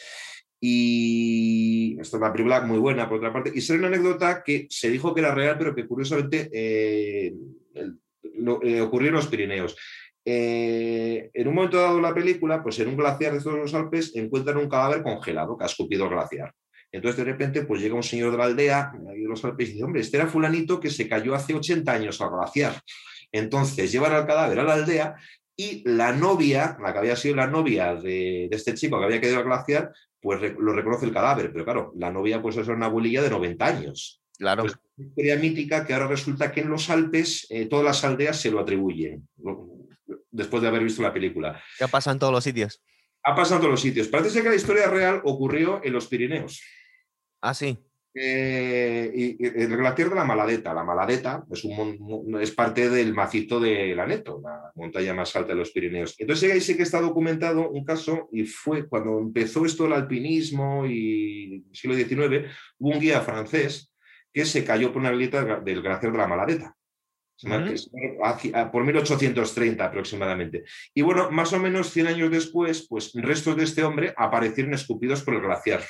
Y 0.60 1.92
esta 2.00 2.16
es 2.16 2.20
una 2.20 2.32
película 2.32 2.60
muy 2.62 2.78
buena, 2.78 3.08
por 3.08 3.18
otra 3.18 3.32
parte. 3.32 3.52
Y 3.54 3.60
será 3.60 3.78
una 3.78 3.88
anécdota 3.88 4.42
que 4.42 4.66
se 4.68 4.90
dijo 4.90 5.14
que 5.14 5.20
era 5.20 5.32
real, 5.32 5.56
pero 5.56 5.72
que 5.72 5.86
curiosamente 5.86 6.50
eh, 6.52 7.32
ocurrió 8.80 9.08
en 9.08 9.14
los 9.14 9.28
Pirineos. 9.28 9.76
Eh, 10.30 11.30
en 11.32 11.48
un 11.48 11.54
momento 11.54 11.78
dado 11.78 11.96
de 11.96 12.02
la 12.02 12.12
película, 12.12 12.62
pues 12.62 12.78
en 12.80 12.88
un 12.88 12.98
glaciar 12.98 13.32
de 13.32 13.40
todos 13.40 13.56
los 13.56 13.72
Alpes 13.72 14.12
encuentran 14.14 14.58
un 14.58 14.68
cadáver 14.68 15.02
congelado 15.02 15.56
que 15.56 15.64
ha 15.64 15.68
escupido 15.68 16.04
el 16.04 16.10
glaciar. 16.10 16.52
Entonces, 16.92 17.24
de 17.24 17.32
repente, 17.32 17.62
pues 17.62 17.80
llega 17.80 17.94
un 17.94 18.02
señor 18.02 18.32
de 18.32 18.36
la 18.36 18.44
aldea, 18.44 18.92
de 18.94 19.26
los 19.26 19.42
Alpes, 19.46 19.70
y 19.70 19.72
dice, 19.72 19.84
hombre, 19.84 20.02
este 20.02 20.18
era 20.18 20.26
fulanito 20.26 20.78
que 20.80 20.90
se 20.90 21.08
cayó 21.08 21.34
hace 21.34 21.54
80 21.54 21.90
años 21.90 22.20
al 22.20 22.28
glaciar. 22.28 22.78
Entonces, 23.32 23.90
llevan 23.90 24.12
al 24.12 24.26
cadáver 24.26 24.58
a 24.58 24.64
la 24.64 24.74
aldea 24.74 25.16
y 25.56 25.82
la 25.88 26.12
novia, 26.12 26.76
la 26.78 26.92
que 26.92 26.98
había 26.98 27.16
sido 27.16 27.36
la 27.36 27.46
novia 27.46 27.94
de, 27.94 28.50
este 28.50 28.74
chico 28.74 28.98
que 28.98 29.06
había 29.06 29.22
quedado 29.22 29.38
al 29.38 29.44
glaciar, 29.44 29.92
pues 30.20 30.42
lo 30.58 30.74
reconoce 30.74 31.06
el 31.06 31.12
cadáver. 31.14 31.50
Pero 31.54 31.64
claro, 31.64 31.92
la 31.96 32.12
novia 32.12 32.42
pues 32.42 32.58
es 32.58 32.68
una 32.68 32.84
abuelilla 32.84 33.22
de 33.22 33.30
90 33.30 33.66
años. 33.66 34.20
Claro. 34.36 34.64
Pues, 34.64 34.74
una 34.98 35.08
historia 35.08 35.36
mítica 35.36 35.86
que 35.86 35.94
ahora 35.94 36.06
resulta 36.06 36.52
que 36.52 36.60
en 36.60 36.68
los 36.68 36.90
Alpes 36.90 37.46
eh, 37.48 37.64
todas 37.64 37.86
las 37.86 38.04
aldeas 38.04 38.38
se 38.38 38.50
lo 38.50 38.60
atribuyen 38.60 39.26
después 40.30 40.62
de 40.62 40.68
haber 40.68 40.82
visto 40.82 41.02
la 41.02 41.12
película. 41.12 41.62
¿Qué 41.76 41.84
ha 41.84 41.88
pasado 41.88 42.14
en 42.14 42.20
todos 42.20 42.32
los 42.32 42.44
sitios? 42.44 42.82
Ha 43.24 43.34
pasado 43.34 43.56
en 43.56 43.60
todos 43.62 43.72
los 43.72 43.80
sitios. 43.80 44.08
Parece 44.08 44.30
ser 44.30 44.42
que 44.42 44.50
la 44.50 44.54
historia 44.54 44.88
real 44.88 45.20
ocurrió 45.24 45.80
en 45.82 45.92
los 45.92 46.06
Pirineos. 46.06 46.62
Ah, 47.40 47.54
sí. 47.54 47.78
Eh, 48.14 49.12
y, 49.14 49.46
el 49.46 49.76
glaciar 49.76 50.08
de 50.08 50.14
la 50.14 50.24
Maladeta. 50.24 50.74
La 50.74 50.82
Maladeta 50.82 51.44
es, 51.50 51.62
es 52.40 52.50
parte 52.52 52.88
del 52.88 53.14
macizo 53.14 53.60
de 53.60 53.94
Laneto, 53.94 54.40
la 54.42 54.72
montaña 54.74 55.14
más 55.14 55.34
alta 55.36 55.52
de 55.52 55.58
los 55.58 55.70
Pirineos. 55.70 56.14
Entonces 56.18 56.52
ahí 56.52 56.60
sí 56.60 56.76
que 56.76 56.82
está 56.82 57.00
documentado 57.00 57.70
un 57.70 57.84
caso 57.84 58.28
y 58.32 58.44
fue 58.44 58.88
cuando 58.88 59.18
empezó 59.18 59.64
esto 59.64 59.86
el 59.86 59.92
alpinismo 59.92 60.86
y 60.86 61.66
siglo 61.72 61.94
XIX, 61.94 62.50
hubo 62.78 62.90
un 62.90 63.00
guía 63.00 63.20
francés 63.20 63.92
que 64.32 64.44
se 64.44 64.64
cayó 64.64 64.92
por 64.92 65.00
una 65.00 65.12
grieta 65.12 65.60
del 65.60 65.82
glaciar 65.82 66.12
de 66.12 66.18
la 66.18 66.26
Maladeta 66.26 66.77
por 68.72 68.84
1830 68.84 69.84
aproximadamente. 69.84 70.64
Y 70.94 71.02
bueno, 71.02 71.30
más 71.30 71.52
o 71.52 71.58
menos 71.58 71.90
100 71.90 72.06
años 72.08 72.30
después, 72.30 72.86
pues 72.88 73.12
restos 73.14 73.56
de 73.56 73.64
este 73.64 73.84
hombre 73.84 74.14
aparecieron 74.16 74.74
escupidos 74.74 75.22
por 75.22 75.34
el 75.34 75.42
glaciar. 75.42 75.82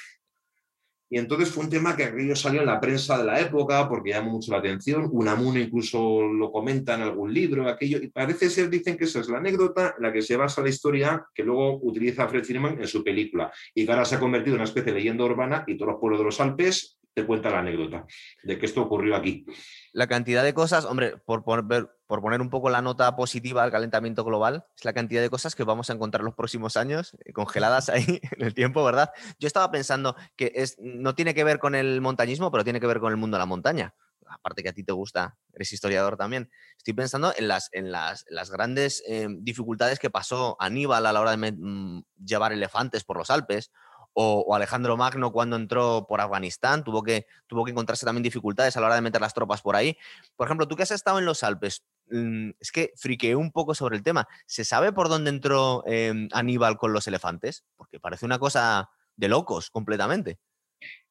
Y 1.10 1.18
entonces 1.18 1.48
fue 1.48 1.64
un 1.64 1.70
tema 1.70 1.96
que 1.96 2.04
aquello 2.04 2.36
salió 2.36 2.60
en 2.60 2.66
la 2.66 2.80
prensa 2.80 3.16
de 3.16 3.24
la 3.24 3.40
época 3.40 3.88
porque 3.88 4.10
llamó 4.10 4.32
mucho 4.32 4.52
la 4.52 4.58
atención. 4.58 5.08
Unamuno 5.10 5.58
incluso 5.58 6.22
lo 6.22 6.52
comenta 6.52 6.94
en 6.94 7.02
algún 7.02 7.32
libro, 7.32 7.66
aquello. 7.66 7.98
Y 8.02 8.08
parece 8.08 8.50
ser, 8.50 8.68
dicen 8.68 8.96
que 8.96 9.04
esa 9.04 9.20
es 9.20 9.28
la 9.28 9.38
anécdota 9.38 9.94
en 9.96 10.02
la 10.02 10.12
que 10.12 10.20
se 10.20 10.36
basa 10.36 10.62
la 10.62 10.68
historia 10.68 11.24
que 11.34 11.44
luego 11.44 11.78
utiliza 11.82 12.28
Fred 12.28 12.44
Zinnemann 12.44 12.78
en 12.78 12.86
su 12.86 13.02
película. 13.02 13.50
Y 13.74 13.86
que 13.86 13.92
ahora 13.92 14.04
se 14.04 14.16
ha 14.16 14.20
convertido 14.20 14.56
en 14.56 14.60
una 14.60 14.68
especie 14.68 14.92
de 14.92 14.98
leyenda 14.98 15.24
urbana 15.24 15.64
y 15.66 15.78
todos 15.78 15.92
los 15.92 16.00
pueblos 16.00 16.20
de 16.20 16.24
los 16.26 16.40
Alpes 16.40 16.97
te 17.20 17.26
cuentan 17.26 17.52
la 17.52 17.60
anécdota 17.60 18.06
de 18.42 18.58
que 18.58 18.66
esto 18.66 18.82
ocurrió 18.82 19.16
aquí 19.16 19.44
la 19.92 20.06
cantidad 20.06 20.44
de 20.44 20.54
cosas, 20.54 20.84
hombre, 20.84 21.16
por, 21.16 21.44
por, 21.44 22.22
poner 22.22 22.40
un 22.40 22.50
poco 22.50 22.70
la 22.70 22.82
nota 22.82 23.16
positiva 23.16 23.62
al 23.62 23.70
calentamiento 23.70 24.24
global, 24.24 24.64
es 24.76 24.84
la 24.84 24.92
cantidad 24.92 25.22
de 25.22 25.30
cosas 25.30 25.54
que 25.54 25.64
vamos 25.64 25.90
a 25.90 25.94
encontrar 25.94 26.22
los 26.22 26.34
próximos 26.34 26.76
años 26.76 27.16
eh, 27.24 27.32
congeladas 27.32 27.88
ahí 27.88 28.20
en 28.30 28.46
el 28.46 28.54
tiempo, 28.54 28.84
¿verdad? 28.84 29.10
Yo 29.38 29.46
estaba 29.46 29.70
pensando 29.70 30.14
que 30.36 30.52
es, 30.54 30.76
no 30.78 31.14
tiene 31.14 31.34
que 31.34 31.44
ver 31.44 31.58
con 31.58 31.74
el 31.74 32.00
montañismo, 32.00 32.50
pero 32.50 32.64
tiene 32.64 32.80
que 32.80 32.86
ver 32.86 33.00
con 33.00 33.10
el 33.10 33.16
mundo 33.16 33.36
de 33.36 33.40
la 33.40 33.46
montaña. 33.46 33.94
Aparte 34.30 34.62
que 34.62 34.68
a 34.68 34.72
ti 34.72 34.84
te 34.84 34.92
gusta, 34.92 35.38
eres 35.54 35.72
historiador 35.72 36.18
también. 36.18 36.50
Estoy 36.76 36.92
pensando 36.92 37.32
en 37.36 37.48
las, 37.48 37.70
en 37.72 37.90
las, 37.90 38.26
las 38.28 38.50
grandes 38.50 39.02
eh, 39.08 39.26
dificultades 39.40 39.98
que 39.98 40.10
pasó 40.10 40.56
Aníbal 40.60 41.06
a 41.06 41.12
la 41.12 41.20
hora 41.20 41.34
de 41.34 41.52
mm, 41.52 42.04
llevar 42.24 42.52
elefantes 42.52 43.04
por 43.04 43.16
los 43.16 43.30
Alpes, 43.30 43.72
o, 44.20 44.54
Alejandro 44.54 44.96
Magno 44.96 45.30
cuando 45.30 45.54
entró 45.54 46.06
por 46.08 46.20
Afganistán, 46.20 46.82
tuvo 46.82 47.04
que, 47.04 47.26
tuvo 47.46 47.64
que 47.64 47.70
encontrarse 47.70 48.04
también 48.04 48.24
dificultades 48.24 48.76
a 48.76 48.80
la 48.80 48.86
hora 48.86 48.96
de 48.96 49.00
meter 49.00 49.20
las 49.20 49.32
tropas 49.32 49.62
por 49.62 49.76
ahí. 49.76 49.96
Por 50.34 50.48
ejemplo, 50.48 50.66
tú 50.66 50.74
que 50.74 50.82
has 50.82 50.90
estado 50.90 51.20
en 51.20 51.24
los 51.24 51.44
Alpes, 51.44 51.84
mm, 52.10 52.50
es 52.58 52.72
que 52.72 52.92
friqueé 52.96 53.36
un 53.36 53.52
poco 53.52 53.76
sobre 53.76 53.96
el 53.96 54.02
tema. 54.02 54.26
¿Se 54.46 54.64
sabe 54.64 54.92
por 54.92 55.08
dónde 55.08 55.30
entró 55.30 55.84
em, 55.86 56.28
Aníbal 56.32 56.76
con 56.78 56.92
los 56.92 57.06
elefantes? 57.06 57.64
Porque 57.76 58.00
parece 58.00 58.26
una 58.26 58.40
cosa 58.40 58.90
de 59.14 59.28
locos 59.28 59.70
completamente. 59.70 60.40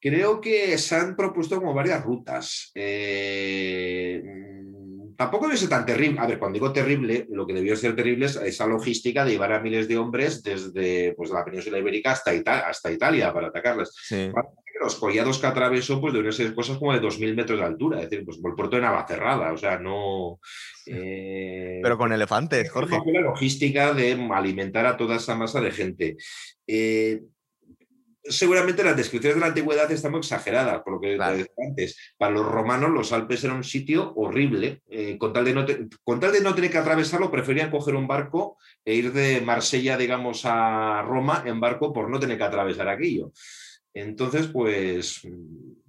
Creo 0.02 0.42
que 0.42 0.78
se 0.78 0.96
han 0.96 1.16
propuesto 1.16 1.58
como 1.58 1.74
varias 1.74 2.04
rutas. 2.04 2.72
Eh, 2.76 4.22
tampoco 5.18 5.48
debe 5.48 5.58
ser 5.58 5.70
tan 5.70 5.86
terrible. 5.86 6.20
A 6.20 6.28
ver, 6.28 6.40
cuando 6.40 6.56
digo 6.56 6.72
terrible, 6.72 7.26
lo 7.30 7.46
que 7.46 7.54
debió 7.54 7.76
ser 7.76 7.96
terrible 7.96 8.28
es 8.28 8.36
esa 8.38 8.68
logística 8.68 9.26
de 9.26 9.32
llevar 9.32 9.52
a 9.52 9.60
miles 9.60 9.88
de 9.88 9.98
hombres 9.98 10.44
desde 10.44 11.14
pues, 11.16 11.32
la 11.32 11.44
península 11.44 11.80
ibérica 11.80 12.12
hasta, 12.12 12.32
hasta 12.68 12.92
Italia 12.92 13.34
para 13.34 13.48
atacarlas. 13.48 13.94
Los 14.80 14.96
collados 14.96 15.40
que 15.40 15.48
atravesó 15.48 16.00
pues 16.00 16.14
deben 16.14 16.32
ser 16.32 16.54
cosas 16.54 16.78
como 16.78 16.94
de 16.94 17.02
2.000 17.02 17.36
metros 17.36 17.60
de 17.60 17.66
altura, 17.66 17.98
es 18.00 18.12
decir, 18.12 18.24
pues 18.24 18.38
por 18.38 18.52
el 18.52 18.56
puerto 18.56 18.76
de 18.76 18.84
Navacerrada, 18.84 19.52
o 19.52 19.58
sea, 19.58 19.80
no... 19.80 20.40
Eh, 20.86 21.80
Pero 21.82 21.98
con 21.98 22.14
elefantes, 22.14 22.70
Jorge. 22.70 23.00
La 23.08 23.22
logística 23.22 23.94
de 23.96 24.30
alimentar 24.32 24.86
a 24.86 24.96
toda 24.96 25.16
esa 25.16 25.36
masa 25.36 25.62
de 25.62 25.72
gente. 25.72 26.18
Eh, 26.68 27.22
seguramente 28.30 28.84
las 28.84 28.98
descripciones 28.98 29.36
de 29.36 29.42
la 29.42 29.48
antigüedad 29.48 29.92
están 29.92 30.12
muy 30.12 30.20
exageradas, 30.20 30.82
por 30.82 30.94
lo 30.94 31.02
que 31.02 31.10
decía 31.10 31.46
antes. 31.68 31.98
Para 32.18 32.34
los 32.34 32.46
romanos 32.46 32.92
los 32.92 33.12
Alpes 33.12 33.44
eran 33.44 33.58
un 33.58 33.64
sitio 33.64 34.14
horrible. 34.16 34.82
Eh, 34.90 35.18
con, 35.18 35.34
tal 35.34 35.46
de 35.46 35.54
no 35.54 35.66
con 36.04 36.20
tal 36.20 36.32
de 36.32 36.42
no 36.42 36.56
tener 36.56 36.72
que 36.72 36.78
atravesarlo, 36.78 37.32
preferían 37.32 37.72
coger 37.72 37.96
un 37.96 38.08
barco 38.08 38.58
e 38.84 38.94
ir 38.94 39.14
de 39.14 39.42
Marsella, 39.42 39.98
digamos, 39.98 40.42
a 40.46 41.02
Roma 41.02 41.44
en 41.46 41.60
barco 41.60 41.94
por 41.94 42.10
no 42.10 42.20
tener 42.20 42.38
que 42.38 42.44
atravesar 42.44 42.88
aquello. 42.90 43.32
Entonces, 43.94 44.48
pues 44.48 45.22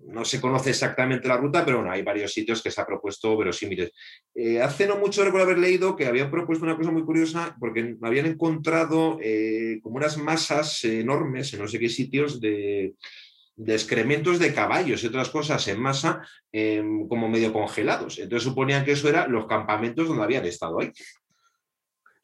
no 0.08 0.24
se 0.24 0.40
conoce 0.40 0.70
exactamente 0.70 1.28
la 1.28 1.36
ruta, 1.36 1.64
pero 1.64 1.78
bueno, 1.78 1.92
hay 1.92 2.02
varios 2.02 2.32
sitios 2.32 2.62
que 2.62 2.70
se 2.70 2.80
ha 2.80 2.86
propuesto 2.86 3.36
verosímiles. 3.36 3.92
Eh, 4.34 4.60
hace 4.60 4.86
no 4.86 4.96
mucho 4.96 5.22
recuerdo 5.24 5.46
haber 5.46 5.58
leído 5.58 5.96
que 5.96 6.06
habían 6.06 6.30
propuesto 6.30 6.64
una 6.64 6.76
cosa 6.76 6.90
muy 6.90 7.04
curiosa, 7.04 7.56
porque 7.60 7.96
habían 8.02 8.26
encontrado 8.26 9.18
eh, 9.22 9.80
como 9.82 9.96
unas 9.96 10.16
masas 10.16 10.82
enormes 10.84 11.52
en 11.52 11.60
no 11.60 11.68
sé 11.68 11.78
qué 11.78 11.90
sitios 11.90 12.40
de, 12.40 12.94
excrementos 13.66 14.38
de 14.38 14.54
caballos 14.54 15.02
y 15.02 15.08
otras 15.08 15.28
cosas 15.28 15.66
en 15.68 15.80
masa 15.80 16.22
em, 16.52 17.06
como 17.06 17.28
medio 17.28 17.52
congelados. 17.52 18.18
Entonces 18.18 18.44
suponían 18.44 18.84
que 18.84 18.92
eso 18.92 19.08
eran 19.08 19.30
los 19.30 19.46
campamentos 19.46 20.08
donde 20.08 20.24
habían 20.24 20.46
estado 20.46 20.80
ahí. 20.80 20.90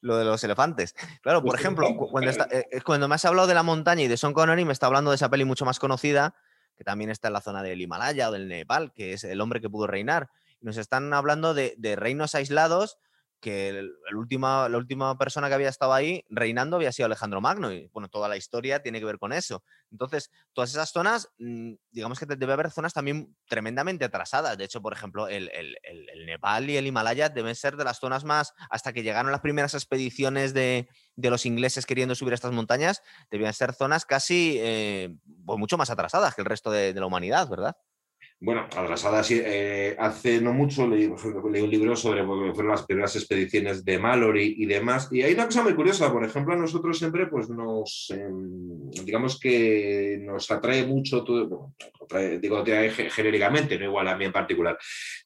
lo 0.01 0.17
de 0.17 0.25
los 0.25 0.43
elefantes. 0.43 0.95
Claro, 1.23 1.43
por 1.43 1.59
ejemplo, 1.59 1.87
cuando, 1.97 2.31
eh, 2.31 2.81
cuando 2.85 3.09
me 3.09 3.17
has 3.17 3.25
hablado 3.27 3.49
de 3.49 3.55
la 3.55 3.63
montaña 3.63 4.03
y 4.03 4.09
de 4.09 4.17
Son 4.17 4.33
Connery, 4.33 4.65
me 4.65 4.73
está 4.73 4.87
hablando 4.87 5.11
de 5.11 5.17
esa 5.17 5.29
peli 5.29 5.45
mucho 5.45 5.65
más 5.65 5.79
conocida, 5.79 6.35
que 6.77 6.85
también 6.85 7.11
está 7.11 7.29
en 7.29 7.35
la 7.35 7.41
zona 7.41 7.63
del 7.63 7.81
Himalaya 7.81 8.29
o 8.29 8.33
del 8.33 8.49
Nepal, 8.49 8.93
que 8.93 9.13
es 9.13 9.25
El 9.25 9.41
hombre 9.41 9.61
que 9.61 9.71
pudo 9.71 9.87
reinar. 9.87 10.31
Nos 10.61 10.77
están 10.77 11.13
hablando 11.13 11.55
de, 11.55 11.75
de 11.79 11.97
reinos 11.97 12.35
aislados 12.35 12.99
que 13.41 13.69
el, 13.69 13.93
última, 14.15 14.69
la 14.69 14.79
última 14.79 15.19
persona 15.19 15.49
que 15.49 15.55
había 15.55 15.69
estado 15.69 15.93
ahí 15.93 16.25
reinando 16.31 16.77
había 16.77 16.93
sido 16.93 17.07
Alejandro 17.07 17.41
Magno 17.41 17.73
y 17.73 17.89
bueno, 17.93 18.09
toda 18.09 18.29
la 18.29 18.37
historia 18.37 18.83
tiene 18.83 19.01
que 19.01 19.05
ver 19.05 19.19
con 19.19 19.33
eso. 19.33 19.63
Entonces, 19.91 20.31
todas 20.53 20.71
esas 20.71 20.91
zonas, 20.91 21.29
mm, 21.39 21.75
digamos 21.91 22.19
que 22.19 22.27
debe 22.27 22.53
haber 22.53 22.71
zonas 22.71 22.93
también 22.93 23.37
tremendamente 23.47 24.05
atrasadas. 24.05 24.57
De 24.57 24.65
hecho, 24.65 24.81
por 24.81 24.93
ejemplo, 24.93 25.29
el, 25.29 25.51
Nepal 26.27 26.71
y 26.71 26.77
el 26.77 26.87
Himalaya 26.87 27.29
deben 27.29 27.55
ser 27.55 27.77
de 27.77 27.85
las 27.85 27.99
zonas 27.99 28.25
más, 28.25 28.55
hasta 28.71 28.93
que 28.93 29.03
llegaron 29.03 29.31
las 29.31 29.41
primeras 29.41 29.75
expediciones 29.75 30.55
de, 30.55 30.89
los 31.17 31.47
ingleses 31.47 31.87
queriendo 31.87 32.15
subir 32.15 32.35
estas 32.35 32.53
montañas, 32.53 33.03
debían 33.31 33.53
ser 33.53 33.75
zonas 33.75 34.05
casi 34.07 34.57
eh, 34.59 35.15
pues 35.45 35.59
mucho 35.59 35.77
más 35.77 35.91
atrasadas 35.91 36.35
que 36.35 36.43
el 36.43 36.47
resto 36.47 36.71
de 36.71 36.95
la 36.95 37.07
humanidad, 37.07 37.49
¿verdad? 37.49 37.77
Bueno, 38.41 38.63
atrasada 38.63 39.23
eh, 39.31 39.97
hace 39.99 40.41
no 40.41 40.53
mucho 40.53 40.87
leí, 40.87 41.07
un 41.07 41.71
libro 41.71 41.97
sobre 41.97 42.25
fueron 42.25 42.69
las 42.69 42.85
primeras 42.85 43.17
expediciones 43.17 43.85
de 43.85 43.99
Mallory 43.99 44.57
y 44.59 44.67
demás. 44.67 45.09
Y 45.11 45.23
hay 45.23 45.33
una 45.35 45.47
cosa 45.47 45.63
muy 45.63 45.75
curiosa, 45.75 46.13
por 46.13 46.25
ejemplo, 46.25 46.53
a 46.53 46.57
nosotros 46.57 46.99
siempre 46.99 47.27
pues 47.27 47.49
nos, 47.49 48.13
em, 48.15 48.91
digamos 48.91 49.41
que 49.41 50.19
nos 50.21 50.51
atrae 50.51 50.85
mucho, 50.85 51.25
todo, 51.25 51.73
digo 52.41 52.65
genéricamente, 52.65 53.79
no 53.79 53.87
igual 53.87 54.09
a 54.09 54.17
mí 54.17 54.27
en 54.27 54.33
particular, 54.33 54.77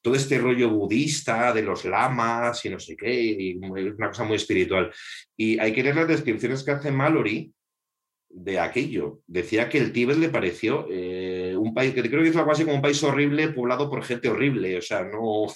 todo 0.01 0.15
este 0.15 0.37
rollo 0.37 0.69
budista 0.69 1.51
de 1.51 1.63
los 1.63 1.83
lamas 1.85 2.63
y 2.63 2.69
no 2.69 2.79
sé 2.79 2.95
qué, 2.95 3.13
y 3.21 3.57
una 3.57 4.07
cosa 4.07 4.23
muy 4.23 4.37
espiritual. 4.37 4.91
Y 5.35 5.59
hay 5.59 5.73
que 5.73 5.83
leer 5.83 5.95
las 5.95 6.07
descripciones 6.07 6.63
que 6.63 6.71
hace 6.71 6.91
Mallory 6.91 7.51
de 8.29 8.59
aquello. 8.59 9.21
Decía 9.27 9.67
que 9.69 9.79
el 9.79 9.91
Tíbet 9.91 10.17
le 10.17 10.29
pareció 10.29 10.87
eh, 10.89 11.55
un 11.57 11.73
país, 11.73 11.93
que 11.93 12.01
creo 12.01 12.21
que 12.21 12.29
es 12.29 12.35
algo 12.35 12.51
así 12.51 12.63
como 12.63 12.75
un 12.75 12.81
país 12.81 13.01
horrible 13.03 13.49
poblado 13.49 13.89
por 13.89 14.03
gente 14.03 14.29
horrible, 14.29 14.77
o 14.77 14.81
sea, 14.81 15.03
no, 15.11 15.47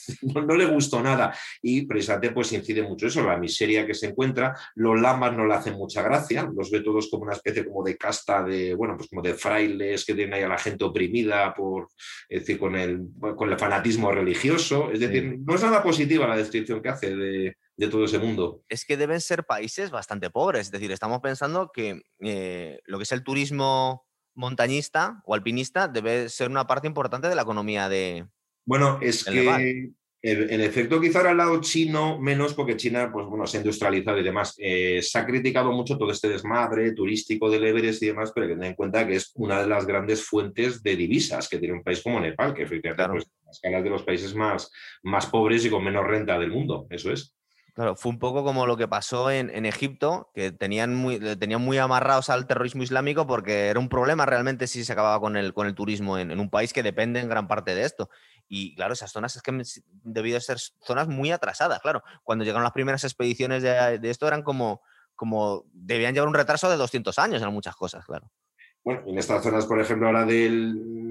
no, 0.42 0.56
le 0.56 0.66
gustó 0.66 1.02
nada. 1.02 1.36
Y 1.62 1.86
precisamente 1.86 2.32
pues 2.32 2.52
incide 2.52 2.82
mucho 2.82 3.08
eso, 3.08 3.24
la 3.24 3.38
miseria 3.38 3.86
que 3.86 3.94
se 3.94 4.08
encuentra, 4.08 4.56
los 4.76 5.00
lamas 5.00 5.36
no 5.36 5.46
le 5.46 5.54
hacen 5.54 5.76
mucha 5.76 6.02
gracia, 6.02 6.50
los 6.54 6.72
ve 6.72 6.82
todos 6.82 7.10
como 7.10 7.24
una 7.24 7.34
especie 7.34 7.66
como 7.66 7.84
de 7.84 7.96
casta 7.96 8.44
de, 8.44 8.74
bueno, 8.74 8.98
pues 8.98 9.10
como 9.10 9.22
de 9.22 9.36
frailes 9.36 10.04
que 10.06 10.16
tienen 10.16 10.34
ahí 10.34 10.44
a 10.44 10.50
la 10.50 10.58
gente 10.58 10.84
oprimida 10.84 11.54
por, 11.54 11.90
es 12.28 12.42
decir, 12.42 12.58
con 12.58 12.76
el, 12.76 13.02
con 13.36 13.52
el 13.52 13.58
fanatismo 13.58 14.12
religioso, 14.12 14.92
es 14.92 15.00
decir, 15.00 15.40
no 15.46 15.56
es 15.56 15.62
nada 15.62 15.84
positiva 15.84 16.28
la 16.28 16.38
descripción 16.38 16.82
que 16.82 16.90
hace 16.90 17.16
de, 17.16 17.56
de 17.86 17.92
todo 17.92 18.06
ese 18.06 18.20
mundo. 18.20 18.64
Es 18.70 18.86
que 18.86 18.98
deben 18.98 19.22
ser 19.22 19.46
países 19.46 19.92
bastante 19.92 20.30
pobres, 20.30 20.68
es 20.68 20.72
decir, 20.72 20.92
estamos 20.92 21.20
pensando 21.22 21.72
que 21.74 22.02
eh, 22.20 22.80
lo 22.86 22.98
que 22.98 23.04
es 23.04 23.12
el 23.12 23.24
turismo 23.24 24.06
montañista 24.36 25.22
o 25.26 25.36
alpinista 25.36 25.88
debe 25.88 26.30
ser 26.30 26.50
una 26.50 26.66
parte 26.66 26.88
importante 26.88 27.28
de 27.28 27.36
la 27.36 27.44
economía 27.44 27.90
de... 27.90 28.28
Bueno, 28.66 29.00
es 29.02 29.26
que 29.26 29.94
en 30.26 30.62
efecto 30.62 31.02
quizá 31.02 31.30
al 31.30 31.36
lado 31.36 31.60
chino 31.60 32.18
menos 32.18 32.54
porque 32.54 32.78
China 32.78 33.12
pues, 33.12 33.26
bueno, 33.26 33.46
se 33.46 33.58
ha 33.58 33.60
industrializado 33.60 34.18
y 34.20 34.24
demás. 34.24 34.56
Eh, 34.58 35.02
se 35.02 35.20
ha 35.20 35.26
criticado 35.26 35.74
mucho 35.74 35.98
todo 35.98 36.12
este 36.12 36.30
desmadre 36.30 36.94
turístico 36.94 37.50
del 37.50 37.66
Everest 37.66 38.02
y 38.04 38.08
demás, 38.08 38.32
pero 38.34 38.48
que 38.48 38.54
ten 38.54 38.64
en 38.64 38.76
cuenta 38.76 39.06
que 39.06 39.16
es 39.16 39.34
una 39.36 39.62
de 39.62 39.68
las 39.68 39.86
grandes 39.86 40.24
fuentes 40.24 40.82
de 40.82 40.96
divisas 40.96 41.50
que 41.50 41.60
tiene 41.60 41.74
un 41.74 41.84
país 41.84 42.02
como 42.02 42.22
Nepal, 42.22 42.54
que 42.54 42.64
efectivamente 42.64 43.12
pues, 43.12 43.28
las 43.46 43.58
escalas 43.58 43.84
de 43.84 43.90
los 43.90 44.04
países 44.04 44.34
más, 44.34 44.72
más 45.04 45.26
pobres 45.26 45.66
y 45.66 45.70
con 45.70 45.84
menos 45.84 46.08
renta 46.08 46.40
del 46.40 46.52
mundo. 46.52 46.88
Eso 46.90 47.12
es. 47.12 47.36
Claro, 47.74 47.96
fue 47.96 48.12
un 48.12 48.20
poco 48.20 48.44
como 48.44 48.68
lo 48.68 48.78
que 48.78 48.88
pasó 48.88 49.32
en, 49.32 49.66
Egipto, 49.66 50.30
que 50.36 50.52
tenían 50.52 50.94
muy, 50.94 51.20
tenían 51.38 51.60
muy 51.60 51.80
amarrados 51.80 52.30
al 52.30 52.46
terrorismo 52.46 52.84
islámico 52.84 53.26
porque 53.26 53.70
era 53.70 53.80
un 53.80 53.90
problema 53.90 54.28
realmente 54.28 54.68
si 54.68 54.86
se 54.86 54.94
acababa 54.94 55.20
con 55.20 55.36
el, 55.38 55.56
con 55.56 55.66
el 55.66 55.74
turismo 55.74 56.20
en, 56.20 56.40
un 56.40 56.52
país 56.52 56.72
que 56.72 56.84
depende 56.84 57.20
en 57.20 57.30
gran 57.30 57.48
parte 57.48 57.74
de 57.74 57.84
esto. 57.84 58.12
Y 58.48 58.76
claro, 58.76 58.94
esas 58.94 59.12
zonas 59.12 59.36
es 59.36 59.42
que 59.42 59.60
debido 60.04 60.40
ser 60.40 60.60
zonas 60.60 61.08
muy 61.08 61.32
atrasadas, 61.32 61.80
claro. 61.80 62.04
Cuando 62.24 62.46
llegaron 62.46 62.64
las 62.64 62.74
primeras 62.74 63.04
expediciones 63.06 63.64
de, 63.64 63.98
de 63.98 64.10
esto 64.12 64.28
eran 64.28 64.44
como, 64.44 64.84
como, 65.16 65.66
debían 65.74 66.14
llevar 66.14 66.28
un 66.28 66.36
retraso 66.36 66.70
de 66.70 66.78
200 66.78 67.18
años 67.18 67.42
en 67.42 67.52
muchas 67.52 67.76
cosas, 67.76 68.06
claro. 68.06 68.30
Bueno, 68.84 69.02
en 69.08 69.18
estas 69.18 69.42
zonas, 69.42 69.66
por 69.66 69.80
ejemplo, 69.80 70.08
ahora 70.08 70.26
del 70.26 71.03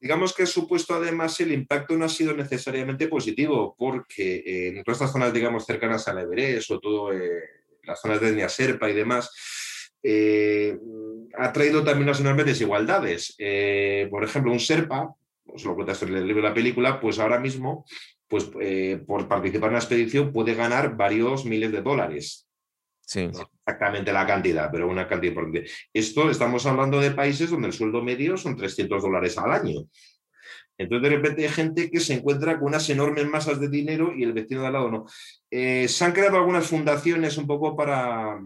digamos 0.00 0.32
que 0.32 0.46
supuesto 0.46 0.94
además 0.94 1.38
el 1.40 1.52
impacto 1.52 1.96
no 1.96 2.04
ha 2.04 2.08
sido 2.08 2.34
necesariamente 2.34 3.08
positivo, 3.08 3.74
porque 3.76 4.36
eh, 4.36 4.68
en 4.68 4.84
todas 4.84 4.98
estas 4.98 5.12
zonas, 5.12 5.32
digamos, 5.32 5.66
cercanas 5.66 6.06
a 6.08 6.14
la 6.14 6.22
Everest 6.22 6.70
o 6.70 6.80
todo 6.80 7.12
eh, 7.12 7.42
las 7.82 8.00
zonas 8.00 8.20
de 8.20 8.28
etnia 8.28 8.48
serpa 8.48 8.88
y 8.88 8.94
demás, 8.94 9.30
eh, 10.02 10.78
ha 11.36 11.52
traído 11.52 11.82
también 11.82 12.04
unas 12.08 12.20
enormes 12.20 12.46
desigualdades. 12.46 13.36
por 14.10 14.24
ejemplo, 14.24 14.52
un 14.52 14.60
serpa, 14.60 15.14
os 15.46 15.64
lo 15.64 15.74
cuenta 15.74 15.94
en 16.02 16.14
el 16.14 16.26
libro 16.26 16.42
de 16.42 16.48
la 16.48 16.54
película, 16.54 17.00
pues 17.00 17.18
ahora 17.18 17.40
mismo, 17.40 17.84
pues 18.28 18.50
por 19.06 19.26
participar 19.26 19.70
en 19.70 19.74
la 19.74 19.78
expedición 19.80 20.32
puede 20.32 20.54
ganar 20.54 20.96
varios 20.96 21.44
miles 21.44 21.72
de 21.72 21.82
dólares. 21.82 22.46
Sí. 23.00 23.30
Exactamente 23.68 24.12
la 24.12 24.26
cantidad, 24.26 24.70
pero 24.72 24.88
una 24.88 25.06
cantidad 25.06 25.32
importante. 25.32 25.70
Esto 25.92 26.30
estamos 26.30 26.64
hablando 26.66 27.00
de 27.00 27.10
países 27.10 27.50
donde 27.50 27.68
el 27.68 27.72
sueldo 27.74 28.02
medio 28.02 28.36
son 28.36 28.56
300 28.56 29.02
dólares 29.02 29.36
al 29.36 29.52
año. 29.52 29.80
Entonces, 30.78 31.10
de 31.10 31.16
repente 31.16 31.42
hay 31.42 31.48
gente 31.48 31.90
que 31.90 32.00
se 32.00 32.14
encuentra 32.14 32.58
con 32.58 32.68
unas 32.68 32.88
enormes 32.88 33.26
masas 33.26 33.60
de 33.60 33.68
dinero 33.68 34.12
y 34.16 34.22
el 34.22 34.32
vecino 34.32 34.62
de 34.62 34.68
al 34.68 34.72
lado 34.72 34.90
no. 34.90 35.06
Eh, 35.50 35.86
se 35.88 36.04
han 36.04 36.12
creado 36.12 36.36
algunas 36.36 36.66
fundaciones 36.66 37.36
un 37.36 37.46
poco 37.46 37.76
para, 37.76 38.40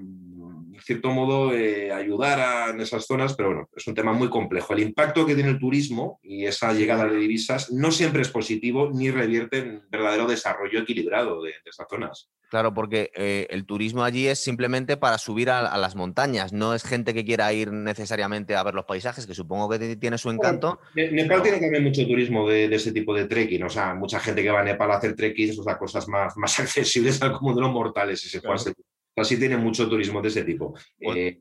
cierto 0.84 1.10
modo, 1.10 1.52
eh, 1.52 1.92
ayudar 1.92 2.40
a, 2.40 2.70
en 2.70 2.80
esas 2.80 3.06
zonas, 3.06 3.34
pero 3.34 3.48
bueno, 3.48 3.68
es 3.74 3.86
un 3.86 3.94
tema 3.94 4.12
muy 4.12 4.28
complejo. 4.28 4.72
El 4.72 4.80
impacto 4.80 5.26
que 5.26 5.34
tiene 5.34 5.50
el 5.50 5.58
turismo 5.58 6.20
y 6.22 6.46
esa 6.46 6.72
llegada 6.72 7.06
de 7.06 7.16
divisas 7.16 7.70
no 7.72 7.90
siempre 7.90 8.22
es 8.22 8.28
positivo 8.28 8.90
ni 8.92 9.10
revierte 9.10 9.58
en 9.58 9.82
verdadero 9.90 10.26
desarrollo 10.26 10.80
equilibrado 10.80 11.42
de, 11.42 11.52
esas 11.64 11.86
zonas. 11.88 12.30
Claro, 12.50 12.74
porque 12.74 13.10
eh, 13.14 13.46
el 13.50 13.64
turismo 13.64 14.04
allí 14.04 14.26
es 14.26 14.38
simplemente 14.38 14.98
para 14.98 15.16
subir 15.16 15.48
a, 15.48 15.76
las 15.78 15.96
montañas, 15.96 16.52
no 16.52 16.74
es 16.74 16.82
gente 16.82 17.14
que 17.14 17.24
quiera 17.24 17.52
ir 17.52 17.72
necesariamente 17.72 18.56
a 18.56 18.62
ver 18.62 18.74
los 18.74 18.84
paisajes, 18.84 19.26
que 19.26 19.34
supongo 19.34 19.70
que 19.70 19.96
tiene 19.96 20.18
su 20.18 20.30
encanto. 20.30 20.78
Nepal 20.94 21.42
tiene 21.42 21.58
también 21.58 21.82
mucho 21.82 22.06
turismo 22.06 22.46
de, 22.48 22.66
ese 22.74 22.92
tipo 22.92 23.14
de 23.14 23.26
trekking, 23.26 23.62
o 23.62 23.70
sea, 23.70 23.94
mucha 23.94 24.20
gente 24.20 24.42
que 24.42 24.50
va 24.50 24.60
a 24.60 24.64
Nepal 24.64 24.90
a 24.90 24.96
hacer 24.96 25.14
trekking, 25.16 25.58
o 25.58 25.62
sea, 25.62 25.78
cosas 25.78 26.06
más, 26.08 26.36
más 26.36 26.58
accesibles 26.60 27.22
al 27.22 27.32
común 27.32 27.54
de 27.54 27.62
los 27.62 27.72
mortales, 27.72 28.20
si 28.20 28.28
se 28.28 28.42
puede 28.42 28.74
Así 29.16 29.38
tiene 29.38 29.56
mucho 29.56 29.88
turismo 29.88 30.22
de 30.22 30.28
ese 30.28 30.44
tipo. 30.44 30.74
Eh, 31.00 31.40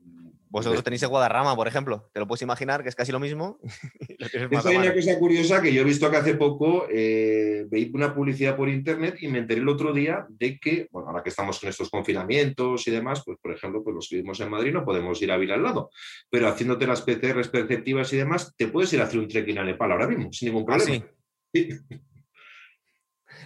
vosotros 0.52 0.84
tenéis 0.84 1.02
el 1.02 1.08
Guadarrama, 1.08 1.56
por 1.56 1.66
ejemplo. 1.66 2.10
Te 2.12 2.20
lo 2.20 2.26
puedes 2.26 2.42
imaginar, 2.42 2.82
que 2.82 2.90
es 2.90 2.94
casi 2.94 3.10
lo 3.10 3.18
mismo. 3.18 3.58
hay 4.66 4.76
una 4.76 4.92
cosa 4.92 5.18
curiosa 5.18 5.62
que 5.62 5.72
yo 5.72 5.80
he 5.80 5.84
visto 5.84 6.10
que 6.10 6.16
hace 6.18 6.34
poco 6.34 6.86
eh, 6.90 7.64
veí 7.70 7.90
una 7.94 8.14
publicidad 8.14 8.54
por 8.54 8.68
internet 8.68 9.16
y 9.22 9.28
me 9.28 9.38
enteré 9.38 9.62
el 9.62 9.68
otro 9.70 9.94
día 9.94 10.26
de 10.28 10.58
que, 10.58 10.88
bueno, 10.90 11.08
ahora 11.08 11.22
que 11.22 11.30
estamos 11.30 11.58
con 11.58 11.70
estos 11.70 11.88
confinamientos 11.88 12.86
y 12.86 12.90
demás, 12.90 13.22
pues 13.24 13.38
por 13.40 13.52
ejemplo, 13.52 13.82
pues 13.82 13.94
los 13.94 14.08
que 14.10 14.16
vivimos 14.16 14.38
en 14.40 14.50
Madrid 14.50 14.74
no 14.74 14.84
podemos 14.84 15.20
ir 15.22 15.32
a 15.32 15.38
Vila 15.38 15.54
al 15.54 15.62
lado. 15.62 15.90
Pero 16.28 16.48
haciéndote 16.48 16.86
las 16.86 17.00
PCRs 17.00 17.48
perceptivas 17.48 18.12
y 18.12 18.18
demás, 18.18 18.54
te 18.54 18.68
puedes 18.68 18.92
ir 18.92 19.00
a 19.00 19.04
hacer 19.04 19.20
un 19.20 19.28
trekking 19.28 19.56
a 19.56 19.64
Nepal 19.64 19.90
ahora 19.90 20.06
mismo, 20.06 20.30
sin 20.34 20.48
ningún 20.52 20.70
ah, 20.70 20.76
problema. 20.76 21.06
sí. 21.54 21.68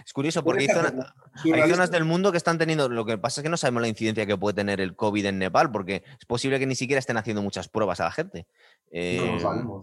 Es 0.07 0.13
curioso 0.13 0.41
porque 0.41 0.61
hay, 0.63 1.69
zonas 1.69 1.91
del 1.91 2.05
mundo 2.05 2.31
que 2.31 2.37
están 2.37 2.57
teniendo. 2.57 2.87
Lo 2.87 3.03
que 3.03 3.17
pasa 3.17 3.41
es 3.41 3.43
que 3.43 3.49
no 3.49 3.57
sabemos 3.57 3.81
la 3.81 3.89
incidencia 3.89 4.25
que 4.25 4.37
puede 4.37 4.55
tener 4.55 4.79
el 4.79 4.95
COVID 4.95 5.25
en 5.25 5.37
Nepal, 5.37 5.69
porque 5.69 6.01
es 6.17 6.25
posible 6.25 6.59
que 6.59 6.65
ni 6.65 6.75
siquiera 6.75 6.99
estén 6.99 7.17
haciendo 7.17 7.41
muchas 7.41 7.67
pruebas 7.67 7.99
a 7.99 8.05
la 8.05 8.11
gente. 8.11 8.47
Eh, 8.89 9.37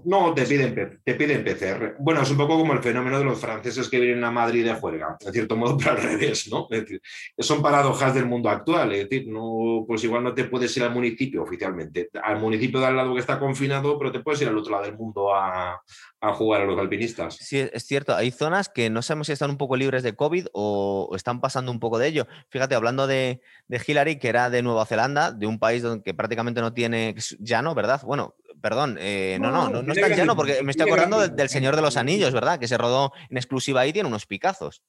no, 0.06 0.32
te 0.32 0.46
piden, 0.46 1.02
te 1.04 1.14
piden 1.14 1.44
PCR. 1.44 1.96
Bueno, 1.98 2.22
es 2.22 2.30
un 2.30 2.38
poco 2.38 2.56
como 2.56 2.72
el 2.72 2.82
fenómeno 2.82 3.18
de 3.18 3.24
los 3.26 3.38
franceses 3.38 3.90
que 3.90 4.00
vienen 4.00 4.24
a 4.24 4.30
Madrid 4.30 4.64
de 4.64 4.72
juerga, 4.72 5.18
en 5.20 5.30
cierto 5.30 5.56
modo, 5.56 5.76
pero 5.78 5.90
al 5.90 6.02
revés, 6.02 6.48
¿no? 6.50 6.68
Es 6.70 6.80
decir, 6.80 7.02
son 7.38 7.60
paradojas 7.60 8.14
del 8.14 8.24
mundo 8.24 8.48
actual. 8.48 8.94
Es 8.94 9.10
decir, 9.10 9.28
no, 9.28 9.84
pues 9.86 10.04
igual 10.04 10.24
no 10.24 10.32
te 10.32 10.44
puedes 10.44 10.74
ir 10.78 10.84
al 10.84 10.94
municipio 10.94 11.42
oficialmente, 11.42 12.08
al 12.22 12.40
municipio 12.40 12.80
de 12.80 12.86
al 12.86 12.96
lado 12.96 13.12
que 13.12 13.20
está 13.20 13.38
confinado, 13.38 13.98
pero 13.98 14.10
te 14.10 14.20
puedes 14.20 14.40
ir 14.40 14.48
al 14.48 14.56
otro 14.56 14.72
lado 14.72 14.84
del 14.84 14.96
mundo 14.96 15.34
a, 15.34 15.82
a 16.22 16.32
jugar 16.32 16.62
a 16.62 16.64
los 16.64 16.78
alpinistas. 16.78 17.36
Sí, 17.36 17.58
es 17.70 17.84
cierto. 17.84 18.14
Hay 18.16 18.30
zonas 18.30 18.70
que 18.70 18.88
no 18.88 19.02
sabemos 19.02 19.26
si 19.26 19.34
están 19.34 19.50
un 19.50 19.58
poco 19.58 19.76
libres 19.76 20.02
de 20.02 20.13
COVID 20.16 20.46
o 20.52 21.12
están 21.14 21.40
pasando 21.40 21.70
un 21.70 21.80
poco 21.80 21.98
de 21.98 22.08
ello. 22.08 22.26
Fíjate, 22.48 22.74
hablando 22.74 23.06
de, 23.06 23.40
Hillary, 23.68 24.18
que 24.18 24.28
era 24.28 24.50
de 24.50 24.62
Nueva 24.62 24.86
Zelanda, 24.86 25.32
de 25.32 25.46
un 25.46 25.58
país 25.58 25.82
donde 25.82 26.14
prácticamente 26.14 26.60
no 26.60 26.72
tiene 26.72 27.14
llano, 27.38 27.74
¿verdad? 27.74 28.02
Bueno, 28.04 28.34
perdón, 28.60 28.96
eh, 29.00 29.38
no, 29.40 29.50
no, 29.50 29.68
no, 29.68 29.82
no, 29.82 29.92
está 29.92 30.08
llano 30.08 30.36
porque 30.36 30.62
me 30.62 30.70
estoy 30.70 30.86
acordando 30.86 31.28
del, 31.28 31.48
Señor 31.48 31.76
de 31.76 31.82
los 31.82 31.96
Anillos, 31.96 32.32
¿verdad? 32.32 32.58
Que 32.58 32.68
se 32.68 32.78
rodó 32.78 33.12
en 33.28 33.36
exclusiva 33.36 33.80
ahí, 33.80 33.92
tiene 33.92 34.08
unos 34.08 34.26
picazos. 34.26 34.82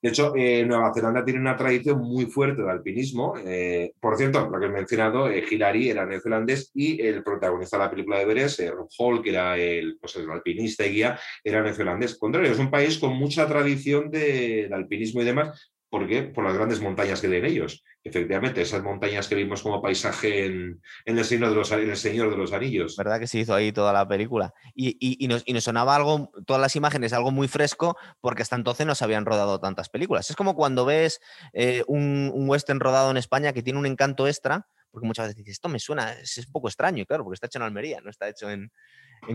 De 0.00 0.08
hecho, 0.10 0.34
eh, 0.36 0.64
Nueva 0.64 0.92
Zelanda 0.94 1.24
tiene 1.24 1.40
una 1.40 1.56
tradición 1.56 2.00
muy 2.00 2.26
fuerte 2.26 2.62
de 2.62 2.70
alpinismo. 2.70 3.34
Eh, 3.44 3.92
por 4.00 4.16
cierto, 4.16 4.48
lo 4.48 4.58
que 4.58 4.66
he 4.66 4.70
mencionado, 4.70 5.30
eh, 5.30 5.44
Hilary 5.50 5.90
era 5.90 6.06
neozelandés 6.06 6.70
y 6.74 7.00
el 7.00 7.22
protagonista 7.22 7.76
de 7.76 7.84
la 7.84 7.90
película 7.90 8.16
de 8.16 8.22
Everest, 8.22 8.60
Rob 8.70 8.88
Hall, 8.98 9.22
que 9.22 9.30
era 9.30 9.56
el, 9.56 9.98
pues, 10.00 10.16
el, 10.16 10.30
alpinista 10.30 10.86
y 10.86 10.90
guía, 10.90 11.18
era 11.42 11.62
neozelandés. 11.62 12.18
Contrario, 12.18 12.52
es 12.52 12.58
un 12.58 12.70
país 12.70 12.98
con 12.98 13.14
mucha 13.16 13.46
tradición 13.46 14.10
de, 14.10 14.70
alpinismo 14.72 15.22
y 15.22 15.24
demás, 15.24 15.73
¿Por 15.94 16.08
qué? 16.08 16.24
Por 16.24 16.42
las 16.42 16.54
grandes 16.54 16.80
montañas 16.80 17.20
que 17.20 17.28
tienen 17.28 17.48
ellos. 17.48 17.84
Efectivamente, 18.02 18.60
esas 18.60 18.82
montañas 18.82 19.28
que 19.28 19.36
vimos 19.36 19.62
como 19.62 19.80
paisaje 19.80 20.44
en, 20.44 20.82
el, 21.04 21.24
Señor 21.24 21.50
de 21.50 21.54
los, 21.54 21.70
el 21.70 21.96
Señor 21.96 22.30
de 22.30 22.36
los 22.36 22.52
Anillos. 22.52 22.96
¿Verdad 22.96 23.20
que 23.20 23.28
se 23.28 23.38
hizo 23.38 23.54
ahí 23.54 23.70
toda 23.70 23.92
la 23.92 24.08
película? 24.08 24.52
Y, 24.74 25.28
nos, 25.28 25.44
sonaba 25.62 25.94
algo, 25.94 26.32
todas 26.46 26.60
las 26.60 26.74
imágenes, 26.74 27.12
algo 27.12 27.30
muy 27.30 27.46
fresco, 27.46 27.96
porque 28.20 28.42
hasta 28.42 28.56
entonces 28.56 28.84
no 28.84 28.96
se 28.96 29.04
habían 29.04 29.24
rodado 29.24 29.60
tantas 29.60 29.88
películas. 29.88 30.28
Es 30.28 30.34
como 30.34 30.56
cuando 30.56 30.84
ves 30.84 31.20
eh, 31.52 31.84
un, 31.86 32.32
western 32.34 32.80
rodado 32.80 33.12
en 33.12 33.16
España 33.16 33.52
que 33.52 33.62
tiene 33.62 33.78
un 33.78 33.86
encanto 33.86 34.26
extra, 34.26 34.66
porque 34.90 35.06
muchas 35.06 35.26
veces 35.26 35.36
dices, 35.36 35.52
esto 35.52 35.68
me 35.68 35.78
suena, 35.78 36.10
es, 36.14 36.38
un 36.38 36.50
poco 36.50 36.66
extraño, 36.66 37.06
claro, 37.06 37.22
porque 37.22 37.34
está 37.34 37.46
hecho 37.46 37.60
en 37.60 37.66
Almería, 37.66 38.00
no 38.00 38.10
está 38.10 38.28
hecho 38.28 38.50
en, 38.50 38.72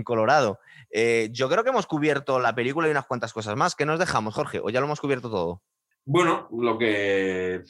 Colorado. 0.04 0.60
Eh, 0.92 1.30
yo 1.32 1.48
creo 1.48 1.64
que 1.64 1.70
hemos 1.70 1.88
cubierto 1.88 2.38
la 2.42 2.54
película 2.54 2.90
y 2.90 2.92
unas 2.92 3.06
cuantas 3.06 3.32
cosas 3.32 3.56
más. 3.56 3.76
¿Qué 3.76 3.86
nos 3.86 3.98
dejamos, 3.98 4.36
Jorge? 4.36 4.60
¿O 4.60 4.70
ya 4.70 4.82
lo 4.82 4.88
hemos 4.88 5.00
cubierto 5.00 5.32
todo? 5.32 5.64
Bueno, 6.06 6.48
lo 6.52 6.78
que... 6.78 7.64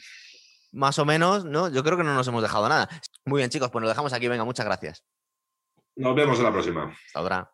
Más 0.72 0.98
o 0.98 1.04
menos, 1.04 1.44
¿no? 1.44 1.68
Yo 1.68 1.82
creo 1.82 1.96
que 1.96 2.04
no 2.04 2.14
nos 2.14 2.28
hemos 2.28 2.42
dejado 2.42 2.68
nada. 2.68 2.88
Muy 3.24 3.38
bien, 3.38 3.50
chicos, 3.50 3.70
pues 3.70 3.82
nos 3.82 3.90
dejamos 3.90 4.12
aquí. 4.12 4.28
Venga, 4.28 4.44
muchas 4.44 4.66
gracias. 4.66 5.04
Nos 5.96 6.14
vemos 6.14 6.38
en 6.38 6.44
la 6.44 6.52
próxima. 6.52 6.96
Hasta 7.06 7.18
ahora. 7.18 7.52